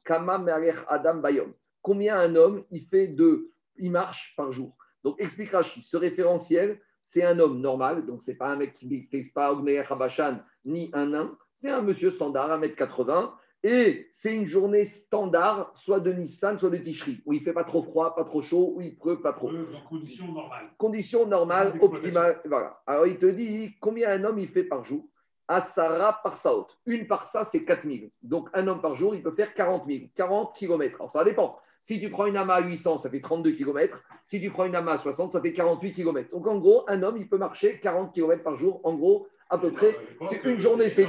Kama, 0.05 0.45
Adam, 0.87 1.15
Bayom. 1.15 1.53
Combien 1.81 2.17
un 2.17 2.35
homme, 2.35 2.63
il 2.71 2.85
fait 2.85 3.07
de, 3.07 3.51
il 3.77 3.91
marche 3.91 4.33
par 4.37 4.51
jour? 4.51 4.77
Donc, 5.03 5.15
explique 5.19 5.51
Rashi, 5.51 5.81
ce 5.81 5.97
référentiel, 5.97 6.79
c'est 7.03 7.23
un 7.23 7.39
homme 7.39 7.59
normal, 7.61 8.05
donc 8.05 8.21
c'est 8.21 8.35
pas 8.35 8.49
un 8.49 8.57
mec 8.57 8.73
qui 8.73 8.85
ne 8.85 9.01
fait 9.09 9.31
pas 9.33 9.51
Ogmeyer 9.51 9.83
Habashan, 9.89 10.39
ni 10.65 10.91
un 10.93 11.07
nain, 11.07 11.37
c'est 11.55 11.69
un 11.69 11.81
monsieur 11.81 12.11
standard, 12.11 12.61
1m80, 12.61 13.31
et 13.63 14.07
c'est 14.11 14.35
une 14.35 14.45
journée 14.45 14.85
standard, 14.85 15.71
soit 15.75 15.99
de 15.99 16.13
Nissan, 16.13 16.59
soit 16.59 16.69
de 16.69 16.77
Tishri, 16.77 17.21
où 17.25 17.33
il 17.33 17.41
fait 17.41 17.53
pas 17.53 17.63
trop 17.63 17.83
froid, 17.83 18.15
pas 18.15 18.23
trop 18.23 18.41
chaud, 18.41 18.73
où 18.75 18.81
il 18.81 18.97
pleut 18.97 19.21
pas 19.21 19.33
trop. 19.33 19.49
En 19.49 19.87
conditions 19.89 20.31
normales. 20.31 20.69
Conditions 20.77 21.25
normales, 21.25 21.77
optimales, 21.81 22.41
voilà. 22.45 22.81
Alors 22.85 23.07
il 23.07 23.17
te 23.17 23.25
dit 23.25 23.75
combien 23.81 24.11
un 24.11 24.23
homme 24.23 24.39
il 24.39 24.47
fait 24.47 24.63
par 24.63 24.85
jour? 24.85 25.05
Asara 25.49 26.21
par 26.23 26.37
saot. 26.37 26.67
Une 26.85 27.07
par 27.07 27.27
ça, 27.27 27.43
c'est 27.43 27.65
4000. 27.65 28.11
Donc 28.21 28.47
un 28.53 28.67
homme 28.67 28.81
par 28.81 28.95
jour, 28.95 29.15
il 29.15 29.21
peut 29.23 29.33
faire 29.35 29.53
40 29.53 29.85
000, 29.87 30.03
40 30.15 30.55
km. 30.55 30.95
Alors 30.95 31.11
ça 31.11 31.23
dépend. 31.25 31.59
Si 31.81 31.99
tu 31.99 32.09
prends 32.09 32.25
une 32.27 32.37
AMA 32.37 32.53
à 32.53 32.61
800, 32.61 32.99
ça 32.99 33.09
fait 33.09 33.19
32 33.21 33.53
km. 33.53 34.03
Si 34.25 34.39
tu 34.39 34.51
prends 34.51 34.65
une 34.65 34.75
AMA 34.75 34.91
à 34.93 34.97
60, 34.97 35.31
ça 35.31 35.41
fait 35.41 35.53
48 35.53 35.93
km. 35.93 36.29
Donc 36.31 36.45
en 36.47 36.57
gros, 36.59 36.83
un 36.87 37.01
homme, 37.03 37.17
il 37.17 37.27
peut 37.27 37.37
marcher 37.37 37.79
40 37.79 38.13
km 38.13 38.43
par 38.43 38.55
jour. 38.57 38.79
En 38.83 38.93
gros, 38.93 39.27
à 39.49 39.57
peu 39.57 39.71
près, 39.71 39.97
c'est 40.29 40.43
une 40.43 40.59
journée, 40.59 40.89
c'est 40.89 41.07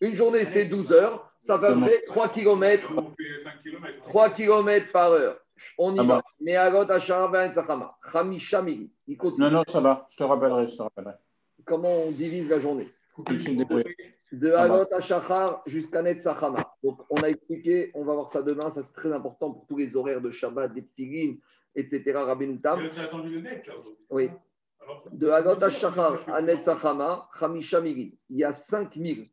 une 0.00 0.14
journée, 0.14 0.44
c'est 0.44 0.64
12 0.64 0.92
heures. 0.92 1.30
Ça 1.40 1.58
fait 1.58 1.66
à 1.66 1.74
peu 1.74 1.80
près 1.80 2.02
3 2.08 2.28
km, 2.30 2.92
On 2.96 3.02
fait 3.10 3.40
5 3.44 3.62
km. 3.62 4.02
3 4.04 4.30
km 4.30 4.92
par 4.92 5.12
heure. 5.12 5.38
On 5.78 5.94
y 5.94 6.00
Ah 6.00 6.02
va. 6.02 6.16
bon. 6.16 6.22
Mais 6.40 6.56
Ben. 7.30 8.88
Il 9.06 9.16
continue. 9.16 9.44
Non, 9.46 9.50
non, 9.50 9.62
ça 9.68 9.80
va. 9.80 10.06
Je 10.10 10.16
te 10.16 10.24
rappellerai, 10.24 10.66
je 10.66 10.76
te 10.76 10.82
rappellerai. 10.82 11.14
Comment 11.64 11.92
on 12.06 12.10
divise 12.10 12.48
la 12.48 12.60
journée? 12.60 12.88
De 14.32 14.50
bah. 14.50 14.62
Agot 14.62 14.94
Ashachar 14.94 15.62
jusqu'à 15.66 16.02
Netzachama. 16.02 16.76
Donc, 16.82 17.00
on 17.10 17.22
a 17.22 17.28
expliqué, 17.28 17.90
on 17.94 18.04
va 18.04 18.14
voir 18.14 18.28
ça 18.28 18.42
demain, 18.42 18.70
ça 18.70 18.82
c'est 18.82 18.92
très 18.92 19.12
important 19.12 19.52
pour 19.52 19.66
tous 19.66 19.76
les 19.76 19.96
horaires 19.96 20.20
de 20.20 20.30
Shabbat, 20.30 20.74
des 20.74 20.84
tfilin, 20.84 21.36
etc. 21.74 22.12
Rabbeinu 22.14 22.60
Tam. 22.60 22.80
Attendu 22.98 23.30
le 23.30 23.40
net, 23.40 23.66
là, 23.66 23.74
aujourd'hui. 23.78 24.04
Oui. 24.10 24.30
De 25.12 25.28
Agot 25.28 25.62
Ashachar 25.62 26.28
à 26.28 26.42
Netzachama, 26.42 27.28
Chamisha. 27.38 27.80
Il 27.86 28.12
y 28.30 28.44
a 28.44 28.52
5000. 28.52 29.28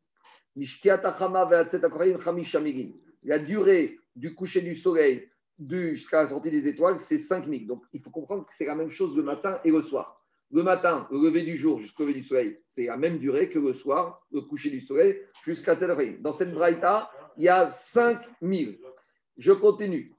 Mishkiat 0.56 1.00
Achama 1.04 1.44
ve'atzet 1.44 1.84
Akoraim, 1.84 2.20
Chamisha 2.20 2.60
Migin. 2.60 2.92
La 3.24 3.38
durée 3.38 3.98
du 4.14 4.34
coucher 4.34 4.60
du 4.60 4.76
soleil 4.76 5.28
jusqu'à 5.58 6.22
la 6.22 6.28
sortie 6.28 6.50
des 6.50 6.66
étoiles, 6.66 7.00
c'est 7.00 7.18
5000. 7.18 7.66
Donc, 7.66 7.84
il 7.92 8.00
faut 8.00 8.10
comprendre 8.10 8.44
que 8.46 8.52
c'est 8.54 8.66
la 8.66 8.74
même 8.74 8.90
chose 8.90 9.16
le 9.16 9.22
matin 9.22 9.60
et 9.64 9.70
le 9.70 9.82
soir. 9.82 10.23
Le 10.54 10.62
matin, 10.62 11.08
le 11.10 11.18
lever 11.18 11.42
du 11.42 11.56
jour 11.56 11.80
jusqu'au 11.80 12.04
lever 12.04 12.14
du 12.14 12.22
soleil, 12.22 12.58
c'est 12.64 12.84
la 12.84 12.96
même 12.96 13.18
durée 13.18 13.50
que 13.50 13.58
le 13.58 13.72
soir, 13.72 14.22
le 14.30 14.40
coucher 14.40 14.70
du 14.70 14.80
soleil 14.80 15.20
jusqu'à 15.44 15.74
Tzedakrim. 15.74 16.22
Dans 16.22 16.32
cette 16.32 16.52
braïta, 16.54 17.10
il 17.36 17.42
y 17.42 17.48
a 17.48 17.68
5000. 17.68 18.78
Je 19.36 19.50
continue. 19.52 20.14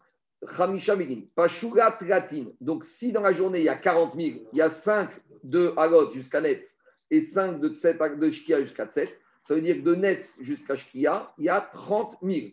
Donc, 2.61 2.85
si 2.85 3.11
dans 3.13 3.21
la 3.21 3.31
journée, 3.31 3.59
il 3.59 3.65
y 3.65 3.69
a 3.69 3.77
40 3.77 4.15
000, 4.15 4.27
il 4.51 4.57
y 4.57 4.61
a 4.61 4.69
5 4.69 5.09
de 5.43 5.73
Agot 5.77 6.11
jusqu'à 6.11 6.41
Netz 6.41 6.77
et 7.09 7.21
5 7.21 7.61
de, 7.61 7.69
Tset, 7.69 7.97
de 8.17 8.29
Shkia 8.29 8.61
jusqu'à 8.61 8.85
Tset, 8.87 9.17
ça 9.41 9.55
veut 9.55 9.61
dire 9.61 9.77
que 9.77 9.81
de 9.81 9.95
Netz 9.95 10.37
jusqu'à 10.41 10.75
Shkia, 10.75 11.31
il 11.37 11.45
y 11.45 11.49
a 11.49 11.61
30 11.61 12.17
000. 12.21 12.47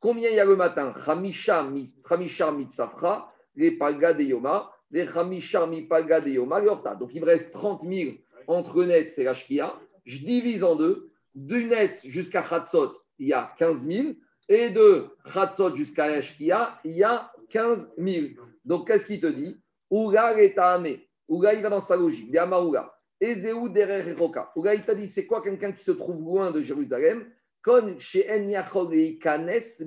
Combien 0.00 0.30
il 0.30 0.36
y 0.36 0.40
a 0.40 0.44
le 0.46 0.56
matin? 0.56 0.94
Chamisha 1.04 1.64
mi- 1.64 1.92
Chamisha 2.08 2.50
Mitzafra, 2.50 3.30
les 3.56 3.72
Palga 3.72 4.14
de 4.14 4.22
Yoma, 4.22 4.72
Donc, 4.90 5.00
il 7.12 7.20
me 7.20 7.24
reste 7.24 7.52
30 7.52 7.82
000 7.82 8.14
entre 8.46 8.84
Netz 8.84 9.18
et 9.18 9.24
la 9.24 9.34
Shkia. 9.34 9.74
Je 10.04 10.18
divise 10.24 10.62
en 10.62 10.76
deux. 10.76 11.10
Du 11.34 11.64
Netz 11.64 12.06
jusqu'à 12.06 12.44
Chatzot, 12.44 12.92
il 13.18 13.28
y 13.28 13.32
a 13.32 13.52
15 13.58 13.86
000. 13.86 14.08
Et 14.48 14.70
de 14.70 15.08
Chatzot 15.32 15.74
jusqu'à 15.76 16.08
la 16.08 16.22
Shkia, 16.22 16.78
il 16.84 16.92
y 16.92 17.02
a 17.02 17.32
15 17.50 17.94
000. 17.98 18.26
Donc, 18.64 18.86
qu'est-ce 18.86 19.06
qu'il 19.06 19.20
te 19.20 19.26
dit? 19.26 19.60
Ouga 19.90 20.40
et. 20.40 20.54
Ouga, 21.28 21.54
il 21.54 21.62
va 21.62 21.70
dans 21.70 21.80
sa 21.80 21.96
logique. 21.96 22.32
Yama 22.32 22.60
Ouga. 22.60 22.92
Ezeu 23.20 23.68
derer. 23.70 24.14
Ouga, 24.54 24.74
il 24.74 24.84
t'a 24.84 24.94
dit 24.94 25.08
c'est 25.08 25.26
quoi 25.26 25.42
quelqu'un 25.42 25.72
qui 25.72 25.82
se 25.82 25.92
trouve 25.92 26.22
loin 26.22 26.52
de 26.52 26.62
Jérusalem? 26.62 27.26
Kon 27.62 27.96
Kanes. 29.20 29.82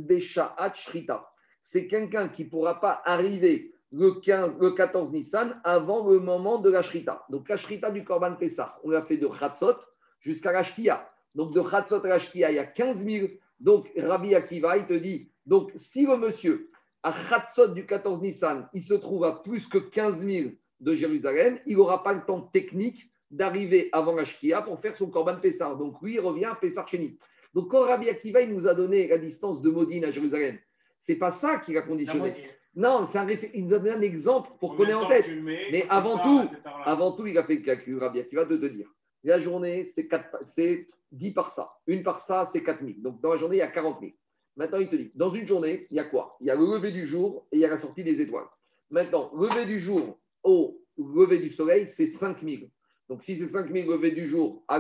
C'est 1.62 1.88
quelqu'un 1.88 2.28
qui 2.28 2.43
ne 2.43 2.50
pourra 2.50 2.82
pas 2.82 3.02
arriver 3.06 3.74
le, 3.92 4.20
15, 4.22 4.58
le 4.60 4.72
14 4.72 5.12
Nissan 5.12 5.60
avant 5.64 6.08
le 6.08 6.20
moment 6.20 6.60
de 6.60 6.70
la 6.70 6.82
Shrita. 6.82 7.26
Donc, 7.30 7.50
la 7.50 7.58
Shrita 7.58 7.92
du 7.92 8.04
Korban 8.04 8.36
Pessah, 8.36 8.80
on 8.84 8.90
l'a 8.90 9.04
fait 9.04 9.18
de 9.18 9.28
Chatzot 9.40 9.78
jusqu'à 10.20 10.52
la 10.52 10.64
Shkia. 10.64 11.10
Donc, 11.36 11.54
de 11.54 11.62
Chatzot 11.62 12.06
à 12.06 12.10
la 12.10 12.20
Shkia, 12.20 12.52
il 12.52 12.56
y 12.56 12.60
a 12.60 12.66
15 12.66 13.06
000. 13.06 13.28
Donc, 13.60 13.92
Rabbi 13.98 14.36
Akiva, 14.36 14.78
il 14.78 14.86
te 14.86 14.94
dit 14.94 15.30
donc, 15.46 15.72
si 15.76 16.06
le 16.06 16.16
monsieur 16.16 16.70
à 17.02 17.12
Chatzot 17.12 17.70
du 17.70 17.86
14 17.86 18.22
Nissan, 18.22 18.70
il 18.74 18.84
se 18.84 18.94
trouve 18.94 19.24
à 19.24 19.42
plus 19.42 19.68
que 19.68 19.80
15 19.80 20.24
000 20.24 20.52
de 20.80 20.96
Jérusalem, 20.96 21.60
il 21.66 21.78
n'aura 21.78 22.04
pas 22.04 22.14
le 22.14 22.24
temps 22.24 22.42
technique 22.42 23.10
d'arriver 23.32 23.90
avant 23.92 24.16
la 24.16 24.26
Shkia 24.26 24.62
pour 24.62 24.80
faire 24.80 24.96
son 24.96 25.10
Korban 25.10 25.38
Pessar. 25.38 25.76
Donc 25.78 26.02
lui, 26.02 26.16
il 26.16 26.20
revient 26.20 26.46
à 26.46 26.56
Pessar 26.56 26.88
Chéni. 26.88 27.18
Donc 27.54 27.72
quand 27.72 27.82
Rabbi 27.82 28.10
Akiva 28.10 28.42
il 28.42 28.54
nous 28.54 28.68
a 28.68 28.76
donné 28.76 29.08
la 29.08 29.18
distance 29.18 29.62
de 29.62 29.70
Modine 29.70 30.06
à 30.06 30.12
Jérusalem, 30.12 30.58
c'est 31.00 31.16
pas 31.16 31.32
ça 31.32 31.58
qui 31.58 31.74
La 31.74 31.82
conditionné. 31.82 32.52
Non, 32.76 33.05
c'est 33.05 33.17
un 33.17 33.26
réfé- 33.26 33.51
il 33.53 33.65
nous 33.65 33.74
a 33.74 33.80
donné 33.80 33.91
un 33.91 34.01
exemple 34.01 34.51
pour 34.59 34.76
qu'on 34.76 34.86
ait 34.86 34.93
en 34.93 35.07
tête. 35.07 35.28
mets 35.41 35.67
Mais 35.72 35.86
avant 35.89 36.17
ça, 36.17 36.24
tout, 36.24 36.49
Avant 36.86 37.11
tout, 37.13 37.28
il 37.28 37.38
a 37.38 37.43
fait 37.43 37.55
le 37.55 37.61
calcul, 37.61 37.97
Rabbi 37.99 38.20
Akiva, 38.20 38.45
de 38.45 38.57
te 38.57 38.65
dire 38.67 38.88
la 39.24 39.39
journée, 39.39 39.84
c'est 39.84 40.07
quatre- 40.07 40.38
c'est 40.43 40.88
10 41.11 41.32
par 41.32 41.51
ça. 41.51 41.72
Une 41.88 42.03
par 42.03 42.22
ça, 42.22 42.45
c'est 42.45 42.63
4 42.63 42.80
000. 42.82 42.93
Donc 42.99 43.20
dans 43.22 43.32
la 43.34 43.38
journée, 43.38 43.57
il 43.57 43.59
y 43.59 43.63
a 43.63 43.67
40 43.67 43.99
000. 43.99 44.11
Maintenant, 44.55 44.78
il 44.80 44.89
te 44.89 44.95
dit 44.95 45.11
dans 45.15 45.30
une 45.30 45.45
journée, 45.47 45.88
il 45.91 45.97
y 45.97 45.99
a 45.99 46.05
quoi? 46.05 46.38
Il 46.39 46.47
y 46.47 46.51
a 46.51 46.55
le 46.55 46.61
lever 46.65 46.91
du 46.91 47.05
jour 47.05 47.45
et 47.51 47.57
il 47.57 47.59
y 47.59 47.65
a 47.65 47.70
la 47.70 47.78
sortie 47.78 48.03
des 48.03 48.22
étoiles. 48.22 48.45
Maintenant, 48.91 49.32
lever 49.36 49.65
du 49.65 49.80
jour 49.80 50.17
au 50.43 50.80
lever 50.97 51.39
du 51.39 51.49
soleil, 51.49 51.88
c'est 51.88 52.07
5 52.07 52.41
000. 52.43 52.63
Donc 53.09 53.24
si 53.24 53.36
c'est 53.38 53.47
5 53.47 53.72
000 53.72 53.89
lever 53.91 54.11
du 54.11 54.28
jour, 54.28 54.63
à 54.67 54.76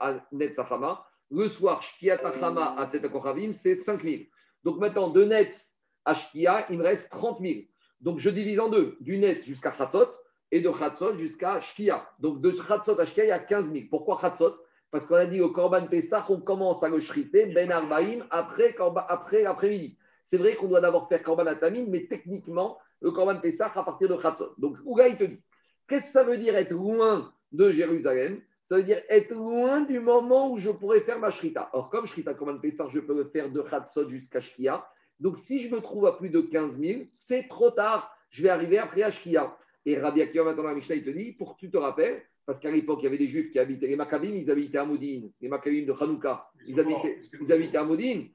à 0.00 0.26
Netzachama, 0.32 1.06
le 1.30 1.48
soir, 1.48 1.82
Shkiat 1.82 2.20
Achama, 2.26 2.74
à 2.78 2.86
Tzetakochavim, 2.88 3.52
c'est 3.52 3.76
5 3.76 4.02
000. 4.02 4.22
Donc 4.62 4.78
maintenant, 4.78 5.10
de 5.10 5.24
Netz 5.24 5.73
à 6.04 6.14
Shkia, 6.14 6.66
il 6.70 6.78
me 6.78 6.84
reste 6.84 7.10
30 7.10 7.40
000. 7.40 7.54
Donc 8.00 8.18
je 8.18 8.30
divise 8.30 8.60
en 8.60 8.68
deux, 8.68 8.96
du 9.00 9.18
Netz 9.18 9.44
jusqu'à 9.44 9.72
Chatzot 9.72 10.08
et 10.50 10.60
de 10.60 10.70
Chatzot 10.78 11.16
jusqu'à 11.16 11.60
Shkia. 11.60 12.08
Donc 12.18 12.40
de 12.40 12.50
Chatzot 12.50 12.98
à 13.00 13.06
Shkia, 13.06 13.24
il 13.24 13.28
y 13.28 13.32
a 13.32 13.38
15 13.38 13.72
000. 13.72 13.86
Pourquoi 13.90 14.18
Chatzot? 14.20 14.54
Parce 14.90 15.06
qu'on 15.06 15.16
a 15.16 15.26
dit 15.26 15.40
au 15.40 15.50
Korban 15.50 15.86
Pessah, 15.86 16.24
on 16.28 16.40
commence 16.40 16.84
à 16.84 16.88
le 16.88 17.00
shriter, 17.00 17.46
Ben 17.46 17.72
Arbaïm, 17.72 18.24
après, 18.30 18.74
Korban- 18.74 19.04
après 19.08 19.42
l'après-midi. 19.42 19.98
C'est 20.22 20.38
vrai 20.38 20.54
qu'on 20.54 20.68
doit 20.68 20.80
d'abord 20.80 21.08
faire 21.08 21.22
Korban 21.22 21.46
Atamim, 21.46 21.86
mais 21.88 22.06
techniquement, 22.06 22.78
le 23.00 23.10
Korban 23.10 23.40
Pessah 23.40 23.72
à 23.74 23.82
partir 23.82 24.08
de 24.08 24.20
Chatzot. 24.20 24.54
Donc 24.58 24.76
Ouga, 24.84 25.10
te 25.16 25.24
dit, 25.24 25.40
qu'est-ce 25.88 26.06
que 26.06 26.12
ça 26.12 26.22
veut 26.22 26.38
dire 26.38 26.54
être 26.56 26.70
loin 26.70 27.32
de 27.50 27.70
Jérusalem? 27.70 28.40
Ça 28.62 28.76
veut 28.76 28.82
dire 28.84 29.02
être 29.08 29.30
loin 29.34 29.80
du 29.82 29.98
moment 29.98 30.50
où 30.52 30.58
je 30.58 30.70
pourrais 30.70 31.00
faire 31.00 31.18
ma 31.18 31.30
Shrita. 31.30 31.70
Or, 31.72 31.90
comme 31.90 32.06
Shrita 32.06 32.34
Korban 32.34 32.58
Pessah, 32.58 32.86
je 32.88 33.00
peux 33.00 33.14
le 33.14 33.24
faire 33.24 33.50
de 33.50 33.64
Chatzot 33.68 34.08
jusqu'à 34.08 34.40
Shkia. 34.40 34.86
Donc, 35.20 35.38
si 35.38 35.62
je 35.62 35.74
me 35.74 35.80
trouve 35.80 36.06
à 36.06 36.12
plus 36.12 36.30
de 36.30 36.40
15 36.40 36.78
000, 36.78 37.02
c'est 37.14 37.48
trop 37.48 37.70
tard. 37.70 38.14
Je 38.30 38.42
vais 38.42 38.48
arriver 38.48 38.78
après 38.78 39.02
à 39.02 39.10
Shkia. 39.10 39.56
Et 39.86 39.98
Rabbi 39.98 40.22
Akiva, 40.22 40.44
maintenant, 40.44 40.64
la 40.64 40.74
Mishnah, 40.74 40.96
il 40.96 41.04
te 41.04 41.10
dit, 41.10 41.32
pour 41.32 41.54
que 41.54 41.60
tu 41.60 41.70
te 41.70 41.76
rappelles, 41.76 42.22
parce 42.46 42.58
qu'à 42.58 42.70
l'époque, 42.70 42.98
il 43.02 43.04
y 43.04 43.06
avait 43.06 43.18
des 43.18 43.28
Juifs 43.28 43.50
qui 43.50 43.58
habitaient, 43.58 43.86
les 43.86 43.96
Maccabim, 43.96 44.34
ils 44.34 44.50
habitaient 44.50 44.78
à 44.78 44.84
Modine, 44.84 45.30
les 45.40 45.48
Maccabim 45.48 45.86
de 45.86 45.92
Hanouka, 45.92 46.50
ils 46.66 46.78
habitaient, 46.78 47.18
ils 47.40 47.52
habitaient 47.52 47.78
à 47.78 47.84
Modine. 47.84 48.28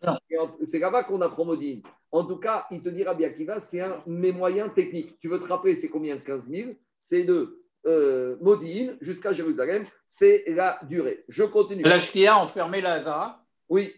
C'est 0.63 0.80
là-bas 0.80 1.03
qu'on 1.03 1.21
apprend 1.21 1.45
Modine. 1.45 1.82
En 2.11 2.25
tout 2.25 2.38
cas, 2.38 2.65
il 2.71 2.82
te 2.82 2.89
dit, 2.89 3.03
Rabbi 3.03 3.25
Akiva, 3.25 3.59
c'est 3.61 3.82
un 3.82 4.01
de 4.05 4.11
mes 4.11 4.32
moyens 4.32 4.73
techniques. 4.73 5.19
Tu 5.19 5.27
veux 5.27 5.39
te 5.39 5.47
rappeler, 5.47 5.75
c'est 5.75 5.89
combien 5.89 6.17
15 6.17 6.49
000 6.49 6.71
C'est 6.99 7.23
de 7.23 7.63
euh, 7.86 8.36
Modine 8.41 8.97
jusqu'à 9.01 9.34
Jérusalem. 9.34 9.86
C'est 10.07 10.43
la 10.47 10.80
durée. 10.84 11.23
Je 11.27 11.43
continue. 11.43 11.84
La 11.84 11.99
Shkia 11.99 12.38
enfermé 12.38 12.82
la 12.82 12.93
Hazara. 12.93 13.45
Oui, 13.69 13.93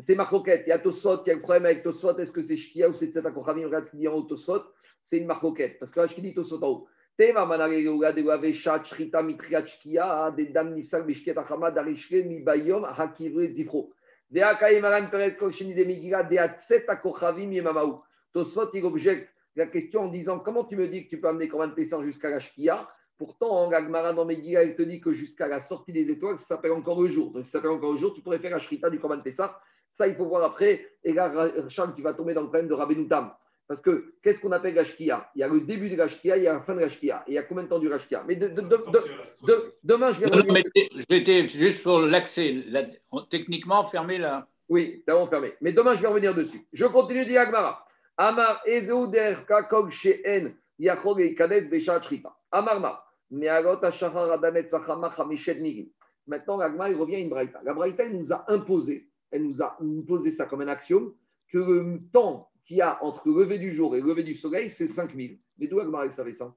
c'est 0.00 0.14
ma 0.14 0.26
croquette. 0.26 0.64
Il 0.66 0.70
y 0.70 0.72
a 0.72 0.78
Tosot, 0.78 1.22
il 1.24 1.28
y 1.28 1.30
a 1.32 1.34
le 1.34 1.40
problème 1.40 1.66
avec 1.66 1.82
Tosot. 1.82 2.16
Est-ce 2.18 2.32
que 2.32 2.42
c'est 2.42 2.56
Shkia 2.56 2.88
ou 2.88 2.94
c'est 2.94 3.08
Tzeta 3.08 3.30
Kochavim 3.30 3.64
Regarde 3.64 3.86
ce 3.86 3.90
qu'il 3.90 4.00
dit 4.00 4.08
en 4.08 4.14
haut 4.14 4.22
Tosot. 4.22 4.62
C'est 5.02 5.18
une 5.18 5.26
marcoquette. 5.26 5.78
Parce 5.78 5.90
que 5.90 6.00
là, 6.00 6.06
je 6.06 6.20
dis 6.20 6.34
Tosot 6.34 6.62
en 6.62 6.68
haut. 6.68 6.88
Tema 7.16 7.44
manare 7.46 7.82
geuga 7.82 8.12
de 8.12 8.22
gave 8.22 8.52
shat 8.52 8.84
shrita 8.84 9.24
mitriat 9.24 9.66
shkia 9.66 10.30
de 10.30 10.44
dam 10.52 10.72
nifsal 10.72 11.02
bishket 11.02 11.36
achama 11.36 11.72
darishke 11.72 12.24
mi 12.24 12.38
bayom 12.38 12.84
hakivre 12.84 13.50
zifro. 13.50 13.90
De 14.30 14.40
akai 14.40 14.80
maran 14.80 15.10
peret 15.10 15.36
kokshini 15.36 15.74
de 15.74 15.84
migira 15.84 16.22
de 16.22 16.38
atset 16.38 16.84
akochavim 16.88 17.52
yemamaou. 17.52 18.02
Tosot, 18.32 18.70
il 18.74 18.84
objecte 18.84 19.34
la 19.56 19.66
question 19.66 20.02
en 20.02 20.08
disant 20.08 20.38
comment 20.38 20.62
tu 20.62 20.76
me 20.76 20.86
dis 20.86 21.06
que 21.06 21.10
tu 21.10 21.20
peux 21.20 21.26
amener 21.26 21.48
Korban 21.48 21.70
Pessah 21.70 22.00
jusqu'à 22.04 22.30
la 22.30 22.38
shkia? 22.38 22.88
Pourtant, 23.16 23.68
Gagmara 23.68 24.12
dans 24.12 24.24
Megillah, 24.24 24.62
il 24.62 24.76
te 24.76 24.82
dit 24.82 25.00
que 25.00 25.12
jusqu'à 25.12 25.48
la 25.48 25.60
sortie 25.60 25.92
des 25.92 26.08
étoiles, 26.08 26.38
ça 26.38 26.44
s'appelle 26.44 26.70
encore 26.70 27.02
le 27.02 27.08
jour. 27.08 27.32
Donc, 27.32 27.46
ça 27.46 27.52
s'appelle 27.52 27.72
encore 27.72 27.94
le 27.94 27.98
jour, 27.98 28.14
tu 28.14 28.22
pourrais 28.22 28.38
faire 28.38 28.52
la 28.52 28.60
shrita 28.60 28.88
du 28.90 29.00
Korban 29.00 29.20
Pessah. 29.22 29.60
Ça, 29.98 30.06
il 30.06 30.14
faut 30.14 30.26
voir 30.26 30.44
après. 30.44 30.86
Et 31.02 31.12
là, 31.12 31.32
Charles, 31.68 31.92
tu 31.96 32.02
vas 32.02 32.14
tomber 32.14 32.32
dans 32.32 32.42
le 32.42 32.46
problème 32.46 32.68
de 32.68 32.74
Rabbeinu 32.74 33.08
Tam. 33.08 33.32
Parce 33.66 33.82
que 33.82 34.14
qu'est-ce 34.22 34.40
qu'on 34.40 34.52
appelle 34.52 34.74
la 34.74 34.84
shkia 34.84 35.28
Il 35.34 35.40
y 35.40 35.42
a 35.42 35.48
le 35.48 35.60
début 35.60 35.90
de 35.90 35.96
la 35.96 36.06
shkia, 36.08 36.36
il 36.36 36.44
y 36.44 36.46
a 36.46 36.54
la 36.54 36.60
fin 36.60 36.74
de 36.74 36.80
la 36.80 36.88
shkia. 36.88 37.24
Et 37.26 37.32
il 37.32 37.34
y 37.34 37.38
a 37.38 37.42
combien 37.42 37.64
de 37.64 37.68
temps 37.68 37.80
du 37.80 37.88
la 37.88 37.98
shkia 37.98 38.22
Mais 38.26 38.36
de- 38.36 38.46
de- 38.48 38.60
de- 38.62 38.76
de- 38.76 39.46
de- 39.46 39.74
demain, 39.82 40.12
je 40.12 40.20
vais 40.20 40.62
j'étais 41.10 41.46
juste 41.46 41.82
pour 41.82 41.98
l'accès. 41.98 42.64
La- 42.68 42.84
Techniquement, 43.28 43.82
fermé 43.84 44.18
là. 44.18 44.46
Oui, 44.68 45.02
t'as 45.04 45.26
fermé. 45.26 45.54
Mais 45.60 45.72
demain, 45.72 45.94
je 45.94 46.00
vais 46.02 46.08
revenir 46.08 46.34
dessus. 46.34 46.60
Je 46.72 46.86
continue, 46.86 47.26
dit 47.26 47.36
Agmara. 47.36 47.84
Amar 48.16 48.62
Ezeuder 48.66 49.36
Kakog 49.48 49.90
Sheen 49.90 50.54
Yachog 50.78 51.20
et 51.20 51.34
Kades 51.34 51.68
Beshat 51.68 52.00
Shrita. 52.02 52.34
Amarma. 52.52 53.02
Meagot 53.30 53.84
Ashachar 53.84 54.30
Adamet 54.32 54.68
Sachama 54.68 55.12
Chamishet 55.14 55.56
Migin. 55.60 55.86
Maintenant, 56.26 56.60
Agmara, 56.60 56.88
il 56.90 56.96
revient 56.96 57.16
à 57.16 57.18
une 57.18 57.28
braïta. 57.28 57.60
La 57.64 57.74
braïta, 57.74 58.08
nous 58.08 58.32
a 58.32 58.44
imposé, 58.48 59.06
elle 59.30 59.46
nous 59.46 59.62
a 59.62 59.76
imposé 59.82 60.30
ça 60.30 60.46
comme 60.46 60.60
un 60.60 60.68
axiome, 60.68 61.14
que 61.48 61.58
le 61.58 62.00
temps 62.12 62.50
qu'il 62.64 62.76
y 62.76 62.82
a 62.82 63.02
entre 63.02 63.28
le 63.28 63.40
lever 63.42 63.58
du 63.58 63.72
jour 63.72 63.96
et 63.96 64.00
le 64.00 64.06
lever 64.08 64.22
du 64.22 64.34
soleil, 64.34 64.70
c'est 64.70 64.86
5000. 64.86 65.38
Mais 65.58 65.66
d'où 65.66 65.80
Agmara, 65.80 66.06
il 66.06 66.12
savait 66.12 66.34
ça 66.34 66.54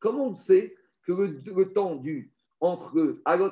Comment 0.00 0.28
on 0.28 0.34
sait 0.34 0.74
que 1.04 1.12
le, 1.12 1.38
le 1.54 1.72
temps 1.72 1.96
du 1.96 2.32
entre 2.62 2.94
le 2.94 3.22
Agot 3.24 3.50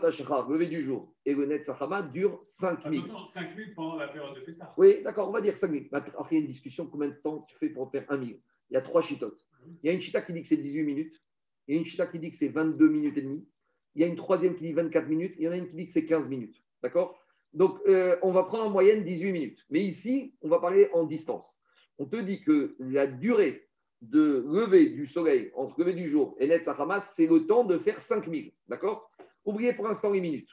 lever 0.49 0.69
du 0.69 0.85
jour, 0.85 1.13
et 1.27 1.35
le 1.35 1.45
Net 1.45 1.67
Sachama 1.67 2.03
dure 2.03 2.41
5000 2.47 3.01
Attention, 3.01 3.29
5 3.29 3.57
000 3.57 3.69
pendant 3.75 3.97
la 3.97 4.07
période 4.07 4.37
de 4.37 4.41
Pessah. 4.41 4.73
oui, 4.77 5.03
d'accord, 5.03 5.29
on 5.29 5.33
va 5.33 5.41
dire 5.41 5.57
5 5.57 5.69
000. 5.69 5.85
Après, 5.93 6.13
il 6.31 6.35
y 6.35 6.37
a 6.37 6.41
une 6.43 6.47
discussion 6.47 6.87
combien 6.87 7.09
de 7.09 7.15
temps 7.15 7.45
tu 7.49 7.57
fais 7.57 7.71
pour 7.71 7.91
faire 7.91 8.05
1 8.09 8.19
000 8.25 8.39
Il 8.71 8.75
y 8.75 8.77
a 8.77 8.81
trois 8.81 9.03
chitotes. 9.03 9.45
Il 9.83 9.89
y 9.89 9.91
a 9.91 9.93
une 9.93 10.01
chita 10.01 10.23
qui 10.23 10.33
dit 10.33 10.43
que 10.43 10.49
c'est 10.49 10.57
18 10.57 10.85
minutes. 10.85 11.21
Il 11.67 11.75
y 11.75 11.79
a 11.79 11.81
une 11.81 11.87
chita 11.87 12.07
qui 12.07 12.21
dit 12.21 12.31
que 12.31 12.37
c'est 12.37 12.49
22 12.49 12.89
minutes 12.89 13.19
et 13.19 13.23
demie. 13.23 13.45
Il 13.97 14.01
y 14.01 14.05
a 14.05 14.07
une 14.07 14.15
troisième 14.17 14.55
qui 14.55 14.63
dit 14.63 14.73
24 14.73 15.09
minutes. 15.09 15.35
Il 15.39 15.45
y 15.45 15.49
en 15.49 15.53
a 15.53 15.57
une 15.57 15.69
qui 15.69 15.75
dit 15.75 15.87
que 15.87 15.93
c'est 15.93 16.07
15 16.07 16.29
minutes. 16.29 16.63
D'accord? 16.81 17.20
Donc, 17.53 17.79
euh, 17.87 18.17
on 18.23 18.33
va 18.33 18.45
prendre 18.45 18.65
en 18.65 18.71
moyenne 18.71 19.05
18 19.05 19.33
minutes. 19.33 19.65
Mais 19.71 19.81
ici, 19.81 20.35
on 20.43 20.49
va 20.49 20.61
parler 20.61 20.89
en 20.93 21.05
distance. 21.05 21.61
On 21.99 22.07
te 22.07 22.17
dit 22.17 22.43
que 22.43 22.77
la 22.79 23.07
durée 23.07 23.69
de 24.01 24.47
lever 24.49 24.91
du 24.91 25.07
soleil 25.07 25.51
entre 25.55 25.79
lever 25.81 25.93
du 25.93 26.09
jour 26.09 26.35
et 26.39 26.47
Net 26.47 26.69
c'est 27.03 27.27
le 27.27 27.47
temps 27.47 27.65
de 27.65 27.77
faire 27.79 28.01
5 28.01 28.31
000. 28.31 28.49
D'accord? 28.69 29.11
Oubliez 29.45 29.73
pour 29.73 29.87
l'instant 29.87 30.11
les 30.11 30.21
minutes. 30.21 30.49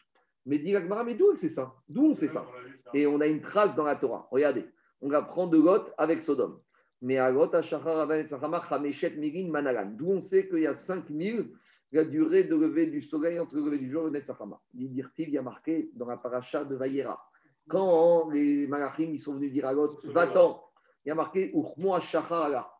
Mais 0.45 0.59
dit 0.59 0.73
mais 1.05 1.15
d'où 1.15 1.35
c'est 1.35 1.49
ça? 1.49 1.73
D'où 1.87 2.07
on 2.07 2.13
sait 2.13 2.29
ça? 2.29 2.45
Et 2.93 3.05
on 3.05 3.19
a 3.19 3.27
une 3.27 3.41
trace 3.41 3.75
dans 3.75 3.83
la 3.83 3.95
Torah. 3.95 4.27
Regardez, 4.31 4.65
on 5.01 5.11
apprend 5.11 5.47
de 5.47 5.57
Lot 5.57 5.91
avec 5.97 6.23
Sodome. 6.23 6.59
Mais 7.01 7.17
à 7.17 7.29
Lot, 7.29 7.53
à 7.53 7.61
Shachar, 7.61 8.07
Manalan. 8.07 9.91
D'où 9.91 10.09
on 10.09 10.21
sait 10.21 10.47
qu'il 10.47 10.59
y 10.59 10.67
a 10.67 10.73
5000 10.73 11.51
la 11.91 12.03
durée 12.03 12.43
de 12.43 12.55
lever 12.55 12.87
du 12.87 13.01
soleil 13.01 13.39
entre 13.39 13.55
le 13.55 13.65
lever 13.65 13.79
du 13.79 13.91
jour 13.91 14.03
et 14.03 14.05
le 14.05 14.11
Netzachama. 14.11 14.59
Il 14.75 14.91
il 15.17 15.29
y 15.29 15.37
a 15.37 15.41
marqué 15.41 15.89
dans 15.93 16.07
la 16.07 16.17
paracha 16.17 16.63
de 16.63 16.75
Vayera. 16.75 17.23
Quand 17.67 18.29
les 18.29 18.67
Malachim 18.67 19.09
ils 19.13 19.21
sont 19.21 19.35
venus 19.35 19.51
dire 19.51 19.67
à 19.67 19.73
Lot, 19.73 19.99
va-t'en, 20.05 20.63
il 21.05 21.09
y 21.09 21.11
a 21.11 21.15
marqué. 21.15 21.53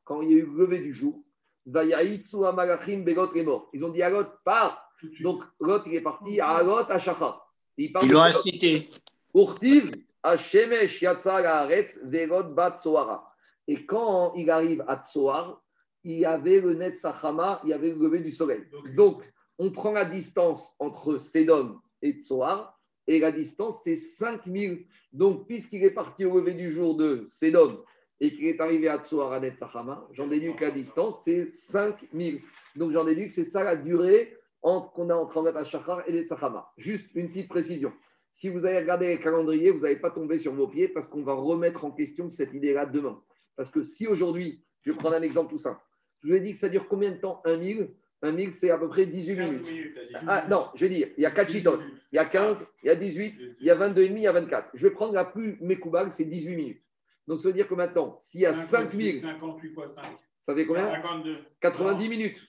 Quand 0.03 0.21
il 0.21 0.31
y 0.31 0.33
a 0.33 0.37
eu 0.37 0.45
le 0.45 0.57
lever 0.57 0.79
du 0.79 0.93
jour, 0.93 1.21
Vayaitsu 1.65 2.37
Malachim 2.37 3.03
Begot 3.03 3.33
est 3.33 3.43
mort. 3.43 3.69
Ils 3.73 3.83
ont 3.83 3.89
dit 3.89 4.01
à 4.01 4.09
Lot, 4.09 4.27
pars. 4.43 4.83
Donc 5.21 5.43
Lot, 5.59 5.83
il 5.85 5.95
est 5.95 6.01
parti 6.01 6.39
à 6.39 6.63
Lot, 6.63 6.89
à 6.89 6.99
Shachar. 6.99 7.53
Il 7.77 7.91
part 7.91 8.03
Ils 8.03 8.09
de 8.09 8.13
l'ont 8.13 8.21
incité. 8.21 8.89
Urtiv, 9.33 9.91
Hashemesh 10.23 11.01
Yatsa 11.01 11.41
Laaretz, 11.41 11.99
Verot 12.03 12.43
Bat 12.43 12.77
Soara. 12.77 13.31
Et 13.67 13.85
quand 13.85 14.33
il 14.35 14.49
arrive 14.49 14.83
à 14.87 15.03
Tsoar, 15.03 15.61
il 16.07 16.19
y 16.19 16.25
avait 16.25 16.61
le 16.61 16.73
net 16.73 16.97
Sachama, 16.97 17.59
il 17.63 17.69
y 17.69 17.73
avait 17.73 17.89
le 17.91 17.97
lever 17.97 18.19
du 18.19 18.31
soleil. 18.31 18.61
Donc, 18.71 18.95
Donc, 18.95 19.23
on 19.59 19.71
prend 19.71 19.91
la 19.91 20.05
distance 20.05 20.75
entre 20.79 21.17
Sédom 21.17 21.79
et 22.01 22.13
Tsoar, 22.21 22.79
et 23.07 23.19
la 23.19 23.31
distance, 23.31 23.81
c'est 23.83 23.97
5000. 23.97 24.85
Donc, 25.11 25.47
puisqu'il 25.47 25.83
est 25.83 25.91
parti 25.91 26.25
au 26.25 26.37
lever 26.39 26.53
du 26.53 26.71
jour 26.71 26.95
de 26.95 27.25
Sédom 27.27 27.83
et 28.19 28.31
qu'il 28.31 28.45
est 28.47 28.59
arrivé 28.61 28.87
à 28.87 28.99
Tsoar 28.99 29.31
à 29.33 29.39
Net 29.39 29.57
Sachama, 29.57 30.07
j'en 30.11 30.27
déduis 30.27 30.55
que 30.55 30.63
la 30.65 30.71
distance, 30.71 31.21
c'est 31.25 31.51
5000. 31.51 32.41
Donc, 32.75 32.91
j'en 32.91 33.03
déduis 33.03 33.27
que 33.27 33.33
c'est 33.33 33.45
ça 33.45 33.63
la 33.63 33.75
durée 33.75 34.35
entre- 34.61 34.91
qu'on 34.93 35.09
a 35.09 35.15
entre 35.15 35.37
Angat 35.37 35.65
Shachar 35.65 36.03
et 36.07 36.13
Net 36.13 36.27
Sachama. 36.29 36.71
Juste 36.77 37.09
une 37.15 37.27
petite 37.29 37.47
précision. 37.49 37.91
Si 38.33 38.49
vous 38.49 38.65
allez 38.65 38.79
regarder 38.79 39.07
les 39.07 39.19
calendriers, 39.19 39.71
vous 39.71 39.79
n'allez 39.81 39.99
pas 39.99 40.11
tomber 40.11 40.37
sur 40.37 40.53
vos 40.53 40.67
pieds 40.67 40.87
parce 40.87 41.09
qu'on 41.09 41.23
va 41.23 41.33
remettre 41.33 41.83
en 41.85 41.91
question 41.91 42.29
cette 42.29 42.53
idée-là 42.53 42.85
demain. 42.85 43.19
Parce 43.55 43.71
que 43.71 43.83
si 43.83 44.05
aujourd'hui, 44.07 44.63
je 44.83 44.91
vais 44.91 44.97
prendre 44.97 45.15
un 45.15 45.21
exemple 45.23 45.49
tout 45.49 45.57
simple, 45.57 45.81
je 46.23 46.29
vous 46.29 46.35
ai 46.35 46.39
dit 46.39 46.51
que 46.53 46.57
ça 46.57 46.69
dure 46.69 46.87
combien 46.87 47.11
de 47.11 47.17
temps? 47.17 47.41
Un 47.45 47.57
1000 47.57 47.89
Un 48.23 48.31
1000, 48.31 48.51
c'est 48.53 48.71
à 48.71 48.77
peu 48.79 48.89
près 48.89 49.05
18 49.05 49.35
15 49.35 49.49
minutes. 49.51 49.67
minutes. 49.71 49.97
Ah 50.27 50.45
non, 50.49 50.67
je 50.75 50.85
vais 50.85 50.89
dire, 50.93 51.07
il 51.17 51.21
y 51.21 51.25
a 51.25 51.31
4 51.31 51.51
chitotes. 51.51 51.81
Il 52.11 52.15
y 52.15 52.19
a 52.19 52.25
15, 52.25 52.67
il 52.83 52.87
y 52.87 52.89
a 52.89 52.95
18, 52.95 53.35
il 53.59 53.65
y 53.65 53.69
a 53.69 53.75
22 53.75 54.01
et 54.01 54.09
demi, 54.09 54.21
il 54.21 54.23
y 54.23 54.27
a 54.27 54.31
24. 54.31 54.69
Je 54.73 54.87
vais 54.87 54.93
prendre 54.93 55.13
la 55.13 55.25
plus 55.25 55.57
mécoubale, 55.61 56.11
c'est 56.11 56.25
18 56.25 56.55
minutes. 56.55 56.81
Donc 57.27 57.41
ça 57.41 57.49
veut 57.49 57.53
dire 57.53 57.67
que 57.67 57.75
maintenant, 57.75 58.17
s'il 58.19 58.41
y 58.41 58.45
a 58.45 58.53
5000, 58.55 59.19
58 59.19 59.73
fois 59.73 59.87
5. 59.93 60.03
ça 60.41 60.55
fait 60.55 60.65
combien? 60.65 60.89
52. 60.89 61.37
90 61.61 62.09
minutes. 62.09 62.39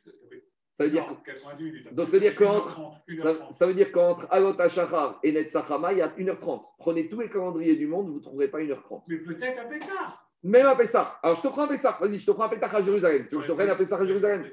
Ça 0.73 0.85
veut 0.85 0.91
dire 0.91 1.07
Non, 1.11 1.17
90 1.25 1.63
minutes. 1.65 1.93
Donc, 1.95 2.09
ça 2.09 2.13
veut 2.17 2.21
dire 2.21 2.37
qu'entre- 2.37 2.79
1h30, 3.09 3.17
Ça, 3.19 3.33
1h30. 3.35 3.53
ça 3.53 3.67
veut 3.67 3.75
dire 3.75 3.91
qu'entre 3.91 4.27
Alot 4.31 4.61
Hachachar 4.61 5.19
et 5.25 5.33
Netzachama, 5.33 5.93
il 5.93 5.99
y 5.99 6.03
a 6.03 6.09
1h30. 6.17 6.63
Prenez 6.79 7.09
tous 7.09 7.21
les 7.21 7.29
calendriers 7.29 7.75
du 7.75 7.89
monde, 7.89 8.09
vous 8.09 8.19
ne 8.19 8.23
trouverez 8.23 8.47
pas 8.49 8.61
1h30. 8.61 9.03
Mais 9.09 9.17
peut-être 9.19 9.59
à 9.59 9.65
Pessah. 9.65 10.21
Même 10.43 10.67
à 10.67 10.77
Pessah. 10.77 11.19
Alors, 11.23 11.37
je 11.37 11.43
te 11.43 11.49
prends 11.49 11.63
à 11.65 11.69
Pessah. 11.69 11.97
Vas-y, 12.01 12.19
je 12.21 12.27
te 12.27 12.31
prends 12.31 12.45
à 12.45 12.49
Pessah 12.49 12.67
à 12.77 12.83
Jérusalem. 12.83 13.27
Tu 13.29 13.35
veux 13.35 13.41
que 13.41 13.47
je 13.47 13.51
te 13.53 13.57
prenne 13.57 13.71
à 13.71 13.77
Pessah 13.77 13.97
à 13.99 14.05
Jérusalem. 14.07 14.49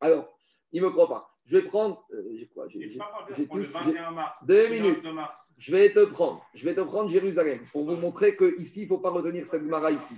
Alors, 0.00 0.36
il 0.72 0.82
ne 0.82 0.86
me 0.86 0.92
croit 0.92 1.08
pas. 1.08 1.30
Je 1.46 1.58
vais 1.58 1.62
prendre. 1.68 2.04
euh, 2.12 2.22
j'ai 2.36 2.48
quoi 2.48 2.66
J'ai- 2.68 2.78
Il 2.80 2.88
j'ai- 2.88 2.94
est 2.96 2.98
pas 2.98 3.10
parti 3.12 3.32
j'ai 3.36 3.46
pour 3.46 3.56
le 3.58 3.64
tous- 3.64 3.72
21 3.72 4.10
mars. 4.12 4.44
Deux 4.46 4.68
minutes. 4.68 4.96
22 4.96 5.12
mars. 5.12 5.38
Je 5.58 5.70
vais 5.76 5.92
te 5.92 6.04
prendre. 6.06 6.44
Je 6.54 6.64
vais 6.64 6.74
te 6.74 6.80
prendre 6.80 7.10
Jérusalem 7.10 7.60
pour 7.70 7.84
vous 7.84 7.96
montrer 7.96 8.36
qu'ici, 8.36 8.80
il 8.80 8.82
ne 8.84 8.88
faut 8.88 8.98
pas 8.98 9.10
retenir 9.10 9.46
cette 9.46 9.62
Gemara 9.62 9.90
ici. 9.92 10.16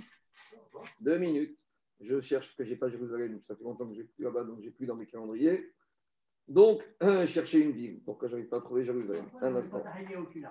Deux 1.01 1.17
minutes. 1.17 1.57
Je 1.99 2.21
cherche 2.21 2.47
parce 2.47 2.55
que 2.57 2.63
je 2.63 2.69
n'ai 2.71 2.75
pas 2.75 2.89
Jérusalem. 2.89 3.39
Ça 3.43 3.55
fait 3.55 3.63
longtemps 3.63 3.87
que 3.87 3.93
je 3.93 3.99
n'ai 4.01 4.05
plus 4.05 4.23
là-bas, 4.23 4.43
donc 4.45 4.59
je 4.61 4.65
n'ai 4.65 4.71
plus 4.71 4.85
dans 4.87 4.95
mes 4.95 5.05
calendriers. 5.05 5.71
Donc, 6.47 6.81
chercher 7.27 7.59
une 7.59 7.71
ville. 7.71 8.01
Pourquoi 8.05 8.29
je 8.29 8.33
n'arrive 8.35 8.49
pas 8.49 8.57
à 8.57 8.61
trouver 8.61 8.85
Jérusalem? 8.85 9.25
Un 9.41 9.55
instant. 9.55 9.83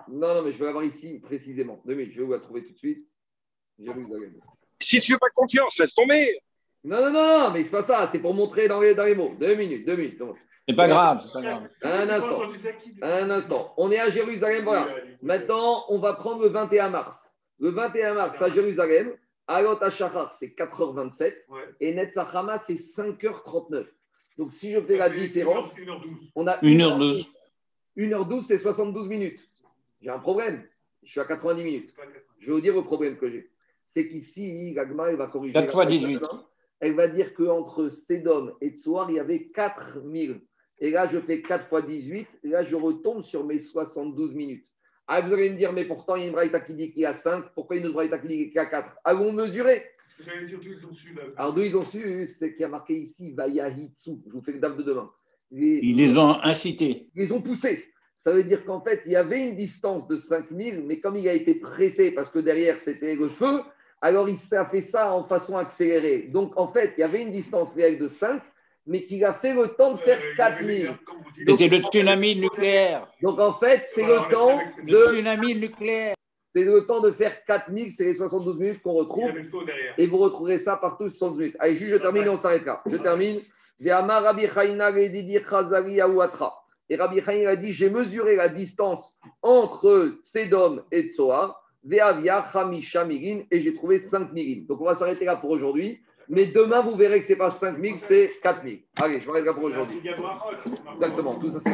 Non, 0.09 0.35
non, 0.35 0.41
mais 0.43 0.51
je 0.51 0.59
vais 0.59 0.65
l'avoir 0.65 0.83
ici 0.83 1.19
précisément. 1.19 1.81
Deux 1.85 1.95
minutes. 1.95 2.13
Je 2.13 2.19
vais 2.19 2.25
vous 2.25 2.31
la 2.33 2.39
trouver 2.39 2.63
tout 2.65 2.73
de 2.73 2.77
suite. 2.77 3.07
Jérusalem. 3.79 4.33
Si 4.75 5.01
tu 5.01 5.13
veux 5.13 5.17
pas 5.19 5.29
confiance, 5.33 5.77
laisse 5.79 5.93
tomber. 5.93 6.39
Non, 6.83 7.01
non, 7.01 7.11
non, 7.11 7.51
mais 7.51 7.63
c'est 7.63 7.71
pas 7.71 7.83
ça. 7.83 8.07
C'est 8.11 8.19
pour 8.19 8.33
montrer 8.33 8.67
dans 8.67 8.79
les, 8.79 8.95
dans 8.95 9.05
les 9.05 9.15
mots. 9.15 9.33
Deux 9.39 9.55
minutes, 9.55 9.85
deux 9.85 9.95
minutes. 9.95 10.19
Donc, 10.19 10.37
C'est 10.67 10.75
pas 10.75 10.87
grave, 10.87 11.21
c'est 11.25 11.33
pas 11.33 11.41
grave. 11.41 11.69
Un 11.81 12.09
instant. 12.09 12.41
un 13.01 13.29
instant. 13.29 13.73
On 13.77 13.91
est 13.91 13.99
à 13.99 14.09
Jérusalem. 14.09 14.63
Voilà. 14.63 14.87
Maintenant, 15.21 15.85
on 15.89 15.99
va 15.99 16.13
prendre 16.13 16.43
le 16.43 16.49
21 16.49 16.89
mars. 16.89 17.33
Le 17.59 17.69
21 17.69 18.13
mars 18.13 18.41
à 18.41 18.49
Jérusalem, 18.49 19.13
Alot 19.47 19.81
Hachachar, 19.81 20.33
c'est 20.33 20.55
4h27 20.55 21.33
Ouais. 21.49 21.61
et 21.79 21.93
Netzachama, 21.93 22.59
c'est 22.59 22.75
5h39. 22.75 23.87
Donc, 24.37 24.53
si 24.53 24.71
je 24.71 24.79
fais 24.81 24.97
la 24.97 25.09
différence, 25.09 25.75
1h12. 25.75 26.31
on 26.35 26.45
a 26.47 26.57
1h12. 26.61 27.27
1h12, 27.97 28.41
c'est 28.43 28.59
72 28.59 29.07
minutes. 29.07 29.39
J'ai 30.01 30.11
un 30.11 30.19
problème. 30.19 30.63
Je 31.03 31.09
suis 31.11 31.19
à 31.19 31.25
90 31.25 31.63
minutes. 31.63 31.93
Je 32.39 32.47
vais 32.47 32.53
vous 32.53 32.61
dire 32.61 32.75
le 32.75 32.83
problème 32.83 33.17
que 33.17 33.27
j'ai. 33.29 33.49
C'est 33.87 34.07
qu'ici, 34.07 34.73
l'Agma, 34.73 35.09
elle 35.09 35.15
va 35.15 35.27
corriger. 35.27 35.53
4 35.53 35.71
fois 35.71 35.85
la- 35.85 35.89
18. 35.91 36.21
Elle 36.79 36.93
va 36.95 37.07
dire 37.07 37.33
qu'entre 37.33 37.89
Sédom 37.89 38.51
et 38.61 38.69
Tsoar, 38.71 39.09
il 39.09 39.15
y 39.15 39.19
avait 39.19 39.47
4000. 39.47 40.41
Et 40.79 40.91
là, 40.91 41.07
je 41.07 41.19
fais 41.19 41.41
4 41.41 41.67
fois 41.67 41.81
18. 41.81 42.27
Et 42.43 42.49
là, 42.49 42.63
je 42.63 42.75
retombe 42.75 43.23
sur 43.23 43.43
mes 43.45 43.59
72 43.59 44.33
minutes. 44.35 44.67
Ah, 45.07 45.21
vous 45.21 45.33
allez 45.33 45.49
me 45.49 45.55
dire, 45.57 45.71
mais 45.73 45.85
pourtant, 45.85 46.15
il 46.15 46.21
y 46.21 46.23
a 46.25 46.27
une 46.27 46.33
braïta 46.33 46.59
qui 46.59 46.73
dit 46.75 46.91
qu'il 46.91 47.01
y 47.01 47.05
a 47.05 47.13
5. 47.13 47.45
Pourquoi 47.55 47.77
il 47.77 47.81
y 47.81 47.83
a 47.85 47.87
une 47.87 47.93
braïta 47.93 48.19
qui 48.19 48.27
dit 48.27 48.37
qu'il 48.47 48.53
y 48.55 48.59
a 48.59 48.65
4 48.65 48.95
Allons 49.03 49.31
mesurer. 49.31 49.83
Dire 50.47 50.59
d'où 50.59 50.71
ils 50.73 50.85
ont 50.85 50.93
su 50.93 51.13
là. 51.13 51.21
Alors, 51.37 51.53
d'où 51.53 51.61
ils 51.61 51.77
ont 51.77 51.85
su 51.85 52.25
C'est 52.27 52.51
qu'il 52.51 52.61
y 52.61 52.65
a 52.65 52.67
marqué 52.67 52.95
ici, 52.97 53.31
Vayahitsu. 53.33 54.11
Je 54.27 54.31
vous 54.33 54.41
fais 54.41 54.51
le 54.51 54.59
date 54.59 54.75
de 54.77 54.83
demain. 54.83 55.09
Les- 55.51 55.79
Ils 55.81 55.95
les 55.95 56.17
ont 56.17 56.37
incités. 56.43 57.09
ils 57.15 57.21
les 57.21 57.31
ont 57.31 57.41
poussés. 57.41 57.85
Ça 58.17 58.33
veut 58.33 58.43
dire 58.43 58.65
qu'en 58.65 58.81
fait, 58.81 59.01
il 59.05 59.11
y 59.13 59.15
avait 59.15 59.43
une 59.47 59.55
distance 59.55 60.07
de 60.07 60.17
5000, 60.17 60.83
mais 60.85 60.99
comme 60.99 61.15
il 61.17 61.27
a 61.29 61.33
été 61.33 61.55
pressé 61.55 62.11
parce 62.11 62.31
que 62.31 62.39
derrière 62.39 62.81
c'était 62.81 63.15
le 63.15 63.27
feu, 63.29 63.61
alors 64.01 64.29
il 64.29 64.37
a 64.55 64.65
fait 64.65 64.81
ça 64.81 65.11
en 65.13 65.23
façon 65.23 65.57
accélérée. 65.57 66.27
Donc 66.31 66.53
en 66.55 66.67
fait, 66.71 66.93
il 66.97 67.01
y 67.01 67.03
avait 67.03 67.21
une 67.21 67.31
distance 67.31 67.75
réelle 67.75 67.97
de 67.99 68.07
5, 68.07 68.41
mais 68.85 69.03
qu'il 69.03 69.23
a 69.25 69.33
fait 69.33 69.53
le 69.53 69.67
temps 69.69 69.93
de 69.93 69.97
faire 69.99 70.19
4000. 70.37 70.93
C'était 71.47 71.67
le 71.67 71.77
tsunami 71.79 72.35
nucléaire. 72.35 73.07
Donc 73.21 73.39
en 73.39 73.53
fait, 73.53 73.83
c'est 73.85 74.03
Voilà, 74.03 74.27
le 74.27 74.33
temps 74.33 74.59
Le 74.83 74.91
de, 74.91 74.99
tsunami 75.13 75.55
nucléaire. 75.55 76.15
c'est 76.39 76.63
le 76.63 76.85
temps 76.85 77.01
de 77.01 77.11
faire 77.11 77.43
4000, 77.45 77.91
c'est 77.91 78.05
les 78.05 78.13
72 78.13 78.57
minutes 78.57 78.81
qu'on 78.81 78.93
Il 78.93 78.95
y 78.95 78.99
retrouve. 78.99 79.29
avait 79.29 79.41
le 79.43 79.49
faux 79.49 79.63
derrière. 79.63 79.93
Et 79.97 80.07
vous 80.07 80.17
retrouverez 80.17 80.59
ça 80.59 80.77
partout 80.77 81.09
sur 81.09 81.19
60 81.19 81.37
minutes. 81.39 81.55
Allez, 81.59 81.75
juste, 81.75 81.91
je 81.91 81.97
termine 81.97 82.23
et 82.23 82.29
on 82.29 82.37
s'arrête 82.37 82.65
là. 82.65 82.81
Je 82.85 82.97
termine. 82.97 83.41
Et 83.79 83.91
Rabbi 83.91 84.47
Chaïna 84.47 84.85
a 87.49 87.55
dit 87.55 87.71
J'ai 87.73 87.89
mesuré 87.91 88.35
la 88.35 88.49
distance 88.49 89.15
entre 89.43 90.17
Sedom 90.23 90.81
et 90.91 91.09
Tsoar. 91.09 91.61
Ve'avia 91.87 92.45
Chamisha 92.51 93.05
Mirin. 93.05 93.43
Et 93.49 93.59
j'ai 93.61 93.73
trouvé 93.73 93.99
5 93.99 94.33
mirin. 94.33 94.65
Donc 94.67 94.81
on 94.81 94.85
va 94.85 94.95
s'arrêter 94.95 95.25
là 95.25 95.37
pour 95.37 95.49
aujourd'hui. 95.51 95.99
Mais 96.29 96.47
demain, 96.47 96.81
vous 96.81 96.97
verrez 96.97 97.21
que 97.21 97.25
ce 97.25 97.31
n'est 97.31 97.37
pas 97.37 97.49
5 97.49 97.79
000, 97.79 97.95
c'est 97.97 98.31
4 98.43 98.61
000. 98.63 98.75
Allez, 99.01 99.21
je 99.21 99.27
m'arrête 99.27 99.45
là 99.45 99.53
pour 99.53 99.63
aujourd'hui. 99.63 100.01
Exactement, 100.91 101.35
tout 101.35 101.49
ça 101.49 101.59
c'est 101.59 101.71